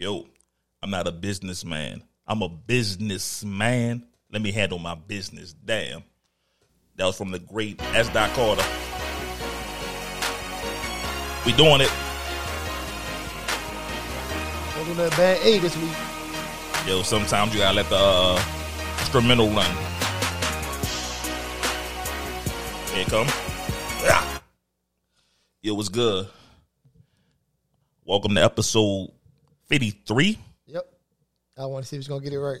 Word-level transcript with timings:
Yo, 0.00 0.28
I'm 0.80 0.90
not 0.90 1.08
a 1.08 1.10
businessman. 1.10 2.04
I'm 2.24 2.40
a 2.42 2.48
businessman. 2.48 4.06
Let 4.30 4.40
me 4.42 4.52
handle 4.52 4.78
my 4.78 4.94
business. 4.94 5.52
Damn. 5.52 6.04
That 6.94 7.06
was 7.06 7.18
from 7.18 7.32
the 7.32 7.40
great 7.40 7.82
S. 7.96 8.08
Dot 8.10 8.30
Carter. 8.30 8.62
We 11.44 11.52
doing 11.52 11.80
it. 11.80 11.88
Holding 14.70 14.96
that 14.98 15.10
bad 15.16 15.44
A 15.44 15.58
this 15.58 15.76
week. 15.76 15.90
Yo, 16.86 17.02
sometimes 17.02 17.52
you 17.52 17.58
gotta 17.58 17.74
let 17.74 17.88
the 17.88 17.96
uh, 17.98 18.40
instrumental 19.00 19.48
run. 19.48 19.66
Here 22.94 23.02
it 23.02 23.08
come. 23.08 23.26
Yeah. 24.04 24.38
Yo, 25.60 25.74
what's 25.74 25.88
good? 25.88 26.28
Welcome 28.04 28.36
to 28.36 28.44
episode 28.44 29.10
53. 29.68 30.38
Yep. 30.66 30.86
I 31.56 31.66
want 31.66 31.84
to 31.84 31.88
see 31.88 31.96
if 31.96 32.00
he's 32.00 32.08
gonna 32.08 32.22
get 32.22 32.32
it 32.32 32.38
right. 32.38 32.60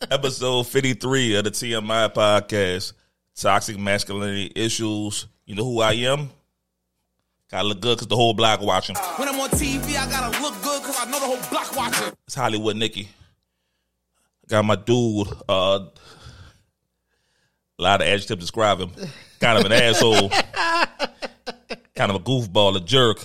episode 0.10 0.66
53 0.66 1.36
of 1.36 1.44
the 1.44 1.50
TMI 1.50 2.12
podcast. 2.12 2.92
Toxic 3.34 3.78
masculinity 3.78 4.52
issues. 4.54 5.26
You 5.46 5.54
know 5.54 5.64
who 5.64 5.80
I 5.80 5.92
am? 5.92 6.30
Gotta 7.50 7.66
look 7.66 7.80
good 7.80 7.96
because 7.96 8.08
the 8.08 8.16
whole 8.16 8.34
block 8.34 8.60
watching. 8.60 8.96
When 9.16 9.28
I'm 9.28 9.40
on 9.40 9.48
TV, 9.50 9.96
I 9.96 10.10
gotta 10.10 10.42
look 10.42 10.60
good 10.62 10.82
because 10.82 10.98
I 11.00 11.10
know 11.10 11.20
the 11.20 11.26
whole 11.26 11.50
block 11.50 11.74
watching. 11.74 12.12
It's 12.26 12.34
Hollywood 12.34 12.76
Nikki. 12.76 13.08
Got 14.48 14.64
my 14.64 14.76
dude. 14.76 15.28
Uh, 15.48 15.86
a 17.78 17.82
lot 17.82 18.00
of 18.02 18.08
adjectives 18.08 18.40
describe 18.40 18.80
him. 18.80 18.90
Kind 19.40 19.58
of 19.58 19.64
an 19.64 19.72
asshole. 19.72 20.28
kind 21.94 22.10
of 22.10 22.16
a 22.16 22.20
goofball, 22.20 22.76
a 22.76 22.80
jerk. 22.80 23.24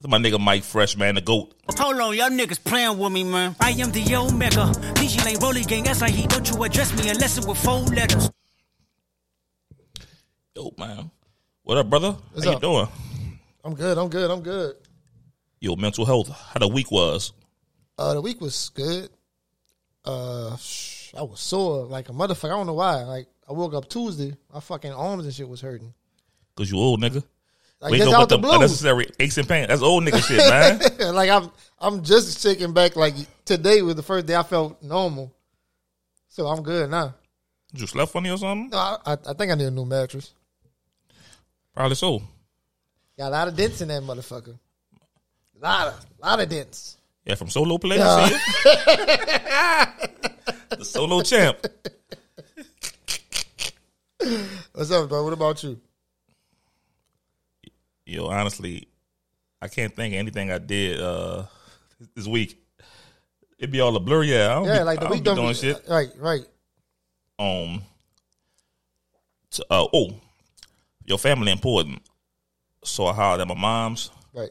That's 0.00 0.10
my 0.10 0.18
nigga 0.18 0.38
Mike 0.38 0.62
Fresh, 0.62 0.96
man, 0.96 1.14
the 1.14 1.20
goat. 1.22 1.54
Hold 1.78 2.00
on, 2.00 2.16
y'all 2.16 2.28
niggas 2.28 2.62
playing 2.62 2.98
with 2.98 3.12
me, 3.12 3.24
man. 3.24 3.56
I 3.60 3.70
am 3.70 3.90
the 3.92 4.14
Omega. 4.16 4.66
DJ 4.94 5.24
Lane 5.24 5.38
Rolly 5.40 5.62
Gang, 5.62 5.84
that's 5.84 6.02
like 6.02 6.12
he 6.12 6.26
don't 6.26 6.48
you 6.50 6.62
address 6.62 6.92
me 7.02 7.08
unless 7.08 7.38
it 7.38 7.46
with 7.46 7.58
four 7.58 7.80
letters. 7.80 8.30
Yo, 10.54 10.72
man. 10.78 11.10
What 11.62 11.78
up, 11.78 11.88
brother? 11.88 12.12
What's 12.32 12.46
How 12.46 12.52
you 12.52 12.60
doing? 12.60 12.88
I'm 13.64 13.74
good. 13.74 13.98
I'm 13.98 14.08
good. 14.08 14.30
I'm 14.30 14.42
good. 14.42 14.76
Yo, 15.60 15.76
mental 15.76 16.04
health. 16.04 16.28
How 16.28 16.60
the 16.60 16.68
week 16.68 16.90
was? 16.90 17.32
Uh, 17.98 18.14
the 18.14 18.20
week 18.20 18.40
was 18.40 18.70
good. 18.74 19.08
Uh, 20.04 20.56
sh- 20.58 21.12
I 21.16 21.22
was 21.22 21.40
sore 21.40 21.86
like 21.86 22.08
a 22.08 22.12
motherfucker. 22.12 22.52
I 22.52 22.56
don't 22.56 22.66
know 22.66 22.74
why. 22.74 23.02
Like 23.02 23.26
I 23.48 23.52
woke 23.52 23.74
up 23.74 23.88
Tuesday, 23.88 24.36
my 24.52 24.60
fucking 24.60 24.92
arms 24.92 25.24
and 25.24 25.34
shit 25.34 25.48
was 25.48 25.60
hurting. 25.62 25.94
Cause 26.56 26.70
you 26.70 26.78
old 26.78 27.00
nigga. 27.00 27.24
Like 27.90 28.00
just 28.00 28.12
up 28.12 28.14
out 28.14 28.30
with 28.30 28.40
the 28.40 28.48
the 28.48 28.54
unnecessary 28.54 29.10
aches 29.20 29.38
and 29.38 29.48
pains. 29.48 29.68
That's 29.68 29.82
old 29.82 30.04
nigga 30.04 30.22
shit, 30.22 30.38
man. 30.38 31.14
like 31.14 31.30
I'm, 31.30 31.50
I'm 31.78 32.02
just 32.02 32.42
taking 32.42 32.72
back. 32.72 32.96
Like 32.96 33.14
today 33.44 33.82
was 33.82 33.94
the 33.94 34.02
first 34.02 34.26
day 34.26 34.34
I 34.34 34.42
felt 34.42 34.82
normal, 34.82 35.32
so 36.28 36.46
I'm 36.46 36.62
good 36.62 36.90
now. 36.90 37.14
you 37.72 37.86
slept 37.86 38.12
funny 38.12 38.30
or 38.30 38.38
something? 38.38 38.70
No, 38.70 38.78
I, 38.78 38.98
I, 39.06 39.12
I 39.12 39.32
think 39.34 39.52
I 39.52 39.54
need 39.54 39.66
a 39.66 39.70
new 39.70 39.84
mattress. 39.84 40.32
Probably 41.74 41.94
so. 41.94 42.22
Got 43.18 43.28
a 43.28 43.30
lot 43.30 43.48
of 43.48 43.56
dents 43.56 43.80
in 43.80 43.88
that 43.88 44.02
motherfucker. 44.02 44.58
Lot 45.60 45.88
of, 45.88 46.06
lot 46.22 46.40
of 46.40 46.48
dents. 46.48 46.96
Yeah, 47.24 47.34
from 47.34 47.48
solo 47.48 47.78
play. 47.78 47.98
I 48.00 48.28
see 48.28 48.34
it. 48.34 48.40
the 50.78 50.84
solo 50.84 51.22
champ. 51.22 51.66
What's 54.72 54.90
up, 54.90 55.08
bro? 55.08 55.24
What 55.24 55.32
about 55.32 55.62
you? 55.62 55.80
Yo, 58.06 58.26
honestly, 58.26 58.88
I 59.60 59.66
can't 59.68 59.94
think 59.94 60.14
of 60.14 60.18
anything 60.18 60.50
I 60.50 60.58
did 60.58 61.00
uh 61.00 61.44
this 62.14 62.26
week. 62.26 62.62
It'd 63.58 63.72
be 63.72 63.80
all 63.80 63.96
a 63.96 64.00
blur, 64.00 64.22
yeah. 64.22 64.52
I 64.52 64.54
don't 64.54 64.64
Yeah, 64.66 64.78
be, 64.78 64.84
like 64.84 65.00
the 65.00 65.06
I 65.06 65.10
week 65.10 65.24
don't 65.24 65.34
be 65.34 65.42
doing 65.42 65.54
shit. 65.54 65.82
Right, 65.88 66.08
right. 66.18 66.42
Um, 67.38 67.82
t- 69.50 69.64
uh, 69.70 69.86
oh, 69.92 70.10
your 71.04 71.18
family 71.18 71.50
important. 71.52 72.00
So 72.84 73.06
I 73.06 73.12
hollered 73.12 73.40
at 73.40 73.48
my 73.48 73.54
mom's. 73.54 74.10
Right. 74.32 74.50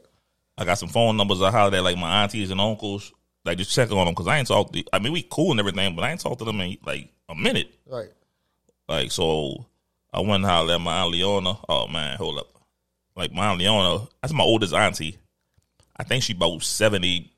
I 0.57 0.65
got 0.65 0.77
some 0.77 0.89
phone 0.89 1.17
numbers. 1.17 1.41
I 1.41 1.51
hollered 1.51 1.75
at 1.75 1.83
like 1.83 1.97
my 1.97 2.23
aunties 2.23 2.51
and 2.51 2.59
uncles. 2.59 3.13
Like 3.45 3.57
just 3.57 3.73
check 3.73 3.91
on 3.91 4.05
them 4.05 4.13
because 4.13 4.27
I 4.27 4.37
ain't 4.37 4.47
talked. 4.47 4.73
To, 4.73 4.83
I 4.91 4.99
mean, 4.99 5.13
we 5.13 5.21
cool 5.29 5.51
and 5.51 5.59
everything, 5.59 5.95
but 5.95 6.03
I 6.03 6.11
ain't 6.11 6.19
talked 6.19 6.39
to 6.39 6.45
them 6.45 6.59
in 6.61 6.77
like 6.85 7.09
a 7.29 7.35
minute. 7.35 7.73
Right. 7.85 8.09
Like 8.89 9.11
so, 9.11 9.65
I 10.11 10.19
went 10.19 10.35
and 10.35 10.45
hollered 10.45 10.71
at 10.71 10.81
my 10.81 11.01
aunt 11.01 11.11
Leona. 11.11 11.57
Oh 11.69 11.87
man, 11.87 12.17
hold 12.17 12.39
up. 12.39 12.54
Like 13.15 13.31
my 13.31 13.53
Leona, 13.53 14.07
that's 14.21 14.33
my 14.33 14.43
oldest 14.43 14.73
auntie. 14.73 15.17
I 15.97 16.03
think 16.03 16.23
she 16.23 16.33
about 16.33 16.61
seventy 16.63 17.31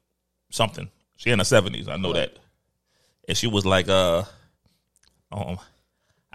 something. 0.49 0.89
She 1.17 1.29
in 1.29 1.38
her 1.39 1.45
seventies. 1.45 1.88
I 1.88 1.97
know 1.97 2.13
that. 2.13 2.38
And 3.27 3.38
she 3.38 3.47
was 3.47 3.65
like, 3.65 3.88
uh, 3.89 4.23
um, 5.31 5.59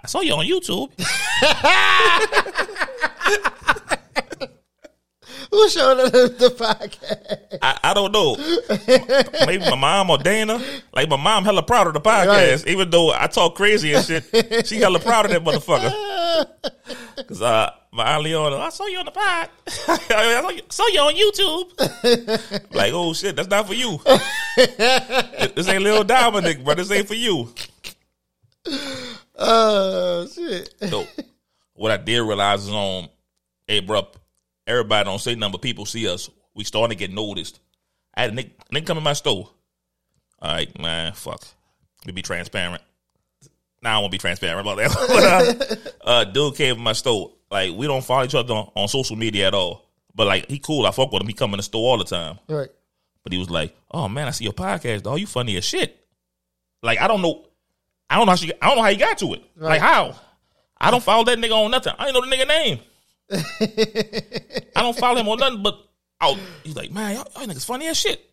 I 0.01 0.07
saw 0.07 0.21
you 0.21 0.33
on 0.33 0.45
YouTube. 0.45 0.91
Who 5.51 5.69
showed 5.69 5.99
up 5.99 6.11
the, 6.11 6.27
the 6.29 6.49
podcast? 6.49 7.57
I, 7.61 7.79
I 7.83 7.93
don't 7.93 8.11
know. 8.11 8.35
Maybe 9.45 9.63
my 9.69 9.75
mom 9.75 10.09
or 10.09 10.17
Dana. 10.17 10.59
Like 10.93 11.07
my 11.09 11.15
mom 11.15 11.43
hella 11.45 11.61
proud 11.63 11.87
of 11.87 11.93
the 11.93 12.01
podcast, 12.01 12.65
Right. 12.65 12.67
even 12.67 12.89
though 12.89 13.11
I 13.11 13.27
talk 13.27 13.55
crazy 13.55 13.93
and 13.93 14.03
shit. 14.05 14.67
She 14.67 14.77
hella 14.77 14.99
proud 14.99 15.25
of 15.25 15.31
that 15.31 15.43
motherfucker. 15.43 17.25
Cause 17.27 17.41
uh, 17.41 17.71
my 17.93 18.15
aunt 18.15 18.23
Leona, 18.23 18.57
I 18.57 18.69
saw 18.69 18.87
you 18.87 18.97
on 18.97 19.05
the 19.05 19.11
pod. 19.11 19.49
I 19.67 20.41
saw 20.41 20.49
you, 20.49 20.61
saw 20.69 20.87
you 20.87 20.99
on 20.99 21.13
YouTube. 21.13 22.71
like, 22.73 22.91
oh 22.91 23.13
shit, 23.13 23.35
that's 23.35 23.49
not 23.49 23.67
for 23.67 23.75
you. 23.75 23.99
this 24.57 25.67
ain't 25.67 25.83
Lil 25.83 26.03
Dominic, 26.03 26.63
bro. 26.63 26.73
This 26.73 26.91
ain't 26.91 27.07
for 27.07 27.13
you. 27.13 27.53
Oh 29.35 30.27
shit! 30.27 30.73
So, 30.89 31.05
what 31.73 31.91
I 31.91 31.97
did 31.97 32.21
realize 32.21 32.63
is 32.63 32.71
on, 32.71 33.09
hey, 33.67 33.79
bro, 33.79 34.07
everybody 34.65 35.05
don't 35.05 35.19
say 35.19 35.35
nothing, 35.35 35.51
but 35.51 35.61
people 35.61 35.85
see 35.85 36.07
us. 36.07 36.29
We 36.55 36.63
starting 36.63 36.97
to 36.97 36.99
get 36.99 37.13
noticed. 37.13 37.59
I 38.15 38.21
had 38.21 38.31
a 38.31 38.35
nigga, 38.35 38.51
nigga 38.73 38.87
come 38.87 38.97
in 38.97 39.03
my 39.03 39.13
store. 39.13 39.49
All 40.41 40.51
right, 40.51 40.79
man, 40.79 41.13
fuck. 41.13 41.43
Let 42.01 42.07
me 42.07 42.13
be 42.13 42.21
transparent. 42.23 42.81
Now 43.83 43.97
I 43.97 43.99
won't 43.99 44.11
be 44.11 44.17
transparent 44.17 44.61
about 44.61 44.77
that. 44.77 45.83
but, 46.03 46.05
uh, 46.05 46.09
uh, 46.09 46.23
dude 46.23 46.55
came 46.55 46.77
in 46.77 46.81
my 46.81 46.93
store. 46.93 47.31
Like, 47.53 47.71
we 47.73 47.87
don't 47.87 48.03
follow 48.03 48.25
each 48.25 48.35
other 48.35 48.53
on, 48.53 48.69
on 48.75 48.87
social 48.89 49.15
media 49.15 49.47
at 49.47 49.53
all. 49.53 49.89
But, 50.13 50.27
like, 50.27 50.49
he 50.49 50.59
cool. 50.59 50.85
I 50.85 50.91
fuck 50.91 51.11
with 51.11 51.21
him. 51.21 51.27
He 51.27 51.33
come 51.33 51.51
in 51.53 51.57
the 51.57 51.63
store 51.63 51.91
all 51.91 51.97
the 51.97 52.03
time. 52.03 52.39
Right. 52.49 52.69
But 53.23 53.31
he 53.31 53.39
was 53.39 53.49
like, 53.49 53.75
"Oh 53.91 54.09
man, 54.09 54.27
I 54.27 54.31
see 54.31 54.43
your 54.43 54.53
podcast, 54.53 55.03
dog. 55.03 55.19
You 55.19 55.25
funny 55.25 55.55
as 55.55 55.63
shit." 55.63 55.97
Like 56.81 56.99
I 56.99 57.07
don't 57.07 57.21
know, 57.21 57.45
I 58.09 58.17
don't 58.17 58.25
know 58.25 58.31
how 58.31 58.35
she, 58.35 58.51
I 58.61 58.67
don't 58.67 58.77
know 58.77 58.83
how 58.83 58.89
he 58.89 58.97
got 58.97 59.17
to 59.19 59.33
it. 59.33 59.43
Like 59.55 59.81
how? 59.81 60.15
I 60.77 60.91
don't 60.91 61.03
follow 61.03 61.23
that 61.23 61.37
nigga 61.37 61.53
on 61.53 61.71
nothing. 61.71 61.93
I 61.97 62.07
ain't 62.07 62.13
know 62.13 62.21
the 62.21 62.35
nigga 62.35 62.47
name. 62.47 62.79
I 64.75 64.81
don't 64.81 64.97
follow 64.97 65.17
him 65.17 65.29
on 65.29 65.39
nothing. 65.39 65.63
But 65.63 65.79
oh, 66.19 66.37
he's 66.63 66.75
like, 66.75 66.91
man, 66.91 67.15
y'all, 67.15 67.27
y'all 67.35 67.47
niggas 67.47 67.65
funny 67.65 67.87
as 67.87 67.97
shit. 67.97 68.29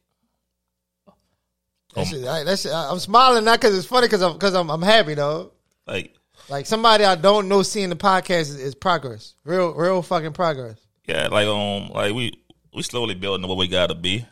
That 1.95 2.07
shit, 2.07 2.25
I, 2.27 2.43
that 2.45 2.59
shit, 2.59 2.73
I, 2.73 2.91
am 2.91 2.99
smiling 2.99 3.45
not 3.45 3.61
because 3.61 3.77
it's 3.77 3.87
funny, 3.87 4.09
because 4.09 4.23
I'm 4.23 4.33
because 4.33 4.55
I'm, 4.55 4.69
I'm 4.69 4.83
happy 4.83 5.15
though. 5.15 5.53
Like, 5.87 6.15
Like 6.51 6.67
somebody 6.67 7.05
I 7.05 7.15
don't 7.15 7.49
know 7.49 7.63
seeing 7.63 7.91
the 7.91 7.97
podcast 7.97 8.41
is, 8.41 8.57
is 8.57 8.75
progress, 8.75 9.35
real 9.45 9.73
real 9.73 10.03
fucking 10.03 10.33
progress. 10.33 10.77
yeah, 11.07 11.29
like 11.29 11.47
um, 11.47 11.91
like 11.91 12.13
we 12.13 12.33
we 12.75 12.83
slowly 12.83 13.15
building 13.15 13.47
what 13.49 13.57
we 13.57 13.69
gotta 13.69 13.95
be. 13.95 14.27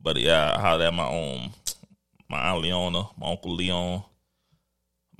But 0.00 0.16
yeah, 0.16 0.54
I 0.56 0.60
hollered 0.60 0.86
at 0.86 0.94
my 0.94 1.04
um, 1.04 1.52
my 2.30 2.38
aunt 2.50 2.62
Leona, 2.62 3.02
my 3.18 3.30
uncle 3.30 3.54
Leon, 3.54 4.02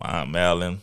my 0.01 0.21
aunt 0.21 0.31
Madeline. 0.31 0.81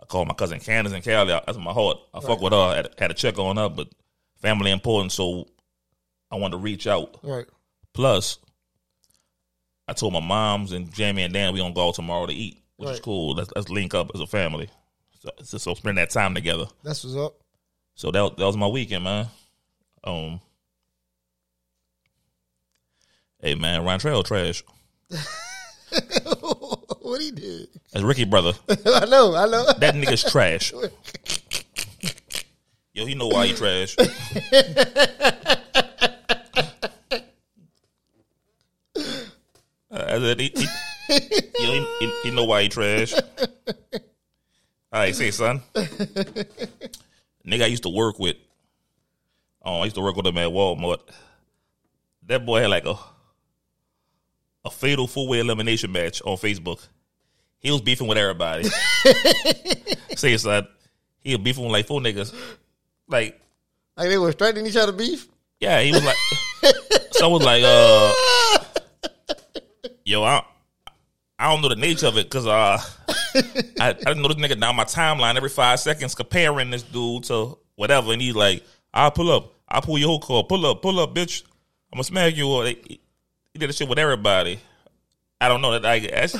I 0.00 0.04
called 0.06 0.28
my 0.28 0.34
cousin 0.34 0.60
Candace 0.60 0.92
and 0.92 1.04
Cali. 1.04 1.28
That's 1.46 1.58
my 1.58 1.72
heart. 1.72 1.98
I 2.12 2.20
fuck 2.20 2.40
with 2.40 2.52
her. 2.52 2.58
I 2.58 2.76
had, 2.76 2.88
had 2.98 3.08
to 3.08 3.14
check 3.14 3.38
on 3.38 3.56
her, 3.56 3.68
but 3.68 3.88
family 4.40 4.70
important, 4.70 5.12
so 5.12 5.46
I 6.30 6.36
wanted 6.36 6.56
to 6.56 6.62
reach 6.62 6.86
out. 6.86 7.18
Right. 7.22 7.46
Plus, 7.92 8.38
I 9.88 9.92
told 9.92 10.12
my 10.12 10.20
moms 10.20 10.72
and 10.72 10.92
Jamie 10.92 11.22
and 11.22 11.32
Dan 11.32 11.52
we 11.52 11.60
gonna 11.60 11.72
go 11.72 11.88
out 11.88 11.94
tomorrow 11.94 12.26
to 12.26 12.32
eat, 12.32 12.58
which 12.76 12.90
is 12.90 13.00
cool. 13.00 13.34
Let's, 13.34 13.50
let's 13.54 13.68
link 13.68 13.94
up 13.94 14.10
as 14.14 14.20
a 14.20 14.26
family. 14.26 14.68
So, 15.20 15.30
so, 15.42 15.58
so 15.58 15.74
spend 15.74 15.98
that 15.98 16.10
time 16.10 16.34
together. 16.34 16.66
That's 16.82 17.04
what's 17.04 17.16
up. 17.16 17.34
So 17.94 18.10
that 18.10 18.36
that 18.36 18.44
was 18.44 18.56
my 18.56 18.66
weekend, 18.66 19.04
man. 19.04 19.28
Um, 20.04 20.40
hey 23.40 23.54
man, 23.54 23.84
Ryan 23.84 24.00
Trail 24.00 24.22
trash. 24.22 24.62
what 27.00 27.20
he 27.20 27.30
did? 27.30 27.68
That's 27.92 28.04
Ricky 28.04 28.24
brother. 28.24 28.52
I 28.68 29.06
know. 29.06 29.34
I 29.34 29.46
know. 29.46 29.64
That 29.78 29.94
nigga's 29.94 30.30
trash. 30.30 30.72
Yo, 32.92 33.06
he 33.06 33.14
know 33.14 33.28
why 33.28 33.46
he 33.46 33.54
trash. 33.54 33.96
Uh, 39.88 40.18
he, 40.36 40.52
he, 40.54 40.66
yo, 41.08 41.72
he, 41.72 41.86
he, 42.00 42.12
he 42.24 42.30
know 42.30 42.44
why 42.44 42.62
he 42.62 42.68
trash. 42.68 43.14
I 44.92 45.12
say 45.12 45.30
son. 45.30 45.62
Nigga, 45.74 47.62
I 47.62 47.66
used 47.66 47.82
to 47.84 47.88
work 47.90 48.18
with. 48.18 48.36
Oh, 49.64 49.80
I 49.80 49.84
used 49.84 49.96
to 49.96 50.02
work 50.02 50.16
with 50.16 50.26
him 50.26 50.38
at 50.38 50.48
Walmart. 50.48 51.00
that 52.26 52.44
boy 52.46 52.60
had 52.60 52.70
like 52.70 52.86
a 52.86 52.96
a 54.64 54.70
fatal 54.70 55.06
four 55.06 55.28
way 55.28 55.38
elimination 55.40 55.92
match 55.92 56.22
on 56.22 56.36
Facebook. 56.36 56.86
He 57.58 57.70
was 57.70 57.80
beefing 57.80 58.06
with 58.06 58.18
everybody. 58.18 58.64
Say 60.16 60.36
like 60.36 60.66
he 61.20 61.34
was 61.34 61.42
beefing 61.42 61.64
with 61.64 61.72
like 61.72 61.86
four 61.86 62.00
niggas. 62.00 62.34
Like, 63.08 63.40
Like 63.96 64.08
they 64.08 64.18
were 64.18 64.32
straightening 64.32 64.66
each 64.66 64.76
other 64.76 64.92
beef. 64.92 65.28
yeah, 65.60 65.80
he 65.80 65.92
was 65.92 66.04
like 66.04 66.16
someone 67.12 67.40
was 67.40 67.46
like, 67.46 67.62
uh 67.64 68.12
yo, 70.04 70.22
I 70.24 70.44
I 71.38 71.50
don't 71.50 71.62
know 71.62 71.68
the 71.68 71.76
nature 71.76 72.06
of 72.06 72.16
it 72.16 72.24
because 72.24 72.46
uh 72.46 72.78
I, 73.80 73.88
I 73.88 73.92
didn't 73.92 74.22
know 74.22 74.28
this 74.28 74.36
nigga 74.36 74.58
down 74.58 74.76
my 74.76 74.84
timeline 74.84 75.36
every 75.36 75.50
five 75.50 75.80
seconds 75.80 76.14
comparing 76.14 76.70
this 76.70 76.82
dude 76.82 77.24
to 77.24 77.58
whatever, 77.74 78.12
and 78.12 78.22
he's 78.22 78.34
like, 78.34 78.64
"I'll 78.94 79.10
pull 79.10 79.30
up, 79.30 79.52
I'll 79.68 79.82
pull 79.82 79.98
your 79.98 80.08
whole 80.08 80.20
car, 80.20 80.44
pull 80.44 80.64
up, 80.66 80.80
pull 80.80 80.98
up, 80.98 81.14
bitch, 81.14 81.42
I'm 81.92 81.96
gonna 81.96 82.04
smack 82.04 82.36
you." 82.36 82.48
Or 82.48 82.64
he, 82.66 83.00
he 83.52 83.58
did 83.58 83.68
this 83.68 83.76
shit 83.76 83.88
with 83.88 83.98
everybody. 83.98 84.58
I 85.40 85.48
don't 85.48 85.60
know 85.60 85.72
that 85.72 85.84
I 85.84 85.98
guess. 85.98 86.34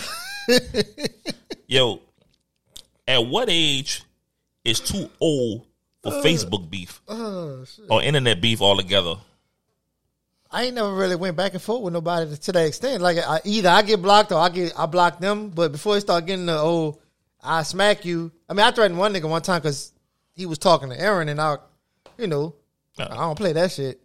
Yo, 1.66 2.00
at 3.06 3.26
what 3.26 3.48
age 3.50 4.02
is 4.64 4.80
too 4.80 5.10
old 5.20 5.66
for 6.02 6.12
Facebook 6.22 6.70
beef 6.70 7.00
or 7.90 8.02
internet 8.02 8.40
beef 8.40 8.62
altogether? 8.62 9.16
I 10.56 10.62
ain't 10.62 10.74
never 10.74 10.90
really 10.94 11.16
went 11.16 11.36
back 11.36 11.52
and 11.52 11.60
forth 11.60 11.82
with 11.82 11.92
nobody 11.92 12.34
to 12.34 12.52
that 12.52 12.66
extent. 12.66 13.02
Like 13.02 13.18
I, 13.18 13.42
either 13.44 13.68
I 13.68 13.82
get 13.82 14.00
blocked 14.00 14.32
or 14.32 14.38
I 14.38 14.48
get 14.48 14.72
I 14.74 14.86
block 14.86 15.18
them. 15.18 15.50
But 15.50 15.70
before 15.70 15.98
it 15.98 16.00
start 16.00 16.24
getting 16.24 16.46
the 16.46 16.56
oh, 16.56 16.98
I 17.44 17.62
smack 17.62 18.06
you. 18.06 18.32
I 18.48 18.54
mean, 18.54 18.64
I 18.64 18.70
threatened 18.70 18.98
one 18.98 19.12
nigga 19.12 19.28
one 19.28 19.42
time 19.42 19.60
because 19.60 19.92
he 20.32 20.46
was 20.46 20.56
talking 20.56 20.88
to 20.88 20.98
Aaron, 20.98 21.28
and 21.28 21.38
I, 21.42 21.56
you 22.16 22.26
know, 22.26 22.54
Yeah. 22.98 23.08
I 23.10 23.16
don't 23.16 23.36
play 23.36 23.52
that 23.52 23.70
shit. 23.70 24.00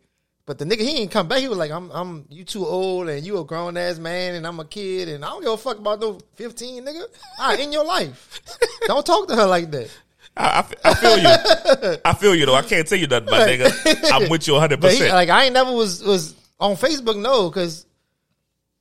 But 0.45 0.57
the 0.57 0.65
nigga 0.65 0.81
he 0.81 0.97
ain't 0.97 1.09
come 1.09 1.29
back. 1.29 1.39
He 1.39 1.47
was 1.47 1.57
like, 1.57 1.71
I'm 1.71 1.89
I'm 1.91 2.25
you 2.29 2.43
too 2.43 2.65
old 2.65 3.07
and 3.07 3.25
you 3.25 3.39
a 3.39 3.45
grown 3.45 3.77
ass 3.77 3.97
man 3.97 4.35
and 4.35 4.45
I'm 4.45 4.59
a 4.59 4.65
kid 4.65 5.07
and 5.07 5.23
I 5.23 5.29
don't 5.29 5.43
give 5.43 5.53
a 5.53 5.57
fuck 5.57 5.77
about 5.77 6.01
no 6.01 6.19
fifteen 6.35 6.83
nigga. 6.83 7.05
I 7.39 7.55
in 7.55 7.71
your 7.71 7.85
life. 7.85 8.41
don't 8.87 9.05
talk 9.05 9.29
to 9.29 9.37
her 9.37 9.45
like 9.47 9.71
that. 9.71 9.89
I 10.35 10.63
feel 10.95 11.17
you. 11.17 11.97
I 12.05 12.13
feel 12.13 12.35
you 12.35 12.45
though. 12.45 12.55
I 12.55 12.63
can't 12.63 12.85
tell 12.85 12.97
you 12.97 13.07
nothing, 13.07 13.29
my 13.29 13.39
nigga. 13.39 14.11
I'm 14.11 14.29
with 14.29 14.47
you 14.47 14.53
100. 14.53 14.81
percent 14.81 15.13
like 15.13 15.29
I 15.29 15.45
ain't 15.45 15.53
never 15.53 15.71
was 15.71 16.03
was 16.03 16.35
on 16.61 16.75
Facebook 16.77 17.19
no 17.19 17.49
because 17.49 17.85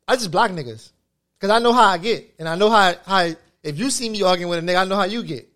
I 0.06 0.14
just 0.14 0.30
block 0.30 0.50
niggas 0.52 0.92
because 1.38 1.50
I 1.50 1.58
know 1.58 1.72
how 1.72 1.88
I 1.88 1.98
get 1.98 2.34
and 2.38 2.48
I 2.48 2.54
know 2.54 2.70
how 2.70 2.94
how 3.06 3.30
if 3.62 3.78
you 3.78 3.90
see 3.90 4.08
me 4.08 4.22
arguing 4.22 4.50
with 4.50 4.58
a 4.58 4.62
nigga 4.62 4.82
I 4.82 4.84
know 4.84 4.96
how 4.96 5.04
you 5.04 5.22
get. 5.24 5.48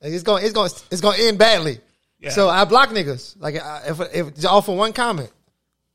Like 0.00 0.12
it's 0.12 0.22
going 0.22 0.44
it's 0.44 0.52
going 0.54 0.70
it's 0.90 1.00
going 1.00 1.18
to 1.18 1.26
end 1.28 1.38
badly. 1.38 1.78
Yeah. 2.20 2.30
So 2.30 2.48
I 2.48 2.64
block 2.64 2.88
niggas 2.90 3.36
like 3.40 3.56
I- 3.56 3.82
if 3.88 4.00
if 4.38 4.46
all 4.46 4.62
for 4.62 4.76
one 4.76 4.92
comment. 4.92 5.30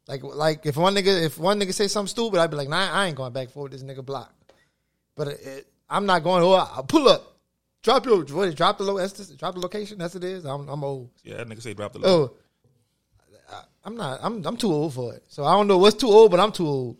Like 0.07 0.23
like 0.23 0.65
if 0.65 0.75
one 0.77 0.95
nigga 0.95 1.23
if 1.23 1.37
one 1.37 1.59
nigga 1.59 1.73
say 1.73 1.87
something 1.87 2.09
stupid 2.09 2.39
I'd 2.39 2.49
be 2.51 2.57
like 2.57 2.69
nah 2.69 2.89
I 2.91 3.07
ain't 3.07 3.15
going 3.15 3.33
back 3.33 3.49
for 3.49 3.69
this 3.69 3.83
nigga 3.83 4.03
block. 4.05 4.33
But 5.15 5.27
it, 5.29 5.39
it, 5.43 5.67
I'm 5.89 6.05
not 6.05 6.23
going. 6.23 6.43
Oh, 6.43 6.53
I'll 6.53 6.83
pull 6.83 7.09
up, 7.09 7.35
drop 7.83 8.05
your 8.05 8.23
what? 8.25 8.55
Drop 8.55 8.77
the 8.77 8.83
lo- 8.85 8.97
that's 8.97 9.13
the, 9.13 9.35
drop 9.35 9.53
the 9.55 9.59
location. 9.59 9.97
That's 9.97 10.15
it 10.15 10.23
is. 10.23 10.45
I'm 10.45 10.67
I'm 10.69 10.83
old. 10.83 11.09
Yeah, 11.23 11.37
that 11.37 11.47
nigga 11.49 11.61
say 11.61 11.73
drop 11.73 11.93
the 11.93 11.99
low. 11.99 12.07
Oh, 12.09 12.25
I- 12.25 12.48
I'm 13.83 13.95
not. 13.95 14.19
I'm 14.21 14.45
I'm 14.45 14.57
too 14.57 14.71
old 14.71 14.93
for 14.93 15.13
it. 15.13 15.23
So 15.27 15.43
I 15.43 15.53
don't 15.53 15.67
know 15.67 15.77
what's 15.77 15.95
too 15.95 16.07
old, 16.07 16.31
but 16.31 16.39
I'm 16.39 16.51
too 16.51 16.67
old. 16.67 16.97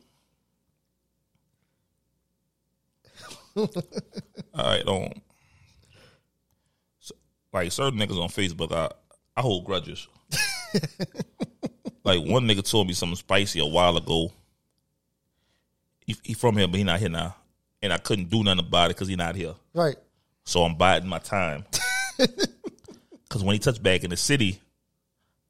All 3.55 3.67
right, 4.55 4.87
um, 4.87 5.11
so, 6.99 7.13
like 7.51 7.71
certain 7.71 7.99
niggas 7.99 8.21
on 8.21 8.29
Facebook, 8.29 8.71
I 8.71 8.89
I 9.35 9.41
hold 9.41 9.65
grudges. 9.65 10.07
like 12.03 12.23
one 12.25 12.47
nigga 12.47 12.69
told 12.69 12.87
me 12.87 12.93
something 12.93 13.15
spicy 13.15 13.59
a 13.59 13.65
while 13.65 13.97
ago. 13.97 14.31
He, 16.05 16.15
he 16.23 16.33
from 16.33 16.57
here, 16.57 16.67
but 16.67 16.77
he 16.77 16.83
not 16.83 16.99
here 16.99 17.09
now, 17.09 17.35
and 17.81 17.91
I 17.91 17.97
couldn't 17.97 18.29
do 18.29 18.43
nothing 18.43 18.65
about 18.65 18.91
it 18.91 18.95
because 18.95 19.07
he 19.09 19.15
not 19.15 19.35
here. 19.35 19.55
Right. 19.73 19.97
So 20.45 20.63
I'm 20.63 20.75
biding 20.75 21.09
my 21.09 21.19
time. 21.19 21.65
Because 23.29 23.43
when 23.43 23.53
he 23.53 23.59
touch 23.59 23.81
back 23.81 24.03
in 24.03 24.09
the 24.09 24.17
city, 24.17 24.59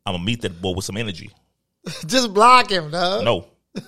I'm 0.05 0.13
gonna 0.13 0.23
meet 0.23 0.41
that 0.41 0.61
boy 0.61 0.73
with 0.73 0.85
some 0.85 0.97
energy. 0.97 1.29
Just 2.05 2.33
block 2.33 2.71
him, 2.71 2.91
dog. 2.91 3.23
No, 3.23 3.47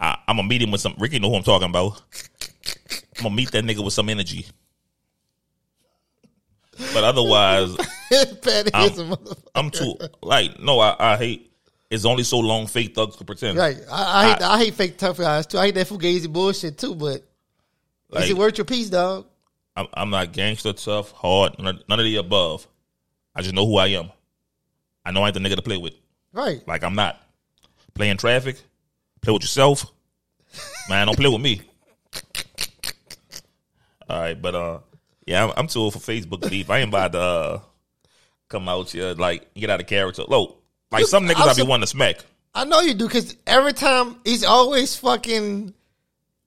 I, 0.00 0.18
I'm 0.28 0.36
gonna 0.36 0.48
meet 0.48 0.62
him 0.62 0.70
with 0.70 0.80
some. 0.80 0.94
Ricky 0.98 1.18
know 1.18 1.30
who 1.30 1.36
I'm 1.36 1.42
talking 1.42 1.68
about. 1.68 2.02
I'm 3.18 3.24
gonna 3.24 3.34
meet 3.34 3.50
that 3.52 3.64
nigga 3.64 3.84
with 3.84 3.94
some 3.94 4.08
energy. 4.08 4.46
But 6.94 7.04
otherwise, 7.04 7.76
Patty 8.42 8.72
I'm- 8.72 8.90
is 8.90 8.98
a 8.98 9.04
motherfucker. 9.04 9.42
I'm 9.54 9.70
too 9.70 9.96
like 10.22 10.58
no. 10.60 10.80
I, 10.80 10.96
I 11.14 11.16
hate. 11.16 11.46
It's 11.90 12.04
only 12.04 12.22
so 12.22 12.38
long 12.38 12.68
fake 12.68 12.94
thugs 12.94 13.16
can 13.16 13.26
pretend. 13.26 13.58
Right. 13.58 13.76
I, 13.90 14.22
I 14.22 14.28
hate 14.32 14.42
I, 14.42 14.58
hate 14.58 14.74
fake 14.74 14.96
tough 14.98 15.18
guys 15.18 15.46
too. 15.46 15.58
I 15.58 15.66
hate 15.66 15.74
that 15.74 15.88
fugazi 15.88 16.32
bullshit 16.32 16.78
too. 16.78 16.94
But 16.94 17.24
Like, 18.08 18.24
is 18.24 18.30
it 18.30 18.36
worth 18.36 18.58
your 18.58 18.64
piece, 18.64 18.90
dog? 18.90 19.26
I'm, 19.76 19.88
I'm 19.94 20.10
not 20.10 20.32
gangster, 20.32 20.72
tough, 20.72 21.10
hard, 21.12 21.58
none, 21.58 21.80
none 21.88 21.98
of 21.98 22.04
the 22.04 22.16
above. 22.16 22.66
I 23.34 23.42
just 23.42 23.54
know 23.54 23.66
who 23.66 23.76
I 23.76 23.88
am. 23.88 24.10
I 25.04 25.10
know 25.10 25.22
I 25.22 25.28
ain't 25.28 25.34
the 25.34 25.40
nigga 25.40 25.56
to 25.56 25.62
play 25.62 25.76
with. 25.76 25.94
Right. 26.32 26.66
Like 26.66 26.84
I'm 26.84 26.94
not 26.94 27.20
playing 27.94 28.16
traffic. 28.16 28.60
Play 29.20 29.32
with 29.32 29.42
yourself, 29.42 29.86
man. 30.88 31.06
Don't 31.06 31.16
play 31.16 31.28
with 31.28 31.40
me. 31.40 31.62
All 34.08 34.18
right, 34.20 34.40
but 34.40 34.54
uh, 34.54 34.78
yeah, 35.26 35.44
I'm, 35.44 35.52
I'm 35.56 35.66
too 35.66 35.80
old 35.80 35.92
for 35.92 35.98
Facebook 35.98 36.48
beef. 36.48 36.70
I 36.70 36.78
ain't 36.78 36.88
about 36.88 37.12
to 37.12 37.20
uh, 37.20 37.60
come 38.48 38.68
out 38.68 38.90
here 38.90 39.12
like 39.12 39.52
get 39.54 39.70
out 39.70 39.80
of 39.80 39.86
character. 39.86 40.22
Look, 40.26 40.62
like 40.90 41.04
some 41.04 41.26
niggas 41.26 41.46
I 41.46 41.54
be 41.54 41.62
wanting 41.62 41.82
to 41.82 41.86
smack. 41.86 42.24
I 42.54 42.64
know 42.64 42.80
you 42.80 42.94
do 42.94 43.06
because 43.06 43.36
every 43.46 43.72
time 43.72 44.16
he's 44.24 44.42
always 44.42 44.96
fucking 44.96 45.74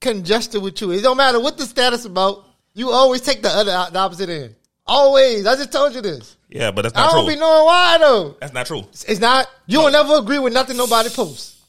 congested 0.04 0.62
with 0.62 0.80
you. 0.82 0.92
It 0.92 1.02
don't 1.02 1.18
matter 1.18 1.40
what 1.40 1.58
the 1.58 1.66
status 1.66 2.06
about. 2.06 2.46
You 2.76 2.92
always 2.92 3.22
take 3.22 3.42
the 3.42 3.50
other 3.50 3.92
the 3.92 4.00
opposite 4.00 4.30
end. 4.30 4.56
Always. 4.86 5.46
I 5.46 5.56
just 5.56 5.72
told 5.72 5.96
you 5.96 6.02
this. 6.02 6.38
Yeah, 6.50 6.72
but 6.72 6.84
that's 6.84 6.96
not 6.96 7.12
true. 7.12 7.20
I 7.20 7.24
don't 7.24 7.34
be 7.34 7.40
knowing 7.40 7.66
why 7.66 7.98
though. 8.00 8.36
that's 8.40 8.54
not 8.54 8.66
true. 8.66 8.84
It's 9.08 9.20
not. 9.20 9.50
You 9.66 9.80
will 9.80 9.92
never 9.92 10.16
agree 10.18 10.40
with 10.40 10.54
nothing 10.54 10.78
nobody 10.78 11.10
posts. 11.10 11.62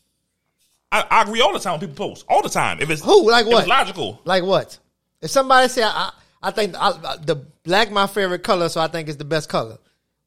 I, 0.93 1.05
I 1.11 1.22
agree 1.22 1.40
all 1.40 1.52
the 1.52 1.58
time 1.58 1.78
when 1.78 1.88
people 1.88 2.08
post 2.08 2.25
all 2.28 2.43
the 2.43 2.49
time. 2.49 2.81
If 2.81 2.90
it's 2.90 3.02
Who? 3.02 3.31
Like 3.31 3.46
if 3.46 3.52
what? 3.52 3.61
it's 3.61 3.69
logical. 3.69 4.20
Like 4.25 4.44
what? 4.44 4.78
If 5.22 5.31
somebody 5.31 5.69
say, 5.69 5.82
I, 5.82 6.12
I 6.43 6.50
think 6.50 6.75
I, 6.76 6.90
I- 6.90 7.16
the 7.16 7.37
black 7.64 7.90
my 7.90 8.06
favorite 8.06 8.43
color, 8.43 8.69
so 8.69 8.81
I 8.81 8.88
think 8.88 9.08
it's 9.08 9.19
the 9.19 9.25
best 9.25 9.49
color. 9.49 9.78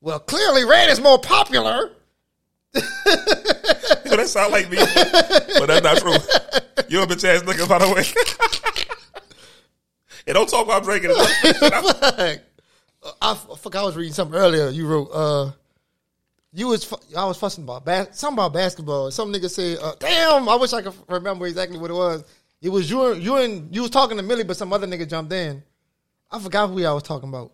Well, 0.01 0.19
clearly 0.19 0.66
red 0.66 0.90
is 0.90 1.00
more 1.01 1.19
popular. 1.19 1.92
That 4.18 4.28
sound 4.30 4.51
like 4.51 4.69
me, 4.69 4.78
but 5.60 5.68
that's 5.68 5.83
not 5.83 5.97
true. 5.97 6.16
You're 6.90 7.04
a 7.04 7.07
bitch 7.07 7.23
ass 7.23 7.44
nigga, 7.44 7.69
by 7.69 7.78
the 7.78 7.94
way. 7.94 8.04
and 10.28 10.33
don't 10.33 10.50
talk 10.50 10.66
about 10.66 10.83
drinking. 10.83 11.12
I, 11.14 12.40
I 13.21 13.33
fuck, 13.35 13.76
I 13.76 13.83
was 13.83 13.95
reading 13.95 14.14
something 14.14 14.37
earlier. 14.40 14.69
You 14.69 14.87
wrote, 14.87 15.09
uh, 15.14 15.52
you 16.54 16.68
was 16.68 16.92
I 17.16 17.26
was 17.26 17.37
fussing 17.37 17.64
about 17.64 17.85
bas- 17.85 18.18
something 18.19 18.35
about 18.40 18.54
basketball. 18.54 19.11
Some 19.11 19.31
nigga 19.33 19.49
said, 19.49 19.78
uh, 19.81 19.94
"Damn, 19.99 20.47
I 20.49 20.56
wish 20.56 20.73
I 20.73 20.81
could 20.81 20.94
remember 21.07 21.45
exactly 21.47 21.78
what 21.78 21.92
it 21.92 21.94
was." 21.95 22.23
It 22.61 22.69
was 22.69 22.90
you. 22.90 23.11
and- 23.11 23.21
You 23.23 23.35
and 23.37 23.76
you 23.76 23.81
was 23.83 23.92
talking 23.92 24.18
to 24.18 24.23
Millie, 24.23 24.44
but 24.44 24.57
some 24.57 24.73
other 24.73 24.87
nigga 24.87 25.07
jumped 25.07 25.31
in. 25.33 25.61
I 26.31 26.40
forgot 26.40 26.68
who 26.69 26.83
I 26.85 26.92
was 26.92 27.04
talking 27.04 27.30
about. 27.30 27.52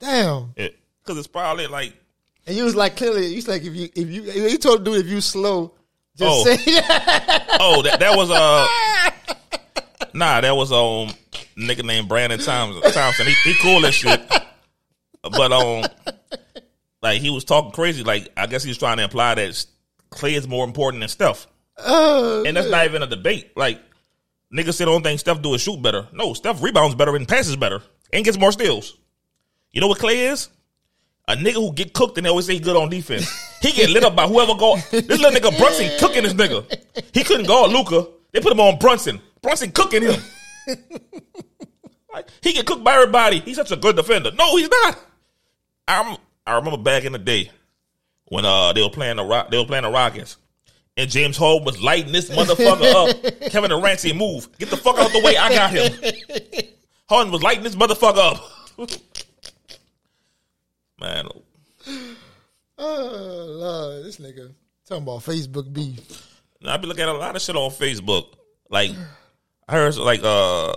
Damn. 0.00 0.52
Because 0.54 1.18
it's 1.18 1.26
probably 1.28 1.66
like, 1.66 1.94
And 2.46 2.56
you 2.56 2.64
was 2.64 2.74
like, 2.74 2.96
clearly, 2.96 3.26
you 3.26 3.36
was 3.36 3.46
like, 3.48 3.62
if 3.62 3.74
you, 3.74 3.88
if 3.94 4.08
you, 4.08 4.22
you 4.22 4.58
told 4.58 4.80
the 4.84 4.90
dude, 4.90 5.04
if 5.06 5.10
you 5.12 5.20
slow, 5.20 5.74
just 6.16 6.30
Oh. 6.30 6.44
say 6.44 6.56
that. 6.80 7.56
oh, 7.60 7.82
that, 7.82 8.00
that 8.00 8.16
was 8.16 8.30
uh, 8.30 9.58
nah, 10.14 10.40
that 10.40 10.56
was 10.56 10.72
um, 10.72 11.14
nigga 11.56 11.84
named 11.84 12.08
Brandon 12.08 12.38
Thompson. 12.38 12.92
Thompson. 12.92 13.26
He, 13.26 13.32
he 13.44 13.54
cool 13.62 13.84
as 13.86 13.94
shit, 13.94 14.20
but 15.22 15.52
um, 15.52 15.84
like 17.02 17.20
he 17.20 17.30
was 17.30 17.44
talking 17.44 17.72
crazy. 17.72 18.02
Like 18.02 18.28
I 18.36 18.46
guess 18.46 18.62
he 18.62 18.70
was 18.70 18.78
trying 18.78 18.98
to 18.98 19.04
imply 19.04 19.34
that 19.34 19.66
Clay 20.10 20.34
is 20.34 20.46
more 20.48 20.64
important 20.64 21.00
than 21.00 21.08
Steph, 21.08 21.46
Oh, 21.78 22.44
and 22.46 22.56
that's 22.56 22.68
not 22.70 22.84
even 22.84 23.02
a 23.02 23.06
debate. 23.06 23.52
Like 23.56 23.80
niggas 24.52 24.74
say 24.74 24.84
the 24.84 24.90
only 24.90 25.02
thing 25.02 25.18
Steph 25.18 25.42
do 25.42 25.54
is 25.54 25.60
shoot 25.62 25.80
better. 25.80 26.06
No, 26.12 26.34
Steph 26.34 26.62
rebounds 26.62 26.94
better 26.94 27.16
and 27.16 27.26
passes 27.26 27.56
better 27.56 27.82
and 28.12 28.24
gets 28.24 28.38
more 28.38 28.52
steals. 28.52 28.96
You 29.72 29.80
know 29.80 29.88
what 29.88 29.98
Clay 29.98 30.26
is? 30.26 30.48
A 31.28 31.36
nigga 31.36 31.54
who 31.54 31.72
get 31.72 31.92
cooked 31.94 32.18
and 32.18 32.26
they 32.26 32.30
always 32.30 32.46
say 32.46 32.54
he 32.54 32.60
good 32.60 32.76
on 32.76 32.90
defense. 32.90 33.30
He 33.62 33.70
get 33.72 33.88
lit 33.90 34.02
up 34.04 34.16
by 34.16 34.26
whoever 34.26 34.54
go. 34.54 34.76
This 34.90 35.08
little 35.08 35.30
nigga 35.30 35.56
Brunson 35.56 35.88
cooking 36.00 36.24
this 36.24 36.34
nigga. 36.34 36.66
He 37.14 37.22
couldn't 37.22 37.46
guard 37.46 37.70
Luka. 37.70 38.06
They 38.32 38.40
put 38.40 38.52
him 38.52 38.60
on 38.60 38.78
Brunson. 38.78 39.20
Brunson 39.42 39.72
cooking 39.72 40.02
him. 40.02 40.20
Like, 42.12 42.28
he 42.42 42.52
get 42.52 42.66
cooked 42.66 42.84
by 42.84 42.94
everybody. 42.94 43.38
He's 43.40 43.56
such 43.56 43.72
a 43.72 43.76
good 43.76 43.96
defender. 43.96 44.30
No, 44.32 44.56
he's 44.56 44.68
not. 44.68 44.98
I'm, 45.88 46.16
I 46.46 46.56
remember 46.56 46.76
back 46.76 47.04
in 47.04 47.12
the 47.12 47.18
day 47.18 47.50
when 48.26 48.44
uh 48.44 48.72
they 48.72 48.82
were 48.82 48.90
playing 48.90 49.16
the 49.16 49.24
rock, 49.24 49.50
they 49.50 49.58
were 49.58 49.64
playing 49.64 49.84
the 49.84 49.90
Rockets, 49.90 50.36
and 50.96 51.10
James 51.10 51.36
Harden 51.36 51.64
was 51.64 51.82
lighting 51.82 52.12
this 52.12 52.30
motherfucker 52.30 52.92
up. 52.92 53.40
Kevin 53.50 53.70
Durant 53.70 54.00
said, 54.00 54.16
"Move, 54.16 54.48
get 54.58 54.70
the 54.70 54.76
fuck 54.76 54.98
out 54.98 55.10
the 55.12 55.20
way. 55.20 55.36
I 55.36 55.54
got 55.54 55.70
him." 55.70 55.92
Harden 57.08 57.32
was 57.32 57.42
lighting 57.42 57.64
this 57.64 57.76
motherfucker 57.76 58.34
up. 58.34 58.90
Man, 61.00 61.28
oh, 62.78 63.46
Lord, 63.48 64.04
this 64.04 64.18
nigga 64.18 64.54
talking 64.86 65.02
about 65.02 65.20
Facebook 65.20 65.72
beef. 65.72 65.98
Now, 66.60 66.74
I 66.74 66.76
be 66.76 66.86
looking 66.86 67.02
at 67.02 67.08
a 67.08 67.12
lot 67.12 67.34
of 67.34 67.42
shit 67.42 67.56
on 67.56 67.70
Facebook. 67.70 68.34
Like 68.70 68.92
I 69.68 69.72
heard 69.72 69.96
like 69.96 70.20
uh 70.22 70.74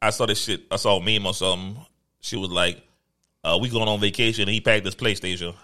I 0.00 0.10
saw 0.10 0.26
this 0.26 0.42
shit. 0.42 0.62
I 0.70 0.76
saw 0.76 0.98
a 0.98 1.02
meme 1.02 1.26
or 1.26 1.34
something. 1.34 1.76
She 2.20 2.36
was 2.36 2.50
like, 2.50 2.82
uh, 3.44 3.58
"We 3.60 3.68
going 3.68 3.88
on 3.88 4.00
vacation." 4.00 4.42
and 4.42 4.50
He 4.50 4.60
packed 4.60 4.84
his 4.84 4.94
PlayStation. 4.94 5.54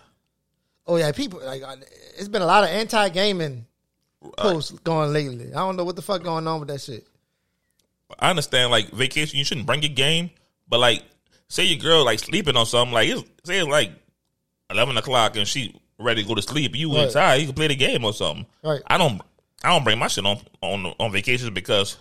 Oh 0.86 0.96
yeah, 0.96 1.12
people 1.12 1.40
like 1.44 1.62
it's 2.18 2.28
been 2.28 2.42
a 2.42 2.46
lot 2.46 2.64
of 2.64 2.70
anti 2.70 3.08
gaming 3.10 3.66
posts 4.36 4.70
going 4.80 5.12
lately. 5.12 5.52
I 5.52 5.58
don't 5.58 5.76
know 5.76 5.84
what 5.84 5.96
the 5.96 6.02
fuck 6.02 6.22
going 6.22 6.46
on 6.46 6.60
with 6.60 6.68
that 6.70 6.80
shit. 6.80 7.06
I 8.18 8.30
understand 8.30 8.70
like 8.70 8.90
vacation, 8.90 9.38
you 9.38 9.44
shouldn't 9.44 9.66
bring 9.66 9.82
your 9.82 9.92
game, 9.92 10.30
but 10.68 10.80
like 10.80 11.02
say 11.48 11.64
your 11.64 11.78
girl 11.78 12.04
like 12.04 12.18
sleeping 12.18 12.56
on 12.56 12.66
something, 12.66 12.92
like 12.92 13.08
it's, 13.08 13.22
say 13.44 13.58
it's 13.58 13.68
like 13.68 13.90
eleven 14.70 14.96
o'clock 14.96 15.36
and 15.36 15.46
she 15.46 15.74
ready 15.98 16.22
to 16.22 16.28
go 16.28 16.34
to 16.34 16.42
sleep, 16.42 16.74
you 16.74 16.92
Right. 16.94 17.04
inside, 17.04 17.36
you 17.36 17.46
can 17.46 17.54
play 17.54 17.68
the 17.68 17.76
game 17.76 18.04
or 18.04 18.12
something. 18.12 18.46
Right. 18.62 18.80
I 18.86 18.98
don't 18.98 19.20
I 19.64 19.68
don't 19.68 19.84
bring 19.84 19.98
my 19.98 20.08
shit 20.08 20.24
on 20.26 20.38
on 20.60 20.86
on 20.98 21.12
vacations 21.12 21.50
because 21.50 21.96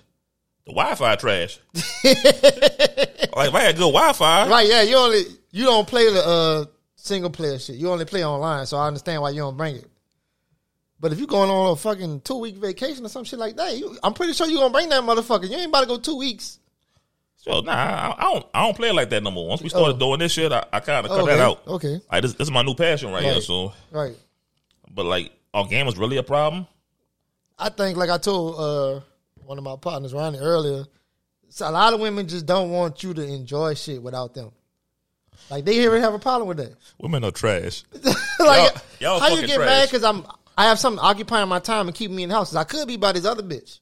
the 0.65 0.73
Wi 0.73 0.95
Fi 0.95 1.15
trash. 1.15 1.59
like 1.73 3.49
if 3.49 3.55
I 3.55 3.61
had 3.61 3.75
good 3.75 3.91
Wi 3.93 4.13
Fi, 4.13 4.47
Right? 4.49 4.67
Yeah, 4.67 4.81
you 4.83 4.95
only 4.97 5.23
you 5.51 5.65
don't 5.65 5.87
play 5.87 6.11
the 6.11 6.25
uh, 6.25 6.65
single 6.95 7.29
player 7.29 7.59
shit. 7.59 7.75
You 7.75 7.89
only 7.89 8.05
play 8.05 8.25
online, 8.25 8.65
so 8.65 8.77
I 8.77 8.87
understand 8.87 9.21
why 9.21 9.31
you 9.31 9.41
don't 9.41 9.57
bring 9.57 9.75
it. 9.75 9.85
But 10.99 11.11
if 11.11 11.17
you're 11.17 11.27
going 11.27 11.49
on 11.49 11.71
a 11.71 11.75
fucking 11.75 12.21
two 12.21 12.37
week 12.37 12.57
vacation 12.57 13.05
or 13.05 13.09
some 13.09 13.23
shit 13.23 13.39
like 13.39 13.55
that, 13.57 13.75
you, 13.75 13.97
I'm 14.03 14.13
pretty 14.13 14.33
sure 14.33 14.47
you're 14.47 14.59
gonna 14.59 14.71
bring 14.73 14.89
that 14.89 15.01
motherfucker. 15.03 15.49
You 15.49 15.55
ain't 15.57 15.69
about 15.69 15.81
to 15.81 15.87
go 15.87 15.97
two 15.97 16.17
weeks. 16.17 16.59
so 17.37 17.61
nah, 17.61 17.71
I, 17.71 18.15
I 18.17 18.21
don't 18.33 18.45
I 18.53 18.61
don't 18.65 18.75
play 18.77 18.91
like 18.91 19.09
that 19.09 19.23
no 19.23 19.31
more. 19.31 19.47
Once 19.47 19.61
we 19.63 19.69
started 19.69 19.95
Oh. 19.95 19.99
doing 19.99 20.19
this 20.19 20.31
shit, 20.31 20.51
I, 20.51 20.63
I 20.71 20.79
kind 20.79 21.05
of 21.05 21.11
cut 21.11 21.21
okay. 21.21 21.35
that 21.37 21.41
out. 21.41 21.67
Okay. 21.67 21.99
Like 22.11 22.21
this, 22.21 22.33
this 22.33 22.47
is 22.47 22.51
my 22.51 22.61
new 22.61 22.75
passion 22.75 23.11
right, 23.11 23.23
here. 23.23 23.41
So, 23.41 23.73
Right. 23.91 24.15
but 24.93 25.05
like, 25.05 25.31
our 25.55 25.65
game 25.65 25.87
is 25.87 25.97
really 25.97 26.17
a 26.17 26.23
problem. 26.23 26.67
I 27.61 27.69
think, 27.69 27.97
like 27.97 28.09
I 28.09 28.17
told 28.17 28.59
uh, 28.59 29.01
one 29.45 29.57
of 29.57 29.63
my 29.63 29.75
partners, 29.75 30.13
Ronnie, 30.13 30.39
earlier, 30.39 30.85
a 31.61 31.71
lot 31.71 31.93
of 31.93 31.99
women 31.99 32.27
just 32.27 32.45
don't 32.45 32.71
want 32.71 33.03
you 33.03 33.13
to 33.13 33.21
enjoy 33.21 33.75
shit 33.75 34.01
without 34.01 34.33
them. 34.33 34.51
Like 35.49 35.65
they 35.65 35.73
here 35.73 35.97
have 35.99 36.13
a 36.13 36.19
problem 36.19 36.47
with 36.47 36.57
that. 36.57 36.75
Women 36.99 37.23
are 37.23 37.31
trash. 37.31 37.83
like, 38.39 38.73
y'all 38.99 39.19
how 39.19 39.29
you 39.29 39.45
get 39.47 39.55
trash. 39.55 39.67
mad 39.67 39.89
because 39.89 40.03
I'm 40.03 40.25
I 40.57 40.65
have 40.65 40.79
something 40.79 40.99
occupying 41.03 41.49
my 41.49 41.59
time 41.59 41.87
and 41.87 41.95
keeping 41.95 42.15
me 42.15 42.23
in 42.23 42.29
the 42.29 42.35
house? 42.35 42.55
I 42.55 42.63
could 42.63 42.87
be 42.87 42.97
by 42.97 43.11
this 43.11 43.25
other 43.25 43.43
bitch. 43.43 43.79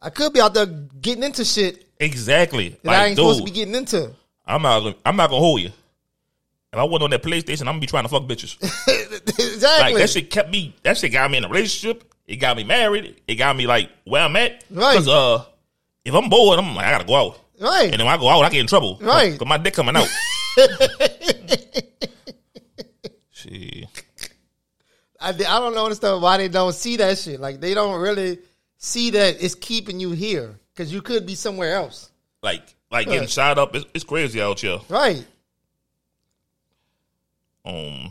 I 0.00 0.10
could 0.10 0.32
be 0.32 0.40
out 0.40 0.54
there 0.54 0.66
getting 0.66 1.22
into 1.22 1.44
shit 1.44 1.86
Exactly. 2.00 2.70
that 2.82 2.90
I 2.90 2.98
Like, 2.98 3.08
ain't 3.08 3.16
supposed 3.16 3.38
to 3.38 3.44
be 3.44 3.50
getting 3.52 3.74
into. 3.74 4.12
I'm 4.46 4.62
not. 4.62 4.96
I'm 5.06 5.16
not 5.16 5.30
gonna 5.30 5.40
hold 5.40 5.60
you. 5.60 5.68
If 5.68 6.78
I 6.78 6.84
wasn't 6.84 7.04
on 7.04 7.10
that 7.10 7.22
PlayStation, 7.22 7.60
I'm 7.62 7.66
gonna 7.66 7.80
be 7.80 7.86
trying 7.86 8.04
to 8.04 8.08
fuck 8.08 8.22
bitches. 8.24 8.56
exactly. 9.28 9.92
Like 9.92 9.96
that 9.96 10.10
shit 10.10 10.30
kept 10.30 10.50
me. 10.50 10.74
That 10.82 10.98
shit 10.98 11.12
got 11.12 11.30
me 11.30 11.38
in 11.38 11.44
a 11.44 11.48
relationship. 11.48 12.11
It 12.32 12.36
got 12.36 12.56
me 12.56 12.64
married. 12.64 13.20
It 13.28 13.34
got 13.34 13.54
me 13.54 13.66
like 13.66 13.90
where 14.04 14.22
I'm 14.22 14.34
at. 14.36 14.64
Right. 14.70 14.96
Cause 14.96 15.06
uh, 15.06 15.44
if 16.02 16.14
I'm 16.14 16.30
bored, 16.30 16.58
I'm 16.58 16.74
like 16.74 16.86
I 16.86 16.92
gotta 16.92 17.04
go 17.04 17.14
out. 17.14 17.38
Right. 17.60 17.90
And 17.92 18.00
then 18.00 18.06
when 18.06 18.14
I 18.14 18.16
go 18.16 18.26
out, 18.26 18.40
I 18.42 18.48
get 18.48 18.60
in 18.60 18.66
trouble. 18.66 18.96
Right. 19.02 19.38
Cause 19.38 19.46
my 19.46 19.58
dick 19.58 19.74
coming 19.74 19.94
out. 19.94 20.08
Shit. 23.32 23.86
I, 25.20 25.28
I 25.28 25.32
don't 25.32 25.76
understand 25.76 26.22
why 26.22 26.38
they 26.38 26.48
don't 26.48 26.74
see 26.74 26.96
that 26.96 27.18
shit. 27.18 27.38
Like 27.38 27.60
they 27.60 27.74
don't 27.74 28.00
really 28.00 28.38
see 28.78 29.10
that 29.10 29.44
it's 29.44 29.54
keeping 29.54 30.00
you 30.00 30.12
here 30.12 30.58
because 30.74 30.90
you 30.90 31.02
could 31.02 31.26
be 31.26 31.34
somewhere 31.34 31.74
else. 31.74 32.10
Like 32.42 32.62
like 32.90 33.08
getting 33.08 33.28
shot 33.28 33.58
up. 33.58 33.76
It's, 33.76 33.84
it's 33.92 34.04
crazy 34.04 34.40
out 34.40 34.58
here. 34.58 34.78
Right. 34.88 35.22
Um, 37.66 38.10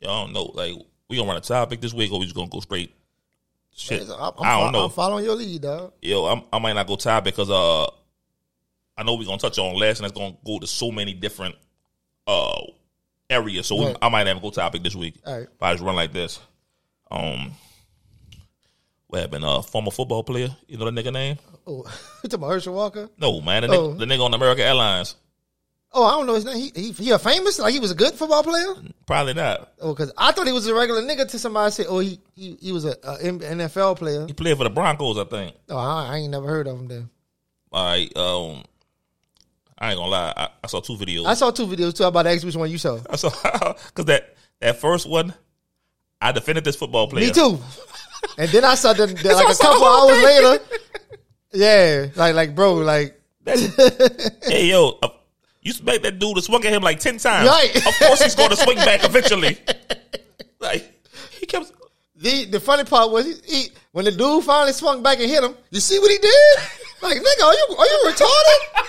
y'all 0.00 0.24
don't 0.26 0.32
know. 0.32 0.52
Like 0.54 0.76
we 1.12 1.18
gonna 1.18 1.28
run 1.28 1.36
a 1.36 1.40
topic 1.42 1.80
this 1.82 1.92
week, 1.92 2.10
or 2.10 2.18
we 2.18 2.24
just 2.24 2.34
gonna 2.34 2.48
go 2.48 2.60
straight. 2.60 2.94
Shit, 3.74 4.02
I'm, 4.08 4.10
I'm, 4.18 4.32
I 4.38 4.60
don't 4.60 4.72
know. 4.72 4.84
I'm 4.86 4.90
following 4.90 5.24
your 5.24 5.34
lead, 5.34 5.62
dog. 5.62 5.92
yo, 6.02 6.24
I'm, 6.26 6.42
I 6.52 6.58
might 6.58 6.72
not 6.72 6.86
go 6.86 6.96
tie 6.96 7.20
because 7.20 7.50
uh, 7.50 7.84
I 8.96 9.02
know 9.04 9.14
we're 9.14 9.26
gonna 9.26 9.38
touch 9.38 9.58
on 9.58 9.74
last, 9.78 9.98
and 10.00 10.06
it's 10.08 10.18
gonna 10.18 10.36
go 10.44 10.58
to 10.58 10.66
so 10.66 10.90
many 10.90 11.12
different 11.14 11.54
uh 12.26 12.60
areas. 13.30 13.66
So 13.66 13.76
we, 13.76 13.94
I 14.00 14.08
might 14.08 14.26
have 14.26 14.38
a 14.38 14.40
go 14.40 14.50
topic 14.50 14.82
this 14.82 14.94
week. 14.94 15.14
All 15.26 15.34
right. 15.38 15.42
If 15.54 15.62
I 15.62 15.72
just 15.72 15.84
run 15.84 15.94
like 15.96 16.12
this, 16.12 16.40
um, 17.10 17.52
what 19.06 19.20
happened? 19.20 19.44
Uh, 19.44 19.60
former 19.62 19.90
football 19.90 20.24
player. 20.24 20.48
You 20.66 20.78
know 20.78 20.90
the 20.90 21.02
nigga 21.02 21.12
name? 21.12 21.38
Oh, 21.66 21.78
you 22.22 22.28
talking 22.28 22.34
about 22.34 22.48
Herschel 22.50 22.74
Walker? 22.74 23.08
No, 23.18 23.40
man. 23.40 23.62
The, 23.62 23.68
Oh. 23.68 23.88
nigga, 23.94 23.98
the 24.00 24.04
nigga 24.06 24.24
on 24.24 24.34
American 24.34 24.64
Airlines. 24.64 25.16
Oh, 25.94 26.04
I 26.04 26.12
don't 26.12 26.26
know 26.26 26.34
his 26.34 26.44
name. 26.44 26.56
He, 26.56 26.72
he, 26.74 26.92
he 26.92 27.10
a 27.10 27.18
famous? 27.18 27.58
Like 27.58 27.74
he 27.74 27.80
was 27.80 27.90
a 27.90 27.94
good 27.94 28.14
football 28.14 28.42
player? 28.42 28.74
Probably 29.06 29.34
not. 29.34 29.72
Oh, 29.80 29.92
because 29.92 30.10
I 30.16 30.32
thought 30.32 30.46
he 30.46 30.52
was 30.52 30.66
a 30.66 30.74
regular 30.74 31.02
nigga. 31.02 31.28
To 31.28 31.38
somebody 31.38 31.70
say, 31.70 31.84
oh, 31.86 31.98
he 31.98 32.18
he, 32.34 32.56
he 32.60 32.72
was 32.72 32.84
a, 32.86 32.94
NFL 32.96 33.98
player. 33.98 34.26
He 34.26 34.32
played 34.32 34.56
for 34.56 34.64
the 34.64 34.70
Broncos, 34.70 35.18
I 35.18 35.24
think. 35.24 35.54
Oh, 35.68 35.76
I, 35.76 36.14
I 36.14 36.16
ain't 36.18 36.30
never 36.30 36.46
heard 36.46 36.66
of 36.66 36.78
him. 36.78 36.88
Then 36.88 37.10
All 37.70 37.84
right. 37.84 38.16
Um, 38.16 38.64
I 39.78 39.90
ain't 39.90 39.98
gonna 39.98 40.10
lie. 40.10 40.32
I, 40.36 40.48
I 40.64 40.66
saw 40.66 40.80
two 40.80 40.94
videos. 40.94 41.26
I 41.26 41.34
saw 41.34 41.50
two 41.50 41.66
videos 41.66 41.94
too. 41.94 42.04
About 42.04 42.22
to 42.22 42.30
ask 42.30 42.44
which 42.44 42.56
one 42.56 42.70
you 42.70 42.78
saw. 42.78 42.98
I 43.10 43.16
saw 43.16 43.28
because 43.88 44.06
that 44.06 44.36
that 44.60 44.80
first 44.80 45.08
one, 45.08 45.34
I 46.20 46.32
defended 46.32 46.64
this 46.64 46.76
football 46.76 47.08
player. 47.08 47.26
Me 47.26 47.32
too. 47.32 47.58
And 48.38 48.50
then 48.50 48.64
I 48.64 48.76
saw 48.76 48.92
the, 48.92 49.06
the 49.22 49.34
like 49.34 49.54
a 49.54 49.58
couple 49.58 49.84
hours 49.84 50.14
thing. 50.14 50.24
later. 50.24 50.64
Yeah, 51.52 52.06
like 52.16 52.34
like 52.34 52.54
bro, 52.54 52.74
like 52.74 53.20
Hey 53.46 54.68
yo, 54.68 54.98
uh, 55.02 55.08
you 55.62 55.70
expect 55.70 56.02
that 56.02 56.18
dude 56.18 56.36
to 56.36 56.42
swing 56.42 56.64
at 56.66 56.72
him 56.72 56.82
like 56.82 56.98
ten 57.00 57.18
times? 57.18 57.48
Right. 57.48 57.74
Of 57.74 57.98
course 57.98 58.22
he's 58.22 58.34
going 58.34 58.50
to 58.50 58.56
swing 58.56 58.76
back 58.76 59.04
eventually. 59.04 59.58
Like 60.60 60.88
he 61.40 61.46
kept. 61.46 61.72
the 62.14 62.44
the 62.44 62.60
funny 62.60 62.84
part 62.84 63.10
was 63.10 63.26
he, 63.26 63.34
he 63.52 63.68
when 63.90 64.04
the 64.04 64.12
dude 64.12 64.44
finally 64.44 64.72
swung 64.72 65.02
back 65.02 65.18
and 65.18 65.28
hit 65.28 65.42
him. 65.42 65.56
You 65.70 65.80
see 65.80 65.98
what 65.98 66.08
he 66.08 66.18
did? 66.18 66.58
Like 67.02 67.16
nigga, 67.16 67.42
are 67.44 67.52
you 67.52 67.76
are 67.76 67.86
you 67.86 68.00
retarded? 68.06 68.86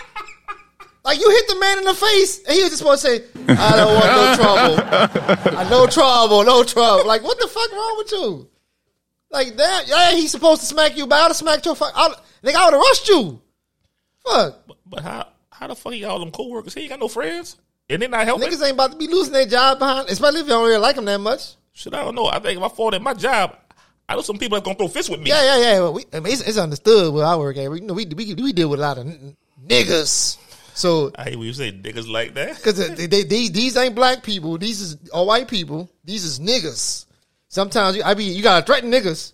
Like 1.04 1.20
you 1.20 1.28
hit 1.32 1.48
the 1.48 1.60
man 1.60 1.80
in 1.80 1.84
the 1.86 1.96
face, 1.96 2.44
and 2.44 2.56
he 2.56 2.62
was 2.62 2.70
just 2.70 2.78
supposed 2.78 3.02
to 3.04 3.08
say, 3.08 3.24
"I 3.50 3.76
don't 3.76 3.94
want 3.96 4.06
no 4.06 4.36
trouble. 4.36 5.58
I 5.58 5.68
no 5.70 5.88
trouble, 5.88 6.44
no 6.44 6.64
trouble." 6.64 7.08
Like 7.08 7.24
what 7.24 7.40
the 7.40 7.48
fuck 7.48 7.72
wrong 7.72 7.96
with 7.98 8.12
you? 8.12 8.50
Like 9.32 9.58
that? 9.58 9.88
Yeah, 9.88 10.12
he's 10.12 10.30
supposed 10.30 10.62
to 10.62 10.68
smack 10.68 10.96
you, 10.96 11.08
but 11.08 11.16
I'd 11.16 11.28
have 11.30 11.36
smacked 11.36 11.66
your 11.66 11.76
fuck. 11.76 11.92
I'd, 11.96 12.14
nigga, 12.44 12.54
I 12.56 12.66
would 12.66 12.74
have 12.76 12.82
rushed 12.82 13.08
you. 13.10 13.42
Fuck. 14.24 14.60
But, 14.68 14.78
but 14.86 15.00
how 15.02 15.28
how 15.64 15.68
the 15.68 15.76
fuck 15.76 15.94
he 15.94 16.02
got 16.02 16.12
all 16.12 16.20
them 16.20 16.32
coworkers? 16.32 16.74
He 16.74 16.82
ain't 16.82 16.90
got 16.90 17.00
no 17.00 17.08
friends, 17.08 17.56
and 17.90 18.02
they 18.02 18.08
not 18.08 18.26
helping. 18.26 18.48
Niggas 18.48 18.62
ain't 18.64 18.74
about 18.74 18.92
to 18.92 18.98
be 18.98 19.08
losing 19.08 19.32
their 19.32 19.46
job 19.46 19.80
behind, 19.80 20.10
especially 20.10 20.42
if 20.42 20.46
you 20.48 20.50
don't 20.52 20.68
really 20.68 20.78
like 20.80 20.96
them 20.98 21.06
that 21.06 21.20
much. 21.20 21.56
Shit, 21.72 21.94
I 21.94 22.04
don't 22.04 22.16
know. 22.16 22.28
I 22.28 22.40
think 22.40 22.58
if 22.58 22.64
I 22.64 22.68
fall 22.68 22.94
in 22.94 23.02
my 23.02 23.14
job, 23.14 23.56
I 24.08 24.16
know 24.16 24.22
some 24.22 24.38
people 24.38 24.58
that's 24.58 24.66
gonna 24.66 24.78
throw 24.78 24.90
fists 24.90 25.10
with 25.10 25.22
me. 25.22 25.30
Yeah, 25.30 25.42
yeah, 25.42 25.58
yeah. 25.62 25.80
Well, 25.80 25.94
we, 25.94 26.06
I 26.12 26.20
mean, 26.20 26.34
it's, 26.34 26.42
it's 26.42 26.58
understood 26.58 27.14
where 27.14 27.26
I 27.26 27.38
work 27.38 27.56
at. 27.56 27.72
We, 27.72 27.80
you 27.80 27.88
know, 27.88 27.94
we, 27.94 28.06
we 28.06 28.34
we 28.36 28.52
deal 28.52 28.68
with 28.68 28.80
a 28.80 28.82
lot 28.82 28.98
of 28.98 29.08
n- 29.08 29.38
niggas. 29.66 30.38
So, 30.76 31.12
I 31.16 31.24
hate 31.26 31.38
when 31.38 31.48
you 31.48 31.54
say 31.54 31.72
niggas 31.72 32.10
like 32.10 32.34
that. 32.34 32.58
because 32.58 32.78
they, 32.78 33.06
they, 33.06 33.24
they, 33.24 33.48
these 33.48 33.78
ain't 33.78 33.96
black 33.96 34.22
people. 34.24 34.58
These 34.58 34.82
is 34.82 35.10
all 35.12 35.28
white 35.28 35.48
people. 35.48 35.90
These 36.04 36.26
is 36.26 36.40
niggas. 36.40 37.06
Sometimes 37.48 37.96
you, 37.96 38.04
I 38.04 38.16
be 38.16 38.26
you 38.26 38.44
gotta 38.44 38.66
threaten 38.66 38.92
niggas. 38.92 39.32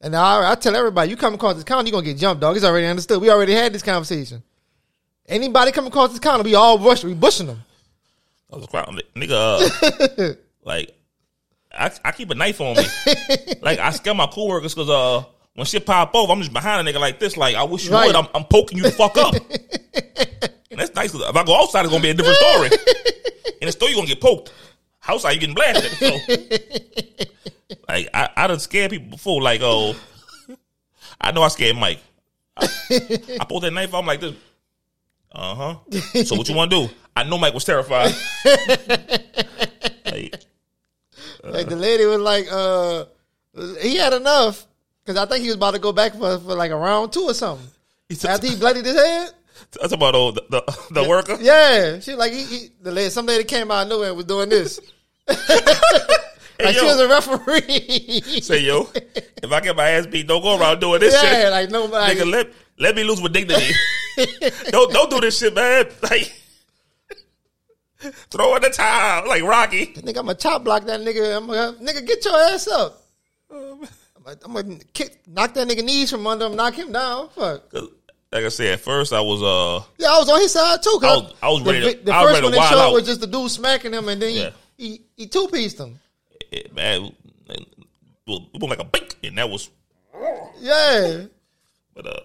And 0.00 0.14
I, 0.14 0.52
I 0.52 0.54
tell 0.54 0.76
everybody, 0.76 1.10
you 1.10 1.16
come 1.16 1.34
across 1.34 1.56
this 1.56 1.64
counter, 1.64 1.86
you 1.86 1.92
gonna 1.92 2.04
get 2.04 2.18
jumped, 2.18 2.40
dog. 2.40 2.54
It's 2.54 2.64
already 2.64 2.86
understood. 2.86 3.20
We 3.20 3.30
already 3.30 3.52
had 3.52 3.72
this 3.72 3.82
conversation. 3.82 4.44
Anybody 5.28 5.72
come 5.72 5.86
across 5.86 6.10
this 6.10 6.18
counter, 6.20 6.42
we 6.42 6.54
all 6.54 6.78
rush, 6.78 7.04
we 7.04 7.14
bushing 7.14 7.46
them. 7.48 7.62
I 8.52 8.56
was 8.56 8.66
crying, 8.66 8.98
nigga. 9.14 10.30
Uh, 10.30 10.34
like, 10.64 10.96
I, 11.70 11.90
I 12.04 12.12
keep 12.12 12.30
a 12.30 12.34
knife 12.34 12.60
on 12.62 12.76
me. 12.76 12.84
like, 13.60 13.78
I 13.78 13.90
scare 13.90 14.14
my 14.14 14.26
coworkers 14.26 14.74
because 14.74 14.88
uh, 14.88 15.24
when 15.54 15.66
shit 15.66 15.84
pop 15.84 16.14
off, 16.14 16.30
I'm 16.30 16.38
just 16.40 16.52
behind 16.52 16.86
a 16.86 16.90
nigga 16.90 16.98
like 16.98 17.18
this. 17.18 17.36
Like, 17.36 17.56
I 17.56 17.64
wish 17.64 17.84
you 17.86 17.92
Right. 17.92 18.06
would. 18.06 18.16
I'm, 18.16 18.26
I'm 18.34 18.44
poking 18.44 18.78
you 18.78 18.84
the 18.84 18.90
fuck 18.90 19.18
up. 19.18 19.34
and 20.70 20.80
that's 20.80 20.94
nice. 20.94 21.14
if 21.14 21.36
I 21.36 21.44
go 21.44 21.60
outside, 21.60 21.84
it's 21.84 21.90
gonna 21.90 22.02
be 22.02 22.08
a 22.10 22.14
different 22.14 22.38
story. 22.38 22.70
In 23.60 23.66
the 23.66 23.72
store, 23.72 23.88
you 23.90 23.96
are 23.96 23.98
gonna 23.98 24.08
get 24.08 24.20
poked. 24.22 24.50
Outside, 25.06 25.32
you 25.32 25.40
getting 25.40 25.54
blasted. 25.54 25.90
So, 25.92 27.76
like, 27.88 28.08
I, 28.14 28.28
I 28.36 28.46
done 28.46 28.58
scared 28.60 28.90
people 28.92 29.10
before. 29.10 29.42
Like, 29.42 29.60
oh, 29.62 29.94
I 31.20 31.32
know 31.32 31.42
I 31.42 31.48
scared 31.48 31.76
Mike. 31.76 32.00
I, 32.56 32.66
I 33.40 33.44
pulled 33.44 33.62
that 33.64 33.72
knife. 33.72 33.92
I'm 33.94 34.06
like 34.06 34.20
this. 34.20 34.34
Uh 35.38 35.54
huh. 35.54 36.24
So 36.24 36.34
what 36.34 36.48
you 36.48 36.54
want 36.56 36.72
to 36.72 36.88
do? 36.88 36.94
I 37.14 37.22
know 37.22 37.38
Mike 37.38 37.54
was 37.54 37.64
terrified. 37.64 38.12
Like, 40.04 40.34
Like 41.44 41.68
the 41.68 41.76
lady 41.76 42.04
was 42.06 42.18
like, 42.18 42.46
uh, 42.50 43.04
he 43.80 43.96
had 43.96 44.12
enough 44.12 44.66
because 45.04 45.16
I 45.16 45.26
think 45.26 45.42
he 45.42 45.48
was 45.48 45.56
about 45.56 45.74
to 45.74 45.78
go 45.78 45.92
back 45.92 46.12
for, 46.12 46.38
for 46.38 46.54
like 46.56 46.72
a 46.72 46.76
round 46.76 47.12
two 47.12 47.22
or 47.22 47.34
something. 47.34 47.66
he 48.08 48.16
took, 48.16 48.30
After 48.30 48.48
he 48.48 48.56
bloodied 48.56 48.84
his 48.84 48.96
head, 48.96 49.30
that's 49.80 49.92
about 49.92 50.16
oh, 50.16 50.32
the, 50.32 50.44
the, 50.50 51.02
the 51.02 51.08
worker. 51.08 51.36
yeah, 51.40 52.00
she 52.00 52.14
like 52.16 52.32
he, 52.32 52.42
he 52.42 52.70
the 52.82 52.90
lady, 52.90 53.10
some 53.10 53.26
lady 53.26 53.44
came 53.44 53.70
out 53.70 53.84
of 53.84 53.88
nowhere 53.88 54.08
and 54.08 54.16
was 54.16 54.26
doing 54.26 54.48
this. 54.48 54.80
like 55.28 55.38
she 56.74 56.76
yo. 56.76 56.84
was 56.84 57.00
a 57.00 57.08
referee. 57.08 58.40
Say 58.40 58.62
yo, 58.62 58.88
if 58.94 59.52
I 59.52 59.60
get 59.60 59.76
my 59.76 59.88
ass 59.90 60.06
beat, 60.06 60.26
don't 60.26 60.42
go 60.42 60.58
around 60.58 60.80
doing 60.80 61.00
this 61.00 61.14
shit. 61.14 61.30
yeah, 61.30 61.42
shit. 61.42 61.50
like 61.52 61.70
nobody. 61.70 62.16
Nigga, 62.16 62.30
let 62.30 62.52
let 62.78 62.94
me 62.96 63.04
lose 63.04 63.20
with 63.20 63.32
dignity. 63.32 63.72
don't 64.70 64.92
don't 64.92 65.10
do 65.10 65.20
this 65.20 65.38
shit, 65.38 65.54
man. 65.54 65.86
Like 66.02 66.32
throw 68.30 68.54
in 68.56 68.62
the 68.62 68.70
towel, 68.70 69.28
like 69.28 69.42
Rocky. 69.42 69.92
I 69.96 70.00
think 70.00 70.16
I'm 70.16 70.28
a 70.28 70.34
chop 70.34 70.64
block 70.64 70.84
that 70.84 71.00
nigga. 71.00 71.36
I'm 71.36 71.50
a, 71.50 71.74
nigga, 71.82 72.06
get 72.06 72.24
your 72.24 72.36
ass 72.38 72.68
up. 72.68 73.02
I'm 73.50 73.86
I'm 74.44 74.52
gonna 74.52 74.78
kick, 74.92 75.20
knock 75.26 75.54
that 75.54 75.66
nigga 75.66 75.82
knees 75.84 76.10
from 76.10 76.26
under 76.26 76.46
him, 76.46 76.56
knock 76.56 76.74
him 76.74 76.92
down. 76.92 77.28
Fuck. 77.30 77.72
Like 78.30 78.44
I 78.44 78.48
said, 78.48 78.74
at 78.74 78.80
first 78.80 79.12
I 79.12 79.20
was 79.22 79.42
uh 79.42 79.84
Yeah, 79.98 80.08
I 80.12 80.18
was 80.18 80.28
on 80.28 80.40
his 80.40 80.52
side 80.52 80.82
too. 80.82 80.98
I 81.02 81.06
was- 81.16 81.34
I 81.42 81.48
was 81.48 81.64
the, 81.64 81.72
ready 81.72 81.80
to- 81.92 81.96
vi- 81.98 82.04
the 82.04 82.12
I 82.12 82.22
was 82.22 82.30
first 82.30 82.40
to 82.40 82.44
one 82.44 82.52
they 82.52 82.58
showed 82.68 82.78
out. 82.88 82.92
was 82.92 83.06
just 83.06 83.20
the 83.22 83.26
dude 83.26 83.50
smacking 83.50 83.92
him, 83.94 84.08
and 84.08 84.20
then 84.20 84.34
Yeah. 84.34 84.50
he 84.76 84.88
he, 84.90 85.00
he 85.16 85.26
two 85.26 85.48
pieced 85.48 85.78
him. 85.80 85.98
it, 86.52 86.74
man, 86.74 87.10
it 87.48 87.66
was 88.26 88.42
like 88.60 88.80
a 88.80 88.84
bink, 88.84 89.16
and 89.24 89.38
that 89.38 89.48
was 89.48 89.70
Yeah. 90.60 91.24
but 91.94 92.06
uh 92.06 92.20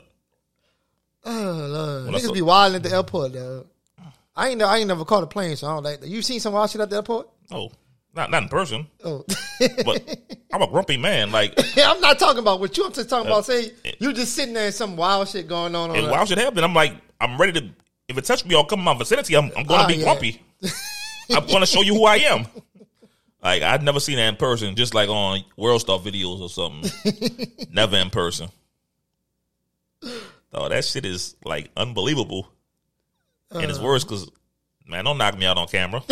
Oh, 1.26 1.32
Lord. 1.70 2.14
I 2.16 2.18
Niggas 2.20 2.34
be 2.34 2.42
wild 2.42 2.76
at 2.76 2.84
the 2.84 2.92
airport, 2.94 3.34
though. 3.34 3.66
I 4.36 4.50
ain't 4.50 4.62
I 4.62 4.78
ain't 4.80 4.88
never 4.88 5.06
caught 5.06 5.24
a 5.24 5.28
plane, 5.28 5.56
so 5.56 5.68
I 5.68 5.74
don't 5.76 5.84
like 5.84 6.02
that. 6.02 6.10
You 6.10 6.22
seen 6.22 6.40
some 6.40 6.54
wild 6.54 6.70
shit 6.70 6.82
at 6.82 6.90
the 6.90 6.98
airport? 6.98 7.30
oh 7.52 7.72
not 8.16 8.30
not 8.32 8.44
in 8.44 8.50
person, 8.50 8.88
Oh. 9.04 9.24
but 9.86 10.18
I'm 10.52 10.62
a 10.62 10.68
grumpy 10.68 10.98
man. 10.98 11.32
Like 11.32 11.54
I'm 11.78 12.00
not 12.02 12.18
talking 12.20 12.40
about 12.40 12.60
what 12.60 12.76
you. 12.78 12.86
I'm 12.86 12.94
just 12.94 13.10
talking 13.10 13.28
about. 13.28 13.46
Say 13.46 13.68
uh, 13.86 13.92
you 14.00 14.12
just 14.14 14.34
sitting 14.36 14.54
there 14.54 14.66
and 14.66 14.74
some 14.74 14.96
wild 14.98 15.28
shit 15.30 15.48
going 15.48 15.76
on. 15.76 15.92
on 15.92 15.96
and 15.96 16.08
the- 16.08 16.12
why 16.12 16.24
should 16.26 16.38
happen? 16.40 16.64
I'm 16.64 16.74
like 16.74 16.94
I'm 17.22 17.40
ready 17.40 17.60
to. 17.62 17.70
If 18.08 18.18
it 18.18 18.26
touch 18.26 18.44
me 18.46 18.54
or 18.56 18.66
come 18.66 18.80
in 18.80 18.86
my 18.86 18.96
vicinity, 18.98 19.36
I'm, 19.36 19.46
I'm 19.56 19.64
going 19.66 19.80
to 19.80 19.86
Ah, 19.86 19.88
be 19.88 19.94
yeah. 19.96 20.04
grumpy. 20.04 20.42
I'm 21.32 21.46
going 21.48 21.62
to 21.62 21.66
show 21.66 21.82
you 21.82 21.94
who 21.96 22.04
I 22.06 22.18
am. 22.18 22.46
Like 23.42 23.62
I'd 23.64 23.82
never 23.84 24.00
seen 24.00 24.18
that 24.18 24.28
in 24.30 24.36
person, 24.36 24.76
just 24.76 24.94
like 24.94 25.10
on 25.10 25.44
World 25.58 25.80
Star 25.82 26.00
videos 26.00 26.40
or 26.42 26.50
something. 26.50 26.92
never 27.72 27.98
in 27.98 28.10
person. 28.10 28.50
Oh, 30.54 30.70
that 30.70 30.86
shit 30.86 31.06
is 31.06 31.36
like 31.44 31.70
unbelievable, 31.76 32.48
and 33.52 33.66
Uh. 33.66 33.70
it's 33.70 33.80
worse 33.80 34.04
because 34.04 34.30
man, 34.88 35.06
don't 35.06 35.18
knock 35.18 35.38
me 35.38 35.46
out 35.46 35.58
on 35.58 35.68
camera. 35.68 36.04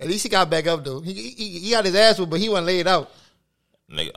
At 0.00 0.06
least 0.06 0.22
he 0.22 0.28
got 0.28 0.48
back 0.48 0.66
up 0.66 0.84
though. 0.84 1.00
He 1.00 1.12
he, 1.12 1.58
he 1.58 1.70
got 1.70 1.84
his 1.84 1.94
ass 1.94 2.20
but 2.20 2.38
he 2.40 2.48
wasn't 2.48 2.66
laid 2.68 2.86
out. 2.86 3.10
nigga. 3.90 4.12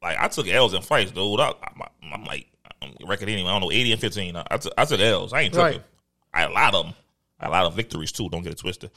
Like 0.00 0.18
I 0.18 0.28
took 0.28 0.48
L's 0.48 0.74
in 0.74 0.82
fights, 0.82 1.12
dude. 1.12 1.38
I, 1.38 1.52
I, 1.62 2.14
am 2.14 2.24
like 2.24 2.46
I'm 2.80 2.94
record 3.06 3.28
anyway. 3.28 3.48
I 3.48 3.52
don't 3.52 3.60
know, 3.62 3.70
eighty 3.70 3.92
and 3.92 4.00
fifteen. 4.00 4.34
I, 4.36 4.44
I, 4.50 4.56
took, 4.56 4.72
I 4.76 4.84
took 4.84 5.00
L's. 5.00 5.32
I 5.32 5.42
ain't 5.42 5.54
tripping. 5.54 5.78
Right. 5.78 5.86
I 6.34 6.40
had 6.40 6.50
a 6.50 6.54
lot 6.54 6.74
of 6.74 6.86
them. 6.86 6.94
A 7.44 7.50
lot 7.50 7.66
of 7.66 7.74
victories 7.74 8.12
too. 8.12 8.28
Don't 8.28 8.42
get 8.42 8.52
it 8.52 8.58
twisted. 8.58 8.90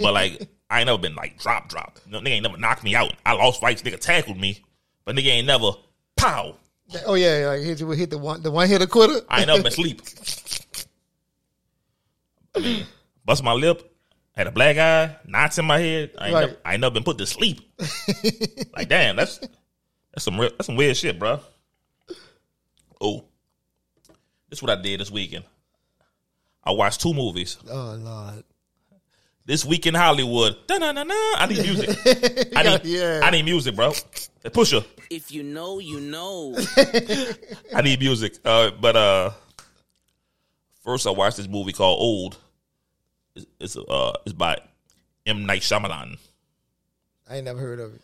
but 0.00 0.12
like 0.14 0.48
I 0.70 0.80
ain't 0.80 0.86
never 0.86 0.98
been 0.98 1.14
like 1.14 1.38
drop 1.38 1.68
drop. 1.68 1.98
No, 2.06 2.20
nigga 2.20 2.28
ain't 2.30 2.42
never 2.44 2.56
knocked 2.56 2.82
me 2.84 2.94
out. 2.96 3.12
I 3.26 3.32
lost 3.34 3.60
fights. 3.60 3.82
Nigga 3.82 3.98
tackled 4.00 4.38
me, 4.38 4.60
but 5.04 5.14
nigga 5.14 5.26
ain't 5.26 5.46
never 5.46 5.72
pow. 6.16 6.56
Oh 7.06 7.14
yeah, 7.14 7.46
like 7.48 7.62
hit 7.62 7.80
you 7.80 7.90
hit 7.90 8.10
the 8.10 8.18
one 8.18 8.42
the 8.42 8.50
one 8.50 8.68
hit 8.68 8.82
a 8.82 8.86
quitter. 8.86 9.20
I 9.28 9.38
ain't 9.40 9.46
never 9.48 9.62
been 9.62 9.72
sleep. 9.72 10.02
I 12.56 12.60
mean, 12.60 12.86
bust 13.24 13.42
my 13.42 13.52
lip. 13.52 13.90
Had 14.36 14.48
a 14.48 14.52
black 14.52 14.76
eye, 14.78 15.16
knots 15.26 15.58
in 15.58 15.64
my 15.64 15.78
head. 15.78 16.10
I 16.18 16.26
ain't, 16.26 16.34
Right. 16.34 16.40
never, 16.48 16.56
I 16.64 16.72
ain't 16.72 16.80
never 16.80 16.92
been 16.94 17.04
put 17.04 17.18
to 17.18 17.26
sleep. 17.26 17.60
like, 18.76 18.88
damn, 18.88 19.14
that's 19.16 19.38
that's 20.12 20.24
some 20.24 20.38
real, 20.38 20.50
that's 20.50 20.66
some 20.66 20.76
weird 20.76 20.96
shit, 20.96 21.18
bro. 21.20 21.40
Oh, 23.00 23.24
this 24.50 24.58
is 24.58 24.62
what 24.62 24.76
I 24.76 24.82
did 24.82 25.00
this 25.00 25.10
weekend. 25.10 25.44
I 26.64 26.72
watched 26.72 27.00
two 27.00 27.14
movies. 27.14 27.58
Oh 27.70 27.96
lord. 27.98 28.42
This 29.46 29.64
week 29.64 29.86
in 29.86 29.94
Hollywood. 29.94 30.56
Da-na-na-na. 30.66 31.14
I 31.36 31.46
need 31.48 31.62
music. 31.62 31.98
I 32.56 32.62
need, 32.62 32.80
Yeah. 32.84 33.20
I 33.22 33.30
need 33.30 33.44
music, 33.44 33.76
bro. 33.76 33.92
Pusher. 34.54 34.82
If 35.10 35.32
you 35.32 35.42
know, 35.42 35.78
you 35.78 36.00
know. 36.00 36.56
I 37.74 37.82
need 37.82 38.00
music. 38.00 38.38
Uh, 38.44 38.70
but 38.70 38.96
uh, 38.96 39.30
first 40.82 41.06
I 41.06 41.10
watched 41.10 41.36
this 41.36 41.48
movie 41.48 41.72
called 41.72 42.00
Old. 42.00 42.38
It's, 43.34 43.46
it's 43.60 43.76
uh, 43.76 44.12
it's 44.24 44.32
by 44.32 44.58
M 45.26 45.46
Night 45.46 45.62
Shyamalan. 45.62 46.18
I 47.28 47.36
ain't 47.36 47.44
never 47.44 47.58
heard 47.60 47.80
of 47.80 47.94
it. 47.94 48.02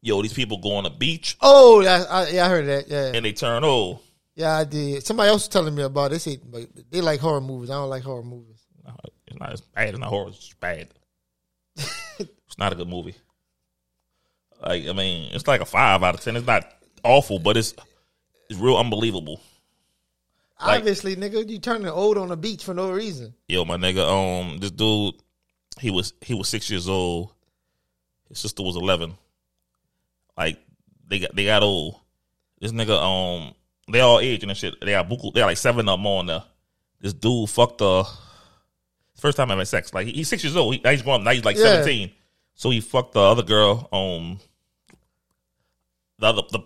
Yo, 0.00 0.22
these 0.22 0.32
people 0.32 0.58
go 0.58 0.76
on 0.76 0.86
a 0.86 0.90
beach 0.90 1.36
Oh, 1.40 1.84
I, 1.84 2.02
I, 2.02 2.28
yeah, 2.28 2.46
I 2.46 2.48
heard 2.48 2.66
that. 2.66 2.88
Yeah, 2.88 3.12
and 3.14 3.24
they 3.24 3.32
turn 3.32 3.64
old. 3.64 4.00
yeah, 4.36 4.56
I 4.56 4.64
did. 4.64 5.04
Somebody 5.04 5.28
else 5.30 5.42
was 5.42 5.48
telling 5.48 5.74
me 5.74 5.82
about 5.82 6.06
it. 6.06 6.10
They 6.10 6.18
said 6.18 6.40
they 6.90 7.00
like 7.00 7.20
horror 7.20 7.40
movies. 7.40 7.70
I 7.70 7.74
don't 7.74 7.90
like 7.90 8.04
horror 8.04 8.22
movies. 8.22 8.60
It's 9.26 9.38
not 9.38 9.52
as 9.52 9.60
bad. 9.60 9.90
It's 9.90 9.98
not 9.98 10.08
horror. 10.08 10.28
It's 10.28 10.38
just 10.38 10.60
bad. 10.60 10.88
it's 11.76 12.58
not 12.58 12.72
a 12.72 12.76
good 12.76 12.88
movie. 12.88 13.14
Like 14.60 14.86
I 14.86 14.92
mean, 14.92 15.30
it's 15.32 15.46
like 15.46 15.60
a 15.60 15.64
five 15.66 16.02
out 16.02 16.14
of 16.14 16.20
ten. 16.20 16.36
It's 16.36 16.46
not 16.46 16.64
awful, 17.04 17.38
but 17.38 17.56
it's 17.56 17.74
it's 18.50 18.58
real 18.58 18.76
unbelievable. 18.76 19.40
Like- 20.60 20.78
Obviously, 20.80 21.14
nigga, 21.14 21.48
you 21.48 21.58
turning 21.60 21.86
old 21.88 22.18
on 22.18 22.28
the 22.28 22.36
beach 22.36 22.64
for 22.64 22.74
no 22.74 22.90
reason. 22.90 23.32
Yo, 23.46 23.64
my 23.64 23.76
nigga, 23.76 23.98
um, 24.00 24.58
this 24.58 24.72
dude, 24.72 25.14
he 25.78 25.90
was 25.90 26.12
he 26.20 26.34
was 26.34 26.48
six 26.48 26.68
years 26.70 26.88
old. 26.88 27.30
His 28.28 28.38
sister 28.38 28.62
was 28.62 28.74
eleven. 28.76 29.14
Like 30.36 30.58
they 31.06 31.20
got 31.20 31.34
they 31.34 31.44
got 31.44 31.62
old. 31.62 32.00
This 32.60 32.72
nigga, 32.72 33.00
um, 33.00 33.54
they 33.92 34.00
all 34.00 34.18
aging 34.18 34.48
and 34.50 34.58
shit. 34.58 34.80
They 34.80 34.90
got 34.90 35.08
buku, 35.08 35.32
they 35.32 35.40
got 35.40 35.46
like 35.46 35.56
seven 35.56 35.88
of 35.88 35.98
them 35.98 36.06
on 36.06 36.26
there. 36.26 36.42
This 37.00 37.12
dude 37.12 37.48
fucked 37.48 37.78
the 37.78 38.04
first 39.20 39.36
time 39.36 39.50
I 39.52 39.56
had 39.56 39.68
sex. 39.68 39.94
Like 39.94 40.06
he- 40.08 40.14
he's 40.14 40.28
six 40.28 40.42
years 40.42 40.56
old. 40.56 40.74
He, 40.74 40.80
now 40.82 40.90
he's 40.90 41.02
grown. 41.02 41.22
Now 41.22 41.30
he's 41.30 41.44
like 41.44 41.56
Yeah. 41.56 41.62
seventeen. 41.64 42.10
So 42.54 42.70
he 42.70 42.80
fucked 42.80 43.14
the 43.14 43.20
other 43.20 43.44
girl. 43.44 43.88
Um, 43.92 44.40
the 46.18 46.26
other 46.26 46.42
the 46.50 46.60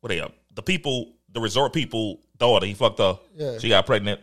what 0.00 0.08
they 0.08 0.20
are 0.20 0.30
the 0.54 0.62
people 0.62 1.12
the 1.32 1.40
resort 1.40 1.72
people 1.72 2.20
daughter. 2.38 2.66
He 2.66 2.74
fucked 2.74 2.98
her. 2.98 3.18
Yeah. 3.34 3.58
She 3.58 3.68
got 3.68 3.86
pregnant. 3.86 4.20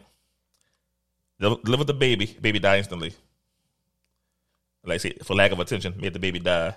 Del- 1.40 1.56
Delivered 1.64 1.88
the 1.88 1.94
baby. 1.94 2.38
Baby 2.42 2.60
died 2.60 2.80
instantly. 2.80 3.14
Like 4.84 4.96
I 4.96 4.98
said, 4.98 5.26
for 5.26 5.36
lack 5.36 5.52
of 5.52 5.60
attention, 5.60 5.96
made 6.00 6.14
the 6.14 6.20
baby 6.20 6.40
die. 6.40 6.76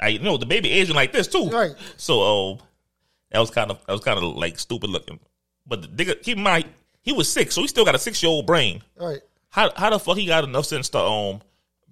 I 0.00 0.08
you 0.08 0.18
know 0.18 0.36
the 0.36 0.46
baby 0.46 0.70
aging 0.70 0.96
like 0.96 1.12
this 1.12 1.28
too. 1.28 1.48
Right. 1.48 1.74
So 1.96 2.22
uh, 2.54 2.58
that 3.30 3.38
was 3.40 3.50
kind 3.50 3.70
of 3.70 3.78
that 3.86 3.92
was 3.92 4.02
kind 4.02 4.18
of 4.18 4.24
like 4.24 4.58
stupid 4.58 4.90
looking. 4.90 5.20
But 5.66 5.82
the 5.82 5.88
nigga, 5.88 6.22
keep 6.22 6.36
in 6.38 6.42
mind, 6.42 6.64
he 7.02 7.12
was 7.12 7.30
six, 7.32 7.54
so 7.54 7.60
he 7.62 7.68
still 7.68 7.84
got 7.84 7.94
a 7.94 7.98
six 7.98 8.22
year 8.22 8.30
old 8.30 8.46
brain. 8.46 8.82
Right. 8.96 9.20
How 9.50 9.70
how 9.76 9.90
the 9.90 9.98
fuck 9.98 10.16
he 10.16 10.26
got 10.26 10.44
enough 10.44 10.66
sense 10.66 10.88
to 10.90 10.98
um 10.98 11.40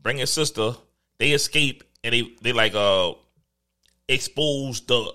bring 0.01 0.19
his 0.19 0.31
sister? 0.33 0.73
They 1.19 1.31
escape 1.33 1.85
and 2.03 2.13
they 2.15 2.33
they 2.43 2.53
like 2.53 2.75
uh 2.75 3.13
expose 4.15 4.81
the 4.83 5.13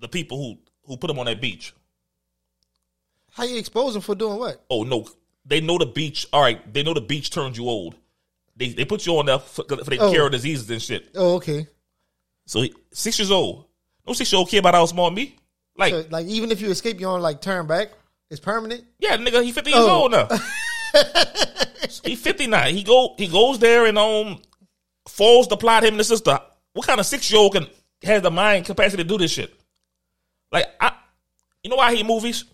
the 0.00 0.08
people 0.08 0.36
who 0.38 0.58
who 0.86 0.96
put 0.96 1.08
them 1.08 1.18
on 1.18 1.26
that 1.26 1.40
beach. 1.40 1.72
How 3.32 3.44
you 3.44 3.58
expose 3.58 3.94
them 3.94 4.02
for 4.02 4.14
doing 4.14 4.38
what? 4.38 4.64
Oh 4.70 4.82
no, 4.84 5.06
they 5.44 5.60
know 5.60 5.78
the 5.78 5.86
beach. 5.86 6.26
All 6.32 6.42
right, 6.42 6.72
they 6.72 6.82
know 6.82 6.94
the 6.94 7.00
beach 7.00 7.30
turns 7.30 7.56
you 7.58 7.68
old. 7.68 7.94
They 8.56 8.68
they 8.68 8.84
put 8.84 9.06
you 9.06 9.18
on 9.18 9.26
there 9.26 9.38
for, 9.38 9.64
for 9.64 9.76
they 9.90 9.98
Oh. 9.98 10.10
cure 10.10 10.30
diseases 10.30 10.70
and 10.70 10.80
shit. 10.82 11.10
Oh, 11.14 11.34
okay. 11.36 11.66
So 12.46 12.60
he, 12.62 12.74
six 12.92 13.18
years 13.18 13.30
old. 13.30 13.64
No 14.06 14.12
six 14.12 14.30
year 14.32 14.38
old 14.38 14.48
kid 14.48 14.58
about 14.58 14.74
how 14.74 14.86
small 14.86 15.10
me. 15.10 15.36
Like 15.76 15.92
So, 15.92 16.04
like 16.10 16.26
even 16.26 16.52
if 16.52 16.60
you 16.60 16.68
escape, 16.70 17.00
you 17.00 17.06
don't 17.06 17.22
like 17.22 17.40
turn 17.40 17.66
back. 17.66 17.88
It's 18.30 18.40
permanent. 18.40 18.84
yeah, 19.00 19.16
nigga, 19.16 19.42
he 19.42 19.50
fifty 19.52 19.70
years 19.70 19.82
Oh. 19.84 20.02
old 20.02 20.12
now. 20.12 20.28
he 22.04 22.14
fifty 22.14 22.46
nine. 22.46 22.74
He 22.74 22.82
go 22.84 23.14
he 23.18 23.26
goes 23.26 23.58
there 23.58 23.86
and 23.86 23.98
um 23.98 24.40
falls 25.08 25.48
to 25.48 25.56
plot 25.56 25.82
him 25.82 25.94
and 25.94 25.98
his 25.98 26.08
sister. 26.08 26.38
What 26.72 26.86
kind 26.86 27.00
of 27.00 27.06
six 27.06 27.30
year 27.30 27.40
old 27.40 27.52
can 27.54 27.66
has 28.04 28.22
the 28.22 28.30
mind 28.30 28.66
capacity 28.66 29.02
to 29.02 29.08
do 29.08 29.18
this 29.18 29.32
shit? 29.32 29.54
Like 30.52 30.66
I, 30.80 30.92
you 31.62 31.70
know 31.70 31.76
why 31.76 31.88
I 31.88 31.96
hate 31.96 32.06
movies? 32.06 32.44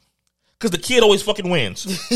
Because 0.59 0.71
the 0.71 0.79
kid 0.79 1.03
always 1.03 1.23
fucking 1.23 1.49
wins. 1.49 1.85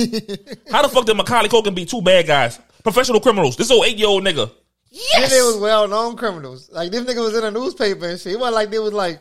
How 0.70 0.82
the 0.82 0.88
fuck 0.88 1.06
did 1.06 1.16
Macaulay 1.16 1.48
Culkin 1.48 1.74
be 1.74 1.86
two 1.86 2.02
bad 2.02 2.26
guys, 2.26 2.58
professional 2.82 3.20
criminals? 3.20 3.56
This 3.56 3.70
old 3.70 3.86
eight 3.86 3.96
year 3.96 4.08
old 4.08 4.22
nigga. 4.22 4.50
And 5.16 5.30
they 5.30 5.40
was 5.42 5.56
well 5.56 5.88
known 5.88 6.16
criminals. 6.16 6.70
Like 6.70 6.92
this 6.92 7.04
nigga 7.04 7.22
was 7.22 7.36
in 7.36 7.44
a 7.44 7.50
newspaper 7.50 8.08
and 8.08 8.20
shit. 8.20 8.34
It 8.34 8.38
wasn't 8.38 8.54
like 8.54 8.70
they 8.70 8.78
was 8.78 8.92
like 8.92 9.20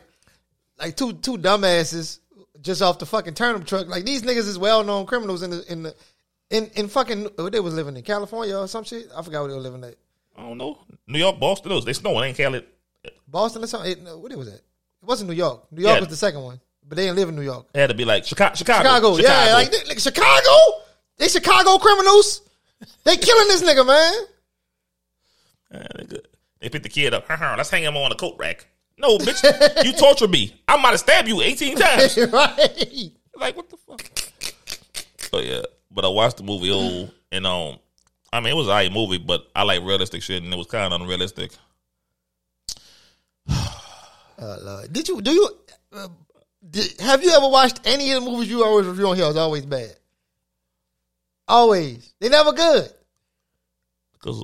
like 0.77 0.95
two 0.95 1.13
two 1.13 1.37
dumbasses 1.37 2.19
just 2.61 2.81
off 2.81 2.99
the 2.99 3.05
fucking 3.05 3.33
turnip 3.33 3.65
truck. 3.65 3.87
Like 3.87 4.05
these 4.05 4.23
niggas 4.23 4.47
is 4.47 4.59
well 4.59 4.83
known 4.83 5.05
criminals 5.05 5.41
in 5.41 5.51
the 5.51 5.71
in 5.71 5.83
the 5.83 5.95
in 6.49 6.69
in 6.75 6.87
fucking 6.87 7.23
what 7.35 7.51
they 7.51 7.59
was 7.59 7.73
living 7.73 7.97
in 7.97 8.03
California 8.03 8.57
or 8.57 8.67
some 8.67 8.83
shit. 8.83 9.07
I 9.15 9.21
forgot 9.21 9.41
where 9.41 9.49
they 9.49 9.55
were 9.55 9.61
living 9.61 9.83
at. 9.83 9.95
I 10.35 10.41
don't 10.41 10.57
know. 10.57 10.79
New 11.07 11.19
York, 11.19 11.39
Boston, 11.39 11.69
those 11.69 11.85
they 11.85 11.93
snowing. 11.93 12.23
Ain't 12.23 12.37
Cali. 12.37 12.65
Boston 13.27 13.63
or 13.63 13.67
something. 13.67 13.91
It, 13.91 14.01
no, 14.03 14.17
what 14.17 14.33
was 14.35 14.47
at? 14.47 14.55
It 14.55 14.61
wasn't 15.01 15.29
New 15.29 15.35
York. 15.35 15.71
New 15.71 15.81
York 15.81 15.95
Yeah. 15.95 15.99
was 15.99 16.09
the 16.09 16.15
second 16.15 16.41
one, 16.41 16.59
but 16.87 16.95
they 16.95 17.03
didn't 17.05 17.17
live 17.17 17.29
in 17.29 17.35
New 17.35 17.41
York. 17.41 17.67
It 17.73 17.79
had 17.79 17.87
to 17.89 17.93
be 17.95 18.05
like 18.05 18.25
Chicago. 18.25 18.55
Chicago. 18.55 18.83
Chicago, 18.83 19.17
yeah, 19.17 19.53
like, 19.53 19.71
they- 19.71 19.83
like 19.89 19.99
Chicago. 19.99 20.51
They 21.17 21.27
Chicago 21.27 21.77
criminals. 21.77 22.41
They 23.03 23.17
killing 23.17 23.47
this 23.47 23.61
nigga, 23.63 23.85
man. 23.85 24.13
Uh, 25.73 25.77
nigga, 25.99 26.19
They 26.59 26.69
picked 26.69 26.83
the 26.83 26.89
kid 26.89 27.13
up. 27.13 27.25
Let's 27.29 27.69
hang 27.69 27.83
him 27.83 27.95
on 27.97 28.09
the 28.09 28.15
coat 28.15 28.35
rack. 28.39 28.67
No, 28.97 29.17
bitch, 29.17 29.83
you 29.85 29.91
torture 29.97 30.27
me. 30.27 30.53
I 30.67 30.77
might 30.77 30.91
have 30.91 30.99
stabbed 30.99 31.27
you 31.27 31.41
18 31.41 31.77
times. 31.77 32.17
right. 32.31 33.11
like, 33.35 33.57
what 33.57 33.69
the 33.69 33.77
fuck? 33.77 34.01
Oh, 35.33 35.39
yeah. 35.39 35.61
But 35.91 36.05
I 36.05 36.09
watched 36.09 36.37
the 36.37 36.43
movie 36.43 36.71
Old, 36.71 37.11
and 37.31 37.45
um, 37.47 37.77
I 38.31 38.39
mean, 38.39 38.53
it 38.53 38.55
was 38.55 38.67
a 38.67 38.71
right 38.71 38.91
movie, 38.91 39.17
but 39.17 39.47
I 39.55 39.63
like 39.63 39.81
realistic 39.81 40.21
shit, 40.21 40.43
and 40.43 40.53
it 40.53 40.57
was 40.57 40.67
kind 40.67 40.91
of 40.93 40.99
unrealistic. 41.01 41.51
Uh, 44.35 44.57
Lord. 44.61 44.91
Did 44.91 45.07
you 45.07 45.21
do 45.21 45.31
you 45.31 45.49
uh, 45.93 46.07
did, 46.67 46.99
have 46.99 47.23
you 47.23 47.31
ever 47.31 47.47
watched 47.47 47.79
any 47.85 48.11
of 48.11 48.23
the 48.23 48.29
movies 48.29 48.49
you 48.49 48.63
always 48.63 48.87
review 48.87 49.07
on 49.07 49.15
here? 49.15 49.27
It's 49.27 49.37
always 49.37 49.65
bad. 49.65 49.95
Always. 51.47 52.13
They 52.19 52.29
never 52.29 52.51
good. 52.51 52.89
Because, 54.13 54.43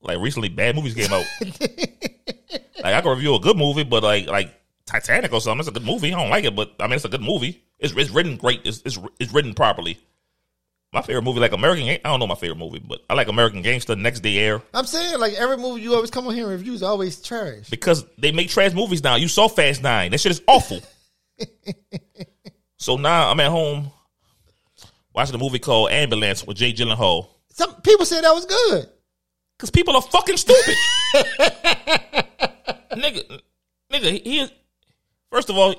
like, 0.00 0.18
recently, 0.18 0.48
bad 0.48 0.74
movies 0.74 0.94
came 0.94 1.12
out. 1.12 1.26
like, 1.40 2.94
I 2.94 3.00
can 3.00 3.10
review 3.10 3.34
a 3.34 3.40
good 3.40 3.56
movie, 3.56 3.84
but, 3.84 4.02
like, 4.02 4.26
like 4.26 4.54
Titanic 4.86 5.32
or 5.32 5.40
something. 5.40 5.60
It's 5.60 5.68
a 5.68 5.72
good 5.72 5.84
movie. 5.84 6.12
I 6.14 6.16
don't 6.16 6.30
like 6.30 6.44
it, 6.44 6.54
but 6.54 6.74
I 6.78 6.86
mean, 6.86 6.94
it's 6.94 7.04
a 7.04 7.08
good 7.10 7.22
movie. 7.22 7.62
It's, 7.78 7.92
it's 7.94 8.10
written 8.10 8.36
great. 8.36 8.60
It's, 8.64 8.82
it's 8.84 8.98
it's 9.18 9.32
written 9.32 9.52
properly. 9.52 9.98
My 10.96 11.02
favorite 11.02 11.24
movie, 11.24 11.40
like 11.40 11.52
American, 11.52 11.86
I 11.86 11.98
don't 11.98 12.20
know 12.20 12.26
my 12.26 12.36
favorite 12.36 12.56
movie, 12.56 12.78
but 12.78 13.02
I 13.10 13.12
like 13.12 13.28
American 13.28 13.60
Gangster, 13.60 13.94
Next 13.94 14.20
Day 14.20 14.38
Air, 14.38 14.62
I'm 14.72 14.86
saying 14.86 15.20
like 15.20 15.34
every 15.34 15.58
movie 15.58 15.82
you 15.82 15.94
always 15.94 16.10
come 16.10 16.26
on 16.26 16.34
here 16.34 16.44
and 16.44 16.52
review 16.52 16.72
is 16.72 16.82
always 16.82 17.20
trash. 17.20 17.68
because 17.68 18.06
they 18.16 18.32
make 18.32 18.48
trash 18.48 18.72
movies 18.72 19.04
now. 19.04 19.16
You 19.16 19.28
saw 19.28 19.46
Fast 19.46 19.82
Nine. 19.82 20.10
That 20.10 20.20
shit 20.20 20.32
is 20.32 20.40
awful. 20.46 20.80
so 22.78 22.96
now 22.96 23.30
I'm 23.30 23.38
at 23.40 23.50
home 23.50 23.90
watching 25.12 25.34
a 25.34 25.38
movie 25.38 25.58
called 25.58 25.90
Ambulance 25.90 26.46
with 26.46 26.56
Jay 26.56 26.72
Gyllenhaal. 26.72 27.28
Some 27.50 27.74
people 27.82 28.06
say 28.06 28.22
that 28.22 28.32
was 28.32 28.46
good. 28.46 28.88
Because 29.58 29.68
people 29.68 29.96
are 29.96 30.02
fucking 30.02 30.38
stupid. 30.38 30.76
nigga, 32.92 33.40
nigga, 33.92 34.12
he, 34.12 34.18
he 34.20 34.38
is. 34.38 34.50
First 35.30 35.50
of 35.50 35.58
all, 35.58 35.74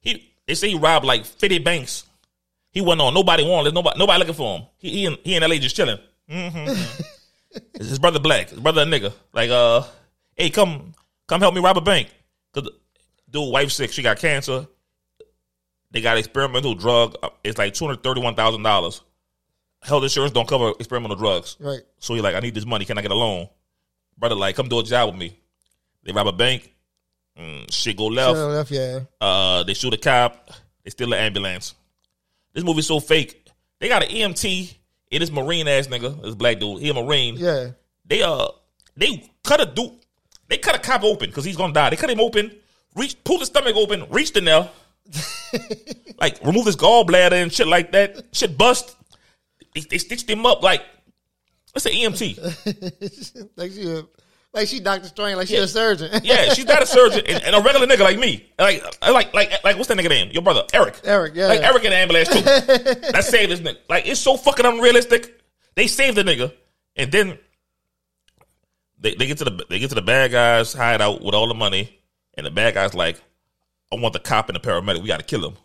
he 0.00 0.32
they 0.46 0.54
say 0.54 0.68
he 0.68 0.76
robbed 0.76 1.04
like 1.04 1.24
fifty 1.24 1.58
banks. 1.58 2.04
He 2.72 2.80
wasn't 2.80 3.02
on. 3.02 3.14
Nobody 3.14 3.42
wanted. 3.44 3.74
Nobody, 3.74 3.98
nobody 3.98 4.18
looking 4.20 4.34
for 4.34 4.58
him. 4.58 4.66
He 4.78 4.90
he 4.90 5.06
in, 5.06 5.16
he 5.24 5.34
in 5.36 5.42
L.A. 5.42 5.58
just 5.58 5.74
chilling. 5.76 5.98
Mm-hmm. 6.30 6.72
his 7.78 7.98
brother 7.98 8.20
black. 8.20 8.50
His 8.50 8.60
brother 8.60 8.82
a 8.82 8.84
nigga. 8.84 9.12
Like 9.32 9.50
uh, 9.50 9.82
hey, 10.36 10.50
come 10.50 10.94
come 11.26 11.40
help 11.40 11.54
me 11.54 11.60
rob 11.60 11.76
a 11.76 11.80
bank. 11.80 12.08
Cause 12.52 12.68
dude 13.28 13.52
wife 13.52 13.70
sick. 13.72 13.92
She 13.92 14.02
got 14.02 14.18
cancer. 14.18 14.66
They 15.90 16.00
got 16.00 16.18
experimental 16.18 16.74
drug. 16.74 17.16
uh, 17.22 17.30
It's 17.42 17.58
like 17.58 17.74
two 17.74 17.86
hundred 17.86 18.02
thirty 18.04 18.20
one 18.20 18.34
thousand 18.36 18.62
dollars. 18.62 19.00
Health 19.82 20.02
insurance 20.04 20.32
don't 20.32 20.46
cover 20.46 20.72
experimental 20.78 21.16
drugs. 21.16 21.56
Right. 21.58 21.80
So 21.98 22.14
he 22.14 22.20
like, 22.20 22.34
I 22.34 22.40
need 22.40 22.54
this 22.54 22.66
money. 22.66 22.84
Can 22.84 22.98
I 22.98 23.02
get 23.02 23.10
a 23.10 23.14
loan? 23.14 23.48
Brother, 24.18 24.34
like, 24.34 24.54
come 24.54 24.68
do 24.68 24.78
a 24.78 24.82
job 24.84 25.08
with 25.08 25.18
me. 25.18 25.38
They 26.04 26.12
rob 26.12 26.26
a 26.28 26.32
bank. 26.32 26.70
Mm, 27.38 27.72
shit 27.72 27.96
go 27.96 28.06
left. 28.08 28.36
Sure 28.36 28.50
enough, 28.50 28.70
yeah. 28.70 29.00
Uh, 29.20 29.62
they 29.62 29.72
shoot 29.72 29.94
a 29.94 29.96
cop. 29.96 30.50
They 30.84 30.90
steal 30.90 31.12
an 31.14 31.20
ambulance. 31.20 31.74
This 32.52 32.64
movie's 32.64 32.86
so 32.86 33.00
fake. 33.00 33.46
They 33.78 33.88
got 33.88 34.02
an 34.02 34.10
EMT 34.10 34.74
It 35.10 35.22
is 35.22 35.30
Marine 35.30 35.68
ass 35.68 35.86
nigga. 35.86 36.22
This 36.22 36.34
black 36.34 36.58
dude. 36.58 36.80
He 36.80 36.88
a 36.90 36.94
Marine. 36.94 37.36
Yeah. 37.36 37.70
They 38.06 38.22
uh, 38.22 38.48
they 38.96 39.30
cut 39.44 39.60
a 39.60 39.66
dude. 39.66 39.92
They 40.48 40.58
cut 40.58 40.74
a 40.74 40.78
cop 40.78 41.04
open 41.04 41.30
because 41.30 41.44
he's 41.44 41.56
gonna 41.56 41.72
die. 41.72 41.90
They 41.90 41.96
cut 41.96 42.10
him 42.10 42.20
open. 42.20 42.52
Reach, 42.96 43.22
pull 43.22 43.38
his 43.38 43.48
stomach 43.48 43.76
open. 43.76 44.06
Reached 44.10 44.36
in 44.36 44.44
there. 44.44 44.68
like 46.20 46.44
remove 46.44 46.66
his 46.66 46.76
gallbladder 46.76 47.40
and 47.42 47.52
shit 47.52 47.66
like 47.66 47.92
that. 47.92 48.24
Shit 48.32 48.58
bust. 48.58 48.96
They, 49.74 49.80
they 49.82 49.98
stitched 49.98 50.28
him 50.28 50.44
up 50.46 50.62
like. 50.62 50.82
It's 51.74 51.86
an 51.86 51.92
EMT. 51.92 53.56
Like 53.56 53.70
a, 53.76 54.04
like 54.52 54.68
she 54.68 54.80
Doctor 54.80 55.08
Strange, 55.08 55.36
like 55.36 55.48
she 55.48 55.54
Yeah. 55.56 55.62
a 55.62 55.68
surgeon. 55.68 56.20
Yeah, 56.24 56.52
she's 56.54 56.64
not 56.66 56.82
a 56.82 56.86
surgeon 56.86 57.24
and, 57.26 57.42
and 57.44 57.54
a 57.56 57.60
regular 57.60 57.86
nigga 57.86 58.00
like 58.00 58.18
me. 58.18 58.50
Like, 58.58 58.82
like, 59.02 59.32
like, 59.34 59.64
like, 59.64 59.76
what's 59.76 59.88
that 59.88 59.96
nigga 59.98 60.08
name? 60.08 60.30
Your 60.32 60.42
brother, 60.42 60.64
Eric. 60.72 61.00
Eric, 61.04 61.34
yeah. 61.36 61.46
Like 61.46 61.60
Eric 61.60 61.84
in 61.84 61.90
the 61.90 61.96
ambulance 61.96 62.28
too. 62.28 62.40
that 63.12 63.24
saved 63.24 63.52
this 63.52 63.60
nigga. 63.60 63.78
Like, 63.88 64.06
it's 64.06 64.20
so 64.20 64.36
fucking 64.36 64.66
unrealistic. 64.66 65.40
They 65.76 65.86
saved 65.86 66.16
the 66.16 66.24
nigga, 66.24 66.52
and 66.96 67.12
then 67.12 67.38
they, 68.98 69.14
they 69.14 69.26
get 69.26 69.38
to 69.38 69.44
the 69.44 69.64
they 69.70 69.78
get 69.78 69.88
to 69.90 69.94
the 69.94 70.02
bad 70.02 70.32
guys 70.32 70.72
hideout 70.72 71.22
with 71.22 71.34
all 71.34 71.46
the 71.48 71.54
money, 71.54 71.98
and 72.34 72.44
the 72.44 72.50
bad 72.50 72.74
guys 72.74 72.92
like, 72.92 73.20
I 73.92 73.96
want 73.96 74.12
the 74.12 74.20
cop 74.20 74.48
and 74.48 74.56
the 74.56 74.60
paramedic. 74.60 75.00
We 75.00 75.06
got 75.08 75.20
to 75.20 75.24
kill 75.24 75.48
him. 75.48 75.56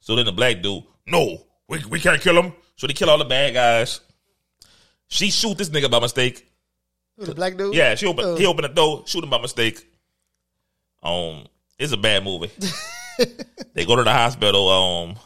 So 0.00 0.14
then 0.16 0.26
the 0.26 0.32
black 0.32 0.62
dude, 0.62 0.84
no, 1.06 1.44
we 1.68 1.84
we 1.90 2.00
can't 2.00 2.20
kill 2.20 2.40
him. 2.40 2.52
So 2.76 2.86
they 2.86 2.92
kill 2.92 3.10
all 3.10 3.18
the 3.18 3.24
bad 3.24 3.54
guys. 3.54 4.00
She 5.08 5.30
shoot 5.30 5.58
this 5.58 5.70
nigga 5.70 5.90
by 5.90 6.00
mistake. 6.00 6.47
The 7.18 7.34
black 7.34 7.56
dude. 7.56 7.74
Yeah, 7.74 7.94
she 7.94 8.06
open, 8.06 8.24
Oh. 8.24 8.36
he 8.36 8.46
opened 8.46 8.64
the 8.64 8.74
door, 8.74 9.02
shoot 9.06 9.24
him 9.24 9.30
by 9.30 9.40
mistake. 9.40 9.84
Um, 11.02 11.46
it's 11.78 11.92
a 11.92 11.96
bad 11.96 12.24
movie. 12.24 12.50
they 13.74 13.84
go 13.84 13.96
to 13.96 14.04
the 14.04 14.12
hospital. 14.12 14.68
Um, 14.68 15.16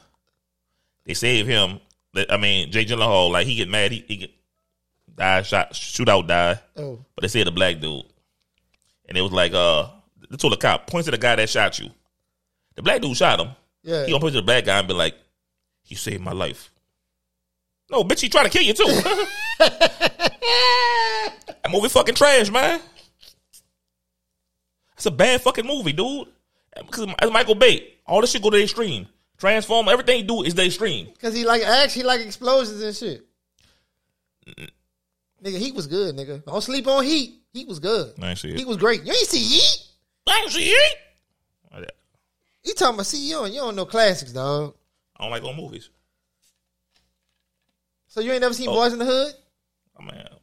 they 1.05 1.15
save 1.15 1.47
him. 1.47 1.81
I 2.31 2.37
mean, 2.37 2.71
Jay 2.71 2.85
Gyllenhaal, 2.85 3.31
like 3.31 3.47
he 3.47 3.55
get 3.55 3.69
mad, 3.69 3.91
he, 3.93 4.05
he 4.07 4.17
get 4.17 4.31
die, 5.15 5.43
shot, 5.43 5.75
shoot 5.75 6.09
out, 6.09 6.27
die. 6.27 6.59
Oh. 6.77 6.99
But 7.15 7.23
they 7.23 7.29
said 7.29 7.47
the 7.47 7.51
black 7.51 7.81
dude, 7.81 8.05
and 9.09 9.17
it 9.17 9.23
was 9.23 9.33
like, 9.33 9.53
uh, 9.55 9.89
they 10.31 10.37
told 10.37 10.53
the 10.53 10.59
cop, 10.59 10.87
point 10.87 11.07
to 11.07 11.11
the 11.11 11.19
guy 11.19 11.37
that 11.37 11.49
shot 11.49 11.79
you. 11.79 11.91
The 12.75 12.83
black 12.83 13.01
dude 13.01 13.17
shot 13.17 13.41
him. 13.41 13.49
Yeah. 13.83 14.05
He 14.05 14.11
gonna 14.11 14.21
point 14.21 14.35
to 14.35 14.41
the 14.41 14.47
bad 14.47 14.65
guy 14.67 14.79
and 14.79 14.89
be 14.89 14.95
like, 14.95 15.15
he 15.83 15.95
saved 15.95 16.23
my 16.23 16.33
life. 16.33 16.71
No, 17.91 18.05
bitch, 18.05 18.21
he 18.21 18.29
tried 18.29 18.45
to 18.45 18.51
kill 18.51 18.63
you 18.63 18.73
too. 18.75 18.85
that 21.63 21.71
movie 21.71 21.89
fucking 21.89 22.15
trash, 22.15 22.51
man. 22.51 22.81
It's 24.97 25.07
a 25.07 25.11
bad 25.11 25.41
fucking 25.43 25.67
movie, 25.67 25.93
dude. 25.93 26.29
Because 26.77 27.07
it's 27.21 27.33
Michael 27.33 27.55
Bay. 27.55 27.95
All 28.07 28.21
this 28.21 28.31
shit 28.31 28.43
go 28.43 28.51
to 28.51 28.57
the 28.57 28.63
extreme. 28.63 29.07
Transform, 29.39 29.89
everything 29.89 30.19
he 30.19 30.23
do 30.23 30.43
is 30.43 30.55
the 30.55 30.65
extreme. 30.65 31.09
Cause 31.21 31.35
he 31.35 31.45
like 31.45 31.63
actually 31.63 32.05
like 32.05 32.21
explosions 32.21 32.81
and 32.81 32.95
shit. 32.95 33.27
Mm. 34.47 34.69
Nigga, 35.43 35.59
Heat 35.59 35.75
was 35.75 35.89
good, 35.89 36.15
nigga. 36.17 36.45
Don't 36.45 36.61
sleep 36.63 36.87
on 36.87 37.05
Heat. 37.05 37.41
Heat 37.53 37.67
was 37.67 37.81
good. 37.81 38.15
I 38.23 38.31
ain't 38.31 38.39
see 38.39 38.51
it. 38.51 38.59
Heat 38.59 38.67
was 38.69 38.77
great. 38.77 39.03
You 39.03 39.13
ain't 39.13 39.27
see 39.27 39.39
Heat? 39.39 39.89
I 40.29 40.39
don't 40.41 40.51
see 40.51 40.69
it. 40.71 40.99
I 41.73 41.85
You 42.63 42.75
talking 42.75 42.95
about 42.95 43.07
see 43.07 43.29
you 43.29 43.45
you 43.47 43.59
don't 43.61 43.75
know 43.75 43.85
classics, 43.87 44.33
dog. 44.33 44.75
I 45.17 45.25
don't 45.25 45.31
like 45.33 45.43
old 45.43 45.57
movies. 45.57 45.91
So 48.07 48.21
you 48.21 48.31
ain't 48.33 48.43
never 48.43 48.55
seen 48.55 48.69
Oh. 48.69 48.75
Boys 48.75 48.93
in 48.93 48.99
the 49.01 49.05
Hood? 49.05 49.35
Oh, 49.35 50.01
I 50.01 50.03
mean, 50.03 50.15
I- 50.15 50.21
every, 50.21 50.42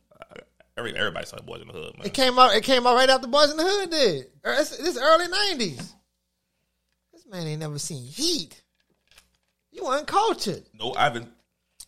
everybody 0.79 1.25
saw 1.25 1.37
Boys 1.41 1.61
in 1.61 1.67
the 1.67 1.73
Hood, 1.73 1.97
man. 1.97 2.07
It 2.07 2.13
came 2.13 2.37
out. 2.39 2.55
It 2.55 2.63
came 2.63 2.85
out 2.87 2.95
right 2.95 3.09
after 3.09 3.27
Boys 3.27 3.51
in 3.51 3.57
the 3.57 3.63
Hood 3.63 3.89
did. 3.89 4.25
It's, 4.43 4.79
it's 4.79 4.97
early 4.97 5.27
nineties. 5.27 5.93
This 7.13 7.25
man 7.29 7.47
ain't 7.47 7.59
never 7.59 7.79
seen 7.79 8.03
Heat. 8.03 8.61
You 9.71 9.85
uncultured. 9.87 10.63
No, 10.73 10.93
I 10.93 11.03
haven't, 11.03 11.29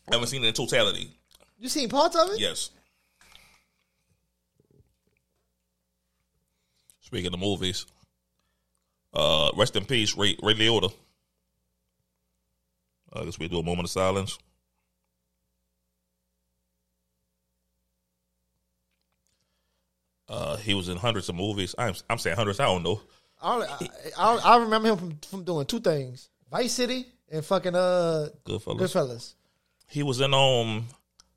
I 0.09 0.15
haven't 0.15 0.27
seen 0.27 0.43
it 0.43 0.47
in 0.47 0.53
totality. 0.53 1.11
You 1.59 1.69
seen 1.69 1.89
parts 1.89 2.15
of 2.15 2.29
it? 2.29 2.39
Yes. 2.39 2.69
Speaking 7.01 7.33
of 7.33 7.39
movies, 7.39 7.85
uh, 9.13 9.51
rest 9.57 9.75
in 9.75 9.83
peace, 9.83 10.15
Ray, 10.15 10.37
Ray 10.41 10.53
Liotta. 10.53 10.93
I 13.13 13.25
guess 13.25 13.37
we 13.37 13.49
do 13.49 13.59
a 13.59 13.63
moment 13.63 13.85
of 13.85 13.91
silence. 13.91 14.37
Uh, 20.31 20.55
he 20.55 20.73
was 20.73 20.87
in 20.87 20.95
hundreds 20.95 21.27
of 21.27 21.35
movies. 21.35 21.75
I'm, 21.77 21.93
I'm 22.09 22.17
saying 22.17 22.37
hundreds. 22.37 22.61
I 22.61 22.65
don't 22.65 22.83
know. 22.83 23.01
I, 23.43 23.89
I, 24.17 24.35
I, 24.37 24.57
remember 24.59 24.89
him 24.89 24.97
from, 24.97 25.19
from 25.29 25.43
doing 25.43 25.65
two 25.65 25.81
things: 25.81 26.29
Vice 26.49 26.71
City 26.71 27.05
and 27.29 27.43
fucking 27.43 27.75
uh 27.75 28.29
Goodfellas. 28.45 28.79
Goodfellas. 28.79 29.33
He 29.87 30.03
was 30.03 30.21
in 30.21 30.33
um 30.33 30.87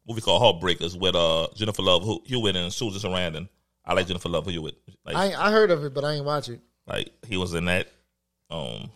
movie 0.06 0.20
called 0.20 0.42
Heartbreakers 0.42 0.96
with 0.96 1.16
uh 1.16 1.48
Jennifer 1.56 1.82
Love 1.82 2.04
Hew- 2.04 2.22
Hewitt 2.24 2.54
and 2.54 2.72
Susan 2.72 3.10
Sarandon. 3.10 3.48
I 3.84 3.94
like 3.94 4.06
Jennifer 4.06 4.28
Love 4.28 4.46
Hewitt. 4.46 4.76
Like, 5.04 5.16
I 5.16 5.48
I 5.48 5.50
heard 5.50 5.72
of 5.72 5.84
it, 5.84 5.92
but 5.92 6.04
I 6.04 6.12
ain't 6.12 6.24
watch 6.24 6.48
it. 6.48 6.60
Like 6.86 7.10
he 7.26 7.36
was 7.36 7.52
in 7.54 7.64
that. 7.64 7.88
Um, 8.48 8.90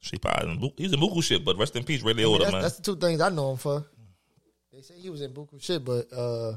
she 0.00 0.18
probably 0.18 0.74
he's 0.76 0.92
in 0.92 1.00
Buku 1.00 1.22
shit, 1.22 1.42
but 1.42 1.56
rest 1.56 1.74
in 1.74 1.84
peace, 1.84 2.02
Ray 2.02 2.12
I 2.12 2.16
mean, 2.16 2.38
that's, 2.38 2.52
man. 2.52 2.60
that's 2.60 2.76
the 2.76 2.82
two 2.82 2.96
things 2.96 3.22
I 3.22 3.30
know 3.30 3.52
him 3.52 3.56
for. 3.56 3.86
They 4.72 4.82
say 4.82 4.94
he 4.98 5.08
was 5.08 5.22
in 5.22 5.32
Buku 5.32 5.62
shit, 5.62 5.82
but 5.84 6.12
uh 6.12 6.56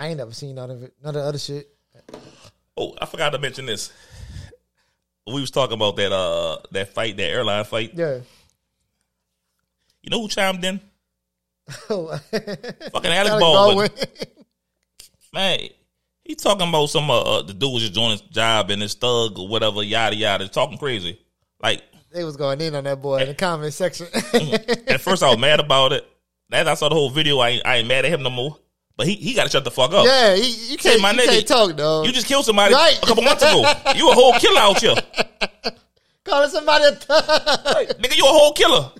I 0.00 0.08
ain't 0.08 0.16
never 0.16 0.32
seen 0.32 0.54
none 0.54 0.70
of 0.70 0.82
it, 0.82 0.94
none 1.04 1.14
of 1.14 1.22
the 1.22 1.28
other 1.28 1.38
shit. 1.38 1.68
Oh, 2.74 2.96
I 2.98 3.04
forgot 3.04 3.30
to 3.30 3.38
mention 3.38 3.66
this. 3.66 3.92
We 5.26 5.42
was 5.42 5.50
talking 5.50 5.74
about 5.74 5.96
that 5.96 6.10
uh 6.10 6.56
that 6.72 6.94
fight, 6.94 7.18
that 7.18 7.22
airline 7.22 7.64
fight. 7.64 7.92
Yeah. 7.94 8.20
You 10.02 10.10
know 10.10 10.22
who 10.22 10.28
chimed 10.28 10.64
in? 10.64 10.80
Oh, 11.88 12.08
Fucking 12.16 13.12
Alex 13.12 13.30
Alec 13.30 13.40
Baldwin. 13.40 13.88
Baldwin. 13.88 14.08
Man, 15.34 15.60
he 16.24 16.34
talking 16.34 16.68
about 16.68 16.86
some 16.86 17.08
uh, 17.10 17.20
uh 17.20 17.42
the 17.42 17.52
dude 17.52 17.72
was 17.72 17.82
just 17.82 17.94
doing 17.94 18.12
his 18.12 18.22
job 18.22 18.70
and 18.70 18.80
his 18.80 18.94
thug 18.94 19.38
or 19.38 19.46
whatever, 19.46 19.82
yada 19.82 20.16
yada, 20.16 20.48
talking 20.48 20.78
crazy. 20.78 21.20
Like 21.62 21.82
they 22.10 22.24
was 22.24 22.38
going 22.38 22.60
in 22.62 22.74
on 22.74 22.84
that 22.84 23.02
boy 23.02 23.18
in 23.18 23.28
the 23.28 23.34
comment 23.34 23.74
section. 23.74 24.06
at 24.14 25.00
first 25.02 25.22
I 25.22 25.28
was 25.28 25.38
mad 25.38 25.60
about 25.60 25.92
it. 25.92 26.10
Then 26.48 26.66
I 26.66 26.74
saw 26.74 26.88
the 26.88 26.94
whole 26.94 27.10
video, 27.10 27.38
I 27.38 27.50
ain't, 27.50 27.66
I 27.66 27.76
ain't 27.76 27.86
mad 27.88 28.06
at 28.06 28.10
him 28.10 28.22
no 28.22 28.30
more. 28.30 28.56
But 29.00 29.06
he, 29.06 29.14
he 29.14 29.32
got 29.32 29.44
to 29.44 29.48
shut 29.50 29.64
the 29.64 29.70
fuck 29.70 29.94
up. 29.94 30.04
yeah, 30.04 30.34
he, 30.36 30.72
you 30.72 30.76
can't, 30.76 31.00
my 31.00 31.12
you 31.12 31.20
nigga, 31.20 31.24
can't 31.26 31.46
talk, 31.48 31.74
dog. 31.74 32.04
You 32.04 32.12
just 32.12 32.26
killed 32.26 32.44
somebody 32.44 32.74
Right. 32.74 32.98
a 33.02 33.06
couple 33.06 33.22
months 33.22 33.42
ago. 33.42 33.62
You 33.96 34.10
a 34.10 34.12
whole 34.14 34.34
killer 34.34 34.60
out 34.60 34.78
here. 34.78 34.94
calling 36.24 36.50
somebody 36.50 36.84
a 36.84 36.92
thug. 36.92 37.24
Right, 37.74 37.88
nigga, 37.98 38.14
you 38.18 38.24
a 38.24 38.28
whole 38.28 38.52
killer. 38.52 38.92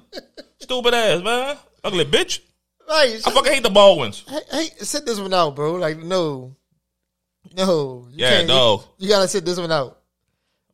Stupid 0.59 0.95
ass, 0.95 1.23
man. 1.23 1.55
Ugly 1.85 2.07
bitch. 2.07 2.41
right. 2.89 3.15
I 3.27 3.31
fucking 3.31 3.53
hate 3.53 3.63
the 3.63 3.69
Baldwins. 3.69 4.25
Hey, 4.27 4.41
hey, 4.51 4.69
sit 4.79 5.05
this 5.05 5.21
one 5.21 5.35
out, 5.35 5.55
bro. 5.55 5.75
Like, 5.75 5.99
no. 5.99 6.57
No. 7.55 8.09
You 8.11 8.25
Yeah, 8.25 8.43
dog. 8.47 8.85
You, 8.97 9.07
you 9.07 9.15
gotta 9.15 9.29
sit 9.29 9.45
this 9.45 9.59
one 9.61 9.71
out. 9.71 9.99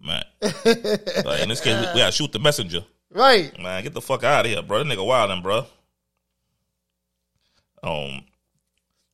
Man. 0.00 0.22
Like, 1.24 1.42
in 1.42 1.48
this 1.48 1.60
case, 1.60 1.74
we, 1.84 1.94
we 1.94 1.98
gotta 1.98 2.12
shoot 2.12 2.30
the 2.30 2.38
messenger. 2.38 2.84
Right. 3.10 3.58
Man, 3.60 3.82
get 3.82 3.92
the 3.92 4.00
fuck 4.00 4.22
out 4.22 4.46
of 4.46 4.52
here, 4.52 4.62
bro. 4.62 4.84
That 4.84 4.86
nigga 4.86 5.04
wildin', 5.04 5.42
bro. 5.42 5.66
Um, 7.82 8.24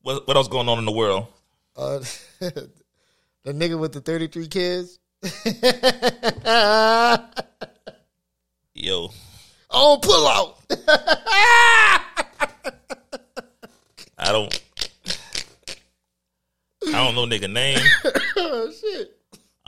what 0.02 0.26
what 0.26 0.36
else 0.36 0.48
going 0.48 0.68
on 0.68 0.78
in 0.78 0.84
the 0.84 0.92
world? 0.92 1.26
Uh, 1.76 1.98
the 2.40 2.68
nigga 3.46 3.78
with 3.78 3.92
the 3.92 4.00
33 4.00 4.48
kids. 4.48 4.98
Yo, 8.74 9.10
oh, 9.70 9.98
pull 10.02 10.26
out. 10.26 10.58
I 14.18 14.32
don't. 14.32 14.62
I 16.88 16.90
don't 16.90 17.14
know 17.14 17.26
nigga 17.26 17.50
name. 17.52 17.78
oh 18.36 18.72
shit. 18.72 19.16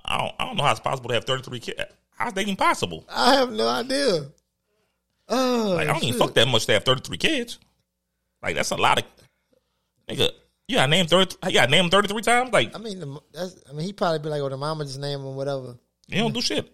I 0.05 0.19
don't. 0.19 0.35
I 0.39 0.47
don't 0.47 0.57
know 0.57 0.65
how 0.65 0.73
it's 0.73 0.81
possible 0.81 1.09
to 1.09 1.15
have 1.15 1.25
thirty 1.25 1.43
three 1.43 1.61
kids. 1.61 1.81
How's 2.17 2.33
that 2.33 2.41
even 2.43 2.57
possible? 2.57 3.05
I 3.09 3.35
have 3.35 3.53
no 3.53 3.69
idea. 3.69 4.27
Oh, 5.29 5.75
Like 5.77 5.89
I 5.89 5.93
don't 5.93 6.05
even 6.05 6.19
fuck 6.19 6.35
that 6.35 6.49
much 6.49 6.67
to 6.67 6.73
have 6.73 6.85
thirty 6.85 7.03
three 7.03 7.17
kids. 7.17 7.59
Like 8.43 8.55
that's 8.57 8.71
a 8.73 8.77
lot 8.77 8.99
of 8.99 9.05
nigga. 10.09 10.31
You 10.69 10.77
got 10.77 10.89
named 10.89 11.11
thirty. 11.11 11.37
You 11.47 11.53
got 11.53 11.71
named 11.71 11.91
thirty 11.91 12.09
three 12.09 12.23
times. 12.23 12.53
Like 12.53 12.75
I 12.75 12.79
mean, 12.79 13.01
the, 13.01 13.21
that's. 13.33 13.57
I 13.69 13.73
mean, 13.73 13.87
he 13.87 13.93
probably 13.93 14.19
be 14.21 14.29
like, 14.31 14.41
"Oh, 14.41 14.49
the 14.49 14.57
mama 14.57 14.85
just 14.85 14.99
name 14.99 15.21
him 15.21 15.37
whatever." 15.37 15.77
you 16.09 16.19
don't 16.19 16.33
do 16.33 16.41
shit. 16.41 16.71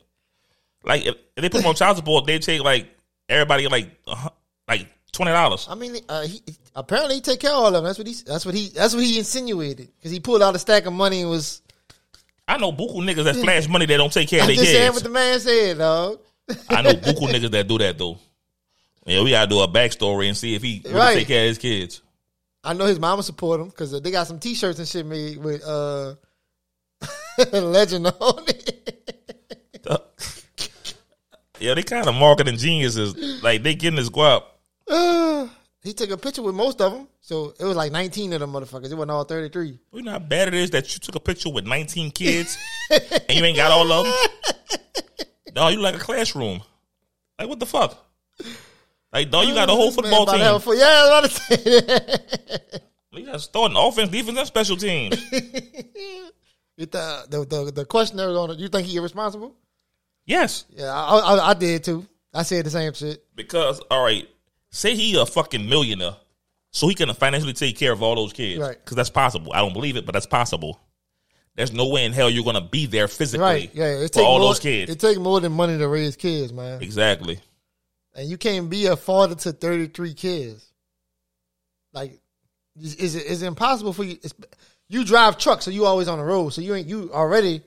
Like 0.84 1.04
if, 1.06 1.14
if 1.36 1.42
they 1.42 1.48
put 1.48 1.60
him 1.60 1.66
on 1.68 1.74
child 1.74 1.96
support, 1.96 2.26
they 2.26 2.38
take 2.38 2.62
like 2.62 2.88
everybody 3.28 3.66
like 3.68 3.88
hun- 4.06 4.32
like 4.68 4.86
twenty 5.12 5.32
dollars. 5.32 5.66
I 5.68 5.74
mean, 5.74 5.96
uh, 6.08 6.22
he 6.22 6.40
apparently 6.74 7.16
he 7.16 7.20
take 7.20 7.40
care 7.40 7.50
of 7.50 7.56
all 7.56 7.66
of 7.66 7.72
them. 7.72 7.84
That's 7.84 7.98
what 7.98 8.06
he. 8.06 8.14
That's 8.26 8.46
what 8.46 8.54
he. 8.54 8.68
That's 8.68 8.94
what 8.94 9.02
he 9.04 9.18
insinuated 9.18 9.88
because 9.96 10.10
he 10.12 10.20
pulled 10.20 10.42
out 10.42 10.54
a 10.54 10.58
stack 10.58 10.86
of 10.86 10.92
money 10.92 11.22
and 11.22 11.30
was. 11.30 11.60
I 12.46 12.56
know 12.58 12.72
buku 12.72 12.96
niggas 12.96 13.24
that 13.24 13.36
flash 13.36 13.68
money 13.68 13.86
that 13.86 13.96
don't 13.96 14.12
take 14.12 14.28
care 14.28 14.40
of 14.40 14.46
their 14.48 14.56
just 14.56 14.70
saying 14.70 14.82
kids. 14.92 14.94
what 14.94 15.02
the 15.04 15.10
man 15.10 15.38
said, 15.40 15.78
dog. 15.78 16.18
I 16.68 16.82
know 16.82 16.92
buku 16.92 17.28
niggas 17.32 17.50
that 17.52 17.68
do 17.68 17.78
that 17.78 17.98
though. 17.98 18.18
Yeah, 19.06 19.22
we 19.22 19.30
gotta 19.30 19.48
do 19.48 19.60
a 19.60 19.68
backstory 19.68 20.28
and 20.28 20.36
see 20.36 20.54
if 20.54 20.62
he 20.62 20.82
Right. 20.90 21.14
take 21.14 21.28
care 21.28 21.44
of 21.44 21.48
his 21.48 21.58
kids. 21.58 22.02
I 22.62 22.74
know 22.74 22.86
his 22.86 23.00
mama 23.00 23.22
support 23.22 23.60
him 23.60 23.68
because 23.68 24.00
they 24.00 24.10
got 24.10 24.26
some 24.26 24.38
T-shirts 24.38 24.78
and 24.78 24.86
shit 24.86 25.06
made 25.06 25.38
with 25.38 25.62
uh 25.64 26.14
legend 27.52 28.06
on 28.06 28.44
it. 28.48 28.76
Yeah, 31.60 31.74
they 31.74 31.82
kind 31.82 32.08
of 32.08 32.14
marketing 32.14 32.56
geniuses. 32.56 33.42
Like 33.42 33.62
they 33.62 33.74
getting 33.74 33.96
this 33.96 34.08
guap. 34.08 34.44
Uh, 34.88 35.46
he 35.82 35.92
took 35.92 36.10
a 36.10 36.16
picture 36.16 36.42
with 36.42 36.54
most 36.54 36.80
of 36.80 36.92
them, 36.92 37.06
so 37.20 37.54
it 37.60 37.64
was 37.64 37.76
like 37.76 37.92
19 37.92 38.32
of 38.32 38.40
them 38.40 38.52
motherfuckers. 38.52 38.90
It 38.90 38.94
wasn't 38.94 39.10
all 39.10 39.24
33. 39.24 39.78
You 39.92 40.02
know 40.02 40.12
how 40.12 40.18
bad 40.18 40.48
it 40.48 40.54
is 40.54 40.70
that 40.70 40.92
you 40.94 41.00
took 41.00 41.14
a 41.14 41.20
picture 41.20 41.50
with 41.50 41.66
19 41.66 42.10
kids 42.12 42.56
and 42.90 43.38
you 43.38 43.44
ain't 43.44 43.58
got 43.58 43.70
all 43.70 43.92
of 43.92 44.06
them? 44.06 44.14
No, 45.54 45.68
you 45.68 45.80
like 45.80 45.96
a 45.96 45.98
classroom. 45.98 46.62
Like, 47.38 47.48
what 47.48 47.60
the 47.60 47.66
fuck? 47.66 48.06
Like, 49.12 49.30
dog, 49.30 49.48
you 49.48 49.54
got 49.54 49.68
a 49.68 49.72
oh, 49.72 49.76
whole 49.76 49.90
football 49.90 50.22
about 50.22 50.36
to 50.36 50.44
have 50.44 50.56
a 50.56 50.64
team. 50.64 50.78
Yeah, 50.78 50.86
I 50.86 51.02
was 51.02 51.08
about 51.08 51.30
to 51.30 51.56
say 51.56 51.80
that. 51.80 52.82
You 53.12 53.26
got 53.26 53.40
starting 53.40 53.76
offense, 53.76 54.08
defense, 54.10 54.38
and 54.38 54.46
special 54.46 54.76
teams. 54.76 55.16
You 56.80 56.86
th- 56.86 57.26
the, 57.28 57.44
the 57.44 57.72
the 57.72 57.84
questioner 57.84 58.24
on 58.38 58.52
it. 58.52 58.58
You 58.58 58.68
think 58.68 58.86
he 58.86 58.96
irresponsible? 58.96 59.54
Yes. 60.24 60.64
Yeah, 60.70 60.90
I, 60.90 61.18
I, 61.18 61.50
I 61.50 61.54
did 61.54 61.84
too. 61.84 62.06
I 62.32 62.42
said 62.42 62.64
the 62.64 62.70
same 62.70 62.94
shit. 62.94 63.22
Because, 63.36 63.80
all 63.90 64.02
right, 64.02 64.26
say 64.70 64.94
he 64.94 65.20
a 65.20 65.26
fucking 65.26 65.68
millionaire, 65.68 66.16
so 66.70 66.88
he 66.88 66.94
can 66.94 67.12
financially 67.12 67.52
take 67.52 67.76
care 67.76 67.92
of 67.92 68.02
all 68.02 68.14
those 68.14 68.32
kids. 68.32 68.62
Right. 68.62 68.78
Because 68.82 68.96
that's 68.96 69.10
possible. 69.10 69.52
I 69.52 69.58
don't 69.58 69.74
believe 69.74 69.96
it, 69.96 70.06
but 70.06 70.12
that's 70.12 70.24
possible. 70.24 70.80
There's 71.54 71.72
no 71.74 71.88
way 71.88 72.06
in 72.06 72.14
hell 72.14 72.30
you're 72.30 72.44
gonna 72.44 72.62
be 72.62 72.86
there 72.86 73.08
physically 73.08 73.44
Right? 73.44 73.70
Yeah, 73.74 73.98
it 73.98 74.14
for 74.14 74.22
all 74.22 74.38
more, 74.38 74.48
those 74.48 74.60
kids. 74.60 74.90
It 74.90 75.00
take 75.00 75.18
more 75.18 75.38
than 75.40 75.52
money 75.52 75.76
to 75.76 75.86
raise 75.86 76.16
kids, 76.16 76.50
man. 76.50 76.82
exactly. 76.82 77.40
And 78.14 78.28
you 78.28 78.36
can't 78.36 78.68
be 78.68 78.86
a 78.86 78.96
father 78.96 79.34
to 79.36 79.52
33 79.52 80.14
kids. 80.14 80.66
Like, 81.92 82.20
is 82.80 83.14
it 83.14 83.26
is 83.26 83.42
it 83.42 83.46
impossible 83.46 83.92
for 83.92 84.04
you? 84.04 84.18
It's, 84.22 84.34
you 84.88 85.04
drive 85.04 85.38
trucks, 85.38 85.64
so 85.64 85.70
you 85.70 85.86
always 85.86 86.08
on 86.08 86.18
the 86.18 86.24
road, 86.24 86.50
so 86.50 86.60
you 86.60 86.74
ain't 86.74 86.88
you 86.88 87.10
already 87.12 87.62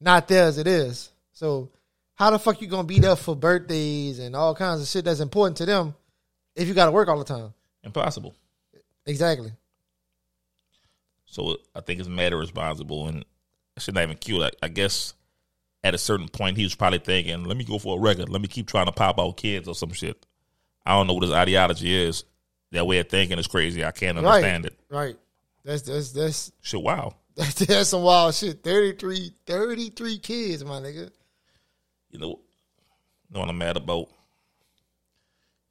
not 0.00 0.28
there 0.28 0.44
as 0.44 0.58
it 0.58 0.66
is. 0.66 1.10
So 1.32 1.70
how 2.14 2.30
the 2.30 2.38
fuck 2.38 2.60
you 2.60 2.68
gonna 2.68 2.84
be 2.84 2.98
there 2.98 3.16
for 3.16 3.36
birthdays 3.36 4.18
and 4.18 4.34
all 4.34 4.54
kinds 4.54 4.82
of 4.82 4.88
shit 4.88 5.04
that's 5.04 5.20
important 5.20 5.58
to 5.58 5.66
them 5.66 5.94
if 6.54 6.68
you 6.68 6.74
got 6.74 6.86
to 6.86 6.92
work 6.92 7.08
all 7.08 7.18
the 7.18 7.24
time? 7.24 7.52
Impossible. 7.84 8.34
Exactly. 9.06 9.52
So 11.26 11.56
I 11.74 11.80
think 11.80 12.00
it's 12.00 12.08
mad 12.08 12.32
irresponsible 12.32 13.08
and 13.08 13.24
I 13.76 13.80
shouldn't 13.80 14.02
even 14.02 14.16
cute. 14.16 14.42
I, 14.42 14.50
I 14.62 14.68
guess 14.68 15.14
at 15.86 15.94
a 15.94 15.98
certain 15.98 16.28
point 16.28 16.56
he 16.56 16.64
was 16.64 16.74
probably 16.74 16.98
thinking, 16.98 17.44
"Let 17.44 17.56
me 17.56 17.64
go 17.64 17.78
for 17.78 17.96
a 17.96 18.00
record. 18.00 18.28
Let 18.28 18.42
me 18.42 18.48
keep 18.48 18.66
trying 18.66 18.86
to 18.86 18.92
pop 18.92 19.18
out 19.18 19.36
kids 19.36 19.68
or 19.68 19.74
some 19.74 19.92
shit." 19.92 20.24
I 20.84 20.92
don't 20.92 21.06
know 21.06 21.14
what 21.14 21.22
his 21.24 21.32
ideology 21.32 21.94
is. 21.94 22.24
That 22.72 22.86
way 22.86 22.98
of 22.98 23.08
thinking 23.08 23.38
is 23.38 23.46
crazy. 23.46 23.84
I 23.84 23.90
can't 23.92 24.16
Right. 24.18 24.26
understand 24.26 24.66
it. 24.66 24.78
Right. 24.90 25.16
That's 25.64 25.82
that's 25.82 26.12
that's 26.12 26.52
Shit, 26.62 26.82
wow. 26.82 27.14
that's, 27.36 27.54
that's 27.54 27.88
some 27.90 28.02
wild 28.02 28.34
shit. 28.34 28.62
33, 28.62 29.32
33 29.46 30.18
kids, 30.18 30.64
my 30.64 30.80
nigga. 30.80 31.10
You 32.10 32.18
know, 32.20 32.28
you 32.28 33.34
know 33.34 33.40
what 33.40 33.48
I'm 33.48 33.58
mad 33.58 33.76
about? 33.76 34.08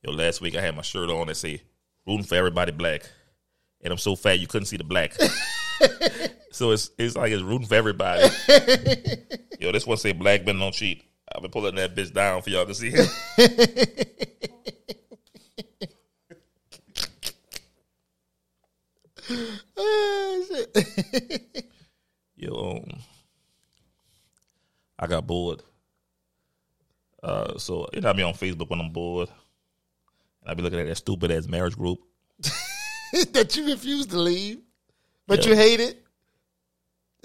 Yo, 0.04 0.12
last 0.12 0.42
week 0.42 0.56
I 0.56 0.62
had 0.62 0.76
my 0.76 0.82
shirt 0.82 1.10
on 1.10 1.28
that 1.28 1.36
say 1.36 1.62
"Rooting 2.06 2.26
for 2.26 2.36
everybody 2.36 2.72
black," 2.72 3.10
and 3.82 3.92
I'm 3.92 3.98
so 3.98 4.16
fat 4.16 4.40
you 4.40 4.48
couldn't 4.48 4.68
see 4.68 4.78
the 4.78 4.84
black. 4.84 5.14
so 6.56 6.72
it's 6.72 6.90
it's 6.98 7.16
like 7.18 7.32
it's 7.32 7.44
rooting 7.44 7.68
for 7.68 7.76
everybody. 7.76 8.22
Yo, 9.60 9.72
this 9.72 9.86
one 9.86 9.98
say 9.98 10.14
"Black 10.14 10.46
men 10.46 10.58
don't 10.58 10.74
cheat." 10.74 11.04
I've 11.34 11.42
been 11.42 11.52
pulling 11.52 11.76
that 11.76 11.96
bitch 11.96 12.14
down 12.14 12.42
for 12.42 12.50
y'all 12.50 12.66
to 12.66 12.74
see. 12.74 12.92
Yo, 22.36 22.78
um, 22.84 23.00
I 25.00 25.08
got 25.08 25.26
bored. 25.26 25.64
Uh, 27.24 27.58
so 27.58 27.88
you 27.94 28.02
know 28.02 28.10
I 28.10 28.14
be 28.14 28.24
on 28.24 28.34
Facebook 28.34 28.70
when 28.70 28.80
I'm 28.80 28.92
bored, 28.92 29.30
and 30.42 30.52
I 30.52 30.54
be 30.54 30.62
looking 30.62 30.80
at 30.80 30.88
that 30.88 30.96
stupid 30.96 31.32
ass 31.32 31.48
marriage 31.48 31.76
group. 31.76 32.00
that 33.32 33.56
you 33.56 33.66
refuse 33.68 34.06
to 34.08 34.20
leave, 34.20 34.60
but 35.28 35.44
Yeah. 35.44 35.52
you 35.52 35.56
hate 35.56 35.80
it. 35.80 36.05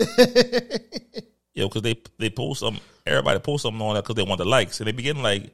Yo, 1.55 1.69
because 1.69 1.83
they 1.83 2.01
they 2.19 2.31
post 2.31 2.61
some, 2.61 2.79
everybody 3.07 3.39
post 3.39 3.63
something 3.63 3.81
on 3.83 3.95
that 3.95 4.03
because 4.03 4.17
they 4.17 4.23
want 4.23 4.39
the 4.39 4.45
likes, 4.45 4.81
and 4.81 4.87
they 4.87 4.93
be 4.93 5.03
getting 5.03 5.23
like 5.23 5.53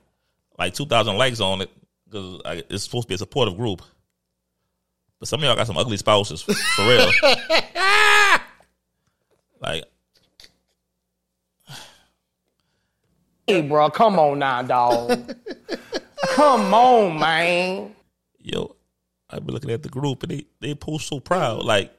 like 0.58 0.74
two 0.74 0.86
thousand 0.86 1.16
likes 1.16 1.40
on 1.40 1.62
it 1.62 1.70
because 2.04 2.40
it's 2.68 2.84
supposed 2.84 3.04
to 3.04 3.08
be 3.08 3.14
a 3.14 3.18
supportive 3.18 3.56
group. 3.56 3.82
But 5.18 5.28
some 5.28 5.40
of 5.40 5.44
y'all 5.44 5.56
got 5.56 5.66
some 5.66 5.78
ugly 5.78 5.96
spouses 5.96 6.42
for 6.42 6.52
real. 6.78 7.10
like, 9.60 9.84
Hey, 13.46 13.62
bro, 13.62 13.90
come 13.90 14.18
on 14.18 14.38
now, 14.38 14.62
dog. 14.62 15.34
come 16.28 16.74
on, 16.74 17.18
man. 17.18 17.96
yo, 18.38 18.76
I 19.30 19.38
be 19.38 19.52
looking 19.52 19.70
at 19.70 19.82
the 19.82 19.88
group 19.88 20.22
and 20.22 20.30
they 20.30 20.44
they 20.60 20.74
post 20.74 21.08
so 21.08 21.18
proud. 21.20 21.64
Like, 21.64 21.90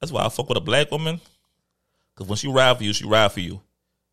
that's 0.00 0.12
why 0.12 0.24
I 0.24 0.28
fuck 0.28 0.48
with 0.48 0.58
a 0.58 0.60
black 0.60 0.90
woman 0.90 1.20
because 2.16 2.28
when 2.28 2.36
she 2.36 2.48
ride 2.48 2.78
for 2.78 2.84
you, 2.84 2.92
she 2.92 3.04
ride 3.04 3.30
for 3.32 3.40
you. 3.40 3.60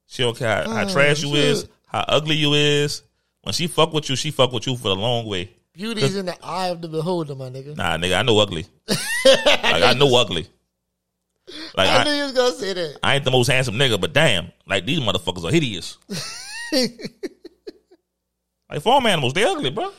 She 0.08 0.24
don't 0.24 0.38
care 0.38 0.64
how, 0.64 0.70
how 0.70 0.84
mm, 0.84 0.92
trash 0.92 1.24
you 1.24 1.30
shit. 1.30 1.46
is, 1.46 1.68
how 1.88 2.04
ugly 2.08 2.36
you 2.36 2.54
is. 2.54 3.02
When 3.44 3.54
she 3.54 3.68
fuck 3.68 3.94
with 3.94 4.10
you, 4.10 4.16
she 4.16 4.32
fuck 4.32 4.52
with 4.52 4.68
you 4.68 4.76
for 4.76 4.90
the 4.90 4.96
long 4.96 5.26
way. 5.26 5.52
Beauty's 5.74 6.16
in 6.16 6.28
the 6.28 6.46
eye 6.46 6.68
of 6.68 6.82
the 6.82 6.88
beholder, 6.88 7.36
my 7.36 7.50
nigga. 7.50 7.76
Nah, 7.76 7.98
nigga, 7.98 8.20
I 8.20 8.22
know 8.22 8.38
ugly. 8.40 8.66
like 8.88 9.84
I 9.84 9.94
know 9.94 10.16
ugly. 10.16 10.48
Like 11.76 11.90
I 11.90 12.04
knew 12.04 12.12
you 12.12 12.24
was 12.24 12.32
gonna 12.34 12.56
say 12.56 12.74
that. 12.74 13.00
I 13.02 13.16
ain't 13.16 13.26
the 13.26 13.32
most 13.32 13.48
handsome 13.48 13.76
nigga, 13.76 14.00
but 14.00 14.14
damn, 14.14 14.52
like 14.68 14.86
these 14.86 15.00
motherfuckers 15.00 15.44
are 15.44 15.52
hideous. 15.52 15.98
like 18.70 18.82
farm 18.82 19.06
animals, 19.08 19.34
they 19.34 19.44
ugly, 19.44 19.72
bro. 19.72 19.92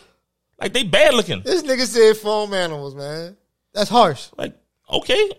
Like 0.61 0.73
they 0.73 0.85
bad 0.85 1.15
looking. 1.15 1.43
This 1.43 1.63
nigga 1.63 1.87
said 1.87 2.17
farm 2.17 2.55
animals, 2.55 2.95
man. 2.95 3.37
That's 3.73 3.91
harsh. 3.91 4.29
Like 4.39 4.57
okay, 4.89 5.31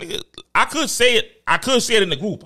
nigga, 0.00 0.22
I 0.54 0.64
could 0.66 0.90
say 0.90 1.16
it. 1.16 1.42
I 1.46 1.58
could 1.58 1.82
say 1.82 1.96
it 1.96 2.02
in 2.02 2.10
the 2.10 2.16
group. 2.16 2.44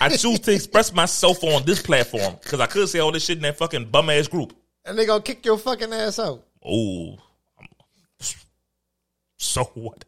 I 0.00 0.08
choose 0.10 0.40
to 0.40 0.52
express 0.52 0.92
myself 0.92 1.42
on 1.42 1.64
this 1.64 1.80
platform 1.80 2.36
because 2.42 2.60
I 2.60 2.66
could 2.66 2.88
say 2.88 2.98
all 2.98 3.12
this 3.12 3.24
shit 3.24 3.38
in 3.38 3.42
that 3.42 3.56
fucking 3.56 3.86
bum 3.86 4.10
ass 4.10 4.28
group. 4.28 4.54
And 4.84 4.98
they 4.98 5.06
gonna 5.06 5.22
kick 5.22 5.44
your 5.44 5.58
fucking 5.58 5.92
ass 5.92 6.18
out. 6.18 6.44
Oh, 6.64 7.18
so 9.36 9.64
what? 9.74 10.04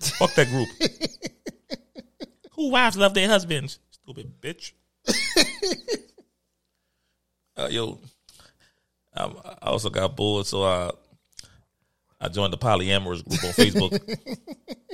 Fuck 0.00 0.34
that 0.34 0.48
group. 0.48 0.68
Who 2.52 2.70
wives 2.70 2.96
love 2.96 3.14
their 3.14 3.28
husbands? 3.28 3.78
Stupid 3.90 4.40
bitch. 4.40 4.72
uh, 7.56 7.68
yo, 7.70 7.98
I, 9.14 9.24
I 9.24 9.68
also 9.68 9.90
got 9.90 10.16
bored, 10.16 10.46
so 10.46 10.64
I 10.64 10.90
I 12.20 12.28
joined 12.28 12.52
the 12.52 12.58
polyamorous 12.58 13.24
group 13.26 13.44
on 13.44 13.50
Facebook. 13.52 14.18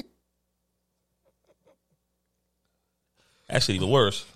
Actually, 3.52 3.76
even 3.76 3.90
worse. 3.90 4.24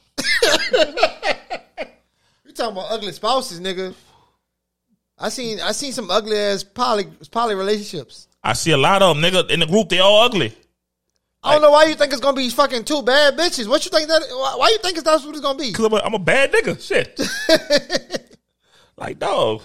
You 2.45 2.53
talking 2.53 2.73
about 2.73 2.91
ugly 2.91 3.13
spouses, 3.13 3.61
nigga? 3.61 3.93
I 5.19 5.31
seen 5.31 5.61
I 5.61 5.73
seen 5.73 5.93
some 5.93 6.11
ugly 6.11 6.39
ass 6.39 6.63
poly 6.63 7.07
poly 7.31 7.55
relationships. 7.55 8.29
I 8.43 8.53
see 8.53 8.71
a 8.71 8.77
lot 8.77 9.03
of 9.03 9.17
them, 9.17 9.25
nigga, 9.25 9.51
in 9.51 9.61
the 9.61 9.67
group. 9.67 9.89
They 9.89 9.99
all 9.99 10.23
ugly. 10.23 10.55
I 11.43 11.53
don't 11.53 11.63
know 11.63 11.73
why 11.73 11.87
you 11.87 11.95
think 11.95 12.13
it's 12.13 12.21
gonna 12.21 12.37
be 12.37 12.49
fucking 12.51 12.85
two 12.85 13.03
bad 13.03 13.37
bitches. 13.37 13.67
What 13.69 13.85
you 13.85 13.91
think 13.91 14.09
that? 14.09 14.23
Why, 14.31 14.69
you 14.71 14.79
think 14.79 15.03
that's 15.03 15.25
what 15.25 15.35
it's 15.35 15.41
gonna 15.41 15.59
be? 15.59 15.73
Cause 15.73 15.87
I'm 15.87 15.93
a, 15.93 15.97
I'm 15.97 16.15
a 16.15 16.19
bad 16.19 16.53
nigga. 16.53 16.81
Shit. 16.81 17.21
like 18.97 19.19
dog. 19.19 19.63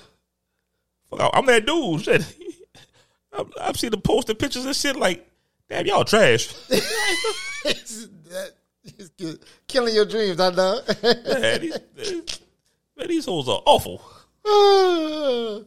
Fuck, 1.09 1.29
I'm 1.33 1.45
that 1.45 1.65
dude. 1.65 2.01
Shit. 2.01 2.35
I've, 3.33 3.47
I've 3.61 3.77
seen 3.77 3.91
the 3.91 3.97
posted 3.97 4.39
pictures 4.39 4.65
and 4.65 4.75
shit. 4.75 4.95
Like, 4.95 5.29
damn, 5.69 5.85
y'all 5.85 6.03
trash. 6.03 6.47
That. 8.29 8.53
Killing 9.67 9.95
your 9.95 10.05
dreams, 10.05 10.39
I 10.39 10.49
know. 10.49 10.81
man, 11.03 11.61
these, 11.61 11.77
man, 12.97 13.07
these 13.07 13.25
hoes 13.25 13.47
are 13.47 13.61
awful. 13.65 14.01
oh 14.45 15.65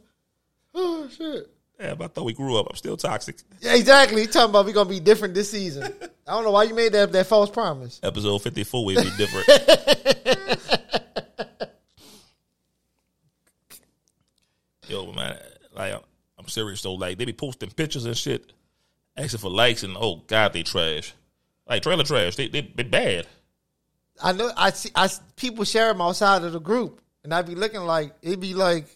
shit. 1.16 1.50
Damn, 1.78 2.02
I 2.02 2.06
thought 2.06 2.24
we 2.24 2.32
grew 2.32 2.56
up. 2.56 2.66
I'm 2.70 2.76
still 2.76 2.96
toxic. 2.96 3.36
Yeah, 3.60 3.74
exactly. 3.74 4.22
You're 4.22 4.30
talking 4.30 4.50
about 4.50 4.66
we're 4.66 4.72
gonna 4.72 4.88
be 4.88 5.00
different 5.00 5.34
this 5.34 5.50
season? 5.50 5.92
I 6.26 6.32
don't 6.32 6.44
know 6.44 6.52
why 6.52 6.64
you 6.64 6.74
made 6.74 6.92
that 6.92 7.12
that 7.12 7.26
false 7.26 7.50
promise. 7.50 8.00
Episode 8.02 8.38
54 8.38 8.84
will 8.84 9.02
be 9.02 9.10
different. 9.16 9.46
Yo, 14.88 15.12
man, 15.12 15.38
like 15.74 15.94
I'm 16.38 16.48
serious 16.48 16.82
though. 16.82 16.94
Like 16.94 17.18
they 17.18 17.24
be 17.24 17.32
posting 17.32 17.70
pictures 17.70 18.04
and 18.04 18.16
shit, 18.16 18.52
asking 19.16 19.40
for 19.40 19.50
likes, 19.50 19.82
and 19.82 19.96
oh 19.98 20.22
god, 20.26 20.52
they 20.52 20.62
trash. 20.62 21.14
Like 21.68 21.82
trailer 21.82 22.04
trash. 22.04 22.36
They 22.36 22.48
they, 22.48 22.60
they 22.60 22.82
bad. 22.82 23.26
I 24.22 24.32
know. 24.32 24.50
I 24.56 24.70
see. 24.70 24.90
I 24.94 25.08
people 25.36 25.64
share 25.64 25.88
them 25.88 26.00
outside 26.00 26.42
of 26.44 26.52
the 26.52 26.60
group, 26.60 27.00
and 27.24 27.32
I 27.34 27.42
be 27.42 27.54
looking 27.54 27.80
like 27.82 28.14
it 28.22 28.38
be 28.40 28.54
like 28.54 28.86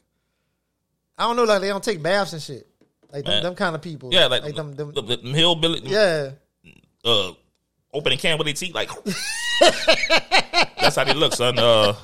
I 1.17 1.25
don't 1.25 1.37
know, 1.37 1.45
like 1.45 1.61
they 1.61 1.69
don't 1.69 1.83
take 1.83 2.03
baths 2.03 2.33
and 2.33 2.43
shit. 2.43 2.67
Like 3.13 3.25
them, 3.25 3.43
them 3.43 3.55
kind 3.55 3.75
of 3.75 3.81
people. 3.83 4.11
Yeah, 4.13 4.27
like, 4.27 4.55
them, 4.55 4.75
them, 4.77 4.93
the, 4.93 5.03
the, 5.03 5.17
them 5.17 5.33
hillbilly. 5.35 5.81
yeah. 5.85 6.31
uh 7.05 7.33
opening 7.95 8.19
can 8.19 8.37
with 8.37 8.45
their 8.45 8.53
teeth 8.55 8.75
like 8.75 8.91
that's 10.81 10.97
how 10.97 11.05
they 11.05 11.15
look 11.15 11.33
son 11.33 11.59
uh 11.59 11.95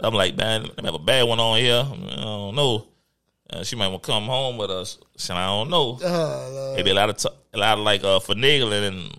i'm 0.00 0.12
like 0.12 0.36
man 0.36 0.62
they 0.76 0.82
have 0.84 0.94
a 0.94 0.98
bad 0.98 1.22
one 1.22 1.38
on 1.38 1.56
here 1.56 1.84
i 1.86 2.16
don't 2.16 2.56
know 2.56 2.84
uh, 3.50 3.62
she 3.62 3.76
might 3.76 3.86
want 3.86 4.02
to 4.02 4.10
come 4.10 4.24
home 4.24 4.56
with 4.58 4.70
us 4.70 4.98
so 5.16 5.34
i 5.34 5.46
don't 5.46 5.70
know 5.70 5.98
Uh, 6.02 6.72
maybe 6.74 6.90
a 6.90 6.94
lot 6.94 7.08
of 7.10 7.16
t- 7.16 7.28
a 7.52 7.58
lot 7.58 7.78
of 7.78 7.84
like 7.84 8.02
uh 8.04 8.18
finagling 8.20 8.88
and 8.88 9.16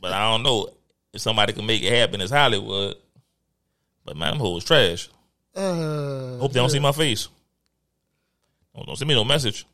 but 0.00 0.12
i 0.12 0.30
don't 0.30 0.42
know 0.42 0.68
if 1.12 1.20
somebody 1.20 1.52
can 1.52 1.66
make 1.66 1.82
it 1.82 1.92
happen 1.92 2.20
it's 2.20 2.30
hollywood 2.32 2.94
but 4.04 4.16
man 4.16 4.32
them 4.32 4.40
hoes 4.40 4.64
trash 4.64 5.08
uh, 5.56 6.38
hope 6.38 6.52
they 6.52 6.60
don't 6.60 6.70
see 6.70 6.78
my 6.78 6.92
face 6.92 7.28
don't, 8.74 8.86
don't 8.86 8.96
send 8.96 9.08
me 9.08 9.14
no 9.14 9.24
message 9.24 9.66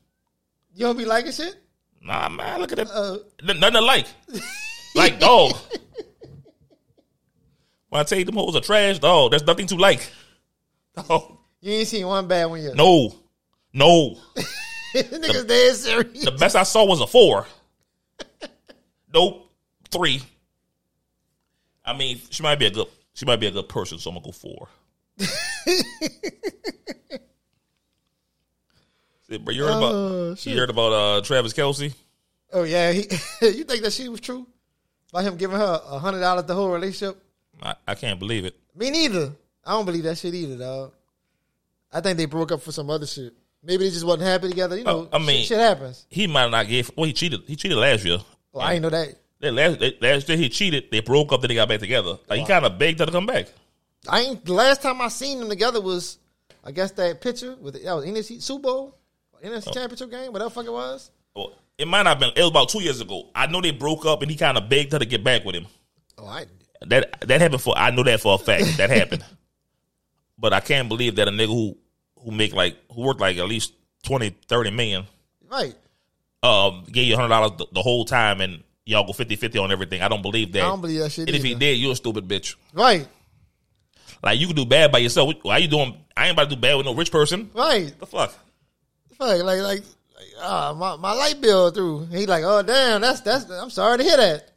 you 0.74 0.84
don't 0.86 0.96
be 0.98 1.04
liking 1.04 1.32
shit. 1.32 1.54
nah 2.02 2.28
man 2.28 2.60
look 2.60 2.72
at 2.72 2.78
that 2.78 2.88
Uh, 2.90 3.18
N- 3.48 3.60
nothing 3.60 3.74
to 3.74 3.80
like. 3.80 4.06
like 4.94 5.18
dog. 5.20 5.52
When 7.88 8.00
I 8.00 8.04
tell 8.04 8.18
you 8.18 8.24
them 8.24 8.34
hoes 8.34 8.56
are 8.56 8.60
trash, 8.60 8.98
dog, 8.98 9.30
there's 9.30 9.46
nothing 9.46 9.66
to 9.68 9.76
like. 9.76 10.10
Dog. 10.94 11.36
you 11.60 11.72
ain't 11.72 11.88
seen 11.88 12.06
one 12.06 12.26
bad 12.26 12.46
one 12.46 12.62
yet. 12.62 12.74
No. 12.74 13.14
No. 13.72 14.16
niggas 14.94 15.46
dead 15.46 15.76
serious. 15.76 16.24
The 16.24 16.32
best 16.32 16.56
I 16.56 16.62
saw 16.64 16.84
was 16.84 17.00
a 17.00 17.06
four. 17.06 17.46
Nope. 19.16 19.50
Three. 19.90 20.20
I 21.82 21.96
mean, 21.96 22.20
she 22.28 22.42
might 22.42 22.58
be 22.58 22.66
a 22.66 22.70
good 22.70 22.86
she 23.14 23.24
might 23.24 23.40
be 23.40 23.46
a 23.46 23.50
good 23.50 23.66
person, 23.68 23.98
so 23.98 24.10
I'm 24.10 24.16
gonna 24.16 24.26
go 24.26 24.32
four. 24.32 24.68
Bro, 29.40 29.54
you 29.54 29.62
heard 29.64 29.70
about 29.78 29.92
Oh, 29.94 30.36
you 30.40 30.56
heard 30.58 30.68
about 30.70 30.92
uh, 30.92 31.20
Travis 31.22 31.52
Kelce? 31.54 31.94
Oh 32.52 32.62
yeah, 32.64 32.92
he, 32.92 33.00
you 33.42 33.64
think 33.64 33.82
that 33.82 33.92
shit 33.92 34.10
was 34.10 34.20
true? 34.20 34.46
By 35.12 35.22
him 35.22 35.36
giving 35.36 35.56
her 35.56 35.80
a 35.84 35.98
hundred 35.98 36.20
dollars 36.20 36.44
the 36.44 36.54
whole 36.54 36.70
relationship? 36.70 37.16
I, 37.62 37.74
I 37.88 37.94
can't 37.94 38.18
believe 38.20 38.44
it. 38.44 38.54
Me 38.76 38.90
neither. 38.90 39.32
I 39.64 39.70
don't 39.72 39.86
believe 39.86 40.04
that 40.04 40.18
shit 40.18 40.34
either, 40.34 40.58
dog. 40.58 40.92
I 41.90 42.00
think 42.02 42.18
they 42.18 42.26
broke 42.26 42.52
up 42.52 42.60
for 42.62 42.70
some 42.70 42.90
other 42.90 43.06
shit. 43.06 43.32
Maybe 43.64 43.84
they 43.84 43.90
just 43.90 44.04
wasn't 44.04 44.24
happy 44.24 44.48
together. 44.48 44.76
You 44.76 44.84
know, 44.84 45.08
Uh, 45.10 45.16
I 45.16 45.18
mean- 45.18 45.38
shit, 45.38 45.46
shit 45.48 45.58
happens. 45.58 46.06
He 46.10 46.26
might 46.26 46.50
not 46.50 46.68
give. 46.68 46.90
Well, 46.94 47.06
he 47.06 47.12
cheated. 47.14 47.40
He 47.46 47.56
cheated 47.56 47.78
last 47.78 48.04
year. 48.04 48.18
Oh, 48.56 48.60
I 48.60 48.74
ain't 48.74 48.82
know 48.82 48.90
that. 48.90 49.14
That 49.40 49.52
last, 49.52 49.80
that 49.80 50.00
last 50.02 50.28
year 50.28 50.38
he 50.38 50.48
cheated. 50.48 50.90
They 50.90 51.00
broke 51.00 51.32
up. 51.32 51.42
Then 51.42 51.48
they 51.48 51.54
got 51.54 51.68
back 51.68 51.80
together. 51.80 52.18
Like 52.28 52.40
he 52.40 52.46
kind 52.46 52.64
of 52.64 52.78
begged 52.78 53.00
her 53.00 53.06
to 53.06 53.12
come 53.12 53.26
back. 53.26 53.48
I 54.08 54.20
ain't. 54.20 54.44
The 54.44 54.54
last 54.54 54.82
time 54.82 55.00
I 55.00 55.08
seen 55.08 55.40
them 55.40 55.48
together 55.48 55.80
was, 55.80 56.18
I 56.64 56.72
guess 56.72 56.92
that 56.92 57.20
picture 57.20 57.54
with 57.56 57.74
the, 57.74 57.80
that 57.80 57.94
was 57.94 58.06
NFC 58.06 58.40
Super 58.40 58.62
Bowl, 58.62 58.98
NFC 59.44 59.64
oh. 59.68 59.72
Championship 59.72 60.10
game, 60.10 60.32
whatever 60.32 60.48
the 60.48 60.54
fuck 60.54 60.66
it 60.66 60.72
was. 60.72 61.10
Well, 61.34 61.52
it 61.76 61.86
might 61.86 62.04
not 62.04 62.18
have 62.18 62.20
been. 62.20 62.30
It 62.34 62.40
was 62.40 62.50
about 62.50 62.68
two 62.70 62.82
years 62.82 63.00
ago. 63.00 63.28
I 63.34 63.46
know 63.46 63.60
they 63.60 63.72
broke 63.72 64.06
up, 64.06 64.22
and 64.22 64.30
he 64.30 64.36
kind 64.36 64.56
of 64.56 64.68
begged 64.68 64.92
her 64.92 64.98
to 64.98 65.06
get 65.06 65.22
back 65.22 65.44
with 65.44 65.54
him. 65.54 65.66
Oh, 66.18 66.26
I. 66.26 66.46
That 66.82 67.20
that 67.26 67.40
happened 67.40 67.62
for. 67.62 67.76
I 67.76 67.90
know 67.90 68.02
that 68.04 68.20
for 68.20 68.34
a 68.34 68.38
fact. 68.38 68.64
That 68.78 68.90
happened. 68.90 69.24
But 70.38 70.52
I 70.52 70.60
can't 70.60 70.88
believe 70.88 71.16
that 71.16 71.28
a 71.28 71.30
nigga 71.30 71.46
who 71.46 71.76
who 72.22 72.30
make 72.30 72.54
like 72.54 72.76
who 72.92 73.02
worked 73.02 73.20
like 73.20 73.36
at 73.36 73.48
least 73.48 73.72
20, 74.04 74.30
30 74.48 74.70
million, 74.70 75.06
Right. 75.50 75.74
Um, 76.42 76.84
gave 76.90 77.06
you 77.06 77.14
a 77.14 77.16
hundred 77.16 77.28
dollars 77.30 77.52
the, 77.58 77.66
the 77.72 77.82
whole 77.82 78.04
time, 78.04 78.40
and 78.40 78.62
y'all 78.84 79.06
go 79.06 79.12
50-50 79.12 79.62
on 79.62 79.72
everything. 79.72 80.02
I 80.02 80.08
don't 80.08 80.22
believe 80.22 80.52
that. 80.52 80.62
I 80.64 80.68
don't 80.68 80.80
believe 80.80 81.00
that 81.00 81.10
shit. 81.10 81.28
and 81.28 81.36
if 81.36 81.42
he 81.42 81.54
did, 81.54 81.78
you're 81.78 81.92
a 81.92 81.96
stupid 81.96 82.28
bitch. 82.28 82.56
Right. 82.72 83.06
Like 84.22 84.40
you 84.40 84.46
can 84.46 84.56
do 84.56 84.64
bad 84.64 84.92
by 84.92 84.98
yourself. 84.98 85.34
Why 85.42 85.58
you 85.58 85.68
doing? 85.68 85.96
I 86.16 86.26
ain't 86.26 86.32
about 86.32 86.48
to 86.50 86.56
do 86.56 86.60
bad 86.60 86.76
with 86.76 86.86
no 86.86 86.94
rich 86.94 87.12
person. 87.12 87.50
Right. 87.54 87.92
The 87.98 88.06
fuck. 88.06 88.34
Fuck, 89.18 89.42
like, 89.44 89.60
like, 89.60 89.82
ah, 90.40 90.74
my, 90.76 90.96
my 90.96 91.12
light 91.12 91.40
bill 91.40 91.70
through. 91.70 92.06
He 92.06 92.26
like, 92.26 92.44
oh 92.44 92.62
damn, 92.62 93.00
that's 93.00 93.20
that's. 93.20 93.48
I'm 93.50 93.70
sorry 93.70 93.98
to 93.98 94.04
hear 94.04 94.16
that. 94.16 94.50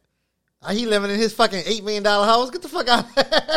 Ah, 0.62 0.72
he 0.72 0.86
living 0.86 1.10
in 1.10 1.18
his 1.18 1.32
fucking 1.32 1.62
eight 1.66 1.82
million 1.82 2.02
dollar 2.02 2.26
house. 2.26 2.50
Get 2.50 2.62
the 2.62 2.68
fuck 2.68 2.88
out. 2.88 3.06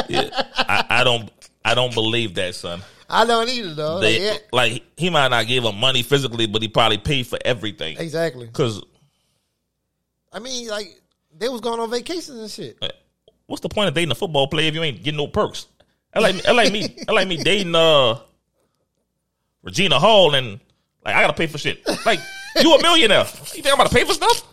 Yeah, 0.10 0.30
I, 0.56 0.86
I 0.90 1.04
don't. 1.04 1.30
I 1.66 1.76
don't 1.76 1.94
believe 1.94 2.36
that, 2.36 2.56
son. 2.56 2.82
I 3.10 3.26
don't 3.26 3.48
either 3.50 3.74
though. 3.74 4.00
Like, 4.00 4.20
yeah, 4.20 4.38
like 4.52 4.84
he 4.98 5.10
might 5.10 5.28
not 5.30 5.48
give 5.48 5.64
him 5.64 5.78
money 5.78 6.02
physically, 6.04 6.48
but 6.48 6.62
he 6.62 6.68
probably 6.68 6.98
paid 6.98 7.28
for 7.28 7.38
everything. 7.46 7.98
exactly. 7.98 8.48
Cause 8.48 8.82
I 10.32 10.40
mean, 10.40 10.68
like 10.68 11.00
they 11.38 11.48
was 11.50 11.62
going 11.62 11.80
on 11.80 11.90
vacations 11.92 12.30
and 12.40 12.50
shit. 12.50 12.78
uh, 12.82 12.88
what's 13.46 13.62
the 13.62 13.70
point 13.70 13.88
of 13.90 13.94
dating 13.94 14.12
a 14.12 14.16
football 14.16 14.48
player 14.48 14.68
if 14.70 14.74
you 14.74 14.82
ain't 14.84 15.04
getting 15.04 15.18
no 15.18 15.28
perks? 15.28 15.68
I 16.14 16.20
like 16.20 16.46
I 16.48 16.52
like 16.52 16.72
me. 16.72 16.96
I 17.08 17.12
like 17.12 17.28
me 17.28 17.38
dating 17.38 17.76
uh 17.76 18.20
Regina 19.62 20.00
Hall 20.00 20.34
and 20.36 20.60
like 21.06 21.16
I 21.16 21.22
gotta 21.22 21.34
pay 21.34 21.48
for 21.48 21.58
shit. 21.58 21.82
Like 22.06 22.20
you 22.60 22.74
a 22.74 22.82
millionaire? 22.82 23.26
You 23.56 23.62
think 23.62 23.68
I'm 23.68 23.74
about 23.76 23.90
to 23.90 23.96
pay 23.96 24.06
for 24.06 24.14
stuff? 24.14 24.44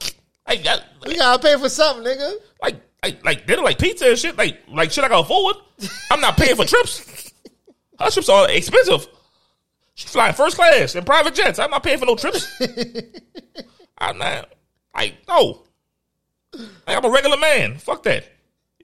Like 0.46 0.66
I, 0.66 0.81
We 1.07 1.16
gotta 1.16 1.42
pay 1.42 1.57
for 1.59 1.68
something, 1.68 2.05
nigga. 2.05 2.35
like 2.62 2.77
like 3.02 3.24
like 3.24 3.46
dinner 3.46 3.62
like 3.62 3.78
pizza 3.78 4.08
and 4.08 4.18
shit. 4.18 4.36
Like 4.36 4.60
like 4.68 4.90
shit 4.90 5.04
I 5.04 5.08
can 5.08 5.18
afford. 5.18 5.56
I'm 6.10 6.20
not 6.20 6.36
paying 6.36 6.56
for 6.56 6.64
trips. 6.66 7.32
Her 7.98 8.10
trips 8.10 8.28
are 8.28 8.50
expensive. 8.50 9.06
She's 9.94 10.10
flying 10.10 10.34
first 10.34 10.56
class 10.56 10.94
in 10.94 11.04
private 11.04 11.34
jets. 11.34 11.58
I'm 11.58 11.70
not 11.70 11.82
paying 11.82 11.98
for 11.98 12.06
no 12.06 12.16
trips. 12.16 12.46
I'm 13.98 14.18
not. 14.18 14.52
Like 14.94 15.16
no. 15.28 15.62
Like, 16.52 16.96
I'm 16.96 17.04
a 17.04 17.10
regular 17.10 17.36
man. 17.36 17.76
Fuck 17.78 18.02
that. 18.04 18.24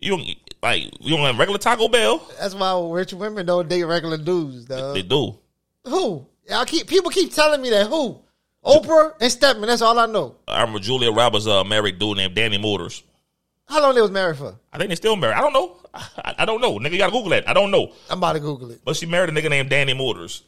You 0.00 0.10
don't 0.10 0.28
like 0.62 0.82
you 1.00 1.16
don't 1.16 1.24
have 1.24 1.38
regular 1.38 1.58
Taco 1.58 1.88
Bell. 1.88 2.28
That's 2.38 2.54
why 2.54 2.88
rich 2.92 3.12
women 3.12 3.46
don't 3.46 3.68
date 3.68 3.84
regular 3.84 4.18
dudes, 4.18 4.66
though. 4.66 4.92
They 4.92 5.02
do. 5.02 5.38
Who? 5.84 6.26
I 6.52 6.64
keep 6.64 6.86
people 6.86 7.10
keep 7.10 7.32
telling 7.32 7.60
me 7.62 7.70
that 7.70 7.88
who? 7.88 8.20
Oprah 8.64 9.14
and 9.20 9.30
Stedman. 9.30 9.68
That's 9.68 9.82
all 9.82 9.98
I 9.98 10.06
know. 10.06 10.36
I 10.48 10.60
remember 10.60 10.80
Julia 10.80 11.12
Roberts 11.12 11.46
uh, 11.46 11.64
married 11.64 11.98
dude 11.98 12.16
named 12.16 12.34
Danny 12.34 12.58
Motors. 12.58 13.02
How 13.68 13.82
long 13.82 13.94
they 13.94 14.00
was 14.00 14.10
married 14.10 14.36
for? 14.36 14.56
I 14.72 14.78
think 14.78 14.88
they 14.90 14.94
still 14.94 15.16
married. 15.16 15.34
I 15.34 15.40
don't 15.40 15.52
know. 15.52 15.76
I, 15.94 16.34
I 16.38 16.44
don't 16.44 16.60
know. 16.60 16.78
Nigga, 16.78 16.92
you 16.92 16.98
gotta 16.98 17.12
Google 17.12 17.30
that. 17.30 17.48
I 17.48 17.52
don't 17.52 17.70
know. 17.70 17.92
I'm 18.10 18.18
about 18.18 18.34
to 18.34 18.40
Google 18.40 18.70
it. 18.70 18.80
But 18.84 18.96
she 18.96 19.06
married 19.06 19.30
a 19.30 19.32
nigga 19.32 19.50
named 19.50 19.70
Danny 19.70 19.94
Motors. 19.94 20.42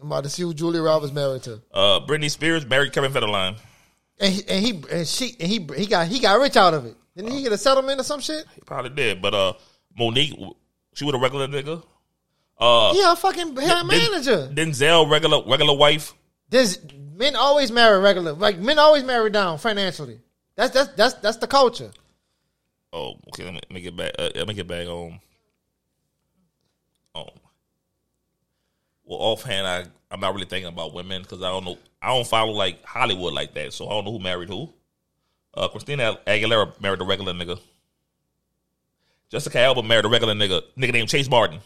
I'm 0.00 0.06
about 0.06 0.24
to 0.24 0.30
see 0.30 0.42
who 0.42 0.54
Julia 0.54 0.80
Roberts 0.80 1.12
married 1.12 1.42
to. 1.42 1.60
Uh, 1.72 2.00
Britney 2.00 2.30
Spears 2.30 2.64
married 2.64 2.92
Kevin 2.92 3.12
Federline. 3.12 3.56
And 4.18 4.32
he, 4.32 4.42
and 4.48 4.64
he 4.64 4.82
and 4.90 5.06
she 5.06 5.36
and 5.40 5.48
he 5.50 5.66
he 5.76 5.86
got 5.86 6.06
he 6.06 6.20
got 6.20 6.38
rich 6.40 6.56
out 6.56 6.72
of 6.74 6.86
it. 6.86 6.94
Didn't 7.16 7.32
he 7.32 7.42
get 7.42 7.52
a 7.52 7.58
settlement 7.58 8.00
or 8.00 8.04
some 8.04 8.20
shit? 8.20 8.44
He 8.54 8.60
probably 8.62 8.90
did. 8.90 9.20
But 9.20 9.34
uh, 9.34 9.52
Monique, 9.98 10.38
she 10.94 11.04
was 11.04 11.14
a 11.14 11.18
regular 11.18 11.48
nigga. 11.48 11.82
Uh, 12.58 12.92
Yeah, 12.94 13.12
a 13.12 13.16
fucking 13.16 13.56
hair 13.56 13.76
Den- 13.76 13.86
manager. 13.86 14.48
Denzel, 14.52 15.10
regular 15.10 15.42
regular 15.46 15.74
wife. 15.76 16.14
Men 17.16 17.36
always 17.36 17.70
marry 17.70 17.98
regular. 18.00 18.32
Like 18.32 18.58
men 18.58 18.78
always 18.78 19.04
marry 19.04 19.30
down 19.30 19.58
financially. 19.58 20.20
That's 20.56 20.72
that's 20.72 20.92
that's 20.94 21.14
that's 21.14 21.36
the 21.38 21.46
culture. 21.46 21.90
Oh, 22.92 23.14
okay. 23.28 23.44
Let 23.44 23.54
me, 23.54 23.60
let 23.68 23.72
me 23.72 23.80
get 23.80 23.96
back. 23.96 24.12
Uh, 24.18 24.30
let 24.34 24.48
me 24.48 24.54
get 24.54 24.66
back 24.66 24.86
on. 24.88 25.20
Oh, 27.14 27.26
well, 29.04 29.18
offhand, 29.18 29.66
I 29.66 29.84
I'm 30.10 30.20
not 30.20 30.34
really 30.34 30.46
thinking 30.46 30.68
about 30.72 30.92
women 30.94 31.22
because 31.22 31.42
I 31.42 31.48
don't 31.50 31.64
know. 31.64 31.78
I 32.02 32.08
don't 32.08 32.26
follow 32.26 32.52
like 32.52 32.84
Hollywood 32.84 33.32
like 33.32 33.54
that, 33.54 33.72
so 33.72 33.86
I 33.86 33.90
don't 33.90 34.04
know 34.04 34.12
who 34.12 34.18
married 34.18 34.48
who. 34.48 34.72
Uh, 35.54 35.68
Christina 35.68 36.18
Aguilera 36.26 36.80
married 36.80 37.00
a 37.00 37.04
regular 37.04 37.32
nigga. 37.32 37.58
Jessica 39.30 39.60
Alba 39.60 39.82
married 39.82 40.04
a 40.04 40.08
regular 40.08 40.34
nigga. 40.34 40.62
Nigga 40.76 40.92
named 40.92 41.08
Chase 41.08 41.28
Martin. 41.28 41.60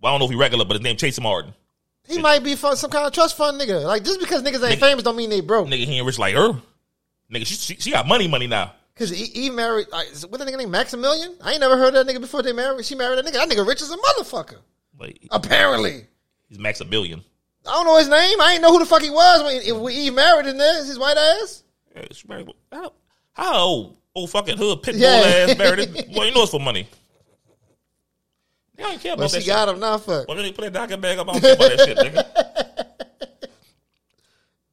Well, 0.00 0.10
I 0.10 0.14
don't 0.14 0.20
know 0.20 0.24
if 0.26 0.30
he 0.30 0.36
regular, 0.36 0.64
but 0.64 0.74
his 0.74 0.82
name 0.82 0.96
Chase 0.96 1.20
Martin. 1.20 1.52
He 2.06 2.18
might 2.18 2.44
be 2.44 2.54
from 2.54 2.76
some 2.76 2.90
kind 2.90 3.06
of 3.06 3.12
trust 3.12 3.36
fund 3.36 3.60
nigga. 3.60 3.82
Like 3.84 4.04
just 4.04 4.20
because 4.20 4.42
niggas 4.42 4.62
ain't 4.66 4.78
Nigga- 4.78 4.80
famous 4.80 5.02
don't 5.04 5.16
mean 5.16 5.30
they 5.30 5.40
broke. 5.40 5.66
Nigga, 5.68 5.84
he 5.84 5.96
ain't 5.98 6.06
rich 6.06 6.18
like 6.18 6.34
her. 6.34 6.52
Nigga, 7.32 7.46
she, 7.46 7.54
she, 7.54 7.74
she 7.76 7.90
got 7.90 8.06
money, 8.06 8.28
money 8.28 8.46
now. 8.46 8.72
Cause 8.96 9.10
he, 9.10 9.26
he 9.26 9.50
married 9.50 9.88
like 9.92 10.08
what 10.28 10.38
that 10.38 10.48
nigga 10.48 10.56
name 10.56 10.70
Maximilian. 10.70 11.36
I 11.42 11.52
ain't 11.52 11.60
never 11.60 11.76
heard 11.76 11.94
of 11.94 12.06
that 12.06 12.12
nigga 12.14 12.20
before 12.20 12.42
they 12.42 12.52
married. 12.54 12.82
She 12.86 12.94
married 12.94 13.18
that 13.18 13.26
nigga. 13.26 13.34
That 13.34 13.48
nigga 13.50 13.66
rich 13.66 13.82
as 13.82 13.90
a 13.90 13.96
motherfucker. 13.96 14.56
Wait, 14.98 15.28
Apparently, 15.30 16.06
he's 16.48 16.58
max 16.58 16.80
a 16.80 16.84
billion. 16.86 17.22
I 17.68 17.72
don't 17.72 17.84
know 17.84 17.98
his 17.98 18.08
name. 18.08 18.40
I 18.40 18.52
ain't 18.54 18.62
know 18.62 18.72
who 18.72 18.78
the 18.78 18.86
fuck 18.86 19.02
he 19.02 19.10
was 19.10 19.42
when 19.42 19.56
if 19.62 19.76
we 19.82 19.92
he 19.94 20.08
married 20.10 20.46
in 20.46 20.56
there. 20.56 20.78
Is 20.80 20.88
his 20.88 20.98
white 20.98 21.18
ass? 21.18 21.62
Yeah, 21.94 22.04
she 22.12 22.26
married- 22.26 22.48
How, 22.72 22.92
how 23.34 23.58
old? 23.58 23.96
Old 24.14 24.30
fucking 24.30 24.56
hood 24.56 24.82
pit 24.82 24.94
bull 24.94 25.02
Yeah. 25.02 25.46
ass 25.50 25.58
married. 25.58 25.80
it? 25.80 26.08
Well, 26.16 26.26
you 26.28 26.34
know 26.34 26.42
it's 26.44 26.52
for 26.52 26.60
money. 26.60 26.88
They 28.76 28.82
don't 28.82 28.98
care 29.00 29.12
But 29.14 29.24
about 29.24 29.30
she 29.32 29.36
that 29.36 29.42
shit. 29.44 29.52
got 29.54 29.68
him 29.68 29.80
now. 29.80 29.98
Fuck. 29.98 30.26
Well, 30.28 30.36
then 30.38 30.46
they 30.46 30.52
put 30.52 30.62
that 30.62 30.72
docket 30.72 31.00
bag 31.02 31.18
up. 31.18 31.28
I 31.28 31.32
don't 31.32 31.40
care 31.42 31.52
about 31.54 31.76
that 31.76 31.80
shit, 31.80 31.98
nigga. 31.98 32.86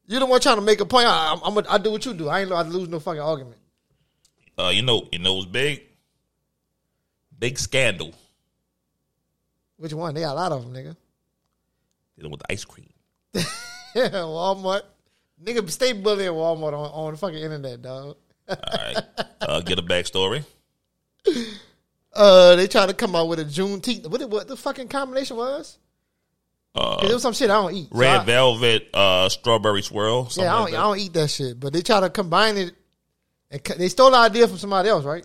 You 0.06 0.18
the 0.18 0.26
one 0.26 0.38
trying 0.40 0.56
to 0.56 0.62
make 0.62 0.80
a 0.80 0.84
point. 0.86 1.06
I, 1.06 1.32
I'm, 1.32 1.40
I'm 1.42 1.54
gonna- 1.54 1.66
I 1.70 1.78
do 1.78 1.90
what 1.90 2.04
you 2.04 2.12
do. 2.12 2.28
I 2.28 2.42
ain't 2.42 2.52
I 2.52 2.60
lose 2.62 2.88
no 2.90 3.00
fucking 3.00 3.20
argument. 3.22 3.56
Uh, 4.58 4.68
you 4.72 4.82
know, 4.82 5.08
you 5.12 5.18
know, 5.18 5.38
it's 5.38 5.46
big, 5.46 5.82
big 7.38 7.58
scandal 7.58 8.12
Which 9.76 9.92
one? 9.92 10.14
They 10.14 10.20
got 10.20 10.32
a 10.32 10.34
lot 10.34 10.52
of 10.52 10.62
them, 10.62 10.72
nigga. 10.72 10.96
dealing 12.16 12.30
with 12.30 12.40
the 12.40 12.52
ice 12.52 12.64
cream. 12.64 12.88
Yeah, 13.34 13.42
Walmart. 13.94 14.82
Nigga, 15.42 15.68
stay 15.70 15.92
bullying 15.92 16.30
Walmart 16.32 16.72
on, 16.72 16.90
on 16.92 17.12
the 17.12 17.18
fucking 17.18 17.38
internet, 17.38 17.82
dog. 17.82 18.16
All 18.48 18.56
right, 18.72 18.96
uh, 19.40 19.60
get 19.60 19.78
a 19.78 19.82
backstory. 19.82 20.44
Uh, 22.16 22.54
they 22.54 22.68
tried 22.68 22.86
to 22.86 22.94
come 22.94 23.16
out 23.16 23.26
with 23.26 23.40
a 23.40 23.44
Juneteenth. 23.44 24.06
What, 24.06 24.30
what 24.30 24.46
the 24.46 24.56
fucking 24.56 24.86
combination 24.86 25.36
was? 25.36 25.78
Uh, 26.72 27.00
it 27.02 27.12
was 27.12 27.22
some 27.22 27.32
shit 27.32 27.50
I 27.50 27.54
don't 27.54 27.74
eat. 27.74 27.88
So 27.90 27.98
red 27.98 28.20
I- 28.20 28.24
velvet, 28.24 28.88
uh, 28.94 29.28
strawberry 29.28 29.82
swirl. 29.82 30.28
Yeah, 30.36 30.54
I 30.54 30.58
don't, 30.58 30.70
that. 30.70 30.78
I 30.78 30.82
don't 30.82 30.98
eat 31.00 31.12
that 31.14 31.28
shit. 31.28 31.58
But 31.58 31.72
they 31.72 31.82
try 31.82 31.98
to 31.98 32.10
combine 32.10 32.56
it. 32.56 32.72
And 33.54 33.80
they 33.80 33.88
stole 33.88 34.10
the 34.10 34.16
idea 34.16 34.48
from 34.48 34.58
somebody 34.58 34.88
else, 34.88 35.04
right? 35.04 35.24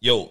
Yo, 0.00 0.30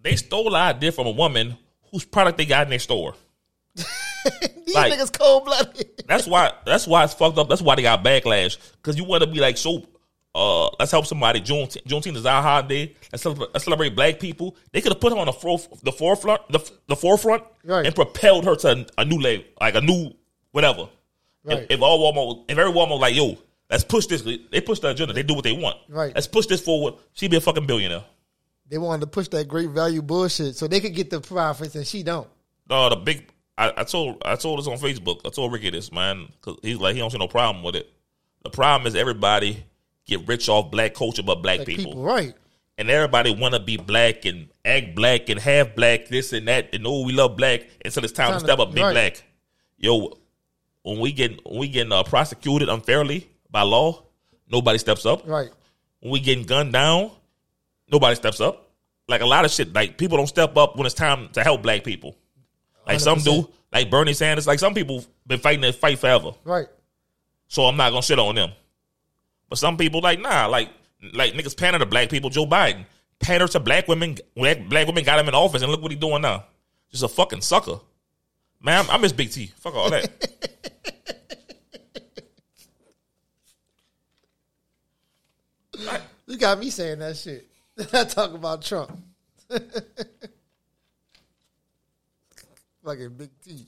they 0.00 0.16
stole 0.16 0.50
the 0.50 0.56
idea 0.56 0.92
from 0.92 1.06
a 1.06 1.10
woman 1.10 1.56
whose 1.90 2.04
product 2.04 2.38
they 2.38 2.46
got 2.46 2.64
in 2.64 2.70
their 2.70 2.78
store. 2.78 3.14
These 3.74 4.74
Like- 4.74 4.92
niggas 4.92 5.16
cold 5.16 5.44
blooded. 5.44 6.02
That's 6.06 6.26
why. 6.26 6.52
That's 6.64 6.86
why 6.86 7.04
it's 7.04 7.14
fucked 7.14 7.38
up. 7.38 7.48
That's 7.48 7.62
why 7.62 7.74
they 7.76 7.82
got 7.82 8.04
backlash. 8.04 8.58
Because 8.76 8.96
you 8.96 9.04
want 9.04 9.22
to 9.24 9.30
be 9.30 9.40
like 9.40 9.56
so. 9.56 9.86
Uh, 10.34 10.68
let's 10.78 10.90
help 10.92 11.06
somebody. 11.06 11.40
Juneteenth, 11.40 11.82
Juneteenth 11.84 12.16
is 12.16 12.26
our 12.26 12.42
holiday. 12.42 12.94
Let's 13.10 13.22
celebrate, 13.22 13.48
let's 13.54 13.64
celebrate 13.64 13.96
black 13.96 14.20
people. 14.20 14.54
They 14.70 14.80
could 14.82 14.92
have 14.92 15.00
put 15.00 15.12
her 15.12 15.18
on 15.18 15.26
the 15.26 15.32
fore, 15.32 15.58
the 15.82 15.92
forefront, 15.92 16.42
the, 16.50 16.70
the 16.88 16.94
forefront, 16.96 17.42
Right. 17.64 17.86
and 17.86 17.94
propelled 17.94 18.44
her 18.44 18.54
to 18.56 18.86
a 18.98 19.04
new 19.04 19.18
level, 19.18 19.44
like 19.60 19.74
a 19.76 19.80
new 19.80 20.12
whatever. 20.52 20.88
Right. 21.42 21.60
If, 21.62 21.70
if 21.70 21.80
all 21.80 22.12
Walmart, 22.12 22.44
if 22.50 22.58
every 22.58 22.70
Walmart 22.72 22.90
was 22.90 23.00
like, 23.00 23.14
yo, 23.16 23.38
let's 23.70 23.84
push 23.84 24.06
this. 24.06 24.22
They 24.22 24.60
push 24.60 24.80
the 24.80 24.88
agenda. 24.90 25.12
They 25.12 25.22
do 25.22 25.34
what 25.34 25.44
they 25.44 25.52
want. 25.52 25.76
Right. 25.88 26.14
Let's 26.14 26.26
push 26.26 26.46
this 26.46 26.60
forward. 26.60 26.94
She 27.12 27.28
be 27.28 27.36
a 27.36 27.40
fucking 27.40 27.66
billionaire. 27.66 28.04
They 28.68 28.78
wanted 28.78 29.02
to 29.02 29.06
push 29.06 29.28
that 29.28 29.46
great 29.46 29.70
value 29.70 30.02
bullshit 30.02 30.56
so 30.56 30.66
they 30.66 30.80
could 30.80 30.94
get 30.94 31.10
the 31.10 31.20
profits 31.20 31.74
and 31.76 31.86
she 31.86 32.02
don't. 32.02 32.28
No, 32.68 32.88
the 32.88 32.96
big. 32.96 33.30
I, 33.56 33.72
I 33.76 33.84
told 33.84 34.22
I 34.24 34.36
told 34.36 34.58
this 34.58 34.66
on 34.66 34.78
Facebook. 34.78 35.20
I 35.24 35.30
told 35.30 35.52
Ricky 35.52 35.70
this 35.70 35.92
man 35.92 36.28
because 36.40 36.58
he's 36.62 36.78
like 36.78 36.94
he 36.94 37.00
don't 37.00 37.10
see 37.10 37.18
no 37.18 37.28
problem 37.28 37.62
with 37.64 37.76
it. 37.76 37.90
The 38.42 38.50
problem 38.50 38.86
is 38.86 38.94
everybody 38.94 39.64
get 40.04 40.26
rich 40.26 40.48
off 40.48 40.70
black 40.70 40.94
culture, 40.94 41.22
but 41.22 41.42
black 41.42 41.64
people. 41.64 41.84
people, 41.84 42.02
right? 42.02 42.34
and 42.78 42.90
everybody 42.90 43.34
want 43.34 43.54
to 43.54 43.60
be 43.60 43.76
black 43.76 44.24
and 44.24 44.48
act 44.64 44.94
black 44.94 45.28
and 45.28 45.40
have 45.40 45.74
black 45.74 46.08
this 46.08 46.32
and 46.32 46.48
that 46.48 46.74
and 46.74 46.86
oh 46.86 47.04
we 47.04 47.12
love 47.12 47.36
black 47.36 47.66
until 47.84 48.04
it's 48.04 48.12
time, 48.12 48.26
Time 48.30 48.40
to 48.40 48.46
to- 48.46 48.52
step 48.52 48.58
up, 48.58 48.74
be 48.74 48.82
right. 48.82 48.92
black. 48.92 49.22
Yo, 49.78 50.18
when 50.82 51.00
we 51.00 51.12
get 51.12 51.44
when 51.46 51.58
we 51.60 51.68
getting 51.68 51.92
uh, 51.92 52.02
prosecuted 52.02 52.68
unfairly 52.68 53.30
by 53.56 53.62
law, 53.62 54.02
nobody 54.50 54.76
steps 54.76 55.06
up. 55.06 55.26
Right. 55.26 55.48
When 56.00 56.12
we 56.12 56.20
getting 56.20 56.44
gunned 56.44 56.74
down, 56.74 57.10
nobody 57.90 58.14
steps 58.14 58.38
up. 58.38 58.68
Like 59.08 59.22
a 59.22 59.26
lot 59.26 59.46
of 59.46 59.50
shit, 59.50 59.72
like 59.72 59.96
people 59.96 60.18
don't 60.18 60.26
step 60.26 60.58
up 60.58 60.76
when 60.76 60.84
it's 60.84 60.94
time 60.94 61.30
to 61.32 61.42
help 61.42 61.62
black 61.62 61.82
people. 61.82 62.18
Like 62.86 63.00
some 63.00 63.18
do, 63.20 63.48
like 63.72 63.88
Bernie 63.88 64.12
Sanders. 64.12 64.46
Like 64.46 64.58
some 64.58 64.74
people 64.74 65.02
been 65.26 65.38
fighting 65.38 65.62
that 65.62 65.76
fight 65.76 65.98
forever. 65.98 66.32
Right. 66.44 66.66
So 67.48 67.62
I'm 67.62 67.78
not 67.78 67.92
gonna 67.92 68.02
shit 68.02 68.18
on 68.18 68.34
them. 68.34 68.50
But 69.48 69.56
some 69.56 69.78
people 69.78 70.02
like 70.02 70.20
nah, 70.20 70.44
like 70.48 70.68
like 71.14 71.32
niggas 71.32 71.56
pander 71.56 71.78
to 71.78 71.86
black 71.86 72.10
people. 72.10 72.28
Joe 72.28 72.44
Biden 72.44 72.84
pander 73.20 73.48
to 73.48 73.60
black 73.60 73.88
women. 73.88 74.18
Black, 74.34 74.68
black 74.68 74.86
women 74.86 75.02
got 75.02 75.18
him 75.18 75.28
in 75.28 75.34
office, 75.34 75.62
and 75.62 75.72
look 75.72 75.80
what 75.80 75.92
he 75.92 75.96
doing 75.96 76.20
now. 76.20 76.44
Just 76.90 77.04
a 77.04 77.08
fucking 77.08 77.40
sucker. 77.40 77.80
Man, 78.60 78.84
I 78.90 78.98
miss 78.98 79.12
Big 79.12 79.30
T. 79.30 79.46
Fuck 79.60 79.74
all 79.74 79.88
that. 79.88 80.10
You 86.26 86.36
got 86.36 86.58
me 86.58 86.70
saying 86.70 86.98
that 86.98 87.16
shit. 87.16 87.46
I 87.92 88.04
talk 88.04 88.34
about 88.34 88.62
Trump. 88.62 88.90
Fucking 92.84 93.10
big 93.10 93.30
T. 93.44 93.66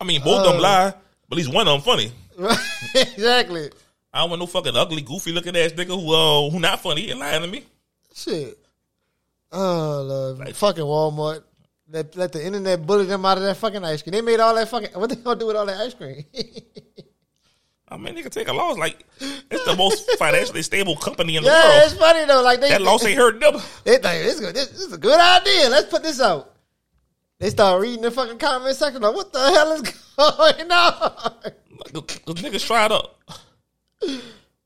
I 0.00 0.04
mean, 0.04 0.22
both 0.22 0.46
of 0.46 0.52
them 0.52 0.62
lie, 0.62 0.94
but 1.28 1.36
at 1.36 1.38
least 1.38 1.52
one 1.52 1.68
of 1.68 1.74
them 1.74 1.82
funny. 1.82 2.12
Right. 2.36 2.58
exactly. 2.94 3.70
I 4.12 4.20
don't 4.20 4.30
want 4.30 4.40
no 4.40 4.46
fucking 4.46 4.74
ugly, 4.74 5.02
goofy 5.02 5.30
looking 5.32 5.56
ass 5.56 5.72
nigga 5.72 5.88
who 5.88 6.12
uh, 6.12 6.50
who 6.50 6.58
not 6.58 6.80
funny 6.80 7.10
and 7.10 7.20
lying 7.20 7.42
to 7.42 7.48
me. 7.48 7.64
Shit. 8.14 8.58
Oh, 9.52 10.34
Lord. 10.38 10.56
fucking 10.56 10.82
Walmart. 10.82 11.42
Let, 11.92 12.16
let 12.16 12.32
the 12.32 12.44
internet 12.44 12.86
bully 12.86 13.04
them 13.04 13.24
out 13.26 13.36
of 13.36 13.42
that 13.42 13.56
fucking 13.56 13.84
ice 13.84 14.02
cream. 14.02 14.12
They 14.12 14.20
made 14.20 14.40
all 14.40 14.54
that 14.54 14.68
fucking. 14.68 14.90
What 14.92 15.10
they 15.10 15.16
gonna 15.16 15.38
do 15.38 15.46
with 15.46 15.56
all 15.56 15.66
that 15.66 15.80
ice 15.80 15.94
cream? 15.94 16.24
I 17.90 17.96
mean, 17.96 18.14
nigga 18.14 18.30
take 18.30 18.48
a 18.48 18.52
loss. 18.52 18.78
Like 18.78 19.04
it's 19.20 19.64
the 19.64 19.74
most 19.76 20.08
financially 20.18 20.62
stable 20.62 20.96
company 20.96 21.36
in 21.36 21.42
the 21.42 21.48
yeah, 21.50 21.68
world. 21.68 21.82
it's 21.84 21.94
funny 21.94 22.24
though. 22.24 22.42
Like 22.42 22.60
they, 22.60 22.68
That 22.70 22.82
loss 22.82 23.04
ain't 23.04 23.18
hurting 23.18 23.40
them. 23.40 23.60
They 23.84 23.92
think 23.98 24.02
this, 24.02 24.38
this, 24.40 24.52
this 24.68 24.80
is 24.80 24.92
a 24.92 24.98
good 24.98 25.18
idea. 25.18 25.68
Let's 25.68 25.88
put 25.88 26.02
this 26.02 26.20
out. 26.20 26.54
They 27.40 27.50
start 27.50 27.80
reading 27.82 28.02
the 28.02 28.10
fucking 28.10 28.38
comment 28.38 28.76
section. 28.76 29.00
Like, 29.02 29.14
what 29.14 29.32
the 29.32 29.38
hell 29.40 29.72
is 29.72 29.80
going 30.16 30.70
on? 30.70 31.34
Like, 31.42 31.94
the 31.94 32.34
niggas 32.34 32.64
tried 32.66 32.92
up. 32.92 33.18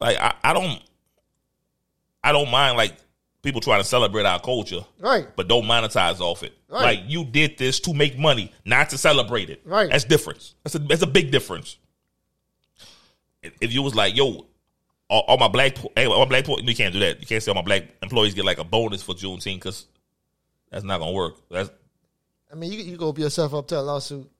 Like 0.01 0.19
I, 0.19 0.35
I 0.43 0.53
don't, 0.53 0.83
I 2.23 2.33
don't 2.33 2.51
mind 2.51 2.77
like 2.77 2.95
people 3.43 3.61
trying 3.61 3.81
to 3.81 3.87
celebrate 3.87 4.27
our 4.27 4.41
culture, 4.41 4.81
Right. 4.99 5.27
but 5.37 5.49
don't 5.49 5.65
monetize 5.65 6.21
off 6.21 6.43
it. 6.43 6.53
Right. 6.69 6.83
Like 6.83 7.01
you 7.07 7.25
did 7.25 7.57
this 7.59 7.79
to 7.81 7.95
make 7.95 8.19
money, 8.19 8.53
not 8.65 8.91
to 8.91 8.99
celebrate 8.99 9.51
it. 9.51 9.63
Right. 9.65 9.91
That's 9.91 10.05
difference. 10.05 10.55
That's 10.65 10.75
a 10.75 10.79
that's 10.81 11.03
a 11.03 11.07
big 11.07 11.31
difference. 11.31 11.77
If 13.61 13.73
you 13.73 13.83
was 13.83 13.95
like, 13.95 14.17
yo, 14.17 14.47
all, 15.09 15.25
all 15.29 15.39
my 15.39 15.49
black, 15.49 15.77
hey, 15.97 16.07
all 16.07 16.19
my 16.21 16.25
black, 16.25 16.49
you 16.49 16.75
can't 16.75 16.93
do 16.93 17.01
that. 17.01 17.21
You 17.21 17.27
can't 17.27 17.43
say 17.43 17.51
all 17.51 17.57
my 17.57 17.63
black 17.63 17.85
employees 18.03 18.35
get 18.35 18.45
like 18.45 18.59
a 18.59 18.65
bonus 18.65 19.03
for 19.03 19.15
Juneteenth 19.15 19.57
because 19.57 19.87
that's 20.71 20.85
not 20.85 20.99
gonna 20.99 21.13
work. 21.13 21.35
That's 21.51 21.71
I 22.51 22.57
mean, 22.57 22.73
you 22.73 22.79
you 22.81 22.97
go 22.97 23.15
yourself 23.17 23.55
up 23.55 23.69
to 23.69 23.79
a 23.79 23.83
lawsuit 23.83 24.31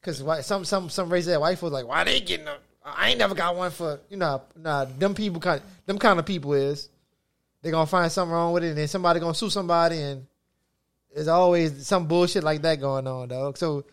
because 0.00 0.46
some 0.46 0.64
some 0.64 0.88
some 0.88 1.10
raise 1.10 1.26
that 1.26 1.40
white 1.40 1.58
folks 1.58 1.72
like 1.72 1.86
why 1.86 2.04
they 2.04 2.20
getting 2.20 2.46
a 2.46 2.56
I 2.84 3.10
ain't 3.10 3.18
never 3.18 3.34
got 3.34 3.56
one 3.56 3.70
for 3.70 4.00
you 4.08 4.16
know 4.16 4.42
nah 4.56 4.84
them 4.84 5.14
people 5.14 5.40
kind 5.40 5.60
them 5.86 5.98
kind 5.98 6.18
of 6.18 6.26
people 6.26 6.54
is 6.54 6.88
they 7.62 7.70
gonna 7.70 7.86
find 7.86 8.10
something 8.10 8.32
wrong 8.32 8.52
with 8.52 8.64
it 8.64 8.68
and 8.68 8.78
then 8.78 8.88
somebody 8.88 9.20
gonna 9.20 9.34
sue 9.34 9.50
somebody 9.50 10.00
and 10.00 10.26
there's 11.14 11.28
always 11.28 11.86
some 11.86 12.06
bullshit 12.06 12.44
like 12.44 12.62
that 12.62 12.80
going 12.80 13.06
on 13.06 13.28
dog. 13.28 13.58
So 13.58 13.84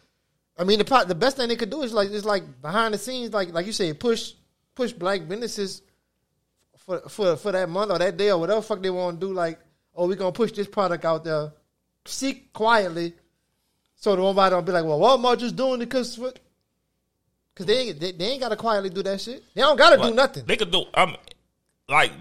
I 0.57 0.63
mean 0.63 0.79
the 0.79 1.05
the 1.07 1.15
best 1.15 1.37
thing 1.37 1.49
they 1.49 1.55
could 1.55 1.69
do 1.69 1.81
is 1.83 1.93
like 1.93 2.09
is 2.09 2.25
like 2.25 2.61
behind 2.61 2.93
the 2.93 2.97
scenes 2.97 3.33
like 3.33 3.51
like 3.53 3.65
you 3.65 3.73
say 3.73 3.93
push 3.93 4.33
push 4.73 4.91
black 4.93 5.27
businesses 5.27 5.81
for 6.77 6.99
for 7.09 7.35
for 7.35 7.51
that 7.51 7.69
month 7.69 7.91
or 7.91 7.99
that 7.99 8.15
day 8.17 8.31
or 8.31 8.37
whatever 8.39 8.61
fuck 8.61 8.81
they 8.81 8.89
want 8.89 9.19
to 9.19 9.27
do 9.27 9.33
like 9.33 9.59
oh 9.95 10.07
we 10.07 10.15
gonna 10.15 10.31
push 10.31 10.51
this 10.53 10.67
product 10.67 11.03
out 11.05 11.23
there 11.23 11.51
seek 12.05 12.53
quietly 12.53 13.13
so 13.95 14.15
nobody 14.15 14.51
don't 14.51 14.65
be 14.65 14.71
like 14.71 14.85
well 14.85 14.99
Walmart 14.99 15.39
just 15.39 15.55
doing 15.55 15.81
it 15.81 15.85
because 15.87 16.15
because 16.17 17.65
they, 17.65 17.77
ain't- 17.89 17.99
they 17.99 18.11
they 18.11 18.25
ain't 18.25 18.41
gotta 18.41 18.55
quietly 18.55 18.89
do 18.89 19.01
that 19.03 19.19
shit 19.19 19.43
they 19.55 19.61
don't 19.61 19.77
gotta 19.77 20.01
do 20.01 20.13
nothing 20.13 20.43
They 20.45 20.57
could 20.57 20.71
do. 20.71 20.83
Um, 20.93 21.15
like 21.89 22.11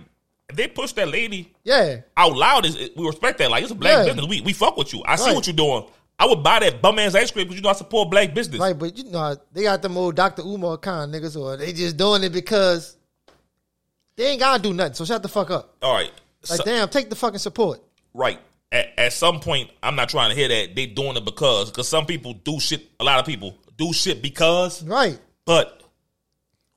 if 0.49 0.57
they 0.57 0.69
push 0.69 0.93
that 0.93 1.09
lady 1.09 1.53
yeah 1.63 2.01
out 2.17 2.35
loud 2.37 2.67
is 2.67 2.77
we 2.97 3.07
respect 3.07 3.39
that. 3.39 3.51
Like 3.51 3.63
it's 3.63 3.73
a 3.73 3.75
black 3.75 3.99
Yeah. 4.07 4.13
business. 4.13 4.27
We 4.27 4.41
we 4.43 4.53
fuck 4.53 4.77
with 4.77 4.93
you. 4.93 5.03
I 5.07 5.17
see 5.17 5.33
what 5.35 5.47
you're 5.47 5.57
doing. 5.57 5.85
I 6.19 6.27
would 6.27 6.43
buy 6.43 6.61
that 6.61 6.81
bum 6.81 6.99
ass 6.99 7.15
ice 7.15 7.31
cream 7.31 7.45
because 7.47 7.57
you 7.57 7.63
know 7.63 7.71
I 7.71 7.75
support 7.75 8.11
black 8.11 8.35
business. 8.35 8.61
right 8.61 8.79
but 8.79 8.97
you 8.97 9.05
know 9.05 9.37
they 9.53 9.63
got 9.63 9.83
them 9.83 9.97
old 9.97 10.15
Dr. 10.15 10.43
Umar 10.43 10.77
kind 10.79 11.13
niggas 11.13 11.37
or 11.41 11.57
they 11.57 11.73
just 11.73 11.97
doing 11.97 12.23
it 12.23 12.31
because 12.33 12.97
they 14.17 14.27
ain't 14.29 14.41
gotta 14.41 14.63
do 14.63 14.73
nothing 14.73 14.95
so 14.95 15.05
shut 15.05 15.23
the 15.23 15.29
fuck 15.29 15.51
up 15.51 15.75
All 15.83 15.93
right, 15.95 16.13
like 16.49 16.59
So- 16.59 16.65
damn 16.65 16.89
take 16.89 17.11
the 17.11 17.17
fucking 17.17 17.39
support 17.41 17.81
right. 18.13 18.39
At, 18.73 18.93
at 18.99 19.13
some 19.13 19.39
point, 19.39 19.71
I'm 19.85 19.95
not 19.95 20.09
trying 20.09 20.31
to 20.31 20.35
hear 20.37 20.49
that 20.49 20.75
they 20.75 20.87
doing 20.87 21.17
it 21.17 21.25
because 21.25 21.71
because 21.71 21.87
some 21.89 22.07
people 22.07 22.33
do 22.33 22.59
shit. 22.59 22.83
A 22.99 23.05
lot 23.05 23.21
of 23.21 23.27
people 23.27 23.57
do 23.77 23.93
shit 23.93 24.21
because. 24.21 24.83
right 24.83 25.17
But 25.45 25.81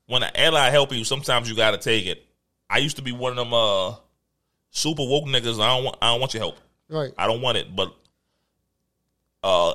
when 0.06 0.22
an 0.22 0.30
ally 0.36 0.70
help 0.70 0.92
you, 0.92 1.02
sometimes 1.02 1.50
you 1.50 1.56
got 1.56 1.72
to 1.72 1.78
take 1.78 2.06
it. 2.06 2.24
I 2.70 2.78
used 2.78 2.96
to 2.98 3.02
be 3.02 3.10
one 3.10 3.32
of 3.32 3.36
them 3.36 3.52
uh 3.52 3.96
super 4.70 5.02
woke 5.04 5.24
niggas. 5.24 5.60
I 5.60 5.74
don't 5.74 5.84
want. 5.84 5.96
I 6.00 6.12
don't 6.12 6.20
want 6.20 6.34
your 6.34 6.40
help. 6.42 6.56
right 6.88 7.12
I 7.18 7.26
don't 7.26 7.42
want 7.42 7.56
it. 7.58 7.74
But 7.74 7.92
uh, 9.42 9.74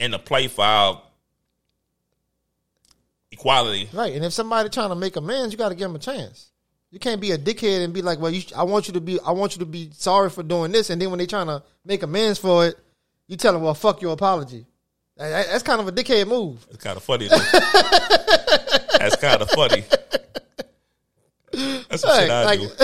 in 0.00 0.10
the 0.12 0.18
play 0.18 0.48
file, 0.48 1.02
equality. 3.32 3.88
right 3.92 4.14
and 4.14 4.24
if 4.24 4.32
somebody 4.32 4.68
trying 4.68 4.90
to 4.90 4.94
make 4.94 5.16
amends 5.16 5.52
you 5.52 5.58
gotta 5.58 5.74
give 5.74 5.88
them 5.88 5.96
a 5.96 5.98
chance 5.98 6.50
You 6.90 7.00
can't 7.00 7.20
be 7.20 7.32
a 7.32 7.38
dickhead 7.38 7.82
and 7.84 7.92
be 7.92 8.00
like, 8.02 8.20
"Well, 8.20 8.30
you, 8.30 8.42
I 8.54 8.62
want 8.62 8.86
you 8.86 8.94
to 8.94 9.00
be, 9.00 9.18
I 9.20 9.32
want 9.32 9.56
you 9.56 9.60
to 9.60 9.66
be 9.66 9.90
sorry 9.92 10.30
for 10.30 10.44
doing 10.44 10.70
this," 10.70 10.90
and 10.90 11.02
then 11.02 11.10
when 11.10 11.18
they 11.18 11.26
trying 11.26 11.48
to 11.48 11.60
make 11.84 12.04
amends 12.04 12.38
for 12.38 12.66
it, 12.68 12.78
you 13.26 13.36
tell 13.36 13.52
them, 13.52 13.62
"Well, 13.62 13.74
fuck 13.74 14.00
your 14.00 14.12
apology." 14.12 14.64
That- 15.16 15.30
that- 15.30 15.46
That's 15.50 15.64
kind 15.64 15.80
of 15.80 15.88
a 15.88 15.92
dickhead 15.92 16.28
move. 16.28 16.64
It's 16.70 16.84
kind 16.84 16.96
of 16.96 17.02
funny. 17.10 17.26
That's 17.26 19.16
kind 19.16 19.42
of 19.42 19.50
funny. 19.50 19.82
That's 21.88 22.02
some 22.02 22.20
shit 22.20 22.30
I 22.30 22.44
like, 22.44 22.60
do. 22.60 22.68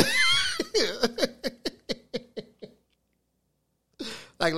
like, 4.41 4.55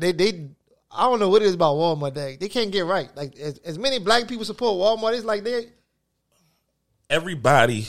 they, 0.00 0.12
they, 0.12 0.48
I 0.90 1.04
don't 1.08 1.18
know 1.20 1.28
what 1.28 1.42
it 1.42 1.46
is 1.46 1.54
about 1.54 1.74
Walmart. 1.76 2.14
They, 2.14 2.36
they 2.36 2.48
can't 2.48 2.70
get 2.70 2.84
right. 2.86 3.08
Like 3.16 3.36
as, 3.38 3.58
as 3.58 3.78
many 3.78 3.98
black 3.98 4.28
people 4.28 4.44
support 4.44 4.74
Walmart, 4.76 5.14
it's 5.16 5.24
like 5.24 5.44
they, 5.44 5.66
Everybody, 7.10 7.86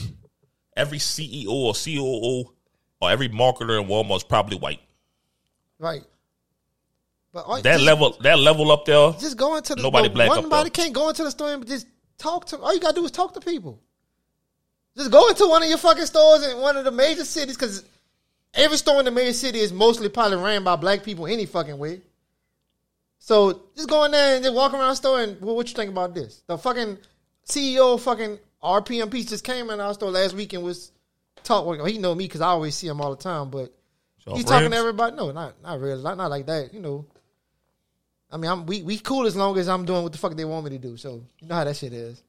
every 0.76 0.98
CEO 0.98 1.48
or 1.48 1.72
COO 1.74 2.52
or 3.00 3.10
every 3.10 3.28
marketer 3.28 3.80
in 3.80 3.88
Walmart 3.88 4.16
is 4.18 4.24
probably 4.24 4.58
white. 4.58 4.80
right. 5.78 6.02
But 7.32 7.62
That 7.64 7.74
just, 7.74 7.84
level, 7.84 8.16
that 8.22 8.38
level 8.38 8.72
up 8.72 8.84
there. 8.86 9.12
just 9.12 9.36
go 9.36 9.56
into 9.56 9.74
the 9.74 9.82
Nobody 9.82 10.08
black 10.08 10.30
up 10.30 10.38
One 10.38 10.48
body 10.48 10.70
there. 10.70 10.84
can't 10.84 10.94
go 10.94 11.08
into 11.10 11.22
the 11.22 11.30
store 11.30 11.52
and 11.52 11.66
just 11.66 11.86
talk 12.16 12.46
to. 12.46 12.58
All 12.58 12.72
you 12.72 12.80
gotta 12.80 12.94
do 12.94 13.04
is 13.04 13.10
talk 13.10 13.34
to 13.34 13.40
people. 13.40 13.78
Just 14.96 15.10
go 15.10 15.28
into 15.28 15.46
one 15.46 15.62
of 15.62 15.68
your 15.68 15.76
fucking 15.76 16.06
stores 16.06 16.46
in 16.46 16.58
one 16.58 16.78
of 16.78 16.84
the 16.86 16.90
major 16.90 17.24
cities 17.26 17.54
because 17.56 17.84
every 18.56 18.76
store 18.76 18.98
in 18.98 19.04
the 19.04 19.10
major 19.10 19.32
city 19.32 19.60
is 19.60 19.72
mostly 19.72 20.08
probably 20.08 20.38
ran 20.38 20.64
by 20.64 20.76
black 20.76 21.04
people 21.04 21.26
any 21.26 21.46
fucking 21.46 21.78
way. 21.78 22.00
So 23.18 23.62
just 23.76 23.88
go 23.88 24.04
in 24.04 24.12
there 24.12 24.36
and 24.36 24.44
just 24.44 24.54
walk 24.54 24.72
around 24.72 24.88
the 24.90 24.94
store 24.94 25.20
and 25.20 25.40
well, 25.40 25.56
what 25.56 25.68
you 25.68 25.74
think 25.74 25.90
about 25.90 26.14
this? 26.14 26.42
The 26.46 26.58
fucking 26.58 26.98
CEO 27.46 27.94
of 27.94 28.02
fucking 28.02 28.38
RPMP 28.62 29.28
just 29.28 29.44
came 29.44 29.70
in 29.70 29.80
our 29.80 29.94
store 29.94 30.10
last 30.10 30.34
week 30.34 30.52
and 30.52 30.62
was 30.62 30.92
talking. 31.42 31.84
He 31.86 31.98
know 31.98 32.14
me 32.14 32.24
because 32.24 32.40
I 32.40 32.48
always 32.48 32.74
see 32.74 32.88
him 32.88 33.00
all 33.00 33.14
the 33.14 33.22
time, 33.22 33.50
but 33.50 33.72
he's 34.34 34.44
talking 34.44 34.70
to 34.70 34.76
everybody. 34.76 35.16
No, 35.16 35.30
not 35.32 35.54
not 35.62 35.80
really, 35.80 36.02
not, 36.02 36.16
not 36.16 36.30
like 36.30 36.46
that. 36.46 36.74
You 36.74 36.80
know, 36.80 37.06
I 38.30 38.36
mean, 38.36 38.50
I'm 38.50 38.66
we 38.66 38.82
we 38.82 38.98
cool 38.98 39.26
as 39.26 39.36
long 39.36 39.56
as 39.58 39.68
I'm 39.68 39.84
doing 39.84 40.02
what 40.02 40.12
the 40.12 40.18
fuck 40.18 40.34
they 40.36 40.44
want 40.44 40.64
me 40.64 40.70
to 40.70 40.78
do. 40.78 40.96
So 40.96 41.22
you 41.40 41.48
know 41.48 41.54
how 41.54 41.64
that 41.64 41.76
shit 41.76 41.92
is. 41.92 42.22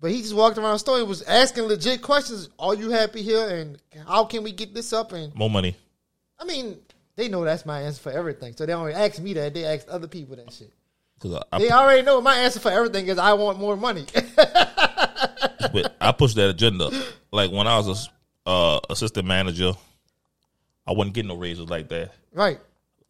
But 0.00 0.12
he 0.12 0.22
just 0.22 0.34
walked 0.34 0.58
around 0.58 0.74
the 0.74 0.78
store 0.78 0.98
and 0.98 1.08
was 1.08 1.22
asking 1.22 1.64
legit 1.64 2.02
questions. 2.02 2.48
Are 2.58 2.74
you 2.74 2.90
happy 2.90 3.20
here? 3.22 3.48
And 3.48 3.78
how 4.06 4.24
can 4.24 4.42
we 4.44 4.52
get 4.52 4.72
this 4.74 4.92
up? 4.92 5.12
And 5.12 5.34
More 5.34 5.50
money. 5.50 5.76
I 6.38 6.44
mean, 6.44 6.78
they 7.16 7.28
know 7.28 7.44
that's 7.44 7.66
my 7.66 7.82
answer 7.82 8.00
for 8.00 8.12
everything. 8.12 8.54
So 8.56 8.64
they 8.64 8.72
don't 8.72 8.90
ask 8.92 9.20
me 9.20 9.32
that. 9.34 9.54
They 9.54 9.64
ask 9.64 9.86
other 9.90 10.06
people 10.06 10.36
that 10.36 10.52
shit. 10.52 10.72
'Cause 11.20 11.42
I, 11.50 11.58
They 11.58 11.70
already 11.70 12.02
know 12.02 12.20
my 12.20 12.36
answer 12.36 12.60
for 12.60 12.70
everything 12.70 13.08
is 13.08 13.18
I 13.18 13.32
want 13.32 13.58
more 13.58 13.76
money. 13.76 14.06
but 14.14 15.96
I 16.00 16.12
pushed 16.12 16.36
that 16.36 16.50
agenda. 16.50 16.90
Like 17.32 17.50
when 17.50 17.66
I 17.66 17.76
was 17.78 18.08
a 18.46 18.50
uh, 18.50 18.80
assistant 18.88 19.26
manager, 19.26 19.72
I 20.86 20.92
wasn't 20.92 21.14
getting 21.14 21.28
no 21.28 21.36
raises 21.36 21.68
like 21.68 21.88
that. 21.88 22.12
right. 22.32 22.60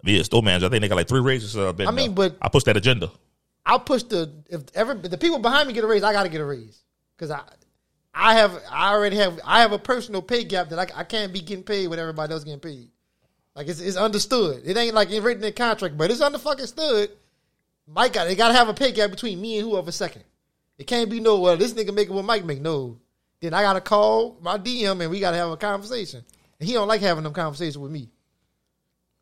Yeah, 0.04 0.22
store 0.22 0.44
manager, 0.44 0.66
I 0.66 0.68
think 0.68 0.82
they 0.82 0.88
got 0.88 0.94
like 0.94 1.08
three 1.08 1.20
raises. 1.20 1.54
been 1.54 1.88
I 1.88 1.90
mean, 1.90 2.14
there. 2.14 2.30
but- 2.30 2.38
I 2.40 2.48
pushed 2.48 2.66
that 2.66 2.76
agenda. 2.76 3.10
I'll 3.68 3.78
push 3.78 4.02
the 4.04 4.32
if 4.48 4.62
every 4.74 4.96
the 4.96 5.18
people 5.18 5.38
behind 5.38 5.68
me 5.68 5.74
get 5.74 5.84
a 5.84 5.86
raise, 5.86 6.02
I 6.02 6.14
got 6.14 6.22
to 6.22 6.30
get 6.30 6.40
a 6.40 6.44
raise 6.44 6.82
because 7.14 7.30
I 7.30 7.42
I 8.14 8.34
have 8.36 8.58
I 8.70 8.94
already 8.94 9.16
have 9.16 9.38
I 9.44 9.60
have 9.60 9.72
a 9.72 9.78
personal 9.78 10.22
pay 10.22 10.42
gap 10.44 10.70
that 10.70 10.78
I, 10.78 11.00
I 11.00 11.04
can't 11.04 11.34
be 11.34 11.40
getting 11.40 11.64
paid 11.64 11.86
what 11.88 11.98
everybody 11.98 12.32
else 12.32 12.44
getting 12.44 12.60
paid. 12.60 12.88
Like 13.54 13.68
it's, 13.68 13.80
it's 13.80 13.98
understood. 13.98 14.62
It 14.64 14.74
ain't 14.78 14.94
like 14.94 15.10
it's 15.10 15.20
written 15.20 15.44
in 15.44 15.52
contract, 15.52 15.98
but 15.98 16.10
it's 16.10 16.22
under 16.22 16.38
fucking 16.38 16.64
stood. 16.64 17.10
Mike 17.86 18.14
got 18.14 18.24
they 18.24 18.34
got 18.34 18.48
to 18.48 18.54
have 18.54 18.70
a 18.70 18.74
pay 18.74 18.90
gap 18.90 19.10
between 19.10 19.38
me 19.38 19.58
and 19.58 19.68
whoever 19.68 19.92
second. 19.92 20.24
It 20.78 20.86
can't 20.86 21.10
be 21.10 21.20
no 21.20 21.38
well 21.38 21.58
this 21.58 21.74
nigga 21.74 21.92
making 21.92 22.14
what 22.14 22.24
Mike 22.24 22.46
make. 22.46 22.62
No, 22.62 22.98
then 23.42 23.52
I 23.52 23.60
got 23.60 23.74
to 23.74 23.82
call 23.82 24.38
my 24.40 24.56
DM 24.56 25.02
and 25.02 25.10
we 25.10 25.20
got 25.20 25.32
to 25.32 25.36
have 25.36 25.50
a 25.50 25.58
conversation. 25.58 26.24
And 26.58 26.66
he 26.66 26.74
don't 26.74 26.88
like 26.88 27.02
having 27.02 27.22
them 27.22 27.34
conversations 27.34 27.76
with 27.76 27.92
me 27.92 28.08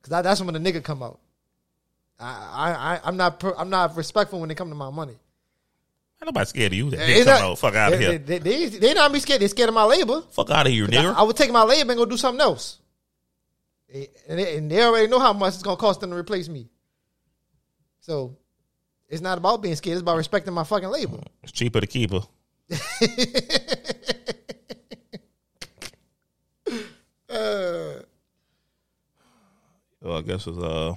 because 0.00 0.22
that's 0.22 0.40
when 0.40 0.54
the 0.54 0.60
nigga 0.60 0.84
come 0.84 1.02
out. 1.02 1.18
I, 2.18 2.24
I, 2.26 2.94
I 2.94 3.00
I'm 3.04 3.16
not 3.16 3.38
per, 3.40 3.54
I'm 3.56 3.70
not 3.70 3.96
respectful 3.96 4.40
when 4.40 4.48
they 4.48 4.54
come 4.54 4.68
to 4.70 4.74
my 4.74 4.90
money. 4.90 5.12
Ain't 5.12 6.26
nobody 6.26 6.46
scared 6.46 6.72
of 6.72 6.78
you. 6.78 6.90
That 6.90 6.96
They 6.98 7.20
nigga 7.20 7.24
come 7.24 7.34
not- 7.34 7.42
out. 7.42 7.58
Fuck 7.58 7.74
out 7.74 7.92
of 7.92 8.00
here. 8.00 8.18
They, 8.18 8.38
they, 8.38 8.66
they 8.66 8.94
not 8.94 9.12
be 9.12 9.20
scared. 9.20 9.40
They 9.42 9.48
scared 9.48 9.68
of 9.68 9.74
my 9.74 9.84
labor. 9.84 10.22
Fuck 10.30 10.50
out 10.50 10.66
of 10.66 10.72
here, 10.72 10.84
I, 10.84 10.88
nigga. 10.88 11.14
I 11.14 11.22
would 11.22 11.36
take 11.36 11.52
my 11.52 11.62
labor 11.62 11.90
and 11.92 11.98
go 11.98 12.06
do 12.06 12.16
something 12.16 12.40
else. 12.40 12.78
And 13.92 14.38
they, 14.38 14.56
and 14.56 14.70
they 14.70 14.82
already 14.82 15.08
know 15.08 15.18
how 15.20 15.32
much 15.32 15.54
it's 15.54 15.62
gonna 15.62 15.76
cost 15.76 16.00
them 16.00 16.10
to 16.10 16.16
replace 16.16 16.48
me. 16.48 16.68
So 18.00 18.36
it's 19.08 19.20
not 19.20 19.36
about 19.38 19.62
being 19.62 19.76
scared. 19.76 19.94
It's 19.96 20.02
about 20.02 20.16
respecting 20.16 20.54
my 20.54 20.64
fucking 20.64 20.88
labor. 20.88 21.20
It's 21.42 21.52
cheaper 21.52 21.80
to 21.80 21.86
keep 21.86 22.10
her. 22.12 22.22
Uh, 27.28 28.00
Well, 30.00 30.18
I 30.18 30.20
guess 30.22 30.46
it's 30.46 30.56
uh, 30.58 30.94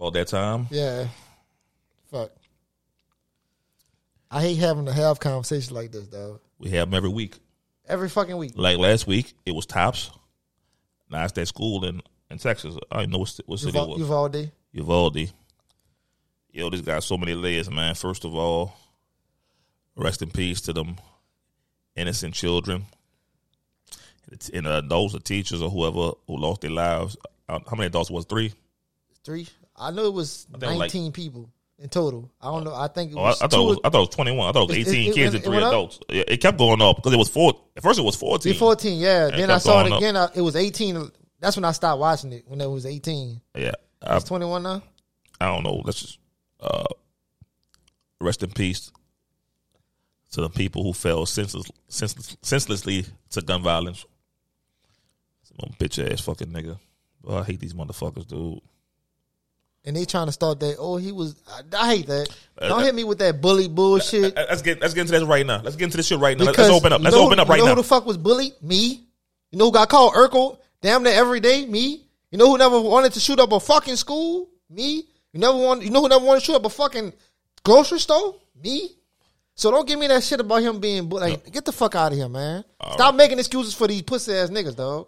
about 0.00 0.14
that 0.14 0.28
time. 0.28 0.66
yeah. 0.70 1.06
Fuck. 2.10 2.30
I 4.30 4.40
hate 4.42 4.58
having 4.58 4.86
to 4.86 4.92
have 4.92 5.20
conversations 5.20 5.70
like 5.72 5.92
this, 5.92 6.06
though. 6.08 6.40
We 6.58 6.70
have 6.70 6.88
them 6.88 6.96
every 6.96 7.08
week. 7.10 7.36
Every 7.88 8.08
fucking 8.08 8.36
week. 8.36 8.52
Like 8.54 8.78
last 8.78 9.06
week, 9.06 9.34
it 9.44 9.52
was 9.52 9.66
tops. 9.66 10.10
Now 11.10 11.24
it's 11.24 11.32
that 11.34 11.46
school 11.46 11.84
in, 11.84 12.00
in 12.30 12.38
Texas. 12.38 12.76
I 12.90 13.06
know 13.06 13.18
what, 13.18 13.40
what 13.46 13.58
city 13.58 13.76
it 13.76 13.80
Uval- 13.80 13.88
was. 13.88 13.98
Uvalde. 13.98 14.50
Uvalde. 14.72 15.32
Yo, 16.52 16.70
this 16.70 16.80
got 16.80 17.02
so 17.04 17.16
many 17.16 17.34
layers, 17.34 17.70
man. 17.70 17.94
First 17.94 18.24
of 18.24 18.34
all, 18.34 18.72
rest 19.96 20.22
in 20.22 20.30
peace 20.30 20.60
to 20.62 20.72
them 20.72 20.96
innocent 21.96 22.34
children. 22.34 22.86
It's- 24.32 24.50
And 24.50 24.66
uh, 24.66 24.80
those 24.80 25.14
are 25.14 25.20
teachers 25.20 25.60
or 25.62 25.70
whoever 25.70 26.12
who 26.26 26.36
lost 26.38 26.60
their 26.62 26.70
lives. 26.70 27.16
Uh, 27.48 27.58
how 27.68 27.76
many 27.76 27.86
adults 27.86 28.10
was 28.10 28.24
three? 28.24 28.52
Three. 29.24 29.48
I 29.80 29.90
know 29.90 30.04
it 30.06 30.12
was 30.14 30.46
it 30.52 30.60
was 30.60 30.62
like- 30.62 30.78
19 30.78 31.12
people 31.12 31.50
in 31.78 31.88
total. 31.88 32.30
I 32.40 32.46
don't 32.52 32.64
know. 32.64 32.74
I 32.74 32.88
think 32.88 33.12
it 33.12 33.16
Oh, 33.16 33.22
I, 33.22 33.30
I 33.30 33.32
thought 33.32 33.54
it 33.54 33.56
was, 33.66 33.78
I 33.84 33.88
thought 33.88 33.98
it 33.98 34.06
was 34.08 34.14
twenty 34.14 34.32
one. 34.32 34.48
I 34.48 34.52
thought 34.52 34.64
it 34.64 34.68
was 34.68 34.76
It- 34.76 34.80
it- 34.80 34.90
eighteen 34.90 35.10
it 35.10 35.14
kids 35.14 35.32
went- 35.34 35.34
and 35.34 35.44
three 35.54 35.56
adults. 35.64 35.98
It, 36.10 36.30
it 36.30 36.36
kept 36.38 36.58
going 36.58 36.82
up 36.82 36.96
because 36.96 37.12
it 37.14 37.16
was 37.18 37.28
four. 37.30 37.54
At 37.76 37.82
first, 37.82 37.98
it 37.98 38.02
was 38.02 38.16
fourteen. 38.16 38.54
14, 38.54 38.98
yeah. 39.00 39.28
It 39.28 39.36
then 39.36 39.50
I 39.50 39.58
saw 39.58 39.84
it 39.84 39.92
again. 39.96 40.16
I, 40.16 40.28
it 40.34 40.42
was 40.42 40.56
18. 40.56 41.10
That's 41.40 41.56
when 41.56 41.64
I 41.64 41.72
stopped 41.72 41.98
watching 41.98 42.32
it, 42.34 42.44
when 42.46 42.60
it 42.60 42.68
was 42.68 42.84
18. 42.84 43.40
Yeah, 43.56 43.72
It's 44.02 44.24
21 44.26 44.62
now? 44.62 44.82
I 45.40 45.46
don't 45.46 45.62
know. 45.64 45.80
Let's 45.82 46.00
just 46.02 46.18
uh, 46.60 46.84
rest 48.20 48.42
in 48.42 48.50
peace 48.50 48.92
to 50.32 50.42
the 50.42 50.50
people 50.50 50.82
who 50.82 50.92
fell 50.92 51.24
senseless, 51.24 51.70
senseless, 51.88 52.36
senselessly 52.42 53.06
to 53.30 53.40
gun 53.40 53.62
violence. 53.62 54.04
Some 55.44 55.72
bitch 55.78 56.12
ass 56.12 56.20
fucking 56.20 56.48
nigga. 56.48 56.78
Oh, 57.26 57.38
I 57.38 57.44
hate 57.44 57.60
these 57.60 57.72
motherfuckers, 57.74 58.26
dude. 58.26 58.60
And 59.84 59.96
they 59.96 60.04
trying 60.04 60.26
to 60.26 60.32
start 60.32 60.60
that. 60.60 60.76
Oh, 60.78 60.96
he 60.98 61.10
was. 61.10 61.36
I, 61.48 61.62
I 61.76 61.96
hate 61.96 62.06
that. 62.08 62.28
Uh, 62.58 62.68
Don't 62.68 62.82
hit 62.82 62.94
me 62.94 63.02
with 63.04 63.18
that 63.20 63.40
bully 63.40 63.66
bullshit. 63.66 64.36
Uh, 64.36 64.44
Let's 64.50 64.60
get 64.60 64.78
let's 64.80 64.92
get 64.92 65.02
into 65.02 65.12
this 65.12 65.22
right 65.22 65.46
now. 65.46 65.62
Let's 65.62 65.76
get 65.76 65.86
into 65.86 65.96
this 65.96 66.06
shit 66.06 66.18
right 66.18 66.36
now. 66.36 66.44
Let's 66.44 66.58
open 66.58 66.92
up. 66.92 67.00
Let's 67.00 67.16
know- 67.16 67.24
open 67.26 67.40
up 67.40 67.46
you 67.48 67.52
right 67.52 67.58
know 67.60 67.64
now. 67.64 67.74
who 67.76 67.82
the 67.82 67.88
fuck 67.88 68.04
was 68.04 68.18
bullied? 68.18 68.52
Me. 68.62 69.02
You 69.50 69.58
know 69.58 69.66
who 69.66 69.72
got 69.72 69.88
called 69.88 70.12
Urkel 70.12 70.58
damn 70.82 71.02
near 71.02 71.14
every 71.14 71.40
day? 71.40 71.64
Me. 71.64 72.04
You 72.30 72.36
know 72.38 72.50
who 72.50 72.58
never 72.58 72.78
wanted 72.80 73.14
to 73.14 73.20
shoot 73.20 73.40
up 73.40 73.52
a 73.52 73.58
fucking 73.58 73.96
school? 73.96 74.50
Me. 74.68 75.04
You 75.32 75.40
never 75.40 75.56
want. 75.56 75.82
You 75.82 75.90
know 75.90 76.02
who 76.02 76.08
never 76.08 76.24
wanted 76.24 76.40
to 76.40 76.46
shoot 76.46 76.56
up 76.56 76.64
a 76.66 76.70
fucking 76.70 77.14
grocery 77.64 78.00
store? 78.00 78.34
Me. 78.62 78.90
So 79.54 79.70
don't 79.70 79.88
give 79.88 79.98
me 79.98 80.06
that 80.08 80.22
shit 80.22 80.40
about 80.40 80.62
him 80.62 80.78
being 80.80 81.08
bullied. 81.08 81.30
Like, 81.30 81.52
get 81.52 81.64
the 81.64 81.72
fuck 81.72 81.94
out 81.94 82.12
of 82.12 82.18
here, 82.18 82.28
man. 82.28 82.64
Stop 82.92 83.14
making 83.14 83.38
excuses 83.38 83.74
for 83.74 83.86
these 83.88 84.02
pussy 84.02 84.32
ass 84.34 84.50
niggas, 84.50 84.76
dog. 84.76 85.06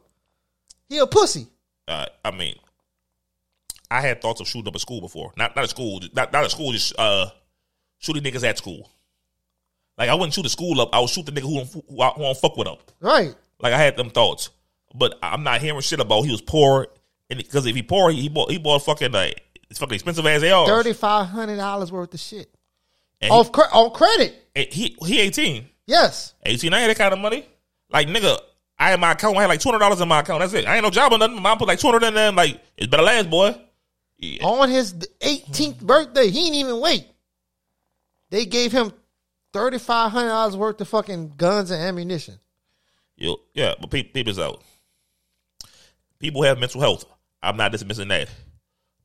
He 0.88 0.98
a 0.98 1.06
pussy. 1.06 1.46
uh, 1.88 2.06
I 2.24 2.30
mean, 2.32 2.56
I 3.96 4.00
had 4.00 4.20
thoughts 4.22 4.40
of 4.40 4.48
shooting 4.48 4.68
up 4.68 4.74
a 4.74 4.78
school 4.78 5.00
before. 5.00 5.32
Not 5.36 5.54
not 5.56 5.64
a 5.64 5.68
school, 5.68 6.00
not 6.14 6.32
not 6.32 6.44
a 6.44 6.50
school, 6.50 6.72
just 6.72 6.94
uh, 6.98 7.26
shooting 7.98 8.22
niggas 8.22 8.44
at 8.46 8.58
school. 8.58 8.90
Like 9.98 10.08
I 10.08 10.14
wouldn't 10.14 10.32
shoot 10.34 10.42
the 10.42 10.48
school 10.48 10.80
up. 10.80 10.90
I 10.94 11.00
would 11.00 11.10
shoot 11.10 11.26
the 11.26 11.32
nigga 11.32 11.42
who 11.42 11.54
don't, 11.56 11.72
who, 11.88 12.00
I- 12.00 12.10
who 12.10 12.22
don't 12.22 12.36
fuck 12.36 12.56
with 12.56 12.66
up. 12.68 12.90
Right. 13.00 13.34
Like 13.60 13.72
I 13.72 13.78
had 13.78 13.96
them 13.96 14.10
thoughts, 14.10 14.50
but 14.94 15.18
I'm 15.22 15.42
not 15.44 15.60
hearing 15.60 15.80
shit 15.80 16.00
about 16.00 16.22
he 16.22 16.30
was 16.30 16.40
poor. 16.42 16.88
And 17.30 17.38
because 17.38 17.66
if 17.66 17.74
he 17.76 17.82
poor, 17.82 18.10
he, 18.10 18.22
he 18.22 18.28
bought 18.28 18.50
he 18.50 18.58
bought 18.58 18.80
fucking 18.84 19.12
like 19.12 19.40
it's 19.70 19.78
fucking 19.78 19.94
expensive 19.94 20.26
as 20.26 20.40
they 20.42 20.50
are. 20.50 20.66
Thirty 20.66 20.92
five 20.92 21.26
hundred 21.28 21.56
dollars 21.56 21.92
worth 21.92 22.12
of 22.14 22.20
shit 22.20 22.48
And 23.20 23.30
off 23.30 23.52
cre- 23.52 23.72
on 23.72 23.90
credit. 23.92 24.34
he, 24.54 24.64
he 24.70 24.96
he 25.06 25.20
18, 25.20 25.66
Yes. 25.86 26.34
18. 26.44 26.72
I 26.74 26.80
ain't 26.80 26.88
that 26.88 26.98
kind 26.98 27.12
of 27.12 27.20
money. 27.20 27.46
Like 27.90 28.08
nigga, 28.08 28.38
I 28.78 28.90
had 28.90 29.00
my 29.00 29.12
account. 29.12 29.36
I 29.36 29.42
had 29.42 29.48
like 29.48 29.60
two 29.60 29.68
hundred 29.68 29.80
dollars 29.80 30.00
in 30.00 30.08
my 30.08 30.20
account. 30.20 30.40
That's 30.40 30.54
it. 30.54 30.66
I 30.66 30.74
ain't 30.76 30.82
no 30.84 30.90
job 30.90 31.12
or 31.12 31.18
nothing. 31.18 31.36
My 31.36 31.42
mom 31.42 31.58
put 31.58 31.68
like 31.68 31.78
two 31.78 31.86
hundred 31.88 32.06
in 32.08 32.14
there. 32.14 32.32
Like 32.32 32.60
it's 32.76 32.86
better 32.88 33.02
last, 33.02 33.30
boy. 33.30 33.54
Yeah. 34.22 34.44
on 34.46 34.70
his 34.70 34.94
18th 34.94 35.80
birthday. 35.80 36.30
He 36.30 36.40
didn't 36.44 36.54
even 36.54 36.80
wait. 36.80 37.06
They 38.30 38.46
gave 38.46 38.70
him 38.72 38.92
thirty 39.52 39.78
five 39.78 40.12
hundred 40.12 40.28
dollars 40.28 40.56
worth 40.56 40.80
of 40.80 40.88
fucking 40.88 41.34
guns 41.36 41.70
and 41.70 41.82
ammunition. 41.82 42.38
Yo, 43.16 43.36
yeah, 43.52 43.74
but 43.80 43.90
pe- 43.90 44.04
people's 44.04 44.38
out. 44.38 44.62
People 46.18 46.42
have 46.44 46.58
mental 46.58 46.80
health. 46.80 47.04
I'm 47.42 47.56
not 47.56 47.72
dismissing 47.72 48.08
that, 48.08 48.28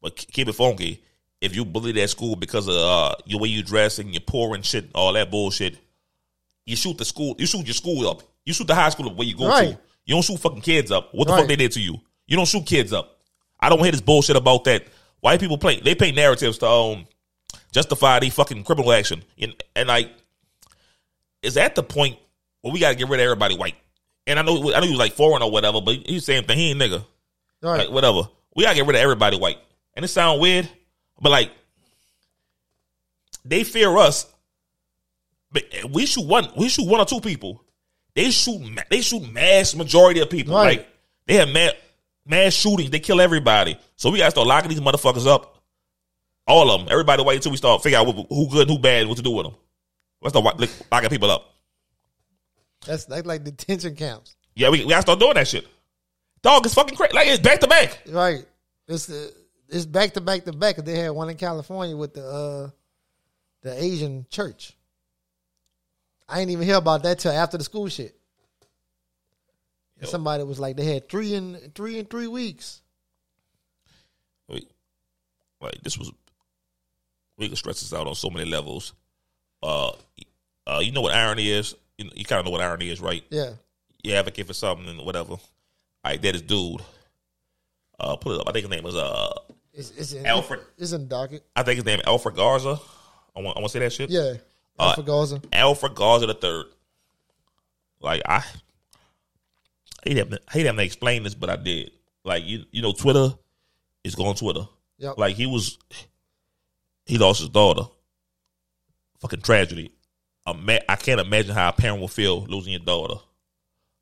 but 0.01 0.15
keep 0.15 0.47
it 0.47 0.53
funky. 0.53 1.03
If 1.41 1.55
you 1.55 1.65
bullied 1.65 1.97
at 1.97 2.09
school 2.09 2.35
because 2.35 2.67
of 2.67 2.75
uh, 2.75 3.15
your 3.25 3.39
way 3.39 3.49
you 3.49 3.63
dress 3.63 3.99
and 3.99 4.13
you're 4.13 4.21
poor 4.21 4.55
and 4.55 4.65
shit, 4.65 4.89
all 4.95 5.13
that 5.13 5.29
bullshit, 5.29 5.77
you 6.65 6.75
shoot 6.75 6.97
the 6.97 7.05
school, 7.05 7.35
you 7.37 7.45
shoot 7.45 7.65
your 7.65 7.73
school 7.73 8.07
up. 8.07 8.21
You 8.45 8.53
shoot 8.53 8.67
the 8.67 8.75
high 8.75 8.89
school 8.89 9.09
up 9.09 9.15
where 9.15 9.27
you 9.27 9.35
go 9.35 9.47
Right. 9.47 9.69
to. 9.71 9.79
You 10.05 10.15
don't 10.15 10.23
shoot 10.23 10.39
fucking 10.39 10.61
kids 10.61 10.89
up. 10.91 11.09
What 11.13 11.25
the 11.27 11.33
Right. 11.33 11.39
fuck 11.41 11.47
they 11.49 11.55
did 11.55 11.71
to 11.73 11.81
you? 11.81 11.99
You 12.27 12.37
don't 12.37 12.47
shoot 12.47 12.65
kids 12.65 12.93
up. 12.93 13.19
I 13.59 13.69
don't 13.69 13.79
hear 13.83 13.91
this 13.91 14.01
bullshit 14.01 14.35
about 14.35 14.63
that. 14.65 14.85
White 15.21 15.39
people 15.39 15.57
play 15.57 15.79
they 15.79 15.95
paint 15.95 16.15
narratives 16.15 16.59
to 16.59 16.67
um 16.67 17.07
justify 17.71 18.19
the 18.19 18.29
fucking 18.29 18.63
criminal 18.63 18.91
action. 18.91 19.23
And 19.39 19.55
and 19.75 19.87
like 19.87 20.11
is 21.41 21.55
that 21.55 21.75
the 21.75 21.83
point 21.83 22.17
where 22.61 22.73
we 22.73 22.79
gotta 22.79 22.95
get 22.95 23.09
rid 23.09 23.19
of 23.19 23.23
everybody 23.23 23.55
white? 23.55 23.75
And 24.25 24.39
I 24.39 24.41
know 24.41 24.73
I 24.73 24.79
know 24.79 24.85
he 24.85 24.91
was 24.91 24.99
like 24.99 25.13
foreign 25.13 25.41
or 25.41 25.51
whatever, 25.51 25.81
but 25.81 25.95
he's 25.95 26.25
saying 26.25 26.43
thing, 26.43 26.57
he 26.57 26.71
ain't 26.71 26.79
nigga. 26.79 27.03
Right. 27.61 27.79
Like 27.79 27.91
whatever. 27.91 28.29
We 28.55 28.63
gotta 28.63 28.75
get 28.75 28.85
rid 28.85 28.95
of 28.95 29.01
everybody 29.01 29.37
white. 29.37 29.57
And 29.95 30.05
it 30.05 30.09
sound 30.09 30.39
weird, 30.39 30.69
but 31.19 31.31
like 31.31 31.51
they 33.45 33.63
fear 33.63 33.95
us. 33.97 34.25
But 35.51 35.63
we 35.89 36.05
shoot 36.05 36.25
one. 36.25 36.49
We 36.57 36.69
shoot 36.69 36.87
one 36.87 36.99
or 36.99 37.05
two 37.05 37.21
people. 37.21 37.63
They 38.13 38.31
shoot. 38.31 38.61
They 38.89 39.01
shoot 39.01 39.31
mass 39.31 39.75
majority 39.75 40.19
of 40.19 40.29
people. 40.29 40.55
Right. 40.55 40.79
Like 40.79 40.89
they 41.25 41.35
have 41.35 41.49
mass, 41.49 41.73
mass 42.27 42.53
shootings. 42.53 42.89
They 42.89 42.99
kill 42.99 43.21
everybody. 43.21 43.77
So 43.95 44.11
we 44.11 44.19
gotta 44.19 44.31
start 44.31 44.47
locking 44.47 44.69
these 44.69 44.79
motherfuckers 44.79 45.27
up. 45.27 45.61
All 46.45 46.71
of 46.71 46.81
them. 46.81 46.89
Everybody 46.91 47.23
wait 47.23 47.35
until 47.37 47.51
we 47.51 47.57
start 47.57 47.83
figure 47.83 47.97
out 47.99 48.07
what, 48.07 48.27
who 48.29 48.49
good 48.49 48.67
and 48.67 48.71
who 48.71 48.79
bad, 48.79 49.01
and 49.01 49.09
what 49.09 49.17
to 49.17 49.23
do 49.23 49.31
with 49.31 49.45
them. 49.45 49.55
Let's 50.21 50.37
start 50.37 50.59
locking 50.91 51.09
people 51.09 51.31
up. 51.31 51.53
That's 52.85 53.05
that's 53.05 53.25
like 53.25 53.43
detention 53.43 53.95
camps. 53.95 54.35
Yeah, 54.55 54.69
we, 54.69 54.83
we 54.83 54.89
gotta 54.89 55.01
start 55.01 55.19
doing 55.19 55.35
that 55.35 55.47
shit. 55.47 55.67
Dog, 56.41 56.65
it's 56.65 56.75
fucking 56.75 56.95
crazy. 56.95 57.13
Like 57.13 57.27
it's 57.27 57.39
back 57.39 57.59
to 57.59 57.67
back. 57.67 58.01
Right. 58.07 58.45
It's 58.87 59.09
uh, 59.09 59.29
it's 59.69 59.85
back 59.85 60.13
to 60.13 60.21
back 60.21 60.45
to 60.45 60.53
back. 60.53 60.77
They 60.77 60.97
had 60.97 61.11
one 61.11 61.29
in 61.29 61.37
California 61.37 61.95
with 61.95 62.13
the 62.13 62.25
uh 62.25 62.69
the 63.63 63.83
Asian 63.83 64.25
church. 64.29 64.73
I 66.29 66.41
ain't 66.41 66.51
even 66.51 66.65
hear 66.65 66.75
about 66.75 67.03
that 67.03 67.19
till 67.19 67.31
after 67.31 67.57
the 67.57 67.63
school 67.63 67.87
shit. 67.87 68.16
Somebody 70.03 70.43
was 70.43 70.59
like 70.59 70.77
they 70.77 70.85
had 70.85 71.09
three 71.09 71.33
in 71.33 71.71
three 71.73 71.97
in 71.97 72.05
three 72.05 72.27
weeks. 72.27 72.81
Wait, 74.47 74.69
like 75.59 75.81
this 75.81 75.97
was 75.97 76.11
we 77.37 77.47
can 77.47 77.55
stress 77.55 77.79
this 77.79 77.93
out 77.93 78.07
on 78.07 78.15
so 78.15 78.29
many 78.29 78.45
levels. 78.49 78.93
Uh, 79.63 79.91
uh, 80.67 80.79
you 80.81 80.91
know 80.91 81.01
what 81.01 81.15
irony 81.15 81.49
is? 81.49 81.75
You, 81.97 82.09
you 82.15 82.25
kind 82.25 82.39
of 82.39 82.45
know 82.45 82.51
what 82.51 82.61
irony 82.61 82.89
is, 82.89 83.01
right? 83.01 83.23
Yeah. 83.29 83.51
You 84.03 84.13
advocate 84.13 84.47
for 84.47 84.53
something 84.53 84.87
and 84.87 85.05
whatever. 85.05 85.33
All 85.33 85.39
right, 86.05 86.21
that 86.21 86.35
is 86.35 86.41
dude. 86.41 86.81
Uh, 87.99 88.15
put 88.15 88.35
it 88.35 88.41
up. 88.41 88.47
I 88.47 88.51
think 88.51 88.65
his 88.65 88.69
name 88.69 88.85
is 88.85 88.95
uh, 88.95 89.33
Is, 89.73 89.91
it's 89.97 90.13
in, 90.13 90.25
Alfred. 90.25 90.59
Is 90.77 90.93
in 90.93 91.07
docket. 91.07 91.43
I 91.55 91.63
think 91.63 91.77
his 91.77 91.85
name 91.85 92.01
Alfred 92.05 92.35
Garza. 92.35 92.79
I 93.35 93.41
want, 93.41 93.57
I 93.57 93.59
want 93.59 93.65
to 93.65 93.69
say 93.69 93.79
that 93.79 93.93
shit. 93.93 94.09
Yeah. 94.09 94.35
Uh, 94.77 95.01
Garza. 95.01 95.41
Alfred 95.51 95.95
Garza 95.95 96.27
the 96.27 96.35
third. 96.35 96.67
Like 97.99 98.21
I 98.27 98.43
hate 100.07 100.17
having, 100.17 100.39
I 100.47 100.51
hate 100.51 100.65
having 100.65 100.79
to 100.79 100.85
explain 100.85 101.23
this, 101.23 101.35
but 101.35 101.49
I 101.49 101.55
did. 101.55 101.91
Like 102.23 102.45
you, 102.45 102.65
you 102.71 102.81
know, 102.81 102.93
Twitter 102.93 103.29
is 104.03 104.15
going 104.15 104.35
Twitter. 104.35 104.67
Yep. 104.97 105.17
Like 105.17 105.35
he 105.35 105.45
was, 105.45 105.77
he 107.05 107.17
lost 107.17 107.39
his 107.39 107.49
daughter. 107.49 107.83
Fucking 109.19 109.41
tragedy. 109.41 109.91
Ima- 110.45 110.89
I 110.89 110.95
can't 110.95 111.19
imagine 111.19 111.53
how 111.53 111.69
a 111.69 111.73
parent 111.73 111.99
will 111.99 112.07
feel 112.07 112.41
losing 112.45 112.73
your 112.73 112.81
daughter. 112.81 113.15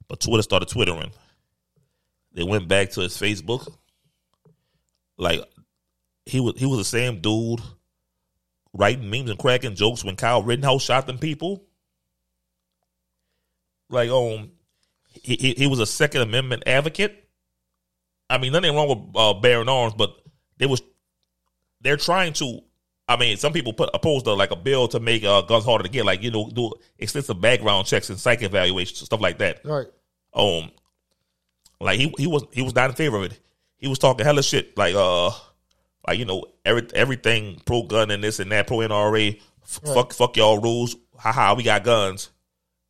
But 0.07 0.19
Twitter 0.19 0.43
started 0.43 0.69
twittering. 0.69 1.11
They 2.33 2.43
went 2.43 2.67
back 2.67 2.91
to 2.91 3.01
his 3.01 3.17
Facebook. 3.17 3.71
Like 5.17 5.41
he 6.25 6.39
was, 6.39 6.53
he 6.57 6.65
was 6.65 6.79
the 6.79 6.85
same 6.85 7.21
dude 7.21 7.61
writing 8.73 9.09
memes 9.09 9.29
and 9.29 9.39
cracking 9.39 9.75
jokes 9.75 10.03
when 10.03 10.15
Kyle 10.15 10.43
Rittenhouse 10.43 10.83
shot 10.83 11.07
them 11.07 11.17
people. 11.17 11.63
Like, 13.89 14.09
um, 14.09 14.51
he, 15.23 15.35
he, 15.35 15.53
he 15.53 15.67
was 15.67 15.79
a 15.79 15.85
Second 15.85 16.21
Amendment 16.21 16.63
advocate. 16.65 17.27
I 18.29 18.37
mean, 18.37 18.51
nothing 18.53 18.75
wrong 18.75 18.89
with 18.89 19.15
uh, 19.15 19.33
bearing 19.35 19.69
arms, 19.69 19.93
but 19.95 20.15
they 20.57 20.65
was 20.65 20.81
they're 21.81 21.97
trying 21.97 22.33
to. 22.33 22.61
I 23.07 23.17
mean, 23.17 23.37
some 23.37 23.53
people 23.53 23.73
put 23.73 23.91
opposed 23.93 24.25
to 24.25 24.33
like 24.33 24.49
a 24.49 24.55
bill 24.55 24.87
to 24.87 24.99
make 24.99 25.23
uh, 25.23 25.41
guns 25.41 25.63
harder 25.63 25.83
to 25.83 25.89
get, 25.89 26.05
like 26.05 26.23
you 26.23 26.31
know, 26.31 26.49
do 26.49 26.73
extensive 26.97 27.39
background 27.39 27.85
checks 27.85 28.09
and 28.09 28.19
psych 28.19 28.41
evaluations, 28.41 28.99
stuff 28.99 29.21
like 29.21 29.37
that. 29.37 29.63
Right. 29.63 29.85
Um, 30.33 30.71
like 31.79 31.99
he 31.99 32.13
he 32.17 32.25
was 32.25 32.45
he 32.51 32.63
was 32.63 32.73
not 32.73 32.89
in 32.89 32.95
favor 32.95 33.17
of 33.17 33.23
it. 33.23 33.39
He 33.77 33.87
was 33.87 33.99
talking 33.99 34.25
hella 34.25 34.41
shit, 34.41 34.75
like 34.77 34.95
uh, 34.95 35.29
like 36.07 36.17
you 36.17 36.25
know, 36.25 36.45
every 36.65 36.87
everything 36.95 37.61
pro 37.65 37.83
gun 37.83 38.09
and 38.09 38.23
this 38.23 38.39
and 38.39 38.51
that, 38.51 38.65
pro 38.65 38.77
NRA, 38.77 39.39
f- 39.63 39.81
fuck 39.93 40.13
fuck 40.13 40.35
y'all 40.37 40.59
rules. 40.59 40.95
Haha, 41.17 41.53
we 41.53 41.63
got 41.63 41.83
guns. 41.83 42.29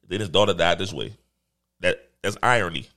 Then 0.08 0.20
his 0.22 0.30
daughter 0.30 0.54
died 0.54 0.80
this 0.80 0.94
way. 0.94 1.14
That's 2.26 2.38
irony. 2.42 2.88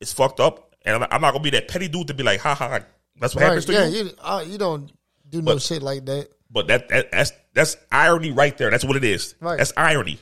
It's 0.00 0.14
fucked 0.14 0.40
up, 0.40 0.74
and 0.86 0.96
I'm, 0.96 1.08
I'm 1.10 1.20
not 1.20 1.32
gonna 1.32 1.42
be 1.44 1.50
that 1.50 1.68
petty 1.68 1.88
dude 1.88 2.06
to 2.06 2.14
be 2.14 2.22
like, 2.22 2.40
ha 2.40 2.54
ha. 2.54 2.80
that's 3.20 3.34
what 3.34 3.44
happens 3.44 3.66
to 3.66 3.72
Yeah. 3.74 3.86
you. 3.86 4.04
You 4.04 4.10
uh, 4.22 4.44
you 4.48 4.56
don't 4.56 4.90
do 5.28 5.42
no 5.42 5.58
shit 5.58 5.82
like 5.82 6.06
that. 6.06 6.30
But 6.50 6.68
that, 6.68 6.88
that 6.88 7.12
that's 7.12 7.32
that's 7.52 7.76
irony 7.92 8.30
right 8.32 8.56
there. 8.56 8.70
That's 8.70 8.86
what 8.86 8.96
it 8.96 9.04
is. 9.04 9.34
Right. 9.40 9.58
That's 9.58 9.74
irony. 9.76 10.18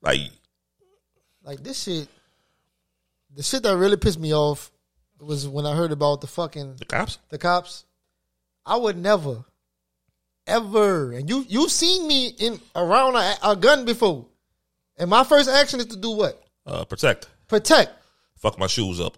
Like 0.00 0.22
Like 1.44 1.62
this 1.62 1.84
shit. 1.84 2.08
The 3.36 3.44
shit 3.44 3.62
that 3.62 3.76
really 3.76 3.96
pissed 3.96 4.18
me 4.18 4.34
off 4.34 4.72
was 5.20 5.46
when 5.46 5.64
I 5.64 5.76
heard 5.76 5.92
about 5.92 6.20
the 6.20 6.26
fucking 6.26 6.74
the 6.80 6.84
cops. 6.84 7.18
the 7.28 7.38
cops. 7.38 7.84
I 8.66 8.76
would 8.76 8.96
never, 8.96 9.44
ever, 10.48 11.12
and 11.12 11.30
you 11.30 11.44
you've 11.48 11.70
seen 11.70 12.08
me 12.08 12.26
in 12.26 12.60
around 12.74 13.14
a, 13.14 13.34
a 13.44 13.54
gun 13.54 13.84
before, 13.84 14.26
and 14.96 15.08
my 15.08 15.22
first 15.22 15.48
action 15.48 15.78
is 15.78 15.86
to 15.86 15.96
do 15.96 16.10
what? 16.10 16.42
Uh, 16.66 16.84
protect. 16.84 17.28
Protect. 17.48 17.90
Fuck 18.38 18.58
my 18.58 18.66
shoes 18.66 19.00
up. 19.00 19.16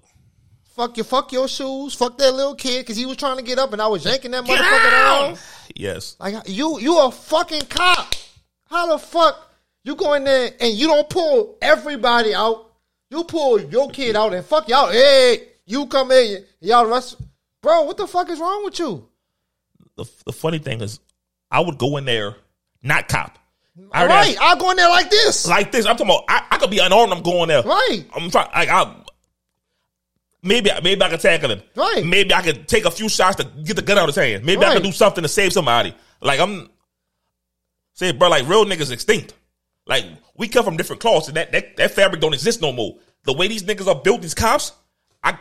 Fuck 0.75 0.97
your 0.97 1.05
fuck 1.05 1.33
your 1.33 1.47
shoes. 1.47 1.95
Fuck 1.95 2.19
that 2.19 2.35
little 2.35 2.55
kid 2.57 2.81
because 2.83 2.97
he 2.97 3.07
was 3.07 3.17
trying 3.17 3.37
to 3.37 3.43
get 3.43 3.59
up 3.59 3.73
and 3.73 3.81
I 3.81 3.87
was 3.87 4.05
yanking 4.05 4.33
that 4.33 4.45
motherfucker 4.45 4.91
down. 4.91 5.39
Yes. 5.77 6.17
Like 6.19 6.49
you 6.49 6.81
you 6.81 6.99
a 6.99 7.11
fucking 7.11 7.67
cop. 7.67 8.15
How 8.69 8.89
the 8.89 8.99
fuck 8.99 9.53
you 9.85 9.95
go 9.95 10.15
in 10.15 10.25
there 10.25 10.51
and 10.61 10.75
you 10.75 10.89
don't 10.89 11.09
pull 11.09 11.59
everybody 11.63 12.35
out? 12.35 12.73
You 13.11 13.23
pull 13.25 13.61
your 13.61 13.91
kid 13.91 14.17
out 14.17 14.35
and 14.35 14.45
fuck 14.45 14.69
y'all. 14.69 14.91
Hey, 14.91 15.49
you 15.67 15.87
come 15.87 16.11
in, 16.11 16.45
y'all 16.61 16.87
rest. 16.87 17.17
Bro, 17.63 17.85
what 17.85 17.97
the 17.97 18.07
fuck 18.07 18.29
is 18.31 18.41
wrong 18.41 18.65
with 18.65 18.79
you? 18.79 19.09
The, 19.97 20.05
the 20.27 20.33
funny 20.33 20.59
thing 20.59 20.81
is, 20.81 20.99
I 21.51 21.61
would 21.61 21.79
go 21.79 21.97
in 21.99 22.05
there, 22.05 22.35
not 22.83 23.07
cop. 23.09 23.39
I 23.93 24.07
right, 24.07 24.37
I'll 24.41 24.57
go 24.57 24.71
in 24.71 24.77
there 24.77 24.89
like 24.89 25.11
this. 25.11 25.47
like 25.49 25.73
this. 25.73 25.85
I'm 25.87 25.97
talking 25.97 26.07
about. 26.13 26.25
I, 26.29 26.47
I 26.53 26.59
could 26.59 26.71
be 26.71 26.79
unarmed. 26.79 27.13
I'm 27.13 27.23
going 27.23 27.49
there. 27.49 27.63
Right. 27.63 28.05
I'm 28.15 28.31
trying. 28.31 28.49
Like 28.55 28.69
I. 28.69 28.95
Maybe 30.43 30.71
maybe 30.83 31.03
I 31.03 31.09
could 31.09 31.21
tackle 31.21 31.51
him. 31.51 31.63
Right. 31.75 32.05
Maybe 32.05 32.33
I 32.35 32.43
could 32.43 32.69
take 32.69 32.85
a 32.85 32.91
few 32.91 33.09
shots 33.09 33.37
to 33.37 33.45
get 33.65 33.77
the 33.77 33.83
gun 33.83 33.97
out 33.99 34.09
of 34.09 34.15
his 34.15 34.23
hand. 34.25 34.45
Maybe 34.45 34.63
I 34.63 34.69
Right. 34.69 34.75
could 34.75 34.83
do 34.85 34.93
something 34.93 35.23
to 35.23 35.29
save 35.29 35.53
somebody. 35.53 35.95
Like 36.21 36.39
I'm. 36.39 36.71
Say, 37.95 38.13
bro, 38.13 38.29
like 38.29 38.47
real 38.49 38.65
niggas 38.65 38.93
extinct. 38.93 39.35
Like 39.87 40.05
we 40.37 40.49
come 40.49 40.65
from 40.65 40.77
different 40.77 41.01
cloths, 41.01 41.29
and 41.29 41.37
that 41.37 41.51
that 41.53 41.77
that 41.79 41.91
fabric 41.93 42.21
don't 42.21 42.35
exist 42.35 42.61
no 42.61 42.73
more. 42.73 42.97
The 43.25 43.33
way 43.33 43.49
these 43.49 43.63
niggas 43.65 43.87
are 43.87 44.01
built, 44.01 44.23
these 44.23 44.35
cops, 44.35 44.73
I. 45.23 45.39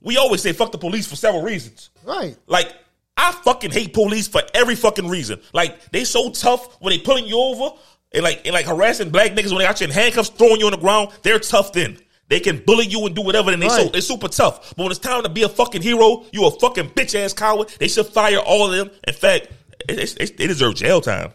We 0.00 0.18
always 0.18 0.42
say 0.42 0.52
fuck 0.52 0.70
the 0.70 0.78
police 0.78 1.06
for 1.08 1.16
several 1.16 1.42
reasons. 1.42 1.88
Right. 2.04 2.36
Like, 2.46 2.74
I 3.16 3.32
fucking 3.32 3.70
hate 3.70 3.92
police 3.94 4.26
for 4.28 4.42
every 4.54 4.74
fucking 4.74 5.08
reason. 5.08 5.40
Like, 5.52 5.90
they 5.92 6.04
so 6.04 6.30
tough 6.30 6.80
when 6.80 6.90
they 6.92 6.98
pulling 6.98 7.26
you 7.26 7.38
over 7.38 7.76
and 8.12 8.22
like 8.24 8.42
and 8.44 8.52
like 8.54 8.66
harassing 8.66 9.10
black 9.10 9.32
niggas 9.32 9.50
when 9.50 9.58
they 9.58 9.64
got 9.64 9.80
you 9.80 9.86
in 9.86 9.92
handcuffs, 9.92 10.30
throwing 10.30 10.60
you 10.60 10.66
on 10.66 10.72
the 10.72 10.78
ground. 10.78 11.10
They're 11.22 11.38
tough 11.38 11.72
then. 11.72 11.98
They 12.28 12.40
can 12.40 12.58
bully 12.64 12.86
you 12.86 13.04
and 13.06 13.14
do 13.14 13.20
whatever, 13.22 13.50
and 13.52 13.62
they 13.62 13.68
so 13.68 13.82
Right. 13.84 13.92
they 13.92 14.00
super 14.00 14.28
tough. 14.28 14.74
But 14.76 14.82
when 14.84 14.90
it's 14.90 14.98
time 14.98 15.22
to 15.24 15.28
be 15.28 15.42
a 15.42 15.48
fucking 15.48 15.82
hero, 15.82 16.24
you 16.32 16.46
a 16.46 16.50
fucking 16.50 16.90
bitch 16.90 17.14
ass 17.14 17.32
coward. 17.34 17.68
They 17.78 17.88
should 17.88 18.06
fire 18.06 18.38
all 18.38 18.66
of 18.70 18.76
them. 18.76 18.90
In 19.06 19.14
fact, 19.14 19.48
they, 19.86 19.94
they, 19.94 20.24
they 20.26 20.46
deserve 20.46 20.74
jail 20.74 21.00
time. 21.00 21.32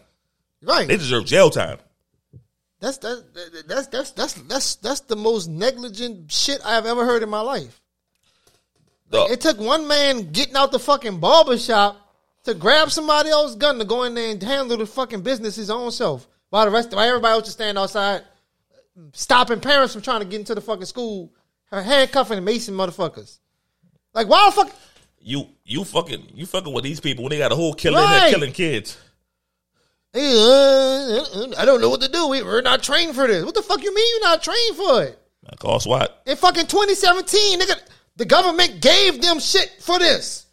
Right. 0.62 0.88
They 0.88 0.96
deserve 0.96 1.26
jail 1.26 1.48
time. 1.48 1.78
That's 2.80 2.98
that's 2.98 3.22
that's 3.68 3.86
that's 3.88 4.10
that's 4.12 4.32
that's 4.34 4.74
that's 4.76 5.00
the 5.00 5.16
most 5.16 5.48
negligent 5.48 6.32
shit 6.32 6.60
I've 6.64 6.86
ever 6.86 7.04
heard 7.04 7.22
in 7.22 7.28
my 7.28 7.40
life. 7.40 7.80
The- 9.10 9.26
It 9.30 9.40
took 9.40 9.58
one 9.58 9.86
man 9.86 10.30
getting 10.32 10.56
out 10.56 10.72
the 10.72 10.78
fucking 10.78 11.18
barber 11.20 11.58
shop 11.58 11.96
to 12.44 12.54
grab 12.54 12.90
somebody 12.90 13.28
else's 13.30 13.56
gun 13.56 13.78
to 13.78 13.84
go 13.84 14.04
in 14.04 14.14
there 14.14 14.30
and 14.30 14.42
handle 14.42 14.76
the 14.78 14.86
fucking 14.86 15.20
business 15.22 15.56
his 15.56 15.68
own 15.70 15.90
self. 15.90 16.26
While 16.48 16.64
the 16.64 16.70
rest, 16.70 16.92
while 16.92 17.06
everybody 17.06 17.32
else 17.32 17.44
just 17.44 17.58
stand 17.58 17.76
outside, 17.78 18.22
stopping 19.12 19.60
parents 19.60 19.92
from 19.92 20.02
trying 20.02 20.20
to 20.20 20.26
get 20.26 20.40
into 20.40 20.54
the 20.54 20.60
fucking 20.60 20.86
school, 20.86 21.32
her 21.66 21.82
handcuffing 21.82 22.38
and 22.38 22.46
macing 22.46 22.70
motherfuckers. 22.74 23.38
Like 24.14 24.28
why 24.28 24.48
the 24.48 24.52
fuck? 24.56 24.72
you 25.22 25.46
you 25.64 25.84
fucking 25.84 26.32
you 26.34 26.46
fucking 26.46 26.72
with 26.72 26.82
these 26.82 26.98
people 26.98 27.22
when 27.24 27.30
they 27.30 27.38
got 27.38 27.52
a 27.52 27.54
whole 27.54 27.74
killer 27.74 28.00
in 28.00 28.08
there 28.10 28.20
Right. 28.20 28.32
killing 28.34 28.52
kids. 28.52 28.96
Uh, 30.14 31.20
I 31.56 31.64
don't 31.64 31.80
know 31.80 31.88
what 31.88 32.00
to 32.00 32.08
do. 32.08 32.26
We, 32.28 32.42
we're 32.42 32.62
not 32.62 32.82
trained 32.82 33.14
for 33.14 33.26
this. 33.28 33.44
What 33.44 33.54
the 33.54 33.62
fuck 33.62 33.82
you 33.82 33.94
mean 33.94 34.06
you're 34.14 34.28
not 34.28 34.42
trained 34.42 34.76
for 34.76 35.02
it? 35.04 35.18
I 35.48 35.54
call 35.56 35.78
SWAT. 35.78 36.22
In 36.26 36.36
fucking 36.36 36.66
2017, 36.66 37.60
nigga, 37.60 37.80
the 38.20 38.26
government 38.26 38.82
gave 38.82 39.22
them 39.22 39.40
shit 39.40 39.78
for 39.80 39.98
this. 39.98 40.44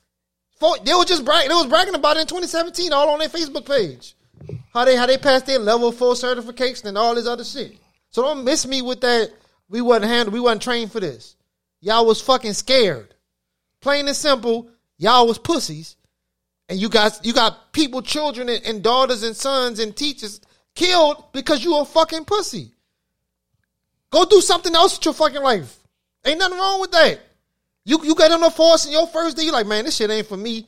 For, 0.57 0.77
they 0.85 0.93
were 0.93 1.03
just 1.03 1.25
bragging. 1.25 1.49
They 1.49 1.55
was 1.55 1.67
bragging 1.67 1.95
about 1.95 2.15
it 2.15 2.21
in 2.21 2.27
2017, 2.27 2.93
all 2.93 3.09
on 3.09 3.19
their 3.19 3.27
Facebook 3.27 3.65
page. 3.65 4.15
how 4.73 4.85
they 4.85 4.95
how 4.95 5.05
they 5.05 5.17
passed 5.17 5.47
their 5.47 5.59
level 5.59 5.91
four 5.91 6.15
certification 6.15 6.87
and 6.87 6.97
all 6.97 7.13
this 7.13 7.27
other 7.27 7.43
shit. 7.43 7.75
So 8.09 8.21
don't 8.21 8.45
miss 8.45 8.65
me 8.65 8.81
with 8.81 9.01
that. 9.01 9.33
We 9.67 9.81
wasn't 9.81 10.05
handled. 10.05 10.33
We 10.33 10.39
wasn't 10.39 10.61
trained 10.61 10.93
for 10.93 11.01
this. 11.01 11.35
Y'all 11.81 12.05
was 12.05 12.21
fucking 12.21 12.53
scared. 12.53 13.13
Plain 13.81 14.07
and 14.07 14.15
simple. 14.15 14.69
Y'all 14.97 15.27
was 15.27 15.37
pussies, 15.37 15.97
and 16.69 16.79
you 16.79 16.87
guys 16.87 17.19
you 17.23 17.33
got 17.33 17.73
people, 17.73 18.01
children, 18.01 18.47
and, 18.47 18.65
and 18.65 18.81
daughters 18.81 19.23
and 19.23 19.35
sons 19.35 19.79
and 19.79 19.93
teachers 19.93 20.39
killed 20.73 21.21
because 21.33 21.65
you 21.65 21.75
a 21.75 21.83
fucking 21.83 22.23
pussy. 22.23 22.71
Go 24.09 24.23
do 24.23 24.39
something 24.39 24.73
else 24.73 24.97
with 24.97 25.03
your 25.03 25.13
fucking 25.13 25.43
life. 25.43 25.77
Ain't 26.25 26.39
nothing 26.39 26.57
wrong 26.57 26.79
with 26.79 26.91
that. 26.91 27.26
You 27.87 28.03
you 28.03 28.15
got 28.15 28.31
on 28.31 28.41
the 28.41 28.49
force 28.49 28.85
in 28.85 28.91
your 28.91 29.07
first 29.07 29.37
day. 29.37 29.43
You 29.43 29.53
like, 29.53 29.65
man, 29.65 29.85
this 29.85 29.95
shit 29.95 30.11
ain't 30.11 30.27
for 30.27 30.35
me. 30.35 30.67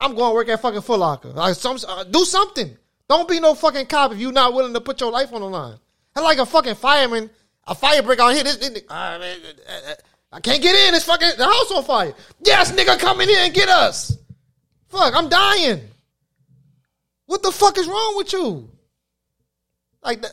I'm 0.00 0.16
going 0.16 0.32
to 0.32 0.34
work 0.34 0.48
at 0.48 0.60
fucking 0.60 0.80
Foot 0.80 0.98
Locker. 0.98 1.28
Like 1.28 1.54
some, 1.54 1.78
uh, 1.86 2.02
do 2.02 2.24
something. 2.24 2.76
Don't 3.08 3.28
be 3.28 3.38
no 3.38 3.54
fucking 3.54 3.86
cop 3.86 4.10
if 4.10 4.18
you're 4.18 4.32
not 4.32 4.52
willing 4.52 4.74
to 4.74 4.80
put 4.80 5.00
your 5.00 5.12
life 5.12 5.32
on 5.32 5.40
the 5.40 5.48
line. 5.48 5.78
That's 6.12 6.24
like 6.24 6.38
a 6.38 6.46
fucking 6.46 6.74
fireman, 6.74 7.30
a 7.64 7.76
fire 7.76 8.02
break 8.02 8.18
out 8.18 8.34
here. 8.34 8.42
This, 8.42 8.56
this, 8.56 8.82
uh, 8.90 8.92
uh, 8.92 9.20
uh, 9.22 9.94
I 10.32 10.40
can't 10.40 10.60
get 10.60 10.74
in. 10.88 10.96
It's 10.96 11.04
fucking 11.04 11.30
the 11.38 11.44
house 11.44 11.70
on 11.70 11.84
fire. 11.84 12.12
Yes, 12.44 12.72
nigga, 12.72 12.98
come 12.98 13.20
in 13.20 13.28
here 13.28 13.38
and 13.42 13.54
get 13.54 13.68
us. 13.68 14.18
Fuck, 14.88 15.14
I'm 15.14 15.28
dying. 15.28 15.82
What 17.26 17.44
the 17.44 17.52
fuck 17.52 17.78
is 17.78 17.86
wrong 17.86 18.14
with 18.16 18.32
you? 18.32 18.68
Like 20.02 20.22
that. 20.22 20.32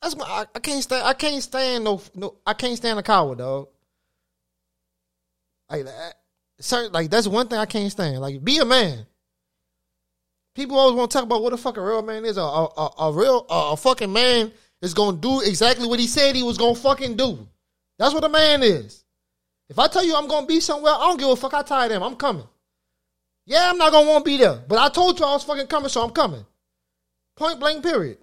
That's 0.00 0.16
my. 0.16 0.24
I, 0.24 0.46
I 0.54 0.58
can't 0.60 0.82
stand. 0.82 1.06
I 1.06 1.12
can't 1.12 1.42
stand 1.42 1.84
no. 1.84 2.00
No. 2.14 2.36
I 2.46 2.54
can't 2.54 2.78
stand 2.78 2.98
a 2.98 3.02
coward, 3.02 3.38
dog. 3.38 3.68
Like 5.70 5.84
that. 5.84 6.14
Certain, 6.60 6.92
like 6.92 7.10
that's 7.10 7.26
one 7.28 7.48
thing 7.48 7.58
I 7.58 7.66
can't 7.66 7.90
stand. 7.90 8.20
Like, 8.20 8.42
be 8.42 8.58
a 8.58 8.64
man. 8.64 9.06
People 10.54 10.76
always 10.76 10.96
want 10.96 11.10
to 11.10 11.16
talk 11.16 11.24
about 11.24 11.42
what 11.42 11.52
a 11.52 11.56
fuck 11.56 11.76
a 11.76 11.82
real 11.82 12.02
man 12.02 12.24
is. 12.24 12.36
A 12.36 12.42
a, 12.42 12.64
a, 12.64 12.90
a 12.98 13.12
real 13.12 13.46
a, 13.48 13.72
a 13.72 13.76
fucking 13.76 14.12
man 14.12 14.52
is 14.82 14.94
gonna 14.94 15.16
do 15.16 15.40
exactly 15.40 15.86
what 15.86 16.00
he 16.00 16.06
said 16.06 16.34
he 16.34 16.42
was 16.42 16.58
gonna 16.58 16.74
fucking 16.74 17.16
do. 17.16 17.46
That's 17.98 18.14
what 18.14 18.24
a 18.24 18.28
man 18.28 18.62
is. 18.62 19.04
If 19.68 19.78
I 19.78 19.86
tell 19.86 20.04
you 20.04 20.16
I'm 20.16 20.26
gonna 20.26 20.46
be 20.46 20.60
somewhere, 20.60 20.94
I 20.94 21.00
don't 21.00 21.20
give 21.20 21.28
a 21.28 21.36
fuck. 21.36 21.54
I 21.54 21.62
tired 21.62 21.92
him. 21.92 22.02
I'm 22.02 22.16
coming. 22.16 22.46
Yeah, 23.46 23.70
I'm 23.70 23.78
not 23.78 23.92
gonna 23.92 24.08
want 24.08 24.24
to 24.24 24.30
be 24.30 24.36
there, 24.36 24.62
but 24.66 24.78
I 24.78 24.88
told 24.88 25.18
you 25.18 25.26
I 25.26 25.32
was 25.32 25.44
fucking 25.44 25.68
coming, 25.68 25.88
so 25.88 26.02
I'm 26.02 26.10
coming. 26.10 26.44
Point 27.36 27.60
blank. 27.60 27.82
Period. 27.82 28.18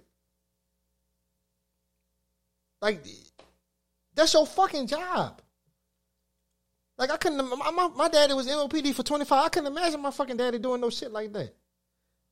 Like, 2.82 3.04
that's 4.14 4.34
your 4.34 4.46
fucking 4.46 4.86
job. 4.86 5.40
Like 6.98 7.10
I 7.10 7.16
couldn't. 7.16 7.38
My, 7.38 7.70
my, 7.70 7.88
my 7.88 8.08
daddy 8.08 8.32
was 8.32 8.46
MOPD 8.46 8.94
for 8.94 9.02
twenty 9.02 9.24
five. 9.24 9.46
I 9.46 9.48
couldn't 9.48 9.72
imagine 9.72 10.00
my 10.00 10.10
fucking 10.10 10.36
daddy 10.36 10.58
doing 10.58 10.80
no 10.80 10.90
shit 10.90 11.12
like 11.12 11.32
that. 11.34 11.54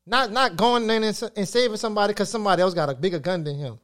Not 0.06 0.32
not 0.32 0.56
going 0.56 0.88
in 0.90 1.02
and, 1.02 1.30
and 1.36 1.48
saving 1.48 1.76
somebody 1.76 2.12
because 2.12 2.30
somebody 2.30 2.62
else 2.62 2.74
got 2.74 2.90
a 2.90 2.94
bigger 2.94 3.18
gun 3.18 3.44
than 3.44 3.56
him. 3.56 3.78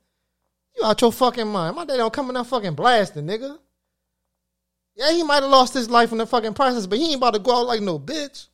You 0.77 0.85
out 0.85 1.01
your 1.01 1.13
fucking 1.13 1.49
mind. 1.49 1.77
My 1.77 1.85
daddy 1.85 1.99
don't 1.99 2.13
come 2.13 2.29
in 2.29 2.35
there 2.35 2.45
fucking 2.45 2.75
blasting, 2.75 3.27
nigga. 3.27 3.59
Yeah, 4.95 5.13
he 5.13 5.23
might 5.23 5.43
have 5.43 5.51
lost 5.51 5.75
his 5.75 5.89
life 5.89 6.13
in 6.13 6.19
the 6.19 6.27
fucking 6.27 6.55
process, 6.55 6.87
but 6.87 6.99
he 6.99 7.07
ain't 7.09 7.17
about 7.17 7.35
to 7.35 7.41
go 7.41 7.61
out 7.61 7.67
like 7.67 7.81
no 7.81 7.99
bitch. 7.99 8.49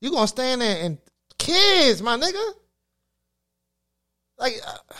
You 0.00 0.10
gonna 0.10 0.28
stand 0.28 0.60
there 0.60 0.84
and 0.84 0.98
kids, 1.38 2.02
my 2.02 2.16
nigga. 2.16 2.52
Like, 4.38 4.54
uh, 4.66 4.94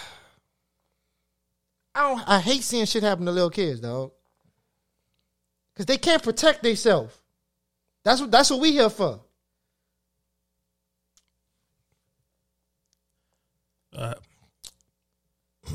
I 1.95 2.01
don't. 2.09 2.29
I 2.29 2.41
hate 2.41 2.63
seeing 2.63 2.87
shit 2.87 3.03
happen 3.03 3.27
to 3.27 3.33
little 3.33 3.51
kids, 3.51 3.81
dog. 3.81 4.13
Cause 5.77 5.87
they 5.87 5.99
can't 5.99 6.23
protect 6.23 6.63
themselves. 6.63 7.15
That's 8.03 8.21
what 8.21 8.31
that's 8.31 8.51
what 8.51 8.61
we 8.61 8.73
here 8.73 8.89
for. 8.89 9.21
Uh, 13.95 14.15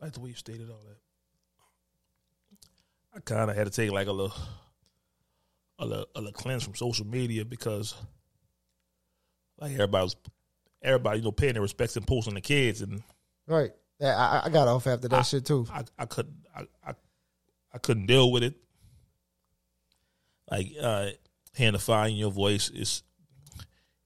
like 0.00 0.12
the 0.12 0.20
way 0.20 0.30
you 0.30 0.34
stated 0.34 0.68
all 0.70 0.82
that. 0.86 0.98
I 3.14 3.20
kind 3.20 3.50
of 3.50 3.56
had 3.56 3.66
to 3.66 3.72
take 3.72 3.90
like 3.90 4.08
a 4.08 4.12
little, 4.12 4.36
a 5.78 5.86
little, 5.86 6.06
a 6.14 6.20
little 6.20 6.32
cleanse 6.32 6.64
from 6.64 6.74
social 6.74 7.06
media 7.06 7.44
because, 7.44 7.94
like 9.58 9.72
everybody 9.72 10.04
was, 10.04 10.16
everybody 10.82 11.18
you 11.18 11.24
know 11.24 11.32
paying 11.32 11.54
their 11.54 11.62
respects 11.62 11.96
and 11.96 12.06
posting 12.06 12.34
the 12.34 12.40
kids, 12.40 12.82
and 12.82 13.02
Right. 13.46 13.70
Yeah, 14.00 14.16
I, 14.16 14.46
I 14.46 14.50
got 14.50 14.68
off 14.68 14.86
after 14.86 15.08
that 15.08 15.22
shit 15.22 15.46
too. 15.46 15.66
I, 15.72 15.84
I 15.98 16.04
couldn't, 16.06 16.36
I, 16.54 16.66
I, 16.86 16.94
I 17.76 17.78
couldn't 17.78 18.06
deal 18.06 18.32
with 18.32 18.42
it. 18.42 18.54
Like 20.50 20.72
uh, 20.80 21.08
hearing 21.54 21.74
the 21.74 21.78
fire 21.78 22.08
in 22.08 22.16
your 22.16 22.30
voice 22.30 22.70
is 22.70 23.02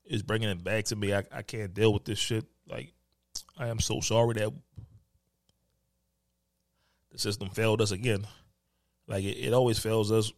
is 0.04 0.24
bringing 0.24 0.48
it 0.48 0.64
back 0.64 0.86
to 0.86 0.96
me. 0.96 1.14
I, 1.14 1.22
I 1.30 1.42
can't 1.42 1.72
deal 1.72 1.92
with 1.92 2.04
this 2.04 2.18
shit. 2.18 2.44
Like 2.68 2.92
I 3.56 3.68
am 3.68 3.78
so 3.78 4.00
sorry 4.00 4.34
that 4.34 4.52
the 7.12 7.18
system 7.18 7.48
failed 7.50 7.80
us 7.80 7.92
again. 7.92 8.26
Like 9.06 9.22
it, 9.22 9.36
it 9.38 9.52
always 9.52 9.78
fails 9.78 10.10
us. 10.10 10.32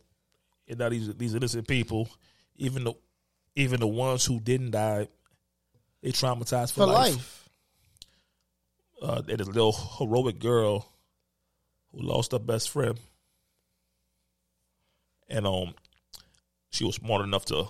And 0.69 0.79
now 0.79 0.91
these 0.91 1.15
these 1.15 1.35
innocent 1.35 1.67
people, 1.67 2.11
even 2.57 2.85
the 2.85 2.93
even 3.57 3.81
the 3.81 3.87
ones 3.87 4.27
who 4.27 4.41
didn't 4.41 4.73
die, 4.73 5.09
they 6.03 6.11
traumatized 6.13 6.73
for, 6.73 6.81
For 6.81 6.87
life. 6.87 7.49
uh, 9.01 9.23
that 9.23 9.41
little 9.47 9.73
heroic 9.73 10.39
girl 10.39 10.87
who 11.93 12.03
lost 12.03 12.33
her 12.33 12.39
best 12.39 12.69
friend, 12.71 12.99
and 15.33 15.47
um, 15.47 15.75
she 16.71 16.85
was 16.85 16.97
smart 16.97 17.25
enough 17.25 17.45
to 17.47 17.65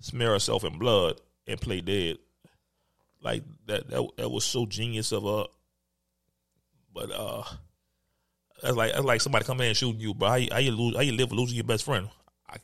smear 0.00 0.30
herself 0.32 0.64
in 0.64 0.78
blood 0.78 1.20
and 1.46 1.60
play 1.60 1.80
dead. 1.80 2.18
Like 3.22 3.44
that, 3.66 3.88
that, 3.90 4.08
that 4.16 4.28
was 4.28 4.44
so 4.44 4.66
genius 4.66 5.12
of 5.12 5.22
her. 5.22 5.44
But 6.92 7.10
uh, 7.12 7.42
that's 8.62 8.76
like 8.76 8.92
that's 8.92 9.04
like 9.04 9.20
somebody 9.20 9.44
coming 9.44 9.64
in 9.64 9.68
and 9.68 9.76
shooting 9.76 10.00
you, 10.00 10.14
but 10.14 10.28
how 10.28 10.34
you, 10.36 10.48
how 10.50 10.58
you 10.58 10.72
lose? 10.72 10.96
How 10.96 11.02
you 11.02 11.12
live 11.12 11.30
losing 11.32 11.56
your 11.56 11.64
best 11.64 11.84
friend? 11.84 12.08
I, 12.48 12.56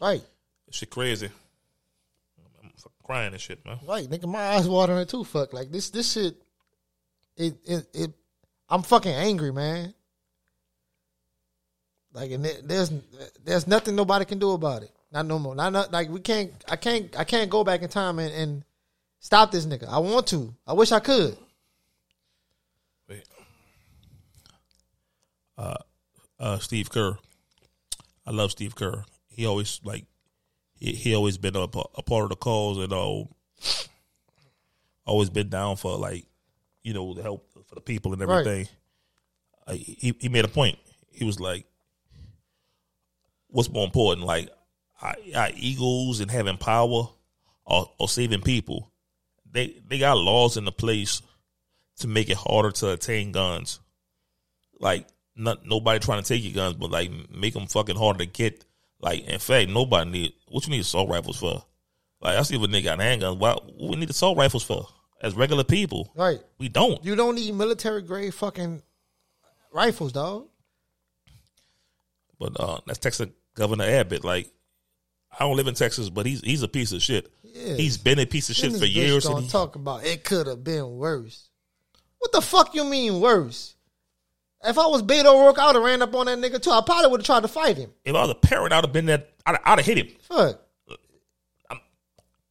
Right. 0.00 0.22
shit 0.70 0.90
crazy. 0.90 1.30
I'm 2.60 2.70
crying 3.02 3.32
and 3.32 3.40
shit, 3.40 3.64
man. 3.64 3.78
Right. 3.86 4.06
Nigga, 4.06 4.26
my 4.28 4.56
eyes 4.56 4.68
watering 4.68 5.06
too. 5.06 5.24
Fuck. 5.24 5.52
Like 5.54 5.70
this 5.70 5.90
this 5.90 6.12
shit 6.12 6.36
it 7.36 7.54
it, 7.64 7.86
it 7.94 8.10
I'm 8.68 8.82
fucking 8.82 9.12
angry, 9.12 9.52
man. 9.52 9.94
Like 12.14 12.30
and 12.30 12.44
there's 12.44 12.90
there's 13.44 13.66
nothing 13.66 13.96
nobody 13.96 14.24
can 14.24 14.38
do 14.38 14.52
about 14.52 14.82
it. 14.84 14.90
Not 15.12 15.26
no 15.26 15.38
more. 15.38 15.54
Not, 15.54 15.72
not 15.72 15.92
like 15.92 16.08
we 16.08 16.20
can't 16.20 16.52
I 16.70 16.76
can't 16.76 17.14
I 17.18 17.24
can't 17.24 17.50
go 17.50 17.64
back 17.64 17.82
in 17.82 17.88
time 17.88 18.18
and, 18.20 18.32
and 18.32 18.64
stop 19.18 19.50
this 19.50 19.66
nigga. 19.66 19.88
I 19.88 19.98
want 19.98 20.28
to. 20.28 20.54
I 20.66 20.72
wish 20.74 20.92
I 20.92 21.00
could. 21.00 21.36
Wait. 23.08 23.24
Uh, 25.58 25.74
uh, 26.38 26.58
Steve 26.58 26.88
Kerr. 26.90 27.18
I 28.26 28.30
love 28.30 28.52
Steve 28.52 28.74
Kerr. 28.76 29.04
He 29.28 29.44
always 29.44 29.80
like 29.84 30.04
he, 30.78 30.92
he 30.92 31.14
always 31.14 31.36
been 31.36 31.56
a, 31.56 31.62
a 31.62 32.02
part 32.02 32.24
of 32.24 32.28
the 32.30 32.36
cause 32.36 32.78
and 32.78 32.92
uh, 32.92 33.24
always 35.04 35.30
been 35.30 35.48
down 35.48 35.76
for 35.76 35.96
like 35.98 36.26
you 36.82 36.94
know 36.94 37.12
the 37.14 37.22
help 37.22 37.48
for 37.68 37.74
the 37.74 37.80
people 37.80 38.12
and 38.12 38.22
Right. 38.22 38.38
everything. 38.46 38.68
Uh, 39.66 39.72
he 39.72 40.14
he 40.20 40.28
made 40.28 40.44
a 40.44 40.48
point. 40.48 40.78
He 41.10 41.24
was 41.24 41.38
like, 41.40 41.66
"What's 43.54 43.70
more 43.70 43.84
important, 43.84 44.26
like 44.26 44.50
our, 45.00 45.14
our 45.36 45.50
egos 45.56 46.18
and 46.20 46.28
having 46.30 46.56
power, 46.58 47.08
or, 47.64 47.90
or 47.98 48.08
saving 48.08 48.42
people?" 48.42 48.90
They 49.50 49.80
they 49.88 49.98
got 49.98 50.18
laws 50.18 50.56
in 50.56 50.64
the 50.64 50.72
place 50.72 51.22
to 52.00 52.08
make 52.08 52.28
it 52.28 52.36
harder 52.36 52.72
to 52.72 52.90
attain 52.90 53.30
guns. 53.30 53.78
Like, 54.80 55.06
not 55.36 55.64
nobody 55.64 56.00
trying 56.00 56.20
to 56.22 56.28
take 56.28 56.42
your 56.42 56.52
guns, 56.52 56.74
but 56.74 56.90
like 56.90 57.10
make 57.30 57.54
them 57.54 57.68
fucking 57.68 57.96
harder 57.96 58.18
to 58.18 58.26
get. 58.26 58.64
Like, 59.00 59.24
in 59.28 59.38
fact, 59.38 59.70
nobody 59.70 60.10
need 60.10 60.32
what 60.48 60.66
you 60.66 60.72
need 60.72 60.80
assault 60.80 61.08
rifles 61.08 61.38
for. 61.38 61.64
Like, 62.20 62.36
I 62.36 62.42
see 62.42 62.56
if 62.56 62.62
a 62.62 62.66
nigga 62.66 62.84
got 62.84 62.98
handguns. 62.98 63.38
Why 63.38 63.52
what 63.52 63.90
we 63.90 63.96
need 63.96 64.10
assault 64.10 64.36
rifles 64.36 64.64
for? 64.64 64.88
As 65.22 65.34
regular 65.34 65.62
people, 65.64 66.10
Right. 66.16 66.40
we 66.58 66.68
don't. 66.68 67.02
You 67.04 67.14
don't 67.14 67.36
need 67.36 67.54
military 67.54 68.02
grade 68.02 68.34
fucking 68.34 68.82
rifles, 69.72 70.12
dog. 70.12 70.48
But 72.38 72.58
uh, 72.60 72.80
that's 72.86 72.98
Texas 72.98 73.28
Governor 73.54 73.84
Abbott. 73.84 74.24
Like, 74.24 74.50
I 75.32 75.44
don't 75.44 75.56
live 75.56 75.68
in 75.68 75.74
Texas, 75.74 76.10
but 76.10 76.26
he's 76.26 76.40
he's 76.40 76.62
a 76.62 76.68
piece 76.68 76.92
of 76.92 77.02
shit. 77.02 77.30
Yeah. 77.42 77.74
He's 77.74 77.96
been 77.98 78.18
a 78.18 78.26
piece 78.26 78.50
of 78.50 78.56
shit 78.56 78.76
for 78.76 78.84
years. 78.84 79.26
He- 79.26 79.48
talk 79.48 79.76
about 79.76 80.04
it 80.04 80.24
could 80.24 80.46
have 80.46 80.64
been 80.64 80.96
worse. 80.96 81.48
What 82.18 82.32
the 82.32 82.40
fuck 82.40 82.74
you 82.74 82.84
mean 82.84 83.20
worse? 83.20 83.74
If 84.64 84.78
I 84.78 84.86
was 84.86 85.02
Beto 85.02 85.26
O'Rourke, 85.26 85.58
I 85.58 85.66
would 85.66 85.76
have 85.76 85.84
ran 85.84 86.00
up 86.00 86.14
on 86.14 86.24
that 86.26 86.38
nigga 86.38 86.60
too. 86.60 86.70
I 86.70 86.80
probably 86.84 87.10
would 87.10 87.20
have 87.20 87.26
tried 87.26 87.40
to 87.42 87.48
fight 87.48 87.76
him. 87.76 87.90
if 88.04 88.14
I 88.14 88.22
was 88.22 88.30
a 88.30 88.34
parent, 88.34 88.72
I'd 88.72 88.82
have 88.82 88.92
been 88.94 89.04
there. 89.04 89.24
I'd, 89.44 89.58
I'd 89.62 89.78
have 89.78 89.86
hit 89.86 89.98
him. 89.98 90.08
Fuck. 90.22 90.60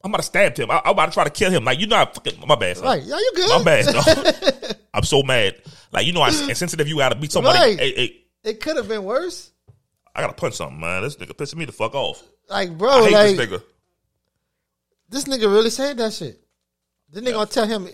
I'm 0.06 0.12
about 0.12 0.18
to 0.18 0.24
stab 0.24 0.58
him. 0.58 0.70
I, 0.70 0.82
I'm 0.84 0.92
about 0.92 1.06
to 1.08 1.12
try 1.14 1.24
to 1.24 1.30
kill 1.30 1.50
him. 1.50 1.64
Like 1.64 1.80
you 1.80 1.88
know, 1.88 1.96
I 1.96 2.06
fucking 2.06 2.44
my 2.46 2.56
bad. 2.56 2.76
son. 2.76 2.86
Right. 2.86 3.04
Yeah, 3.04 3.16
you 3.16 3.32
good. 3.36 3.50
My 3.50 3.64
bad. 3.64 4.78
I'm 4.94 5.04
so 5.04 5.24
mad. 5.24 5.56
Like 5.94 6.06
you 6.06 6.12
know, 6.12 6.22
I 6.22 6.28
insensitive. 6.28 6.88
You 6.90 6.98
gotta 6.98 7.16
beat 7.16 7.32
somebody. 7.32 7.58
Right. 7.58 7.80
Hey, 7.80 7.94
hey, 7.96 8.26
It 8.44 8.60
could 8.60 8.76
have 8.76 8.90
been 8.90 9.06
worse. 9.06 9.53
I 10.16 10.22
gotta 10.22 10.34
punch 10.34 10.56
something, 10.56 10.80
man. 10.80 11.04
This 11.04 11.16
nigga 11.16 11.34
pissing 11.34 11.56
me 11.56 11.66
the 11.66 11.72
fuck 11.72 11.96
off. 11.96 12.24
Like, 12.50 12.78
bro, 12.78 12.90
I 12.90 13.04
hate 13.04 13.12
like 13.12 13.36
this 13.36 13.48
nigga. 13.48 13.64
this 15.10 15.24
nigga 15.26 15.52
really 15.52 15.70
said 15.70 15.98
that 15.98 16.14
shit. 16.14 16.40
Then 17.12 17.24
they 17.24 17.32
gonna 17.32 17.46
tell 17.46 17.68
him, 17.68 17.88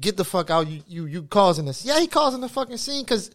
get 0.00 0.16
the 0.16 0.24
fuck 0.24 0.50
out. 0.50 0.68
You 0.68 0.82
you 0.86 1.06
you 1.06 1.22
causing 1.24 1.64
this? 1.64 1.84
Yeah, 1.84 1.98
he 1.98 2.06
causing 2.06 2.40
the 2.40 2.48
fucking 2.48 2.76
scene 2.76 3.02
because 3.02 3.30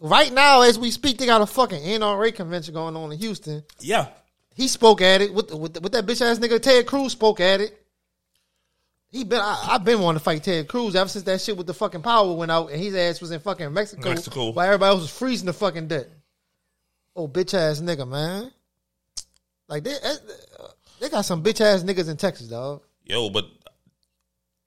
right 0.00 0.32
now, 0.32 0.62
as 0.62 0.78
we 0.78 0.90
speak, 0.90 1.18
they 1.18 1.26
got 1.26 1.40
a 1.40 1.46
fucking 1.46 1.80
NRA 1.82 2.34
convention 2.34 2.74
going 2.74 2.96
on 2.96 3.12
in 3.12 3.18
Houston. 3.18 3.62
Yeah. 3.80 4.08
He 4.54 4.68
spoke 4.68 5.00
at 5.00 5.22
it 5.22 5.32
with 5.32 5.52
with, 5.52 5.80
with 5.80 5.92
that 5.92 6.04
bitch 6.06 6.20
ass 6.20 6.38
nigga 6.38 6.60
Ted 6.60 6.86
Cruz 6.86 7.12
spoke 7.12 7.40
at 7.40 7.60
it. 7.60 7.78
He 9.10 9.24
been 9.24 9.40
I, 9.40 9.68
I've 9.70 9.84
been 9.84 10.00
wanting 10.00 10.18
to 10.18 10.24
fight 10.24 10.42
Ted 10.42 10.68
Cruz 10.68 10.96
ever 10.96 11.08
since 11.08 11.24
that 11.24 11.40
shit 11.40 11.56
with 11.56 11.66
the 11.66 11.74
fucking 11.74 12.02
power 12.02 12.34
went 12.34 12.50
out 12.50 12.70
and 12.70 12.80
his 12.80 12.94
ass 12.94 13.20
was 13.20 13.30
in 13.30 13.40
fucking 13.40 13.72
Mexico, 13.72 14.08
Mexico. 14.08 14.50
while 14.50 14.66
everybody 14.66 14.90
else 14.90 15.02
was 15.02 15.10
freezing 15.10 15.46
the 15.46 15.52
fucking 15.52 15.88
death. 15.88 16.06
Oh 17.14 17.28
bitch 17.28 17.54
ass 17.54 17.80
nigga, 17.80 18.08
man. 18.08 18.50
Like 19.68 19.84
they 19.84 19.94
uh, 19.94 20.66
they 21.00 21.08
got 21.08 21.22
some 21.22 21.42
bitch 21.42 21.60
ass 21.60 21.82
niggas 21.82 22.08
in 22.10 22.16
Texas, 22.16 22.48
dog. 22.48 22.82
Yo, 23.04 23.28
but 23.30 23.46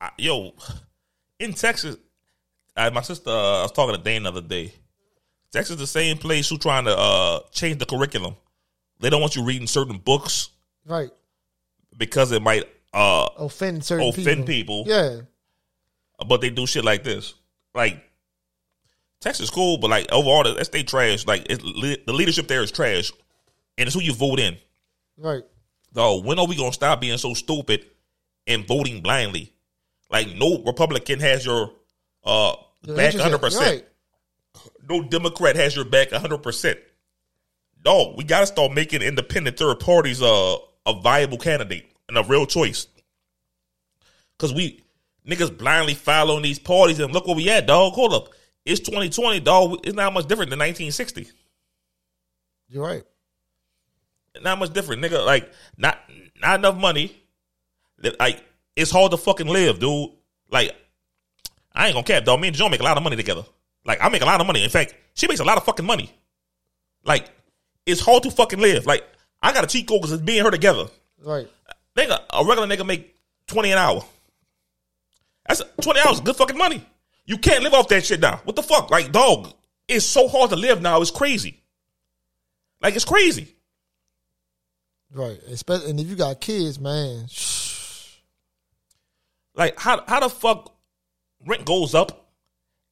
I, 0.01 0.09
yo, 0.17 0.53
in 1.39 1.53
Texas, 1.53 1.97
I, 2.75 2.89
my 2.89 3.01
sister, 3.01 3.29
uh, 3.29 3.59
I 3.59 3.61
was 3.63 3.71
talking 3.71 3.95
to 3.95 4.01
Dane 4.01 4.23
the 4.23 4.29
other 4.29 4.41
day. 4.41 4.73
Texas, 5.51 5.77
the 5.77 5.87
same 5.87 6.17
place 6.17 6.49
who 6.49 6.57
trying 6.57 6.85
to 6.85 6.95
uh, 6.97 7.39
change 7.51 7.79
the 7.79 7.85
curriculum. 7.85 8.35
They 8.99 9.09
don't 9.09 9.21
want 9.21 9.35
you 9.35 9.43
reading 9.43 9.67
certain 9.67 9.97
books 9.97 10.49
Right. 10.85 11.09
because 11.97 12.31
it 12.33 12.41
might 12.41 12.65
uh, 12.93 13.29
Offend 13.37 13.83
certain 13.83 14.07
Offend 14.09 14.45
people. 14.45 14.83
people. 14.83 14.85
Yeah. 14.87 15.21
but 16.27 16.41
they 16.41 16.49
do 16.49 16.65
shit 16.67 16.83
like 16.83 17.03
this. 17.03 17.33
Like 17.73 18.03
Texas 19.21 19.49
cool, 19.49 19.77
but 19.77 19.89
like 19.89 20.11
overall, 20.11 20.43
that 20.43 20.57
that 20.57 20.65
state 20.65 20.87
trash. 20.87 21.25
Like 21.25 21.47
the 21.47 22.01
leadership 22.07 22.47
there 22.47 22.61
is 22.61 22.71
trash, 22.71 23.11
and 23.77 23.87
it's 23.87 23.95
who 23.95 24.01
you 24.01 24.13
vote 24.13 24.39
in. 24.39 24.57
Right. 25.17 25.43
Though, 25.93 26.19
when 26.19 26.39
are 26.39 26.47
we 26.47 26.55
gonna 26.55 26.73
stop 26.73 27.01
being 27.01 27.17
so 27.17 27.33
stupid 27.33 27.85
and 28.45 28.67
voting 28.67 29.01
blindly? 29.01 29.53
Like 30.09 30.35
no 30.35 30.61
Republican 30.63 31.19
has 31.21 31.45
your 31.45 31.71
uh 32.23 32.55
Your 32.85 32.97
back 32.97 33.15
hundred 33.15 33.39
percent. 33.39 33.65
Right. 33.65 33.87
No 34.87 35.03
Democrat 35.03 35.55
has 35.55 35.75
your 35.75 35.85
back 35.85 36.11
hundred 36.11 36.43
percent. 36.43 36.79
Dog, 37.81 38.17
we 38.17 38.23
gotta 38.23 38.47
start 38.47 38.73
making 38.73 39.01
independent 39.01 39.57
third 39.57 39.79
parties 39.79 40.21
uh, 40.21 40.57
a 40.85 40.99
viable 41.01 41.37
candidate 41.37 41.91
and 42.09 42.17
a 42.17 42.23
real 42.23 42.45
choice. 42.45 42.87
Cause 44.37 44.53
we 44.53 44.83
niggas 45.27 45.57
blindly 45.57 45.93
following 45.93 46.43
these 46.43 46.59
parties 46.59 46.99
and 46.99 47.13
look 47.13 47.25
where 47.25 47.35
we 47.35 47.49
at, 47.49 47.67
dog. 47.67 47.93
Hold 47.93 48.13
up. 48.13 48.29
It's 48.65 48.79
2020, 48.81 49.41
dog. 49.41 49.79
It's 49.83 49.95
not 49.95 50.13
much 50.13 50.27
different 50.27 50.49
than 50.49 50.59
1960. 50.59 51.27
You're 52.69 52.83
right. 52.83 53.03
Not 54.41 54.59
much 54.59 54.73
different, 54.73 55.03
nigga. 55.03 55.25
Like, 55.25 55.51
not 55.77 55.99
not 56.41 56.59
enough 56.59 56.75
money. 56.75 57.15
Like 58.19 58.43
it's 58.75 58.91
hard 58.91 59.11
to 59.11 59.17
fucking 59.17 59.47
live, 59.47 59.79
dude. 59.79 60.09
Like, 60.49 60.75
I 61.73 61.87
ain't 61.87 61.95
gonna 61.95 62.05
cap, 62.05 62.25
dog. 62.25 62.39
Me 62.41 62.49
and 62.49 62.57
Joe 62.57 62.69
make 62.69 62.81
a 62.81 62.83
lot 62.83 62.97
of 62.97 63.03
money 63.03 63.15
together. 63.15 63.43
Like, 63.85 63.99
I 64.01 64.09
make 64.09 64.21
a 64.21 64.25
lot 64.25 64.41
of 64.41 64.47
money. 64.47 64.63
In 64.63 64.69
fact, 64.69 64.95
she 65.13 65.27
makes 65.27 65.39
a 65.39 65.43
lot 65.43 65.57
of 65.57 65.63
fucking 65.63 65.85
money. 65.85 66.11
Like, 67.03 67.29
it's 67.85 68.01
hard 68.01 68.23
to 68.23 68.31
fucking 68.31 68.59
live. 68.59 68.85
Like, 68.85 69.03
I 69.41 69.53
got 69.53 69.63
a 69.63 69.67
cheat 69.67 69.87
code 69.87 70.01
because 70.01 70.13
it's 70.13 70.23
being 70.23 70.43
her 70.43 70.51
together. 70.51 70.87
Right. 71.23 71.47
Nigga, 71.95 72.19
a 72.31 72.43
regular 72.43 72.67
nigga 72.67 72.85
make 72.85 73.15
20 73.47 73.71
an 73.71 73.77
hour. 73.77 74.03
That's 75.47 75.61
20 75.81 75.99
hours, 75.99 76.19
good 76.21 76.35
fucking 76.35 76.57
money. 76.57 76.83
You 77.25 77.37
can't 77.37 77.63
live 77.63 77.73
off 77.73 77.87
that 77.89 78.05
shit 78.05 78.19
now. 78.19 78.41
What 78.43 78.55
the 78.55 78.63
fuck? 78.63 78.91
Like, 78.91 79.11
dog, 79.11 79.51
it's 79.87 80.05
so 80.05 80.27
hard 80.27 80.51
to 80.51 80.55
live 80.55 80.81
now. 80.81 81.01
It's 81.01 81.11
crazy. 81.11 81.61
Like, 82.81 82.95
it's 82.95 83.05
crazy. 83.05 83.55
Right. 85.11 85.39
Especially 85.47 85.91
and 85.91 85.99
if 85.99 86.07
you 86.07 86.15
got 86.15 86.41
kids, 86.41 86.79
man. 86.79 87.25
Like, 89.57 89.79
how 89.79 90.03
how 90.05 90.19
the 90.19 90.29
fuck 90.29 90.75
rent 91.47 91.63
goes 91.63 91.95
up? 91.95 92.27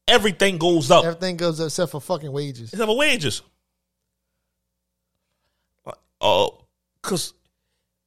Everything 0.08 0.58
goes 0.58 0.92
up 0.92 1.04
Everything 1.04 1.36
goes 1.36 1.60
up 1.60 1.68
except 1.68 1.92
for 1.92 2.00
fucking 2.00 2.32
wages. 2.32 2.72
except 2.72 2.88
for 2.88 2.96
wages. 2.98 3.42
Uh, 6.22 6.48
cause 7.02 7.34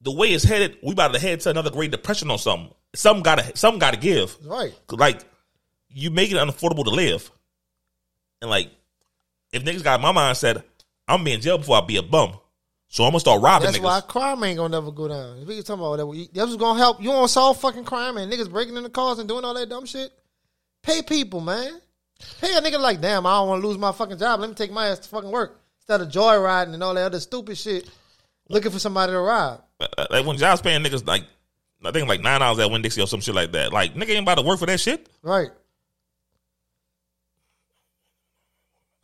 the 0.01 0.11
way 0.11 0.29
it's 0.29 0.43
headed, 0.43 0.77
we 0.81 0.91
about 0.93 1.13
to 1.13 1.19
head 1.19 1.39
to 1.41 1.51
another 1.51 1.69
Great 1.69 1.91
Depression 1.91 2.31
or 2.31 2.39
something. 2.39 2.73
Some 2.95 3.21
gotta, 3.21 3.55
some 3.55 3.77
gotta 3.77 3.97
give. 3.97 4.35
Right. 4.43 4.73
Like, 4.89 5.21
you 5.97 6.11
make 6.11 6.31
it 6.31 6.35
unaffordable 6.35 6.83
to 6.83 6.91
live, 6.91 7.31
and 8.41 8.49
like, 8.49 8.69
if 9.51 9.63
niggas 9.63 9.83
got 9.83 9.99
my 9.99 10.11
mind 10.11 10.35
mindset, 10.35 10.63
I'm 11.07 11.23
being 11.23 11.35
in 11.35 11.41
jail 11.41 11.57
before 11.57 11.77
I 11.77 11.81
be 11.81 11.97
a 11.97 12.03
bum, 12.03 12.33
so 12.87 13.03
I'm 13.03 13.09
gonna 13.11 13.19
start 13.19 13.41
robbing 13.41 13.65
That's 13.65 13.79
niggas. 13.79 13.83
why 13.83 14.01
crime 14.01 14.43
ain't 14.43 14.57
gonna 14.57 14.69
never 14.69 14.91
go 14.91 15.07
down. 15.07 15.39
If 15.39 15.47
we 15.47 15.55
can 15.55 15.63
talk 15.63 15.79
about 15.79 15.97
that, 15.97 16.29
that's 16.33 16.55
gonna 16.55 16.77
help. 16.77 17.01
You 17.01 17.09
want 17.09 17.27
to 17.27 17.33
solve 17.33 17.59
fucking 17.59 17.85
crime 17.85 18.17
and 18.17 18.31
niggas 18.31 18.51
breaking 18.51 18.77
into 18.77 18.89
cars 18.89 19.17
and 19.17 19.27
doing 19.27 19.43
all 19.43 19.55
that 19.55 19.69
dumb 19.69 19.85
shit? 19.85 20.11
Pay 20.83 21.01
people, 21.01 21.41
man. 21.41 21.81
Pay 22.41 22.55
a 22.55 22.61
nigga 22.61 22.79
like, 22.79 23.01
damn, 23.01 23.25
I 23.25 23.31
don't 23.31 23.47
want 23.47 23.61
to 23.61 23.67
lose 23.67 23.77
my 23.77 23.91
fucking 23.91 24.17
job. 24.19 24.39
Let 24.39 24.49
me 24.49 24.55
take 24.55 24.71
my 24.71 24.87
ass 24.87 24.99
to 24.99 25.09
fucking 25.09 25.31
work 25.31 25.59
instead 25.79 26.01
of 26.01 26.09
joyriding 26.09 26.73
and 26.73 26.83
all 26.83 26.93
that 26.93 27.05
other 27.05 27.19
stupid 27.19 27.57
shit. 27.57 27.89
Looking 28.49 28.71
for 28.71 28.79
somebody 28.79 29.11
to 29.11 29.19
rob. 29.19 29.63
Uh, 29.79 29.87
uh, 29.97 30.07
like 30.09 30.25
when 30.25 30.37
jobs 30.37 30.61
paying 30.61 30.83
niggas 30.83 31.05
like, 31.05 31.23
I 31.83 31.91
think 31.91 32.07
like 32.07 32.21
nine 32.21 32.39
dollars 32.39 32.59
at 32.59 32.71
Winn 32.71 32.81
Dixie 32.81 33.01
or 33.01 33.07
some 33.07 33.19
shit 33.19 33.35
like 33.35 33.51
that. 33.51 33.73
Like, 33.73 33.93
nigga 33.95 34.11
ain't 34.11 34.23
about 34.23 34.35
to 34.35 34.43
work 34.43 34.59
for 34.59 34.65
that 34.67 34.79
shit. 34.79 35.09
Right. 35.21 35.49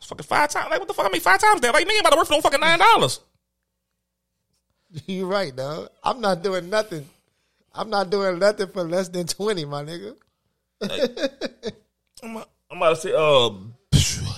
It's 0.04 0.10
fucking 0.10 0.26
five 0.26 0.50
times. 0.50 0.70
Like, 0.70 0.80
what 0.80 0.88
the 0.90 0.94
fuck? 0.94 1.06
I 1.06 1.10
mean, 1.10 1.22
five 1.22 1.40
times 1.40 1.62
that. 1.62 1.74
Like, 1.74 1.88
nigga 1.88 2.02
about 2.02 2.10
to 2.12 2.18
work 2.18 2.28
for 2.28 2.34
no 2.34 2.42
fucking 2.42 2.60
nine 2.60 2.78
dollars. 2.80 3.22
You 5.08 5.26
right, 5.26 5.56
dog. 5.56 5.90
I'm 6.04 6.20
not 6.22 6.44
doing 6.44 6.70
nothing. 6.70 7.08
I'm 7.74 7.90
not 7.90 8.10
doing 8.12 8.38
nothing 8.38 8.68
for 8.68 8.84
less 8.84 9.08
than 9.08 9.26
twenty, 9.26 9.64
my 9.66 9.82
nigga. 9.84 10.16
I'm, 12.22 12.38
I'm 12.70 12.78
about 12.78 12.90
to 12.90 12.96
say, 12.98 13.14
um, 13.14 13.74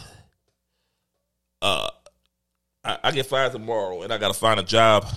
uh, 1.61 1.89
I, 2.86 2.97
I 3.03 3.11
get 3.11 3.26
fired 3.26 3.51
tomorrow 3.51 4.03
and 4.03 4.13
I 4.13 4.18
gotta 4.18 4.34
find 4.34 4.59
a 4.59 4.63
job. 4.63 5.07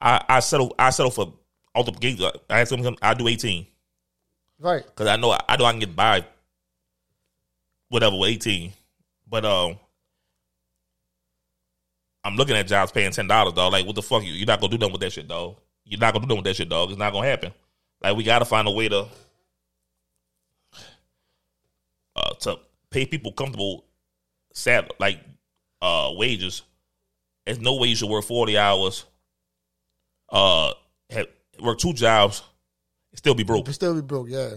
I, 0.00 0.22
I 0.28 0.40
settle. 0.40 0.74
I 0.78 0.90
settle 0.90 1.10
for 1.10 1.32
all 1.74 1.82
the 1.82 1.92
gigs. 1.92 2.22
I 2.22 2.32
ask 2.50 2.70
them. 2.70 2.96
I 3.02 3.14
do 3.14 3.26
eighteen 3.26 3.66
Right. 4.60 4.84
because 4.84 5.08
I 5.08 5.16
know. 5.16 5.36
I 5.48 5.56
know 5.56 5.64
I 5.64 5.72
can 5.72 5.80
get 5.80 5.96
by. 5.96 6.24
Whatever 7.88 8.16
with 8.16 8.30
eighteen, 8.30 8.72
but 9.30 9.44
um, 9.44 9.78
I'm 12.24 12.36
looking 12.36 12.56
at 12.56 12.66
jobs 12.66 12.92
paying 12.92 13.12
ten 13.12 13.28
dollars, 13.28 13.54
dog. 13.54 13.72
Like, 13.72 13.86
what 13.86 13.94
the 13.94 14.02
fuck? 14.02 14.24
You 14.24 14.32
you're 14.32 14.46
not 14.46 14.60
gonna 14.60 14.72
do 14.72 14.78
nothing 14.78 14.92
with 14.92 15.00
that 15.02 15.12
shit, 15.12 15.28
dog. 15.28 15.56
You're 15.84 16.00
not 16.00 16.12
gonna 16.12 16.26
do 16.26 16.28
nothing 16.28 16.44
with 16.44 16.46
that 16.46 16.56
shit, 16.56 16.68
dog. 16.68 16.90
It's 16.90 16.98
not 16.98 17.12
gonna 17.12 17.28
happen. 17.28 17.52
Like, 18.02 18.16
we 18.16 18.24
gotta 18.24 18.44
find 18.44 18.66
a 18.66 18.70
way 18.72 18.88
to 18.88 19.06
uh, 22.16 22.34
to 22.40 22.58
pay 22.90 23.06
people 23.06 23.32
comfortable, 23.32 23.84
sad 24.52 24.90
like 24.98 25.20
uh 25.80 26.10
wages. 26.14 26.62
There's 27.46 27.60
no 27.60 27.76
way 27.76 27.88
you 27.88 27.96
should 27.96 28.10
work 28.10 28.24
forty 28.24 28.58
hours. 28.58 29.04
Uh, 30.28 30.72
have, 31.10 31.26
work 31.60 31.78
two 31.78 31.92
jobs, 31.92 32.42
and 33.10 33.18
still 33.18 33.34
be 33.34 33.42
broke. 33.44 33.68
Still 33.68 33.94
be 33.94 34.02
broke, 34.02 34.28
yeah. 34.28 34.50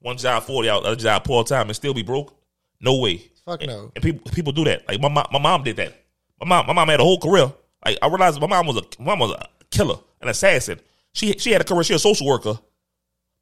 One 0.00 0.16
job 0.16 0.42
forty 0.42 0.68
hours, 0.68 0.84
other 0.84 0.96
job 0.96 1.24
part 1.24 1.46
time, 1.46 1.68
and 1.68 1.76
still 1.76 1.94
be 1.94 2.02
broke. 2.02 2.36
No 2.80 2.98
way. 2.98 3.30
Fuck 3.46 3.62
And- 3.62 3.70
no. 3.70 3.92
And 3.94 4.02
people 4.02 4.30
people 4.32 4.52
do 4.52 4.64
that. 4.64 4.86
Like 4.88 5.00
my 5.00 5.08
mom, 5.08 5.26
my 5.32 5.38
mom 5.38 5.62
did 5.64 5.76
that. 5.76 5.94
My 6.40 6.46
mom, 6.48 6.66
my 6.66 6.72
mom 6.72 6.88
had 6.88 7.00
a 7.00 7.04
whole 7.04 7.18
career. 7.20 7.52
Like 7.84 7.98
I 8.02 8.06
realized 8.08 8.40
my 8.40 8.46
mom 8.46 8.66
was 8.66 8.76
a 8.78 8.82
my 8.98 9.06
mom 9.14 9.18
was 9.20 9.30
a 9.32 9.46
killer, 9.70 9.96
an 10.20 10.28
assassin. 10.28 10.80
She 11.12 11.32
she 11.38 11.52
had 11.52 11.60
a 11.60 11.64
career. 11.64 11.84
She 11.84 11.94
a 11.94 11.98
social 11.98 12.26
worker, 12.26 12.58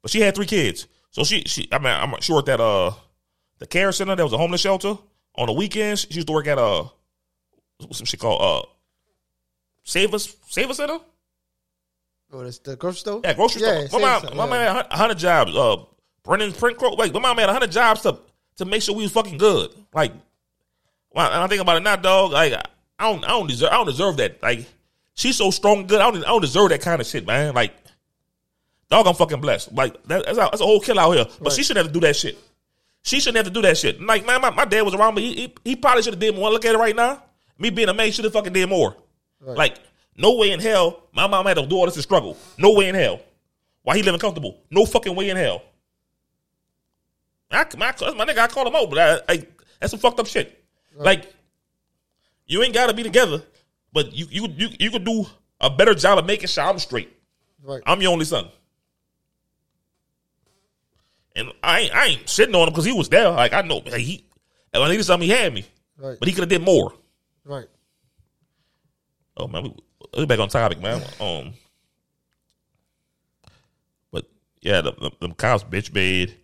but 0.01 0.11
she 0.11 0.19
had 0.21 0.35
three 0.35 0.45
kids. 0.45 0.87
So 1.11 1.23
she 1.23 1.43
she 1.45 1.67
I 1.71 1.77
mean 1.79 1.87
I'm 1.87 2.13
sure 2.21 2.39
at 2.39 2.45
that 2.47 2.59
uh 2.59 2.91
the 3.59 3.67
care 3.67 3.91
center 3.91 4.15
there 4.15 4.25
was 4.25 4.33
a 4.33 4.37
homeless 4.37 4.61
shelter 4.61 4.97
on 5.35 5.47
the 5.47 5.53
weekends. 5.53 6.01
She 6.01 6.15
used 6.15 6.27
to 6.27 6.33
work 6.33 6.47
at 6.47 6.57
uh 6.57 6.83
what's 7.79 7.97
some 7.97 8.05
shit 8.05 8.19
called 8.19 8.41
uh 8.41 8.67
Save 9.85 10.13
Us 10.13 10.35
Save 10.49 10.69
Us 10.69 10.77
Center. 10.77 10.99
Oh, 12.31 12.43
that's 12.43 12.57
the 12.59 12.75
grocery 12.75 12.97
store? 12.99 13.21
Yeah, 13.23 13.33
grocery 13.33 13.61
Yeah, 13.61 13.85
store. 13.85 13.99
My 13.99 14.19
mom, 14.19 14.23
my 14.23 14.29
yeah. 14.29 14.35
mom 14.73 14.75
had 14.77 14.87
a 14.89 14.97
hundred 14.97 15.17
jobs. 15.19 15.55
Uh, 15.55 15.77
Brennan's 16.23 16.57
print. 16.57 16.81
Like 16.97 17.13
my 17.13 17.19
mom 17.19 17.37
had 17.37 17.47
a 17.49 17.53
hundred 17.53 17.71
jobs 17.71 18.01
to 18.01 18.17
to 18.57 18.65
make 18.65 18.81
sure 18.81 18.95
we 18.95 19.03
was 19.03 19.11
fucking 19.11 19.37
good. 19.37 19.73
Like, 19.93 20.11
I, 21.15 21.29
when 21.29 21.39
I 21.39 21.47
think 21.47 21.61
about 21.61 21.77
it 21.77 21.83
now, 21.83 21.95
dog. 21.95 22.31
Like, 22.31 22.53
I 22.99 23.11
don't, 23.11 23.23
I 23.23 23.29
don't 23.29 23.47
deserve, 23.47 23.69
I 23.71 23.75
don't 23.75 23.85
deserve 23.85 24.17
that. 24.17 24.41
Like, 24.41 24.65
she's 25.13 25.37
so 25.37 25.51
strong, 25.51 25.79
and 25.79 25.89
good. 25.89 26.01
I 26.01 26.11
don't, 26.11 26.23
I 26.23 26.27
don't 26.27 26.41
deserve 26.41 26.69
that 26.69 26.81
kind 26.81 27.01
of 27.01 27.07
shit, 27.07 27.25
man. 27.25 27.53
Like, 27.53 27.73
dog, 28.89 29.07
I'm 29.07 29.15
fucking 29.15 29.41
blessed. 29.41 29.73
Like, 29.73 29.93
that, 30.07 30.25
that's, 30.25 30.37
a, 30.37 30.41
that's 30.41 30.61
a 30.61 30.65
whole 30.65 30.79
kill 30.79 30.99
out 30.99 31.11
here. 31.11 31.25
But 31.41 31.53
she 31.53 31.63
shouldn't 31.63 31.85
have 31.85 31.93
to 31.93 31.99
do 31.99 32.05
that 32.05 32.15
shit. 32.15 32.37
She 33.01 33.19
shouldn't 33.19 33.37
have 33.37 33.47
to 33.47 33.51
do 33.51 33.61
that 33.63 33.77
shit. 33.77 34.01
Like, 34.01 34.25
man, 34.25 34.41
my, 34.41 34.49
my 34.49 34.65
dad 34.65 34.81
was 34.83 34.93
around 34.93 35.15
me. 35.15 35.21
He, 35.21 35.41
he, 35.41 35.53
he 35.63 35.75
probably 35.75 36.03
should 36.03 36.13
have 36.13 36.19
did 36.19 36.35
more. 36.35 36.49
Look 36.49 36.65
at 36.65 36.73
it 36.73 36.77
right 36.77 36.95
now. 36.95 37.21
Me 37.57 37.69
being 37.69 37.89
a 37.89 37.93
man 37.93 38.11
should 38.11 38.23
have 38.23 38.33
fucking 38.33 38.53
did 38.53 38.69
more. 38.69 38.95
Like, 39.41 39.77
no 40.15 40.35
way 40.35 40.51
in 40.51 40.59
hell 40.59 41.03
my 41.11 41.27
mom 41.27 41.45
had 41.45 41.55
to 41.55 41.65
do 41.65 41.75
all 41.75 41.85
this 41.85 41.95
to 41.95 42.01
struggle. 42.01 42.37
No 42.57 42.73
way 42.73 42.87
in 42.87 42.95
hell. 42.95 43.19
Why 43.81 43.97
he 43.97 44.03
living 44.03 44.19
comfortable? 44.19 44.57
No 44.71 44.85
fucking 44.85 45.15
way 45.15 45.29
in 45.29 45.37
hell. 45.37 45.63
I, 47.55 47.65
my, 47.77 47.91
that's 47.91 48.01
my 48.15 48.25
nigga, 48.25 48.39
I 48.39 48.47
call 48.47 48.67
him 48.67 48.75
out, 48.75 48.89
but 48.89 48.99
I, 48.99 49.33
I, 49.33 49.47
that's 49.79 49.91
some 49.91 49.99
fucked 49.99 50.19
up 50.19 50.27
shit. 50.27 50.63
Like, 50.95 51.33
you 52.45 52.61
ain't 52.61 52.73
gotta 52.73 52.93
be 52.93 53.03
together, 53.03 53.41
but 53.91 54.13
you 54.13 54.27
you 54.29 54.47
you 54.57 54.69
you 54.79 54.91
could 54.91 55.03
do 55.03 55.25
a 55.59 55.69
better 55.69 55.93
job 55.93 56.19
of 56.19 56.25
making 56.25 56.47
sure 56.47 56.63
I'm 56.63 56.79
straight. 56.79 57.11
Right. 57.63 57.81
I'm 57.85 58.01
your 58.01 58.11
only 58.11 58.25
son. 58.25 58.49
And 61.35 61.51
I 61.63 61.79
ain't, 61.81 61.95
I 61.95 62.05
ain't 62.07 62.25
shitting 62.25 62.53
on 62.53 62.67
him 62.67 62.69
because 62.69 62.85
he 62.85 62.91
was 62.91 63.09
there. 63.09 63.29
Like 63.29 63.53
I 63.53 63.61
know 63.61 63.81
hey, 63.85 64.01
he 64.01 64.25
if 64.73 64.81
I 64.81 64.89
needed 64.89 65.03
something, 65.03 65.27
he 65.27 65.33
had 65.33 65.53
me. 65.53 65.65
Right. 65.97 66.17
But 66.19 66.27
he 66.27 66.33
could 66.33 66.41
have 66.41 66.49
did 66.49 66.61
more. 66.61 66.93
Right. 67.45 67.67
Oh 69.37 69.47
man, 69.47 69.63
we, 69.63 69.73
we 70.17 70.25
back 70.25 70.39
on 70.39 70.49
topic, 70.49 70.81
man. 70.81 71.01
Um, 71.19 71.53
but 74.11 74.25
yeah, 74.61 74.81
the, 74.81 74.91
the, 74.91 75.11
the 75.27 75.33
cops 75.33 75.63
bitch 75.63 75.93
made, 75.93 76.35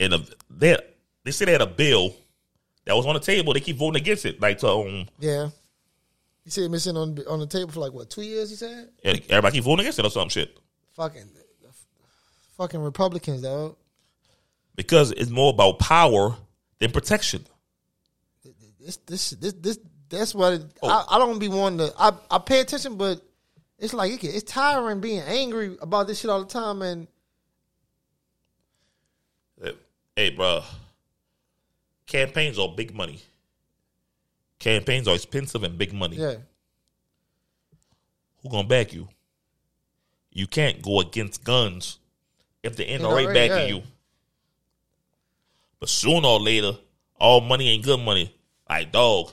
and 0.00 0.12
the, 0.12 0.34
they 0.50 0.76
they 1.24 1.30
said 1.30 1.48
they 1.48 1.52
had 1.52 1.62
a 1.62 1.66
bill 1.66 2.14
that 2.84 2.96
was 2.96 3.06
on 3.06 3.14
the 3.14 3.20
table. 3.20 3.52
They 3.52 3.60
keep 3.60 3.76
voting 3.76 4.00
against 4.00 4.24
it, 4.24 4.40
like 4.40 4.58
to 4.58 4.68
um, 4.68 5.06
Yeah. 5.18 5.48
He 6.44 6.50
said 6.50 6.70
missing 6.70 6.96
on 6.96 7.18
on 7.28 7.40
the 7.40 7.46
table 7.46 7.70
for 7.72 7.80
like 7.80 7.92
what 7.92 8.08
two 8.10 8.22
years? 8.22 8.50
He 8.50 8.56
said 8.56 8.88
yeah, 9.04 9.12
everybody 9.28 9.56
keep 9.56 9.64
voting 9.64 9.80
against 9.84 9.98
it 9.98 10.04
or 10.06 10.10
some 10.10 10.28
shit 10.28 10.56
fucking 10.96 11.28
fucking 12.56 12.80
Republicans, 12.80 13.42
though. 13.42 13.76
because 14.74 15.12
it's 15.12 15.30
more 15.30 15.50
about 15.50 15.78
power 15.78 16.34
than 16.78 16.90
protection. 16.90 17.44
This 18.80 18.96
this 19.06 19.30
this 19.30 19.52
this 19.54 19.78
that's 20.08 20.34
what 20.34 20.54
it, 20.54 20.62
Oh. 20.82 20.88
I, 20.88 21.16
I 21.16 21.18
don't 21.18 21.38
be 21.38 21.48
wanting 21.48 21.86
to. 21.86 21.92
I 21.98 22.12
I 22.30 22.38
pay 22.38 22.60
attention, 22.60 22.96
but 22.96 23.20
it's 23.78 23.92
like 23.92 24.24
it, 24.24 24.28
it's 24.28 24.50
tiring 24.50 25.00
being 25.00 25.20
angry 25.20 25.76
about 25.82 26.06
this 26.06 26.18
shit 26.20 26.30
all 26.30 26.40
the 26.40 26.46
time, 26.48 26.80
and 26.82 27.06
Hey, 30.18 30.30
bro, 30.30 30.64
campaigns 32.08 32.58
are 32.58 32.66
big 32.66 32.92
money. 32.92 33.22
Campaigns 34.58 35.06
are 35.06 35.14
expensive 35.14 35.62
and 35.62 35.78
big 35.78 35.92
money. 35.92 36.16
yeah, 36.16 36.34
Who 38.42 38.50
gonna 38.50 38.66
back 38.66 38.92
you? 38.92 39.06
You 40.32 40.48
can't 40.48 40.82
go 40.82 40.98
against 40.98 41.44
guns 41.44 42.00
if 42.64 42.74
the 42.74 42.84
NRA 42.84 43.26
NRA, 43.28 43.32
backing 43.32 43.68
yeah. 43.68 43.74
you. 43.76 43.82
But 45.78 45.88
sooner 45.88 46.26
or 46.26 46.40
later, 46.40 46.72
all 47.20 47.40
money 47.40 47.68
ain't 47.68 47.84
good 47.84 48.00
money. 48.00 48.34
Like 48.68 48.90
dog, 48.90 49.30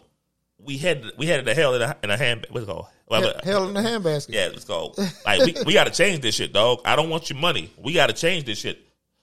we 0.60 0.78
had 0.78 1.04
we 1.18 1.26
had 1.26 1.46
the 1.46 1.56
hell 1.56 1.74
in 1.74 1.82
a, 1.82 1.98
in 2.04 2.12
a 2.12 2.18
hand. 2.18 2.46
What's 2.52 2.66
it 2.66 2.70
called? 2.70 2.86
Hell, 3.10 3.34
hell 3.44 3.68
in 3.70 3.74
the 3.74 3.80
uh, 3.80 3.84
handbasket. 3.84 4.30
yeah, 4.30 4.50
let's 4.52 4.66
go. 4.66 4.94
Like 5.26 5.40
we, 5.40 5.56
we 5.66 5.74
got 5.74 5.86
to 5.86 5.92
change 5.92 6.22
this 6.22 6.36
shit, 6.36 6.54
dog. 6.54 6.82
I 6.86 6.96
don't 6.96 7.10
want 7.10 7.32
your 7.32 7.40
money. 7.40 7.74
We 7.76 7.94
got 7.94 8.08
to 8.08 8.14
change 8.14 8.46
this 8.46 8.60
shit 8.60 8.78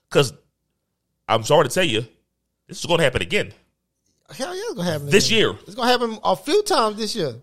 because 0.09 0.33
I'm 1.33 1.43
sorry 1.43 1.67
to 1.67 1.73
tell 1.73 1.83
you, 1.83 2.01
this 2.67 2.79
is 2.79 2.85
going 2.85 2.99
to 2.99 3.03
happen 3.03 3.21
again. 3.21 3.53
Hell 4.35 4.55
yeah, 4.55 4.61
it's 4.65 4.73
gonna 4.73 4.89
happen 4.91 5.09
This 5.09 5.27
again. 5.27 5.37
year. 5.39 5.49
It's 5.67 5.75
gonna 5.75 5.91
happen 5.91 6.17
a 6.23 6.35
few 6.35 6.63
times 6.63 6.97
this 6.97 7.15
year. 7.15 7.35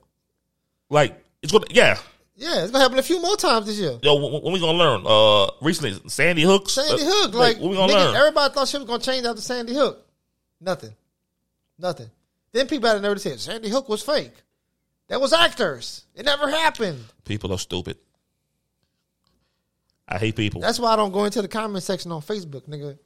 Like 0.89 1.23
it's 1.43 1.53
going, 1.53 1.65
to 1.65 1.75
yeah. 1.75 1.99
Yeah, 2.37 2.63
it's 2.63 2.73
gonna 2.73 2.83
happen 2.83 2.99
a 2.99 3.03
few 3.03 3.21
more 3.23 3.37
times 3.37 3.67
this 3.67 3.79
year. 3.79 3.99
Yo, 4.03 4.15
when, 4.17 4.43
when 4.43 4.53
we 4.55 4.59
gonna 4.59 4.79
learn? 4.79 5.03
Uh, 5.07 5.51
recently, 5.61 6.01
Sandy 6.09 6.43
Hook. 6.43 6.69
Sandy 6.69 7.03
Uh, 7.03 7.07
Hook, 7.07 7.35
like, 7.35 7.59
when 7.61 7.71
we 7.71 7.77
gonna 7.77 7.93
nigga, 7.93 8.07
learn? 8.07 8.17
everybody 8.17 8.55
thought 8.55 8.67
shit 8.67 8.81
was 8.81 8.89
gonna 8.89 9.03
change 9.03 9.25
after 9.27 9.43
Sandy 9.43 9.75
Hook. 9.75 10.05
Nothing, 10.61 10.95
nothing. 11.79 12.11
Then 12.53 12.67
people 12.67 12.89
had 12.89 12.95
to 12.97 13.01
never 13.03 13.19
say 13.19 13.37
Sandy 13.37 13.69
Hook 13.69 13.89
was 13.89 14.03
fake. 14.03 14.33
That 15.09 15.21
was 15.21 15.33
actors. 15.33 16.05
It 16.17 16.25
never 16.25 16.49
happened. 16.51 17.05
People 17.25 17.53
are 17.53 17.59
stupid. 17.59 17.99
I 20.09 20.19
hate 20.19 20.35
people. 20.35 20.61
That's 20.61 20.81
why 20.81 20.93
I 20.93 20.97
don't 20.97 21.13
go 21.13 21.25
into 21.25 21.41
the 21.43 21.49
comment 21.49 21.85
section 21.85 22.11
on 22.11 22.23
Facebook, 22.23 22.69
nigga. 22.69 22.99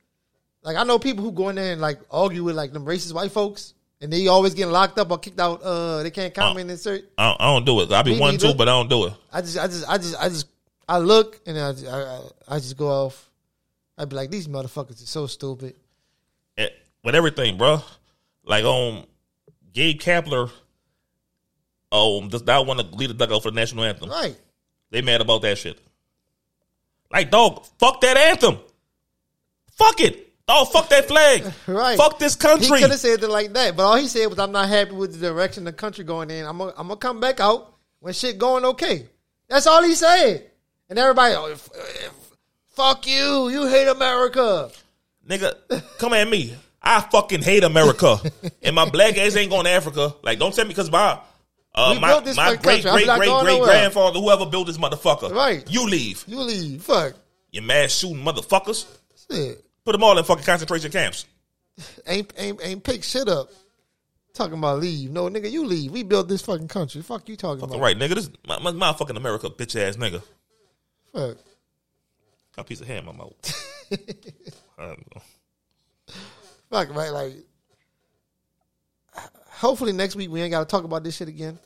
Like 0.64 0.76
I 0.76 0.82
know 0.84 0.98
people 0.98 1.22
who 1.22 1.30
go 1.30 1.50
in 1.50 1.56
there 1.56 1.72
and 1.72 1.80
like 1.80 2.00
argue 2.10 2.42
with 2.42 2.56
like 2.56 2.72
them 2.72 2.84
racist 2.86 3.12
white 3.14 3.30
folks, 3.30 3.74
and 4.00 4.12
they 4.12 4.26
always 4.28 4.54
getting 4.54 4.72
locked 4.72 4.98
up 4.98 5.10
or 5.10 5.18
kicked 5.18 5.38
out. 5.38 5.62
Uh, 5.62 6.02
they 6.02 6.10
can't 6.10 6.32
comment 6.34 6.70
and 6.70 6.80
search. 6.80 7.04
I, 7.18 7.28
don't, 7.28 7.40
I 7.40 7.44
don't 7.52 7.64
do 7.66 7.80
it. 7.82 7.92
I 7.92 8.02
be 8.02 8.14
Me 8.14 8.20
one 8.20 8.32
neither. 8.32 8.48
too, 8.48 8.54
but 8.54 8.68
I 8.68 8.72
don't 8.72 8.88
do 8.88 9.06
it. 9.06 9.12
I 9.32 9.40
just, 9.42 9.58
I 9.58 9.66
just, 9.66 9.88
I 9.88 9.96
just, 9.98 10.16
I 10.20 10.28
just, 10.30 10.46
I 10.88 10.98
look 10.98 11.40
and 11.46 11.58
I, 11.58 11.72
just- 11.72 11.86
I, 11.86 12.20
I, 12.48 12.56
just 12.58 12.76
go 12.78 12.88
off. 12.88 13.30
I'd 13.98 14.08
be 14.08 14.16
like, 14.16 14.30
these 14.30 14.48
motherfuckers 14.48 15.02
are 15.02 15.06
so 15.06 15.26
stupid. 15.26 15.74
Eh, 16.56 16.68
With 17.04 17.14
everything, 17.14 17.58
bro. 17.58 17.82
Like 18.44 18.64
um, 18.64 19.04
Gabe 19.72 20.00
Kapler. 20.00 20.50
Um, 21.92 22.28
does 22.28 22.42
not 22.44 22.66
want 22.66 22.80
to 22.80 22.86
lead 22.96 23.10
the 23.10 23.14
dugout 23.14 23.42
for 23.42 23.50
the 23.52 23.54
national 23.54 23.84
anthem. 23.84 24.10
Right. 24.10 24.36
They 24.90 25.00
mad 25.00 25.20
about 25.20 25.42
that 25.42 25.58
shit. 25.58 25.78
Like, 27.12 27.30
dog, 27.30 27.64
fuck 27.78 28.00
that 28.00 28.16
anthem. 28.16 28.58
Fuck 29.72 30.00
it. 30.00 30.23
Dog, 30.46 30.68
fuck 30.68 30.88
that 30.90 31.06
flag. 31.08 31.52
Right. 31.66 31.96
Fuck 31.96 32.18
this 32.18 32.36
country. 32.36 32.66
He 32.76 32.82
could 32.82 32.90
have 32.90 33.00
said 33.00 33.22
it 33.22 33.28
like 33.28 33.52
that, 33.54 33.76
but 33.76 33.84
all 33.84 33.96
he 33.96 34.08
said 34.08 34.26
was, 34.26 34.38
"I'm 34.38 34.52
not 34.52 34.68
happy 34.68 34.92
with 34.92 35.12
the 35.18 35.26
direction 35.28 35.64
the 35.64 35.72
country 35.72 36.04
going 36.04 36.30
in. 36.30 36.44
I'm 36.44 36.58
gonna, 36.58 36.72
I'm 36.76 36.88
gonna 36.88 36.96
come 36.98 37.20
back 37.20 37.40
out 37.40 37.74
when 38.00 38.12
shit 38.12 38.36
going 38.38 38.64
okay." 38.64 39.06
That's 39.48 39.66
all 39.66 39.82
he 39.82 39.94
said, 39.94 40.50
and 40.88 40.98
everybody, 40.98 41.34
oh, 41.34 41.50
f- 41.52 41.68
f- 41.74 42.14
fuck 42.70 43.06
you, 43.06 43.48
you 43.48 43.66
hate 43.68 43.88
America. 43.88 44.70
Nigga, 45.28 45.54
come 45.98 46.12
at 46.12 46.28
me. 46.28 46.54
I 46.82 47.00
fucking 47.00 47.40
hate 47.42 47.64
America. 47.64 48.18
and 48.62 48.74
my 48.74 48.88
black 48.90 49.16
ass 49.16 49.36
ain't 49.36 49.50
going 49.50 49.64
to 49.64 49.70
Africa. 49.70 50.14
Like, 50.22 50.38
don't 50.38 50.54
tell 50.54 50.66
me 50.66 50.68
because 50.68 50.90
my 50.90 51.18
uh, 51.74 51.96
my, 51.98 52.20
my 52.36 52.56
great, 52.56 52.82
great, 52.82 53.06
great, 53.06 53.06
great 53.42 53.62
grandfather, 53.62 54.20
whoever 54.20 54.44
built 54.46 54.66
this 54.66 54.76
motherfucker. 54.76 55.32
Right. 55.32 55.64
You 55.70 55.86
leave. 55.88 56.24
You 56.28 56.40
leave, 56.40 56.82
fuck. 56.82 57.14
You 57.50 57.62
mass 57.62 57.92
shooting 57.92 58.22
motherfuckers. 58.22 58.84
Shit. 59.30 59.63
Put 59.84 59.92
them 59.92 60.02
all 60.02 60.16
in 60.18 60.24
fucking 60.24 60.44
concentration 60.44 60.90
camps. 60.90 61.26
Ain't 62.06 62.32
ain't 62.38 62.60
ain't 62.62 62.84
pick 62.84 63.02
shit 63.02 63.28
up. 63.28 63.50
Talking 64.32 64.58
about 64.58 64.78
leave. 64.80 65.10
No, 65.10 65.28
nigga, 65.28 65.50
you 65.50 65.64
leave. 65.64 65.90
We 65.90 66.02
built 66.04 66.28
this 66.28 66.40
fucking 66.42 66.68
country. 66.68 67.02
Fuck 67.02 67.28
you 67.28 67.36
talking 67.36 67.60
Fucking 67.60 67.74
about. 67.74 67.84
right, 67.84 67.96
nigga. 67.96 68.14
This 68.14 68.30
my, 68.46 68.58
my, 68.60 68.70
my 68.70 68.92
fucking 68.92 69.16
America, 69.16 69.50
bitch 69.50 69.74
ass 69.80 69.96
nigga. 69.96 70.22
Fuck. 71.12 71.36
Got 72.54 72.62
a 72.62 72.64
piece 72.64 72.80
of 72.80 72.86
ham 72.86 72.98
in 73.00 73.06
my 73.06 73.12
mouth. 73.12 73.88
I 74.78 74.86
don't 74.86 75.14
know. 75.14 75.22
Fuck, 76.70 76.94
right? 76.94 77.10
Like, 77.10 77.34
hopefully 79.50 79.92
next 79.92 80.14
week 80.16 80.30
we 80.30 80.40
ain't 80.40 80.52
got 80.52 80.60
to 80.60 80.66
talk 80.66 80.84
about 80.84 81.02
this 81.04 81.16
shit 81.16 81.28
again. 81.28 81.58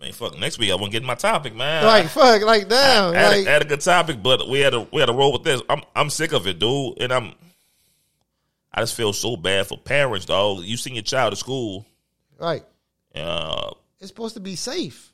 Man, 0.00 0.12
fuck. 0.12 0.38
Next 0.38 0.58
week 0.58 0.70
I 0.70 0.76
won't 0.76 0.92
get 0.92 1.02
my 1.02 1.14
topic, 1.14 1.54
man. 1.54 1.84
Like, 1.84 2.06
fuck, 2.06 2.40
like, 2.42 2.68
damn. 2.68 3.12
I 3.14 3.18
had, 3.18 3.28
like, 3.28 3.46
a, 3.46 3.50
had 3.50 3.62
a 3.62 3.66
good 3.66 3.80
topic, 3.82 4.22
but 4.22 4.48
we 4.48 4.60
had 4.60 4.70
to 4.70 4.86
we 4.92 5.00
had 5.00 5.06
to 5.06 5.12
roll 5.12 5.32
with 5.32 5.44
this. 5.44 5.60
I'm 5.68 5.82
I'm 5.94 6.08
sick 6.08 6.32
of 6.32 6.46
it, 6.46 6.58
dude, 6.58 7.02
and 7.02 7.12
I'm 7.12 7.34
I 8.72 8.80
just 8.80 8.94
feel 8.94 9.12
so 9.12 9.36
bad 9.36 9.66
for 9.66 9.76
parents, 9.76 10.24
dog. 10.26 10.62
You 10.62 10.76
send 10.76 10.96
your 10.96 11.02
child 11.02 11.32
to 11.32 11.36
school, 11.36 11.84
right. 12.38 12.64
uh, 13.14 13.72
It's 13.98 14.08
supposed 14.08 14.34
to 14.34 14.40
be 14.40 14.56
safe. 14.56 15.12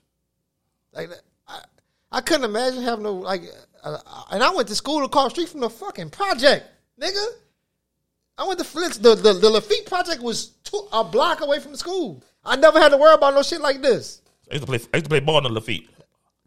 Like, 0.93 1.11
I, 1.49 1.61
I 2.13 2.21
couldn't 2.21 2.45
imagine 2.45 2.83
having 2.83 3.03
no, 3.05 3.15
like, 3.15 3.43
uh, 3.83 3.99
and 4.31 4.43
I 4.43 4.51
went 4.51 4.69
to 4.69 4.75
school 4.75 5.05
across 5.05 5.27
the 5.27 5.31
street 5.31 5.49
from 5.49 5.61
the 5.61 5.71
fucking 5.71 6.11
project, 6.11 6.67
nigga. 7.01 7.27
I 8.39 8.47
went 8.47 8.59
to 8.59 8.65
Flint. 8.65 9.03
The, 9.03 9.15
the, 9.15 9.33
the 9.33 9.49
Lafitte 9.51 9.87
project 9.87 10.23
was 10.23 10.49
two, 10.63 10.87
a 10.93 11.03
block 11.03 11.41
away 11.41 11.59
from 11.59 11.73
the 11.73 11.79
school. 11.79 12.23
I 12.45 12.57
never 12.57 12.79
had 12.79 12.91
to 12.91 12.99
worry 12.99 13.15
about 13.15 13.35
no 13.35 13.43
shit 13.43 13.63
like 13.63 13.81
this. 13.81 14.21
I 14.51 14.55
used 14.55 14.63
to 14.63 14.67
play 14.67 14.81
I 14.93 14.97
used 14.99 15.07
to 15.07 15.09
play 15.09 15.21
ball 15.21 15.39
in 15.39 15.45
the 15.45 15.51
Lafitte. 15.51 15.89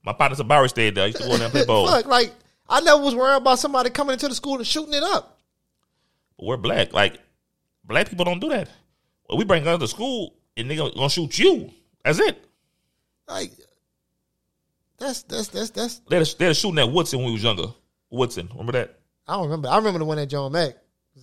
My 0.03 0.13
partner 0.13 0.37
Sabari 0.37 0.69
stayed 0.69 0.95
there. 0.95 1.03
I 1.03 1.07
used 1.07 1.19
to 1.19 1.23
go 1.23 1.33
in 1.33 1.39
there 1.39 1.45
and 1.47 1.53
play 1.53 1.65
ball. 1.65 1.87
Fuck, 1.87 2.05
like, 2.05 2.33
I 2.67 2.79
never 2.81 3.01
was 3.01 3.15
worried 3.15 3.37
about 3.37 3.59
somebody 3.59 3.89
coming 3.89 4.13
into 4.13 4.27
the 4.27 4.35
school 4.35 4.57
and 4.57 4.65
shooting 4.65 4.93
it 4.93 5.03
up. 5.03 5.39
But 6.37 6.45
we're 6.45 6.57
black. 6.57 6.93
Like 6.93 7.19
black 7.83 8.09
people 8.09 8.25
don't 8.25 8.39
do 8.39 8.49
that. 8.49 8.69
Well, 9.27 9.37
we 9.37 9.45
bring 9.45 9.63
guns 9.63 9.81
to 9.81 9.87
school 9.87 10.35
and 10.55 10.69
they 10.69 10.75
gonna, 10.75 10.93
gonna 10.93 11.09
shoot 11.09 11.37
you. 11.37 11.71
That's 12.03 12.19
it. 12.19 12.43
Like, 13.27 13.51
that's, 14.97 15.23
that's, 15.23 15.49
that's, 15.49 15.69
that's, 15.69 16.01
They're, 16.09 16.23
they're 16.25 16.53
shooting 16.53 16.79
at 16.79 16.91
Woodson 16.91 17.19
when 17.19 17.27
we 17.27 17.33
was 17.33 17.43
younger. 17.43 17.67
Woodson, 18.09 18.49
remember 18.51 18.71
that? 18.73 18.99
I 19.27 19.33
don't 19.33 19.43
remember. 19.43 19.69
I 19.69 19.77
remember 19.77 19.99
the 19.99 20.05
one 20.05 20.17
at 20.17 20.29
John 20.29 20.51
Mack. 20.51 20.75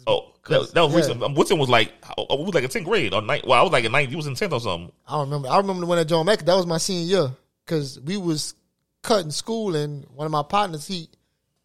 Oh, 0.07 0.33
that, 0.49 0.73
that 0.75 0.83
was 0.83 0.93
Yeah. 0.93 0.97
recent. 0.99 1.23
Um, 1.23 1.35
Woodson 1.35 1.59
was 1.59 1.69
like, 1.69 1.93
I 2.05 2.13
was 2.19 2.55
like 2.55 2.65
in 2.65 2.71
tenth 2.71 2.85
grade 2.85 3.15
or 3.15 3.23
ninth. 3.23 3.45
Well, 3.45 3.59
I 3.59 3.63
was 3.63 3.73
like 3.73 3.85
in 3.85 3.93
ninth. 3.93 4.11
You 4.11 4.17
was 4.19 4.27
in 4.27 4.35
tenth 4.35 4.53
or 4.53 4.61
something. 4.61 4.93
I 5.09 5.13
don't 5.13 5.27
remember. 5.29 5.49
I 5.49 5.57
remember 5.59 5.81
the 5.81 5.87
one 5.87 5.99
at 5.99 6.07
John 6.09 6.27
Mack. 6.27 6.41
That 6.41 6.55
was 6.55 6.67
my 6.67 6.79
senior 6.79 7.05
year 7.07 7.31
because 7.65 7.99
we 8.01 8.17
was 8.17 8.55
cutting 9.03 9.31
school, 9.31 9.75
and 9.75 10.05
one 10.15 10.27
of 10.27 10.33
my 10.33 10.43
partners 10.43 10.87
he 10.87 11.09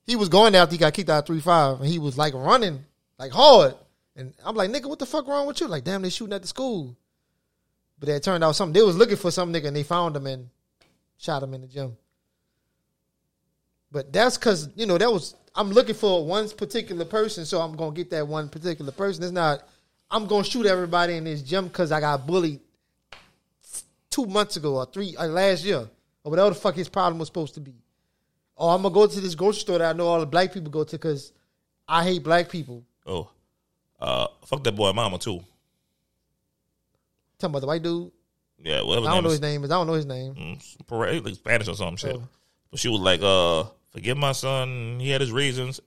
he 0.06 0.16
was 0.16 0.30
going 0.30 0.56
after 0.56 0.74
he 0.74 0.78
got 0.78 0.94
kicked 0.94 1.10
out 1.10 1.20
of 1.20 1.26
three 1.26 1.42
five, 1.42 1.80
and 1.80 1.88
he 1.90 2.00
was 2.00 2.18
like 2.18 2.34
running 2.34 2.86
like 3.20 3.32
hard, 3.32 3.76
and 4.16 4.34
I'm 4.46 4.56
like, 4.56 4.70
nigga, 4.72 4.88
what 4.88 5.00
the 5.00 5.06
fuck 5.06 5.28
wrong 5.28 5.46
with 5.48 5.60
you? 5.62 5.68
Like, 5.68 5.84
damn, 5.84 6.02
they 6.02 6.10
shooting 6.10 6.34
at 6.34 6.42
the 6.42 6.48
school. 6.48 6.96
But 8.00 8.10
it 8.10 8.24
turned 8.24 8.44
out 8.44 8.56
something. 8.56 8.74
They 8.74 8.86
was 8.86 8.98
looking 8.98 9.18
for 9.18 9.30
some 9.30 9.54
nigga, 9.54 9.68
and 9.68 9.76
they 9.76 9.84
found 9.84 10.16
him 10.16 10.26
and 10.26 10.50
shot 11.18 11.44
him 11.44 11.54
in 11.54 11.62
the 11.62 11.68
gym. 11.68 11.98
But 13.92 14.14
that's 14.14 14.38
because 14.38 14.70
you 14.76 14.86
know 14.86 14.98
that 14.98 15.12
was 15.12 15.36
I'm 15.54 15.72
looking 15.72 15.96
for 15.96 16.26
one 16.26 16.50
particular 16.50 17.06
person, 17.06 17.46
so 17.46 17.60
I'm 17.60 17.76
gonna 17.76 17.92
get 17.92 18.10
that 18.12 18.28
one 18.28 18.50
particular 18.50 18.92
person. 18.92 19.24
It's 19.24 19.34
not 19.34 19.68
I'm 20.10 20.28
gonna 20.28 20.44
shoot 20.44 20.66
everybody 20.66 21.16
in 21.16 21.24
this 21.24 21.42
gym 21.42 21.68
because 21.68 21.92
I 21.92 22.00
got 22.00 22.26
bullied 22.26 22.60
two 24.10 24.26
months 24.26 24.58
ago 24.58 24.76
or 24.76 24.86
three 24.86 25.16
uh, 25.16 25.28
last 25.28 25.64
year 25.64 25.88
or 26.24 26.30
whatever 26.30 26.50
the 26.50 26.56
fuck 26.56 26.76
his 26.76 26.90
problem 26.90 27.20
was 27.20 27.28
supposed 27.28 27.54
to 27.56 27.62
be. 27.62 27.74
Or 28.56 28.74
I'm 28.74 28.82
gonna 28.82 28.94
go 28.94 29.08
to 29.08 29.22
this 29.22 29.36
grocery 29.36 29.62
store 29.62 29.80
that 29.80 29.96
I 29.96 29.98
know 29.98 30.08
all 30.08 30.20
the 30.20 30.26
black 30.26 30.54
people 30.54 30.72
go 30.72 30.84
to 30.84 30.92
because 30.92 31.32
I 31.88 32.04
hate 32.04 32.24
black 32.24 32.50
people. 32.50 32.84
Oh, 33.06 33.30
uh, 34.00 34.28
fuck 34.46 34.64
that 34.64 34.76
boy, 34.76 34.92
mama 34.94 35.18
too. 35.18 35.40
Talking 37.40 37.54
about 37.54 37.62
the 37.62 37.68
white 37.68 37.84
dude. 37.84 38.12
Yeah, 38.60 38.84
whatever. 38.84 39.08
I 39.08 39.16
don't 39.16 39.24
know 39.24 39.30
is. 39.30 39.34
his 39.34 39.42
name 39.42 39.64
is. 39.64 39.72
I 39.72 39.76
don't 39.76 39.88
know 39.88 39.94
his 39.94 40.06
name. 40.06 40.36
Mm, 40.36 41.26
like 41.26 41.36
Spanish 41.36 41.68
or 41.68 41.76
some 41.76 41.96
shit. 41.96 42.16
Oh. 42.16 42.28
But 42.70 42.80
she 42.80 42.90
was 42.90 43.00
like, 43.02 43.22
uh, 43.22 43.64
forgive 43.92 44.18
my 44.18 44.32
son. 44.32 45.00
He 45.00 45.10
had 45.10 45.22
his 45.22 45.32
reasons. 45.32 45.80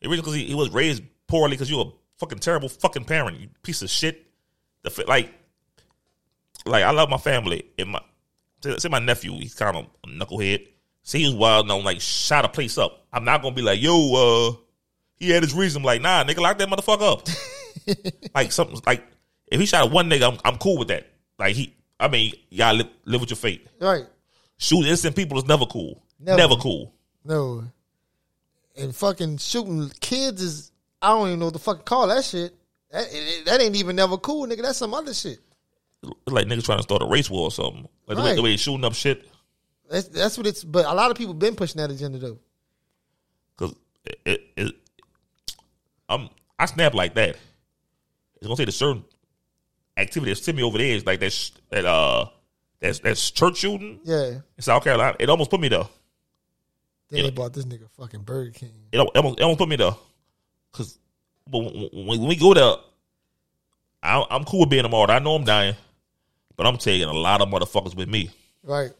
The 0.00 0.08
reason 0.08 0.22
because 0.22 0.34
he, 0.34 0.46
he 0.46 0.54
was 0.54 0.70
raised 0.70 1.02
poorly 1.26 1.52
because 1.52 1.70
you 1.70 1.80
a 1.80 1.92
fucking 2.18 2.38
terrible 2.38 2.68
fucking 2.68 3.04
parent, 3.04 3.40
you 3.40 3.48
piece 3.62 3.82
of 3.82 3.90
shit. 3.90 4.26
The 4.82 5.04
like, 5.06 5.32
like 6.64 6.84
I 6.84 6.90
love 6.90 7.10
my 7.10 7.18
family 7.18 7.64
and 7.78 7.90
my 7.90 8.00
say 8.62 8.76
say 8.78 8.88
my 8.88 8.98
nephew. 8.98 9.32
He's 9.32 9.54
kind 9.54 9.76
of 9.76 9.86
a 10.04 10.08
knucklehead. 10.08 10.68
See, 11.02 11.20
he 11.20 11.26
was 11.26 11.34
wild 11.34 11.70
and 11.70 11.84
like 11.84 12.00
shot 12.00 12.44
a 12.44 12.48
place 12.48 12.78
up. 12.78 13.06
I'm 13.12 13.24
not 13.24 13.42
gonna 13.42 13.54
be 13.54 13.62
like, 13.62 13.80
yo, 13.80 14.50
uh, 14.50 14.56
he 15.16 15.30
had 15.30 15.42
his 15.42 15.54
reason. 15.54 15.82
I'm 15.82 15.84
like, 15.84 16.02
nah, 16.02 16.24
nigga, 16.24 16.38
lock 16.38 16.58
that 16.58 16.68
motherfucker 16.68 17.12
up. 17.12 17.28
like 18.34 18.52
something 18.52 18.80
like 18.86 19.04
if 19.48 19.60
he 19.60 19.66
shot 19.66 19.90
one 19.90 20.10
nigga, 20.10 20.32
I'm, 20.32 20.38
I'm 20.44 20.58
cool 20.58 20.78
with 20.78 20.88
that. 20.88 21.06
Like 21.38 21.54
he, 21.54 21.74
I 21.98 22.08
mean, 22.08 22.32
gotta 22.56 22.78
live, 22.78 22.88
live 23.04 23.20
with 23.20 23.30
your 23.30 23.36
fate. 23.36 23.66
Right. 23.80 24.06
Shooting 24.58 24.86
innocent 24.86 25.16
people 25.16 25.38
is 25.38 25.44
never 25.44 25.66
cool. 25.66 26.02
Never. 26.18 26.38
Never, 26.38 26.56
cool. 26.56 26.94
No. 27.26 27.64
And 28.76 28.94
fucking 28.94 29.38
shooting 29.38 29.90
kids 30.00 30.42
is 30.42 30.72
I 31.00 31.08
don't 31.08 31.28
even 31.28 31.38
know 31.40 31.46
what 31.46 31.54
the 31.54 31.60
fuck 31.60 31.78
to 31.78 31.82
call 31.84 32.06
that 32.08 32.24
shit. 32.24 32.52
That, 32.92 33.06
that 33.46 33.60
ain't 33.60 33.76
even 33.76 33.96
never 33.96 34.16
cool, 34.16 34.46
nigga. 34.46 34.62
That's 34.62 34.78
some 34.78 34.94
other 34.94 35.12
shit. 35.14 35.40
It's 36.02 36.12
like 36.32 36.46
niggas 36.46 36.64
trying 36.64 36.78
to 36.78 36.82
start 36.82 37.02
a 37.02 37.06
race 37.06 37.28
war 37.30 37.44
or 37.44 37.50
something. 37.50 37.88
Like 38.06 38.16
the, 38.16 38.22
way, 38.22 38.28
Right. 38.30 38.36
the 38.36 38.42
way 38.42 38.50
they 38.50 38.56
shooting 38.56 38.84
up 38.84 38.94
shit. 38.94 39.26
That's 39.90 40.08
that's 40.08 40.36
what 40.38 40.46
it's. 40.46 40.62
But 40.64 40.84
a 40.86 40.94
lot 40.94 41.10
of 41.10 41.16
people 41.16 41.34
been 41.34 41.56
pushing 41.56 41.80
that 41.80 41.90
agenda 41.90 42.18
though. 42.18 42.38
Cause 43.56 43.74
it, 44.04 44.20
it, 44.24 44.42
it 44.56 44.74
I'm 46.08 46.28
I 46.58 46.66
snap 46.66 46.94
like 46.94 47.14
that. 47.14 47.30
It's 48.36 48.44
gonna 48.46 48.56
say 48.56 48.64
the 48.66 48.72
certain 48.72 49.04
activity 49.96 50.32
that 50.32 50.36
sent 50.36 50.56
me 50.56 50.62
over 50.62 50.78
the 50.78 50.92
edge, 50.92 51.06
like 51.06 51.20
that 51.20 51.32
sh- 51.32 51.52
that 51.70 51.84
uh 51.86 52.26
that's 52.80 52.98
that's 53.00 53.30
church 53.30 53.56
shooting 53.58 54.00
Yeah. 54.04 54.26
in 54.56 54.60
South 54.62 54.84
Carolina. 54.84 55.16
It 55.18 55.28
almost 55.30 55.50
put 55.50 55.60
me 55.60 55.68
there. 55.68 55.88
Then 57.10 57.22
they 57.24 57.30
bought 57.30 57.52
this 57.52 57.64
nigga 57.64 57.88
fucking 57.96 58.22
Burger 58.22 58.50
King. 58.50 58.72
It 58.92 58.98
al- 58.98 59.06
almost, 59.14 59.38
it 59.38 59.42
almost 59.42 59.58
put 59.58 59.68
me 59.68 59.76
there. 59.76 59.94
Cause 60.72 60.98
but 61.48 61.58
when, 61.60 61.88
when 62.06 62.26
we 62.26 62.36
go 62.36 62.52
there, 62.54 62.74
I, 64.02 64.24
I'm 64.30 64.44
cool 64.44 64.60
with 64.60 64.70
being 64.70 64.84
a 64.84 64.88
martyr. 64.88 65.12
I 65.12 65.18
know 65.20 65.34
I'm 65.36 65.44
dying, 65.44 65.76
but 66.56 66.66
I'm 66.66 66.76
taking 66.76 67.08
a 67.08 67.12
lot 67.12 67.40
of 67.40 67.48
motherfuckers 67.48 67.94
with 67.96 68.08
me. 68.08 68.30
Right. 68.64 68.90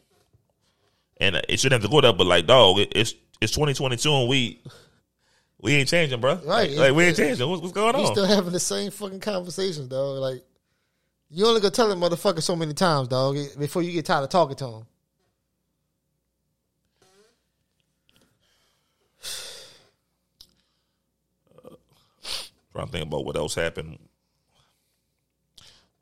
and 1.18 1.34
it 1.48 1.58
shouldn't 1.58 1.82
have 1.82 1.90
to 1.90 1.92
go 1.94 2.00
there. 2.00 2.12
But 2.12 2.26
like, 2.28 2.46
dog, 2.46 2.78
it, 2.78 2.92
it's 2.94 3.14
it's 3.40 3.52
2022 3.52 4.10
and 4.12 4.28
we 4.28 4.62
we 5.60 5.72
ain't 5.74 5.88
changing, 5.88 6.20
bro. 6.20 6.34
Right. 6.36 6.70
Like, 6.70 6.78
like, 6.78 6.94
we 6.94 7.04
ain't 7.04 7.16
changing. 7.16 7.48
What's, 7.48 7.60
what's 7.62 7.72
going 7.74 7.96
We 7.96 8.04
on? 8.04 8.12
still 8.12 8.26
having 8.26 8.52
the 8.52 8.60
same 8.60 8.90
fucking 8.92 9.20
conversations, 9.20 9.88
dog. 9.88 10.18
Like 10.20 10.44
you 11.30 11.44
only 11.46 11.60
gonna 11.60 11.72
tell 11.72 11.88
that 11.88 11.98
motherfucker 11.98 12.40
so 12.42 12.54
many 12.54 12.72
times, 12.74 13.08
dog, 13.08 13.36
before 13.58 13.82
you 13.82 13.90
get 13.90 14.04
tired 14.06 14.22
of 14.22 14.28
talking 14.30 14.56
to 14.56 14.66
him. 14.68 14.86
Trying 22.76 22.88
to 22.88 22.92
think 22.92 23.06
about 23.06 23.24
what 23.24 23.36
else 23.36 23.54
happened 23.54 23.98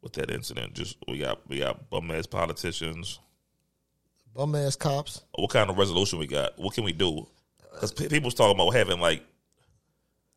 with 0.02 0.12
that 0.14 0.28
incident. 0.28 0.74
Just 0.74 0.96
we 1.06 1.18
got 1.18 1.38
we 1.48 1.60
got 1.60 1.88
bum 1.88 2.10
ass 2.10 2.26
politicians. 2.26 3.20
Bum 4.34 4.56
ass 4.56 4.74
cops. 4.74 5.22
What 5.36 5.50
kind 5.50 5.70
of 5.70 5.78
resolution 5.78 6.18
we 6.18 6.26
got? 6.26 6.58
What 6.58 6.74
can 6.74 6.82
we 6.82 6.92
do? 6.92 7.28
Because 7.72 7.92
people's 7.92 8.34
talking 8.34 8.60
about 8.60 8.74
having 8.74 8.98
like 8.98 9.22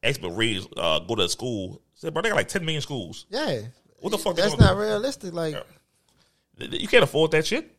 expert 0.04 0.30
reads 0.30 0.68
uh, 0.78 1.00
go 1.00 1.16
to 1.16 1.28
school. 1.28 1.82
Say, 1.96 2.12
bro, 2.12 2.22
they 2.22 2.30
got 2.30 2.36
like 2.36 2.50
10 2.50 2.64
million 2.64 2.84
schools. 2.84 3.26
Yeah. 3.32 3.62
What 4.00 4.12
the 4.12 4.20
fuck 4.20 4.36
That's 4.36 4.56
not 4.60 4.76
do? 4.76 4.80
realistic. 4.82 5.34
Like 5.34 5.56
You 6.60 6.88
can't 6.88 7.04
afford 7.04 7.32
that 7.32 7.48
shit. 7.48 7.76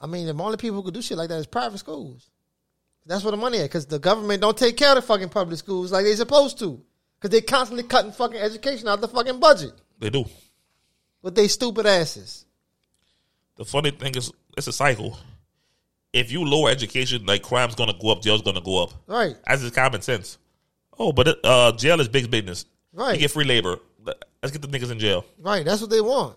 I 0.00 0.06
mean, 0.06 0.28
the 0.28 0.44
only 0.44 0.58
people 0.58 0.76
who 0.76 0.84
could 0.84 0.94
do 0.94 1.02
shit 1.02 1.18
like 1.18 1.28
that 1.30 1.38
is 1.40 1.46
private 1.48 1.78
schools. 1.78 2.30
That's 3.04 3.24
where 3.24 3.32
the 3.32 3.36
money 3.36 3.58
at. 3.58 3.64
Because 3.64 3.86
the 3.86 3.98
government 3.98 4.42
don't 4.42 4.56
take 4.56 4.76
care 4.76 4.90
of 4.90 4.94
the 4.94 5.02
fucking 5.02 5.30
public 5.30 5.58
schools 5.58 5.90
like 5.90 6.04
they 6.04 6.14
supposed 6.14 6.60
to. 6.60 6.80
Because 7.20 7.30
they're 7.32 7.40
constantly 7.40 7.84
cutting 7.84 8.12
fucking 8.12 8.38
education 8.40 8.86
out 8.88 9.00
the 9.00 9.08
fucking 9.08 9.40
budget 9.40 9.72
They 9.98 10.10
do. 10.10 10.24
with 11.22 11.34
they 11.34 11.48
stupid 11.48 11.86
asses. 11.86 12.44
The 13.56 13.64
funny 13.64 13.90
thing 13.90 14.14
is, 14.14 14.30
it's 14.56 14.68
a 14.68 14.72
cycle. 14.72 15.18
If 16.12 16.30
you 16.30 16.44
lower 16.44 16.70
education, 16.70 17.26
like 17.26 17.42
crime's 17.42 17.74
gonna 17.74 17.94
go 18.00 18.10
up, 18.12 18.22
jail's 18.22 18.42
gonna 18.42 18.60
go 18.60 18.82
up. 18.84 18.92
Right. 19.06 19.36
As 19.46 19.62
is 19.62 19.70
common 19.72 20.00
sense. 20.02 20.38
Oh, 20.98 21.12
but 21.12 21.28
it, 21.28 21.38
uh, 21.44 21.72
jail 21.72 22.00
is 22.00 22.08
big 22.08 22.30
business. 22.30 22.64
Right. 22.92 23.14
You 23.14 23.20
get 23.20 23.30
free 23.32 23.44
labor. 23.44 23.78
Let's 24.42 24.56
get 24.56 24.62
the 24.62 24.68
niggas 24.68 24.90
in 24.90 24.98
jail. 24.98 25.24
Right. 25.38 25.64
That's 25.64 25.80
what 25.80 25.90
they 25.90 26.00
want. 26.00 26.36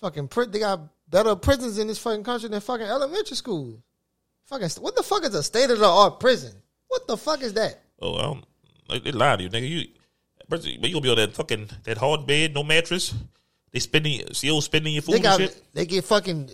Fucking 0.00 0.28
pri- 0.28 0.46
they 0.46 0.58
got 0.58 0.80
better 1.08 1.34
prisons 1.36 1.78
in 1.78 1.86
this 1.86 1.98
fucking 1.98 2.24
country 2.24 2.48
than 2.48 2.60
fucking 2.60 2.86
elementary 2.86 3.36
school. 3.36 3.82
Fucking 4.46 4.68
what 4.80 4.96
the 4.96 5.02
fuck 5.02 5.24
is 5.24 5.34
a 5.34 5.42
state 5.42 5.70
of 5.70 5.78
the 5.78 5.86
art 5.86 6.18
prison? 6.20 6.52
What 6.88 7.06
the 7.06 7.16
fuck 7.16 7.40
is 7.42 7.52
that? 7.54 7.80
Oh, 8.02 8.16
I 8.16 8.22
don't. 8.22 8.44
Like, 8.90 9.04
they 9.04 9.12
lie 9.12 9.36
to 9.36 9.42
you, 9.42 9.50
nigga. 9.50 9.68
You, 9.68 9.86
but 10.48 10.64
you 10.64 10.78
gonna 10.78 11.00
be 11.00 11.10
on 11.10 11.16
that 11.16 11.32
fucking 11.32 11.70
that 11.84 11.98
hard 11.98 12.26
bed, 12.26 12.54
no 12.54 12.62
mattress. 12.64 13.14
They 13.72 13.78
spending, 13.78 14.22
still 14.32 14.60
spending 14.60 14.92
your 14.94 15.02
food 15.02 15.14
They 15.14 15.20
got 15.20 15.40
and 15.40 15.50
shit. 15.50 15.62
they 15.72 15.86
get 15.86 16.04
fucking 16.04 16.50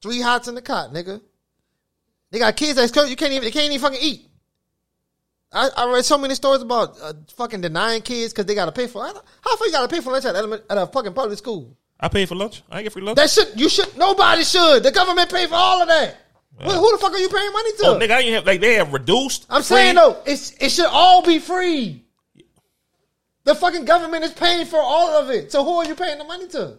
three 0.00 0.20
hots 0.20 0.46
in 0.46 0.54
the 0.54 0.62
cot, 0.62 0.92
nigga. 0.92 1.20
They 2.30 2.38
got 2.38 2.56
kids 2.56 2.76
that's 2.76 2.94
you 3.10 3.16
can't 3.16 3.32
even 3.32 3.44
they 3.44 3.50
can't 3.50 3.72
even 3.72 3.80
fucking 3.80 3.98
eat. 4.00 4.26
I, 5.52 5.68
I 5.76 5.92
read 5.92 6.04
so 6.04 6.16
many 6.16 6.36
stories 6.36 6.62
about 6.62 6.96
uh, 7.02 7.12
fucking 7.34 7.60
denying 7.60 8.02
kids 8.02 8.32
because 8.32 8.46
they 8.46 8.54
got 8.54 8.66
to 8.66 8.72
pay 8.72 8.86
for. 8.86 9.04
How 9.04 9.56
far 9.56 9.66
you 9.66 9.72
got 9.72 9.88
to 9.88 9.92
pay 9.94 10.00
for 10.00 10.12
lunch 10.12 10.24
at, 10.24 10.36
element, 10.36 10.62
at 10.70 10.78
a 10.78 10.86
fucking 10.86 11.12
public 11.12 11.38
school? 11.38 11.76
I 11.98 12.06
pay 12.06 12.24
for 12.24 12.36
lunch. 12.36 12.62
I 12.70 12.78
ain't 12.78 12.84
get 12.84 12.92
free 12.92 13.02
lunch. 13.02 13.16
That 13.16 13.28
should 13.30 13.58
you 13.58 13.68
should 13.68 13.96
nobody 13.98 14.44
should. 14.44 14.84
The 14.84 14.92
government 14.92 15.30
pay 15.30 15.46
for 15.46 15.56
all 15.56 15.82
of 15.82 15.88
that. 15.88 16.16
Who, 16.62 16.70
who 16.70 16.92
the 16.92 16.98
fuck 16.98 17.12
are 17.12 17.18
you 17.18 17.28
paying 17.28 17.52
money 17.52 17.72
to? 17.72 17.86
oh, 17.86 17.98
nigga, 17.98 18.10
I 18.10 18.20
ain't 18.20 18.34
have 18.34 18.46
like 18.46 18.60
they 18.60 18.74
have 18.74 18.92
reduced. 18.92 19.46
I'm 19.48 19.62
free- 19.62 19.76
saying 19.76 19.94
though, 19.94 20.22
it's 20.26 20.50
it 20.60 20.70
should 20.70 20.86
all 20.86 21.22
be 21.22 21.38
free. 21.38 22.04
The 23.44 23.54
fucking 23.54 23.86
government 23.86 24.24
is 24.24 24.32
paying 24.32 24.66
for 24.66 24.78
all 24.78 25.08
of 25.22 25.30
it. 25.30 25.50
So 25.50 25.64
who 25.64 25.78
are 25.78 25.86
you 25.86 25.94
paying 25.94 26.18
the 26.18 26.24
money 26.24 26.46
to? 26.48 26.76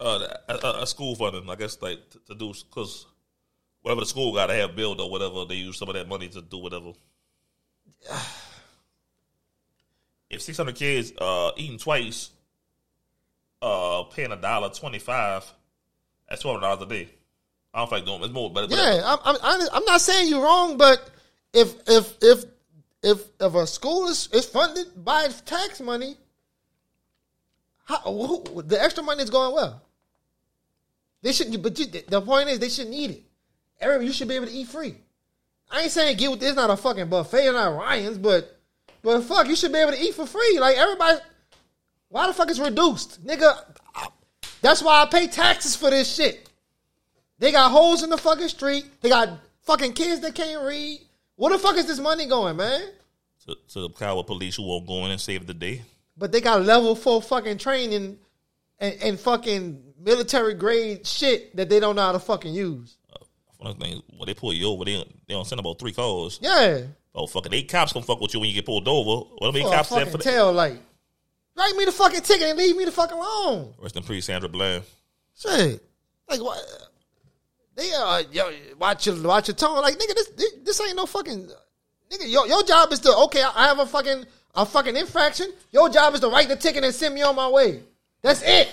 uh, 0.00 0.26
a, 0.48 0.54
a, 0.54 0.82
a 0.82 0.86
school 0.86 1.14
funding, 1.14 1.48
I 1.48 1.54
guess, 1.56 1.80
like 1.82 1.98
to, 2.10 2.18
to 2.28 2.34
do 2.34 2.52
because 2.68 3.06
whatever 3.82 4.00
the 4.00 4.06
school 4.06 4.34
got 4.34 4.46
to 4.46 4.54
have 4.54 4.74
built 4.74 4.98
or 5.00 5.10
whatever, 5.10 5.44
they 5.44 5.56
use 5.56 5.78
some 5.78 5.88
of 5.88 5.94
that 5.94 6.08
money 6.08 6.28
to 6.28 6.42
do 6.42 6.58
whatever. 6.58 6.92
If 10.30 10.42
six 10.42 10.56
hundred 10.58 10.76
kids 10.76 11.12
uh, 11.18 11.50
eating 11.56 11.76
twice, 11.76 12.30
uh, 13.60 14.04
paying 14.04 14.30
a 14.30 14.36
dollar 14.36 14.70
twenty 14.70 15.00
five, 15.00 15.44
that's 16.30 16.42
twelve 16.42 16.60
dollars 16.60 16.80
a 16.82 16.86
day. 16.86 17.08
I 17.74 17.80
don't 17.80 17.90
think 17.90 18.06
doing 18.06 18.22
it's 18.22 18.32
more, 18.32 18.50
but 18.50 18.70
Yeah, 18.70 19.02
I'm, 19.04 19.36
I'm, 19.42 19.68
I'm- 19.72 19.84
not 19.84 20.00
saying 20.00 20.28
you're 20.28 20.42
wrong, 20.42 20.76
but 20.78 21.10
if 21.52 21.74
if 21.86 22.14
if 22.22 22.44
if 23.02 23.22
if 23.40 23.54
a 23.54 23.66
school 23.66 24.08
is, 24.08 24.28
is 24.32 24.46
funded 24.46 25.04
by 25.04 25.28
tax 25.44 25.80
money, 25.80 26.16
how, 27.84 27.98
who, 27.98 28.62
the 28.62 28.82
extra 28.82 29.02
money 29.02 29.22
is 29.22 29.30
going 29.30 29.54
well. 29.54 29.82
They 31.22 31.32
shouldn't, 31.32 31.62
but 31.62 31.78
you, 31.78 31.86
the 31.86 32.20
point 32.22 32.48
is 32.48 32.58
they 32.58 32.68
shouldn't 32.68 32.94
eat 32.94 33.10
it. 33.10 33.22
Every 33.80 34.06
you 34.06 34.12
should 34.12 34.28
be 34.28 34.36
able 34.36 34.46
to 34.46 34.52
eat 34.52 34.68
free. 34.68 34.94
I 35.70 35.82
ain't 35.82 35.92
saying 35.92 36.16
get 36.16 36.30
with 36.30 36.40
this 36.40 36.56
not 36.56 36.70
a 36.70 36.76
fucking 36.76 37.08
buffet 37.08 37.48
or 37.48 37.52
not 37.52 37.76
Ryan's, 37.76 38.18
but 38.18 38.56
but 39.02 39.22
fuck, 39.22 39.46
you 39.48 39.56
should 39.56 39.72
be 39.72 39.78
able 39.78 39.92
to 39.92 40.00
eat 40.00 40.14
for 40.14 40.26
free. 40.26 40.58
Like 40.58 40.76
everybody, 40.76 41.20
why 42.08 42.26
the 42.26 42.34
fuck 42.34 42.50
is 42.50 42.60
reduced, 42.60 43.24
nigga? 43.24 43.56
That's 44.62 44.82
why 44.82 45.02
I 45.02 45.06
pay 45.06 45.26
taxes 45.26 45.76
for 45.76 45.90
this 45.90 46.14
shit. 46.14 46.48
They 47.38 47.52
got 47.52 47.70
holes 47.70 48.02
in 48.02 48.10
the 48.10 48.18
fucking 48.18 48.48
street. 48.48 48.84
They 49.00 49.08
got 49.08 49.30
fucking 49.62 49.94
kids 49.94 50.20
that 50.20 50.34
can't 50.34 50.62
read. 50.62 51.00
Where 51.36 51.52
the 51.52 51.58
fuck 51.58 51.76
is 51.76 51.86
this 51.86 51.98
money 51.98 52.26
going, 52.26 52.56
man? 52.56 52.82
to, 53.46 53.56
to 53.72 53.80
the 53.82 53.88
coward 53.90 54.26
police 54.26 54.56
who 54.56 54.62
won't 54.62 54.86
go 54.86 55.04
in 55.04 55.10
and 55.10 55.20
save 55.20 55.46
the 55.46 55.54
day. 55.54 55.82
But 56.16 56.32
they 56.32 56.40
got 56.40 56.62
level 56.62 56.94
four 56.94 57.22
fucking 57.22 57.58
training 57.58 58.18
and, 58.78 58.94
and 59.02 59.20
fucking 59.20 59.82
military 59.98 60.54
grade 60.54 61.06
shit 61.06 61.54
that 61.56 61.68
they 61.68 61.80
don't 61.80 61.96
know 61.96 62.02
how 62.02 62.12
to 62.12 62.18
fucking 62.18 62.52
use. 62.52 62.96
Uh, 63.12 63.24
Funny 63.62 63.74
thing, 63.74 64.02
when 64.16 64.26
they 64.26 64.34
pull 64.34 64.52
you 64.52 64.68
over, 64.68 64.84
they 64.84 64.96
they 64.96 65.34
don't 65.34 65.46
send 65.46 65.60
about 65.60 65.78
three 65.78 65.92
calls. 65.92 66.38
Yeah. 66.42 66.82
Oh 67.14 67.26
fucking 67.26 67.52
eight 67.52 67.68
cops 67.68 67.92
gonna 67.92 68.06
fuck 68.06 68.20
with 68.20 68.34
you 68.34 68.40
when 68.40 68.48
you 68.48 68.54
get 68.54 68.66
pulled 68.66 68.86
over. 68.88 69.28
What 69.38 69.56
eight 69.56 69.62
For 69.62 69.70
cops 69.70 69.88
said 69.88 69.98
fucking 69.98 70.12
for 70.12 70.18
the 70.18 70.24
tail 70.24 70.52
light. 70.52 70.80
Write 71.60 71.76
me 71.76 71.84
the 71.84 71.92
fucking 71.92 72.22
ticket 72.22 72.48
and 72.48 72.58
leave 72.58 72.74
me 72.74 72.86
the 72.86 72.90
fuck 72.90 73.12
alone. 73.12 73.74
rest 73.78 73.94
in 73.94 74.02
peace, 74.02 74.24
Sandra 74.24 74.48
Bland. 74.48 74.82
Shit. 75.38 75.84
Like 76.26 76.40
what? 76.40 76.58
They 77.76 77.92
uh, 77.92 78.22
yo, 78.32 78.50
watch 78.78 79.06
your 79.06 79.22
watch 79.22 79.48
your 79.48 79.54
tone. 79.56 79.82
Like 79.82 79.98
nigga, 79.98 80.14
this 80.14 80.28
this, 80.28 80.52
this 80.64 80.80
ain't 80.80 80.96
no 80.96 81.04
fucking 81.04 81.50
nigga. 82.10 82.32
Your, 82.32 82.46
your 82.46 82.62
job 82.62 82.90
is 82.92 83.00
to 83.00 83.14
okay. 83.24 83.42
I 83.42 83.66
have 83.66 83.78
a 83.78 83.84
fucking 83.84 84.24
a 84.54 84.64
fucking 84.64 84.96
infraction. 84.96 85.52
Your 85.70 85.90
job 85.90 86.14
is 86.14 86.20
to 86.20 86.28
write 86.28 86.48
the 86.48 86.56
ticket 86.56 86.82
and 86.82 86.94
send 86.94 87.14
me 87.14 87.20
on 87.20 87.36
my 87.36 87.48
way. 87.50 87.82
That's 88.22 88.40
it. 88.42 88.72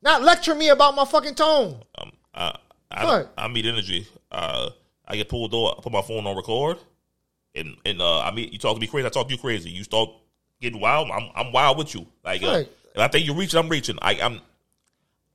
Not 0.00 0.22
lecture 0.22 0.54
me 0.54 0.70
about 0.70 0.94
my 0.94 1.04
fucking 1.04 1.34
tone. 1.34 1.82
Um, 1.98 2.12
I 2.32 2.56
I, 2.90 3.04
What? 3.04 3.32
I 3.36 3.48
meet 3.48 3.66
energy. 3.66 4.06
Uh, 4.30 4.70
I 5.06 5.16
get 5.16 5.28
pulled 5.28 5.52
over. 5.52 5.74
I 5.76 5.82
put 5.82 5.92
my 5.92 6.00
phone 6.02 6.26
on 6.26 6.34
record, 6.34 6.78
and 7.54 7.76
and 7.84 8.00
uh, 8.00 8.20
I 8.20 8.30
meet 8.30 8.54
you 8.54 8.58
talk 8.58 8.74
to 8.76 8.80
me 8.80 8.86
crazy. 8.86 9.06
I 9.06 9.10
talk 9.10 9.28
to 9.28 9.34
you 9.34 9.38
crazy. 9.38 9.68
You 9.68 9.84
start 9.84 10.08
getting 10.62 10.80
wild. 10.80 11.10
I'm 11.10 11.28
I'm 11.34 11.52
wild 11.52 11.76
with 11.76 11.94
you. 11.94 12.06
Like 12.24 12.42
uh, 12.42 12.62
if 12.94 12.98
I 12.98 13.08
think 13.08 13.26
you're 13.26 13.36
reaching, 13.36 13.58
I'm 13.58 13.68
reaching. 13.68 13.98
I, 14.00 14.14
I'm 14.20 14.40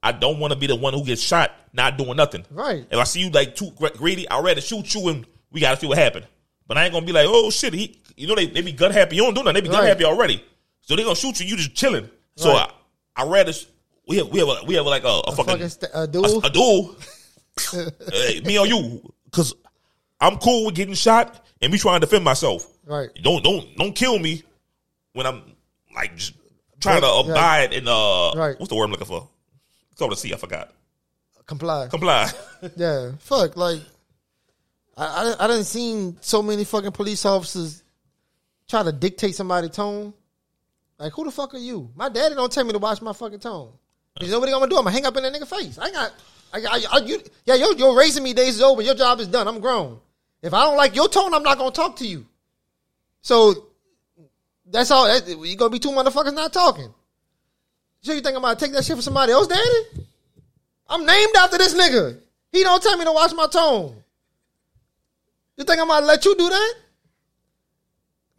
I 0.01 0.11
don't 0.11 0.39
want 0.39 0.53
to 0.53 0.59
be 0.59 0.67
the 0.67 0.75
one 0.75 0.93
who 0.93 1.03
gets 1.03 1.21
shot 1.21 1.51
not 1.73 1.97
doing 1.97 2.15
nothing. 2.17 2.45
Right. 2.49 2.85
If 2.89 2.97
I 2.97 3.03
see 3.03 3.19
you 3.21 3.29
like 3.29 3.55
too 3.55 3.71
greedy, 3.95 4.27
I'd 4.29 4.43
rather 4.43 4.61
shoot 4.61 4.93
you 4.95 5.09
and 5.09 5.27
we 5.51 5.59
got 5.61 5.75
to 5.75 5.79
see 5.81 5.87
what 5.87 5.97
happened. 5.97 6.25
But 6.67 6.77
I 6.77 6.85
ain't 6.85 6.93
gonna 6.93 7.05
be 7.05 7.11
like, 7.13 7.25
oh 7.29 7.49
shit, 7.49 7.73
he, 7.73 7.99
you 8.15 8.27
know 8.27 8.35
they, 8.35 8.47
they 8.47 8.61
be 8.61 8.71
gun 8.73 8.91
happy. 8.91 9.15
You 9.15 9.23
don't 9.23 9.33
do 9.33 9.41
nothing. 9.43 9.55
They 9.55 9.61
be 9.61 9.69
gun 9.69 9.81
Right. 9.81 9.89
happy 9.89 10.03
already. 10.05 10.43
So 10.81 10.95
they 10.95 11.03
gonna 11.03 11.15
shoot 11.15 11.39
you. 11.39 11.45
You 11.45 11.57
just 11.57 11.75
chilling. 11.75 12.09
So 12.35 12.51
I 12.51 12.71
I 13.15 13.23
rather 13.23 13.53
we 14.07 14.17
have 14.17 14.27
we 14.29 14.39
have 14.39 14.47
a, 14.49 14.65
we 14.65 14.75
have 14.75 14.85
like 14.85 15.03
a, 15.03 15.07
a, 15.07 15.31
fucking 15.35 15.45
Fucking 15.53 15.69
st- 15.69 15.91
a 15.93 16.01
a, 16.03 16.07
duel. 16.07 16.45
a 16.45 16.49
duel. 16.51 16.95
Hey, 18.11 18.41
me 18.45 18.59
or 18.59 18.67
you, 18.67 19.01
because 19.25 19.53
I'm 20.21 20.37
cool 20.37 20.65
with 20.67 20.75
getting 20.75 20.93
shot 20.93 21.45
and 21.61 21.71
me 21.71 21.77
trying 21.79 21.99
to 22.01 22.05
defend 22.05 22.23
myself. 22.23 22.67
Right. 22.85 23.09
Don't 23.21 23.43
don't 23.43 23.75
don't 23.77 23.95
kill 23.95 24.19
me 24.19 24.43
when 25.17 25.25
I'm 25.25 25.41
like 25.95 26.15
just 26.15 26.33
trying 26.79 27.01
to 27.01 27.07
abide 27.11 27.73
in 27.73 27.87
uh 27.87 28.33
Right. 28.35 28.57
what's 28.59 28.69
the 28.69 28.75
word 28.75 28.85
I'm 28.85 28.91
looking 28.91 29.07
for? 29.07 29.27
Go 29.97 30.09
to 30.09 30.15
see. 30.15 30.33
I 30.33 30.37
forgot. 30.37 30.71
Comply. 31.45 31.87
Comply. 31.87 32.29
Yeah, 32.75 33.11
fuck. 33.19 33.55
Like, 33.57 33.81
I 34.95 35.35
I, 35.39 35.45
I 35.45 35.47
didn't 35.47 35.65
seen 35.65 36.17
so 36.21 36.41
many 36.41 36.63
fucking 36.65 36.91
police 36.91 37.25
officers 37.25 37.83
try 38.67 38.83
to 38.83 38.91
dictate 38.91 39.35
somebody's 39.35 39.71
tone. 39.71 40.13
Like, 40.99 41.13
who 41.13 41.23
the 41.23 41.31
fuck 41.31 41.53
are 41.53 41.59
you? 41.59 41.89
My 41.95 42.09
daddy 42.09 42.35
don't 42.35 42.51
tell 42.51 42.63
me 42.63 42.73
to 42.73 42.79
watch 42.79 43.01
my 43.01 43.13
fucking 43.13 43.39
tone. 43.39 43.71
You 44.19 44.31
know 44.31 44.39
what 44.39 44.49
I'm 44.49 44.53
gonna 44.55 44.67
do? 44.69 44.77
I'm 44.77 44.83
gonna 44.83 44.91
hang 44.95 45.05
up 45.05 45.15
in 45.17 45.23
that 45.23 45.33
nigga 45.33 45.47
face. 45.47 45.77
I 45.77 45.91
got. 45.91 46.13
I, 46.53 46.59
I, 46.59 46.83
I, 46.93 46.97
you, 47.05 47.19
yeah, 47.45 47.55
your, 47.55 47.75
your 47.75 47.97
raising 47.97 48.23
me 48.23 48.33
days 48.33 48.55
is 48.55 48.61
over. 48.61 48.81
Your 48.81 48.95
job 48.95 49.19
is 49.19 49.27
done. 49.27 49.47
I'm 49.47 49.59
grown. 49.59 49.99
If 50.41 50.53
I 50.53 50.63
don't 50.63 50.77
like 50.77 50.95
your 50.95 51.09
tone, 51.09 51.33
I'm 51.33 51.43
not 51.43 51.57
gonna 51.57 51.71
talk 51.71 51.97
to 51.97 52.07
you. 52.07 52.25
So 53.21 53.67
that's 54.71 54.91
all. 54.91 55.05
That, 55.05 55.27
you 55.27 55.55
gonna 55.55 55.69
be 55.69 55.79
two 55.79 55.89
motherfuckers 55.91 56.33
not 56.33 56.53
talking. 56.53 56.93
So 58.01 58.13
you 58.13 58.21
think 58.21 58.35
I'm 58.35 58.41
gonna 58.41 58.55
take 58.59 58.71
that 58.73 58.85
shit 58.85 58.95
for 58.95 59.01
somebody 59.01 59.31
else, 59.31 59.47
daddy? 59.47 60.05
I'm 60.87 61.05
named 61.05 61.35
after 61.37 61.57
this 61.57 61.73
nigga. 61.73 62.19
He 62.51 62.63
don't 62.63 62.81
tell 62.81 62.97
me 62.97 63.05
to 63.05 63.11
watch 63.11 63.33
my 63.33 63.47
tone. 63.47 63.95
You 65.57 65.63
think 65.63 65.79
I'm 65.81 65.87
gonna 65.87 66.05
let 66.05 66.23
you 66.25 66.35
do 66.35 66.49
that? 66.49 66.73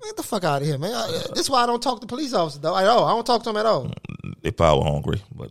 Get 0.05 0.17
the 0.17 0.23
fuck 0.23 0.45
out 0.45 0.63
of 0.63 0.69
here, 0.69 0.79
man. 0.79 0.95
I- 0.95 1.09
uh, 1.09 1.29
this 1.35 1.41
is 1.41 1.51
why 1.51 1.65
I 1.65 1.67
don't 1.67 1.83
talk 1.83 2.01
to 2.01 2.07
police 2.07 2.33
officers 2.33 2.61
though 2.61 2.77
at 2.77 2.87
all. 2.87 3.05
I 3.05 3.11
don't 3.11 3.27
talk 3.27 3.43
to 3.43 3.51
them 3.51 3.57
at 3.57 3.67
all. 3.67 3.91
they 4.43 4.53
power 4.53 4.83
hungry, 4.83 5.21
but 5.35 5.51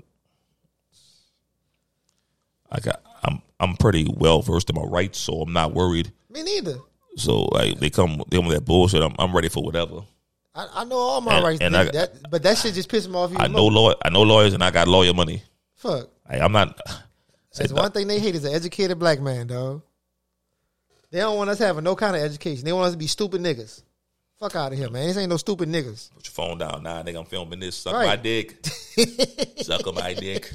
I 2.72 2.80
got 2.80 3.02
I'm 3.24 3.42
I'm 3.60 3.76
pretty 3.76 4.08
well 4.16 4.42
versed 4.42 4.70
in 4.70 4.76
my 4.76 4.84
rights, 4.88 5.20
so 5.20 5.42
I'm 5.42 5.54
not 5.54 5.74
worried. 5.74 6.12
Me 6.30 6.44
neither. 6.44 6.78
So 7.18 7.42
like 7.52 7.80
they 7.80 7.90
come 7.90 8.24
they 8.30 8.38
come 8.38 8.48
with 8.48 8.56
that 8.56 8.66
bullshit. 8.66 9.02
I'm 9.04 9.16
I'm 9.20 9.36
ready 9.36 9.50
for 9.50 9.64
whatever. 9.64 10.02
I, 10.58 10.68
I 10.82 10.84
know 10.86 10.98
all 10.98 11.22
my 11.22 11.36
And- 11.36 11.44
rights, 11.46 11.62
and. 11.62 11.78
I- 11.78 11.84
that, 11.92 12.30
but 12.32 12.42
that 12.44 12.58
shit 12.58 12.74
just 12.74 12.90
pisses 12.90 13.08
me 13.08 13.16
off. 13.16 13.32
I 13.38 13.48
know 13.48 13.66
law 13.68 13.94
I 14.04 14.10
know 14.10 14.24
lawyers 14.24 14.54
and 14.54 14.64
I 14.64 14.72
got 14.72 14.88
lawyer 14.88 15.14
money. 15.14 15.44
Fuck. 15.76 16.10
Like, 16.30 16.42
I'm 16.42 16.52
not. 16.52 16.80
That's 17.56 17.72
one 17.72 17.92
thing 17.92 18.08
they 18.08 18.20
hate 18.20 18.36
is 18.36 18.44
an 18.46 18.54
educated 18.54 19.00
black 19.00 19.20
man, 19.22 19.48
dog. 19.48 19.82
They 21.12 21.20
don't 21.20 21.38
want 21.38 21.50
us 21.50 21.60
having 21.60 21.84
no 21.84 21.96
kind 21.96 22.16
of 22.16 22.22
education. 22.22 22.66
They 22.66 22.74
want 22.74 22.88
us 22.88 22.92
to 22.94 22.98
be 22.98 23.08
stupid 23.08 23.42
niggas. 23.42 23.82
Fuck 24.40 24.56
out 24.56 24.72
of 24.74 24.78
here, 24.78 24.90
man. 24.90 25.08
This 25.08 25.18
ain't 25.18 25.30
no 25.30 25.38
stupid 25.38 25.70
niggas. 25.70 26.12
Put 26.14 26.26
your 26.28 26.32
phone 26.34 26.58
down. 26.60 26.84
Nah, 26.84 27.02
nigga, 27.02 27.18
I'm 27.20 27.26
filming 27.26 27.60
this. 27.60 27.76
Suck 27.76 27.94
Right. 27.94 28.06
my 28.08 28.16
dick. 28.16 28.58
Suck 29.62 29.96
my 29.96 30.14
dick. 30.14 30.52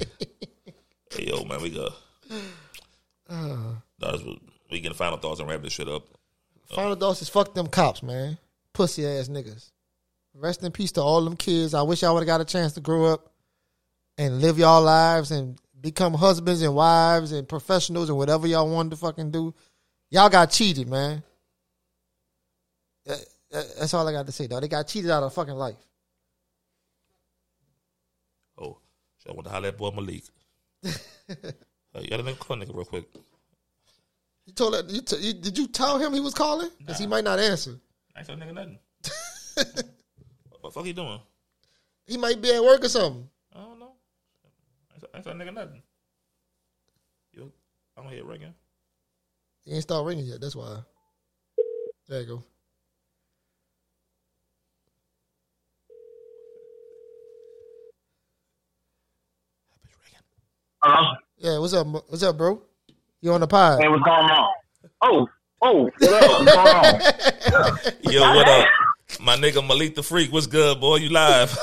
Hey, 1.13 1.27
yo, 1.27 1.43
man, 1.43 1.61
we 1.61 1.69
go. 1.71 1.89
That's 3.99 4.21
what- 4.23 4.39
we 4.71 4.79
getting 4.79 4.97
final 4.97 5.17
thoughts 5.19 5.39
and 5.39 5.47
wrap 5.49 5.61
this 5.61 5.73
shit 5.73 5.87
up. 5.87 6.07
Final 6.73 6.95
thoughts 6.95 7.21
is 7.21 7.29
fuck 7.29 7.53
them 7.53 7.67
cops, 7.67 8.01
man. 8.01 8.37
Pussy 8.73 9.05
ass 9.05 9.27
niggas. 9.27 9.69
Rest 10.35 10.63
in 10.63 10.71
peace 10.71 10.91
to 10.93 11.01
all 11.01 11.23
them 11.23 11.35
kids. 11.37 11.73
I 11.73 11.81
wish 11.83 12.01
y'all 12.01 12.13
would 12.15 12.21
have 12.21 12.27
got 12.27 12.41
a 12.41 12.45
chance 12.45 12.73
to 12.73 12.81
grow 12.81 13.05
up 13.05 13.31
and 14.17 14.41
live 14.41 14.57
y'all 14.57 14.81
lives 14.81 15.31
and 15.31 15.59
become 15.79 16.13
husbands 16.13 16.61
and 16.61 16.73
wives 16.75 17.31
and 17.31 17.47
professionals 17.47 18.09
and 18.09 18.17
whatever 18.17 18.47
y'all 18.47 18.69
wanted 18.69 18.89
to 18.91 18.95
fucking 18.97 19.31
do. 19.31 19.53
Y'all 20.09 20.29
got 20.29 20.49
cheated, 20.49 20.87
man. 20.87 21.23
That- 23.05 23.25
that- 23.51 23.75
That's 23.79 23.93
all 23.93 24.07
I 24.07 24.11
got 24.11 24.25
to 24.25 24.31
say, 24.31 24.47
though. 24.47 24.59
They 24.59 24.67
got 24.67 24.87
cheated 24.87 25.11
out 25.11 25.21
of 25.23 25.33
fucking 25.33 25.53
life. 25.53 25.77
Oh, 28.57 28.77
shit, 29.19 29.31
I 29.31 29.35
want 29.35 29.45
to 29.45 29.51
holler 29.51 29.67
at 29.67 29.77
boy 29.77 29.91
Malik. 29.91 30.23
uh, 30.85 30.89
you 31.99 32.09
got 32.09 32.19
a 32.19 32.23
nigga 32.23 32.39
call 32.39 32.57
nigga 32.57 32.73
real 32.75 32.85
quick. 32.85 33.05
You 34.45 34.53
told 34.53 34.73
that, 34.73 34.89
you, 34.89 35.01
t- 35.01 35.17
you 35.17 35.33
did 35.33 35.57
you 35.57 35.67
tell 35.67 35.97
him 35.99 36.13
he 36.13 36.19
was 36.19 36.33
calling? 36.33 36.69
Because 36.79 36.97
he 36.99 37.07
might 37.07 37.23
not 37.23 37.39
answer. 37.39 37.79
I 38.15 38.19
ain't 38.19 38.27
tell 38.27 38.35
nigga 38.35 38.53
nothing. 38.53 38.79
what 40.73 40.73
the 40.73 40.79
fuck 40.79 40.85
he 40.85 40.93
doing? 40.93 41.19
He 42.05 42.17
might 42.17 42.41
be 42.41 42.51
at 42.53 42.63
work 42.63 42.83
or 42.83 42.89
something. 42.89 43.29
I 43.53 43.59
don't 43.59 43.79
know. 43.79 43.93
I 44.91 44.95
ain't 44.95 44.99
tell- 45.01 45.09
I 45.13 45.17
ain't 45.17 45.25
tell 45.25 45.33
nigga 45.35 45.53
nothing. 45.53 45.83
Yo, 47.31 47.51
I 47.95 48.01
don't 48.01 48.09
hear 48.11 48.19
it 48.19 48.25
ringing. 48.25 48.53
He 49.65 49.73
ain't 49.73 49.83
start 49.83 50.05
ringing 50.05 50.25
yet. 50.25 50.41
That's 50.41 50.55
why. 50.55 50.79
There 52.07 52.21
you 52.21 52.27
go. 52.27 52.43
It's 59.83 59.95
ringing. 60.03 60.23
Hello? 60.81 61.15
Yeah, 61.37 61.59
what's 61.59 61.73
up? 61.73 61.87
What's 61.87 62.23
up, 62.23 62.37
bro? 62.37 62.61
You 63.21 63.33
on 63.33 63.41
the 63.41 63.47
pod? 63.47 63.81
Hey, 63.81 63.87
what's 63.87 64.03
going 64.03 64.29
on? 64.29 64.49
Oh, 65.01 65.27
oh, 65.61 65.83
what 65.83 66.13
up? 66.23 66.39
What's 66.41 66.55
going 66.55 67.95
on? 68.05 68.11
Yo, 68.11 68.21
what 68.35 68.47
up? 68.49 68.67
My 69.23 69.37
nigga 69.37 69.65
Malik 69.65 69.95
the 69.95 70.03
Freak, 70.03 70.33
what's 70.33 70.47
good, 70.47 70.81
boy? 70.81 70.97
You 70.97 71.07
live? 71.07 71.49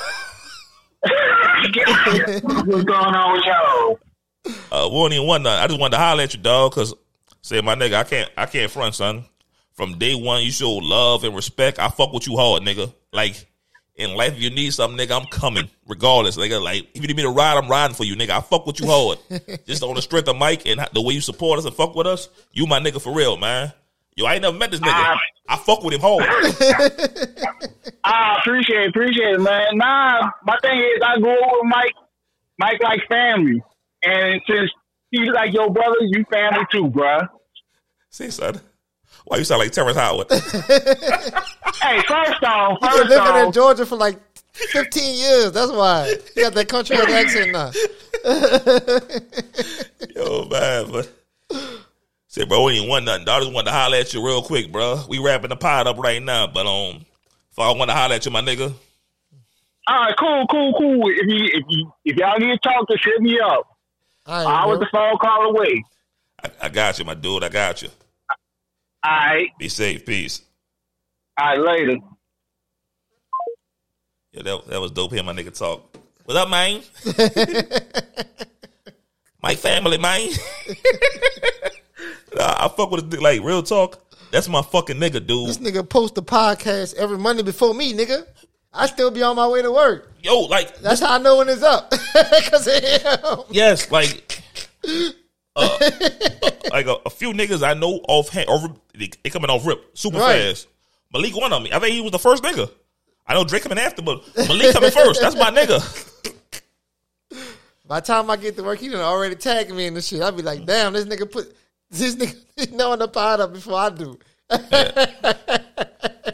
what's 1.02 2.84
going 2.84 2.90
on 2.90 3.32
with 3.34 3.44
y'all? 3.44 3.98
Uh, 4.72 4.88
we 4.88 4.96
don't 4.96 5.12
even 5.12 5.26
want 5.26 5.42
nothing. 5.42 5.62
I 5.62 5.66
just 5.66 5.78
wanted 5.78 5.96
to 5.96 6.02
holler 6.02 6.22
at 6.22 6.32
you, 6.32 6.40
dog, 6.40 6.70
because 6.70 6.94
say 7.42 7.60
my 7.60 7.74
nigga, 7.74 7.96
I 7.96 8.04
can't, 8.04 8.30
I 8.34 8.46
can't 8.46 8.70
front, 8.70 8.94
son. 8.94 9.26
From 9.74 9.98
day 9.98 10.14
one, 10.14 10.42
you 10.42 10.50
show 10.50 10.70
love 10.72 11.22
and 11.22 11.36
respect. 11.36 11.78
I 11.78 11.90
fuck 11.90 12.14
with 12.14 12.26
you 12.26 12.34
hard, 12.38 12.62
nigga. 12.62 12.94
Like 13.12 13.46
in 13.94 14.14
life, 14.14 14.32
if 14.32 14.42
you 14.42 14.48
need 14.48 14.72
something, 14.72 14.98
nigga, 14.98 15.20
I'm 15.20 15.26
coming, 15.26 15.68
regardless. 15.86 16.38
Nigga, 16.38 16.62
like 16.62 16.88
if 16.94 17.02
you 17.02 17.08
need 17.08 17.16
me 17.16 17.24
to 17.24 17.28
ride, 17.28 17.58
I'm 17.58 17.68
riding 17.68 17.94
for 17.94 18.04
you, 18.04 18.16
nigga. 18.16 18.30
I 18.30 18.40
fuck 18.40 18.64
with 18.64 18.80
you 18.80 18.86
hard. 18.88 19.18
just 19.66 19.82
on 19.82 19.94
the 19.94 20.00
strength 20.00 20.28
of 20.28 20.36
Mike 20.36 20.64
and 20.64 20.80
the 20.94 21.02
way 21.02 21.12
you 21.12 21.20
support 21.20 21.58
us 21.58 21.66
and 21.66 21.74
fuck 21.74 21.94
with 21.94 22.06
us, 22.06 22.30
you 22.52 22.66
my 22.66 22.80
nigga 22.80 23.02
for 23.02 23.14
real, 23.14 23.36
man. 23.36 23.74
Yo, 24.20 24.26
I 24.26 24.34
ain't 24.34 24.42
never 24.42 24.58
met 24.58 24.70
this 24.70 24.80
nigga. 24.80 24.92
Ah. 24.92 25.18
I 25.48 25.56
fuck 25.56 25.82
with 25.82 25.94
him 25.94 26.02
hard. 26.02 26.22
I 26.22 27.54
ah, 28.04 28.36
appreciate 28.38 28.82
it, 28.82 28.88
appreciate 28.90 29.32
it, 29.32 29.40
man. 29.40 29.78
Nah, 29.78 30.30
my 30.44 30.58
thing 30.60 30.78
is, 30.78 31.00
I 31.02 31.18
grew 31.18 31.32
up 31.32 31.50
with 31.52 31.70
Mike. 31.70 31.94
Mike 32.58 32.82
like 32.82 33.00
family. 33.08 33.62
And 34.04 34.42
since 34.46 34.70
he's 35.10 35.30
like 35.30 35.54
your 35.54 35.70
brother, 35.70 35.96
you 36.02 36.22
family 36.30 36.66
too, 36.70 36.90
bruh. 36.90 37.30
See, 38.10 38.30
son, 38.30 38.60
why 39.24 39.38
you 39.38 39.44
sound 39.44 39.60
like 39.60 39.72
Terrence 39.72 39.96
Howard? 39.96 40.26
Hey, 41.80 42.02
first 42.06 42.44
off, 42.44 42.76
He's 42.82 42.90
been 42.90 43.08
first 43.08 43.24
living 43.24 43.46
in 43.46 43.52
Georgia 43.52 43.86
for 43.86 43.96
like 43.96 44.20
15 44.52 45.14
years. 45.14 45.52
That's 45.52 45.72
why. 45.72 46.14
He 46.34 46.42
got 46.42 46.52
that 46.52 46.68
country 46.68 46.94
accent 46.98 47.52
now. 47.52 47.70
Yo, 50.14 50.46
man, 50.46 50.92
but 50.92 51.10
say, 52.30 52.44
bro, 52.44 52.64
we 52.64 52.78
ain't 52.78 52.88
want 52.88 53.04
nothing. 53.04 53.24
dog. 53.24 53.36
I 53.36 53.40
just 53.44 53.52
wanted 53.52 53.70
to 53.70 53.76
holler 53.76 53.96
at 53.98 54.14
you 54.14 54.24
real 54.24 54.42
quick, 54.42 54.72
bro. 54.72 55.02
We 55.08 55.18
wrapping 55.18 55.50
the 55.50 55.56
pot 55.56 55.86
up 55.86 55.98
right 55.98 56.22
now, 56.22 56.46
but 56.46 56.66
um, 56.66 57.04
if 57.50 57.58
I 57.58 57.70
want 57.72 57.90
to 57.90 57.96
holler 57.96 58.14
at 58.14 58.24
you, 58.24 58.30
my 58.30 58.40
nigga, 58.40 58.72
all 59.86 59.96
right, 59.96 60.14
cool, 60.16 60.46
cool, 60.46 60.72
cool. 60.78 61.02
If 61.10 61.26
you 61.26 61.44
if 61.52 61.64
you 61.68 61.92
if 62.04 62.16
y'all 62.16 62.38
need 62.38 62.52
to 62.52 62.58
talk, 62.58 62.88
just 62.88 63.04
hit 63.04 63.20
me 63.20 63.40
up. 63.40 63.66
All 64.26 64.46
I 64.46 64.64
was 64.66 64.78
bro. 64.78 64.84
the 64.84 64.90
phone 64.92 65.16
call 65.18 65.50
away. 65.50 65.82
I, 66.44 66.50
I 66.66 66.68
got 66.68 66.98
you, 66.98 67.04
my 67.04 67.14
dude. 67.14 67.42
I 67.42 67.48
got 67.48 67.82
you. 67.82 67.88
All 69.02 69.10
right, 69.10 69.48
Be 69.58 69.68
safe, 69.68 70.04
peace. 70.06 70.42
all 71.38 71.46
right, 71.46 71.58
later. 71.58 71.96
Yeah, 74.32 74.42
that, 74.42 74.66
that 74.68 74.80
was 74.80 74.92
dope. 74.92 75.10
Hearing 75.10 75.26
my 75.26 75.32
nigga 75.32 75.56
talk. 75.56 75.96
What 76.24 76.36
up, 76.36 76.48
man? 76.50 76.82
my 79.42 79.54
family, 79.56 79.98
man. 79.98 80.28
nah, 82.34 82.64
I 82.64 82.68
fuck 82.68 82.90
with 82.90 83.12
a 83.12 83.20
like 83.20 83.42
real 83.42 83.62
talk. 83.62 84.00
That's 84.30 84.48
my 84.48 84.62
fucking 84.62 84.96
nigga, 84.96 85.26
dude. 85.26 85.48
This 85.48 85.58
nigga 85.58 85.88
post 85.88 86.16
a 86.18 86.22
podcast 86.22 86.94
every 86.94 87.18
Monday 87.18 87.42
before 87.42 87.74
me, 87.74 87.92
nigga. 87.92 88.24
I 88.72 88.86
still 88.86 89.10
be 89.10 89.22
on 89.22 89.34
my 89.34 89.48
way 89.48 89.62
to 89.62 89.72
work. 89.72 90.12
Yo, 90.22 90.40
like 90.42 90.78
That's 90.78 91.00
how 91.00 91.14
I 91.14 91.18
know 91.18 91.38
when 91.38 91.48
it's 91.48 91.62
up. 91.62 91.92
Because 92.14 92.66
of 92.68 92.74
him. 92.84 93.44
Yes, 93.50 93.90
like, 93.90 94.40
uh, 95.56 95.78
like 96.70 96.86
a, 96.86 96.96
a 97.06 97.10
few 97.10 97.32
niggas 97.32 97.66
I 97.66 97.74
know 97.74 98.00
offhand, 98.06 98.48
over 98.48 98.68
they, 98.96 99.10
they 99.24 99.30
coming 99.30 99.50
off 99.50 99.66
rip 99.66 99.96
super 99.98 100.18
Right. 100.18 100.40
fast. 100.40 100.68
Malik 101.12 101.34
one 101.34 101.52
of 101.52 101.62
me. 101.62 101.72
I 101.72 101.80
think 101.80 101.94
he 101.94 102.00
was 102.00 102.12
the 102.12 102.18
first 102.20 102.44
nigga. 102.44 102.70
I 103.26 103.34
know 103.34 103.42
Drake 103.44 103.62
coming 103.64 103.78
after, 103.78 104.02
but 104.02 104.22
Malik 104.36 104.72
coming 104.72 104.90
first. 104.92 105.20
That's 105.20 105.34
my 105.36 105.50
nigga. 105.50 105.80
By 107.86 107.98
the 108.00 108.06
time 108.06 108.30
I 108.30 108.36
get 108.36 108.56
to 108.56 108.62
work, 108.62 108.78
he 108.78 108.88
done 108.88 109.00
already 109.00 109.34
tagged 109.34 109.72
me 109.72 109.86
in 109.86 109.94
the 109.94 110.02
shit. 110.02 110.22
I'd 110.22 110.36
be 110.36 110.42
like, 110.42 110.64
damn, 110.64 110.92
this 110.92 111.06
nigga 111.06 111.30
put 111.30 111.52
this 111.90 112.16
nigga 112.16 112.72
knowing 112.72 112.98
the 112.98 113.08
pod 113.08 113.40
up 113.40 113.52
before 113.52 113.78
I 113.78 113.90
do. 113.90 114.18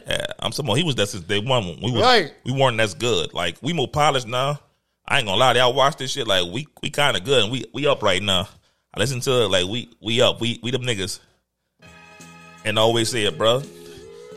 Yeah, 0.07 0.27
I'm 0.39 0.53
someone. 0.53 0.77
He 0.77 0.85
was 0.85 0.95
that 0.97 1.09
since 1.09 1.25
day 1.25 1.41
one. 1.41 1.67
We 1.83 1.91
was, 1.91 2.03
Right. 2.03 2.33
We 2.45 2.53
weren't 2.53 2.81
as 2.81 2.95
good. 2.95 3.35
Like 3.35 3.57
we 3.63 3.73
more 3.73 3.89
polished 3.89 4.27
now. 4.27 4.61
I 5.09 5.19
ain't 5.19 5.27
gonna 5.27 5.39
lie, 5.39 5.55
y'all 5.55 5.73
watch 5.73 5.97
this 5.97 6.13
shit 6.13 6.27
like 6.27 6.51
we 6.53 6.67
we 6.83 6.91
kind 6.91 7.17
of 7.17 7.25
good 7.25 7.45
and 7.45 7.53
we 7.53 7.65
we 7.73 7.87
up 7.87 8.03
right 8.03 8.23
now. 8.23 8.49
I 8.95 9.01
listen 9.01 9.21
to 9.21 9.45
it 9.45 9.49
like 9.49 9.67
we 9.67 9.89
we 10.01 10.21
up, 10.21 10.41
we 10.41 10.59
we 10.63 10.71
them 10.71 10.83
niggas. 10.83 11.21
And 12.65 12.79
I 12.79 12.83
always 12.83 13.11
say 13.11 13.25
it, 13.25 13.39
bro. 13.39 13.63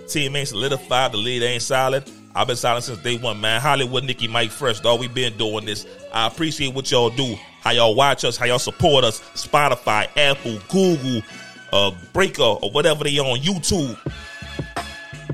Team 0.08 0.36
ain't 0.36 0.48
solidified, 0.48 1.12
the 1.12 1.18
lead 1.18 1.42
ain't 1.44 1.62
solid. 1.64 2.10
I've 2.36 2.48
been 2.48 2.56
silent 2.56 2.86
since 2.86 3.00
day 3.00 3.18
one, 3.18 3.42
man. 3.42 3.60
Hollywood, 3.60 4.04
Nicky, 4.04 4.28
Mike 4.28 4.52
Fresh, 4.52 4.82
dog. 4.82 5.00
We 5.00 5.08
been 5.08 5.36
doing 5.38 5.66
this. 5.66 5.86
I 6.14 6.28
appreciate 6.28 6.74
what 6.74 6.90
y'all 6.92 7.10
do, 7.10 7.36
how 7.62 7.72
y'all 7.72 7.96
watch 7.96 8.24
us, 8.24 8.38
how 8.38 8.46
y'all 8.46 8.60
support 8.60 9.04
us. 9.04 9.20
Spotify, 9.34 10.08
Apple, 10.16 10.60
Google, 10.70 11.22
uh, 11.74 11.92
Breaker, 12.14 12.44
or 12.44 12.72
whatever 12.72 13.04
they 13.04 13.18
on 13.18 13.40
YouTube. 13.40 13.98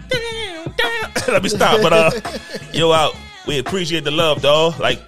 Damn, 0.09 0.73
damn. 0.77 1.33
Let 1.33 1.43
me 1.43 1.49
stop, 1.49 1.81
but 1.81 1.93
uh, 1.93 2.11
yo, 2.73 2.91
out. 2.91 3.15
We 3.45 3.59
appreciate 3.59 4.03
the 4.03 4.11
love, 4.11 4.41
dog. 4.41 4.79
Like, 4.79 5.05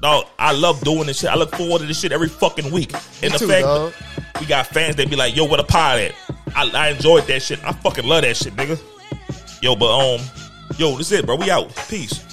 dog, 0.00 0.26
I 0.38 0.52
love 0.52 0.80
doing 0.82 1.06
this 1.06 1.20
shit. 1.20 1.30
I 1.30 1.36
look 1.36 1.54
forward 1.54 1.80
to 1.80 1.86
this 1.86 1.98
shit 1.98 2.12
every 2.12 2.28
fucking 2.28 2.70
week. 2.70 2.92
And 3.22 3.32
the 3.32 3.38
too, 3.38 3.48
fact 3.48 3.64
dog. 3.64 3.94
we 4.40 4.46
got 4.46 4.66
fans 4.66 4.96
that 4.96 5.08
be 5.08 5.16
like, 5.16 5.34
yo, 5.34 5.44
what 5.44 5.60
a 5.60 5.64
pod 5.64 6.00
at? 6.00 6.14
I, 6.54 6.70
I 6.74 6.88
enjoyed 6.88 7.26
that 7.28 7.40
shit. 7.40 7.64
I 7.64 7.72
fucking 7.72 8.04
love 8.06 8.22
that 8.22 8.36
shit, 8.36 8.54
nigga. 8.54 8.78
Yo, 9.62 9.74
but 9.74 9.86
um, 9.86 10.20
yo, 10.78 10.96
this 10.96 11.12
it, 11.12 11.26
bro. 11.26 11.36
We 11.36 11.50
out. 11.50 11.74
Peace. 11.88 12.24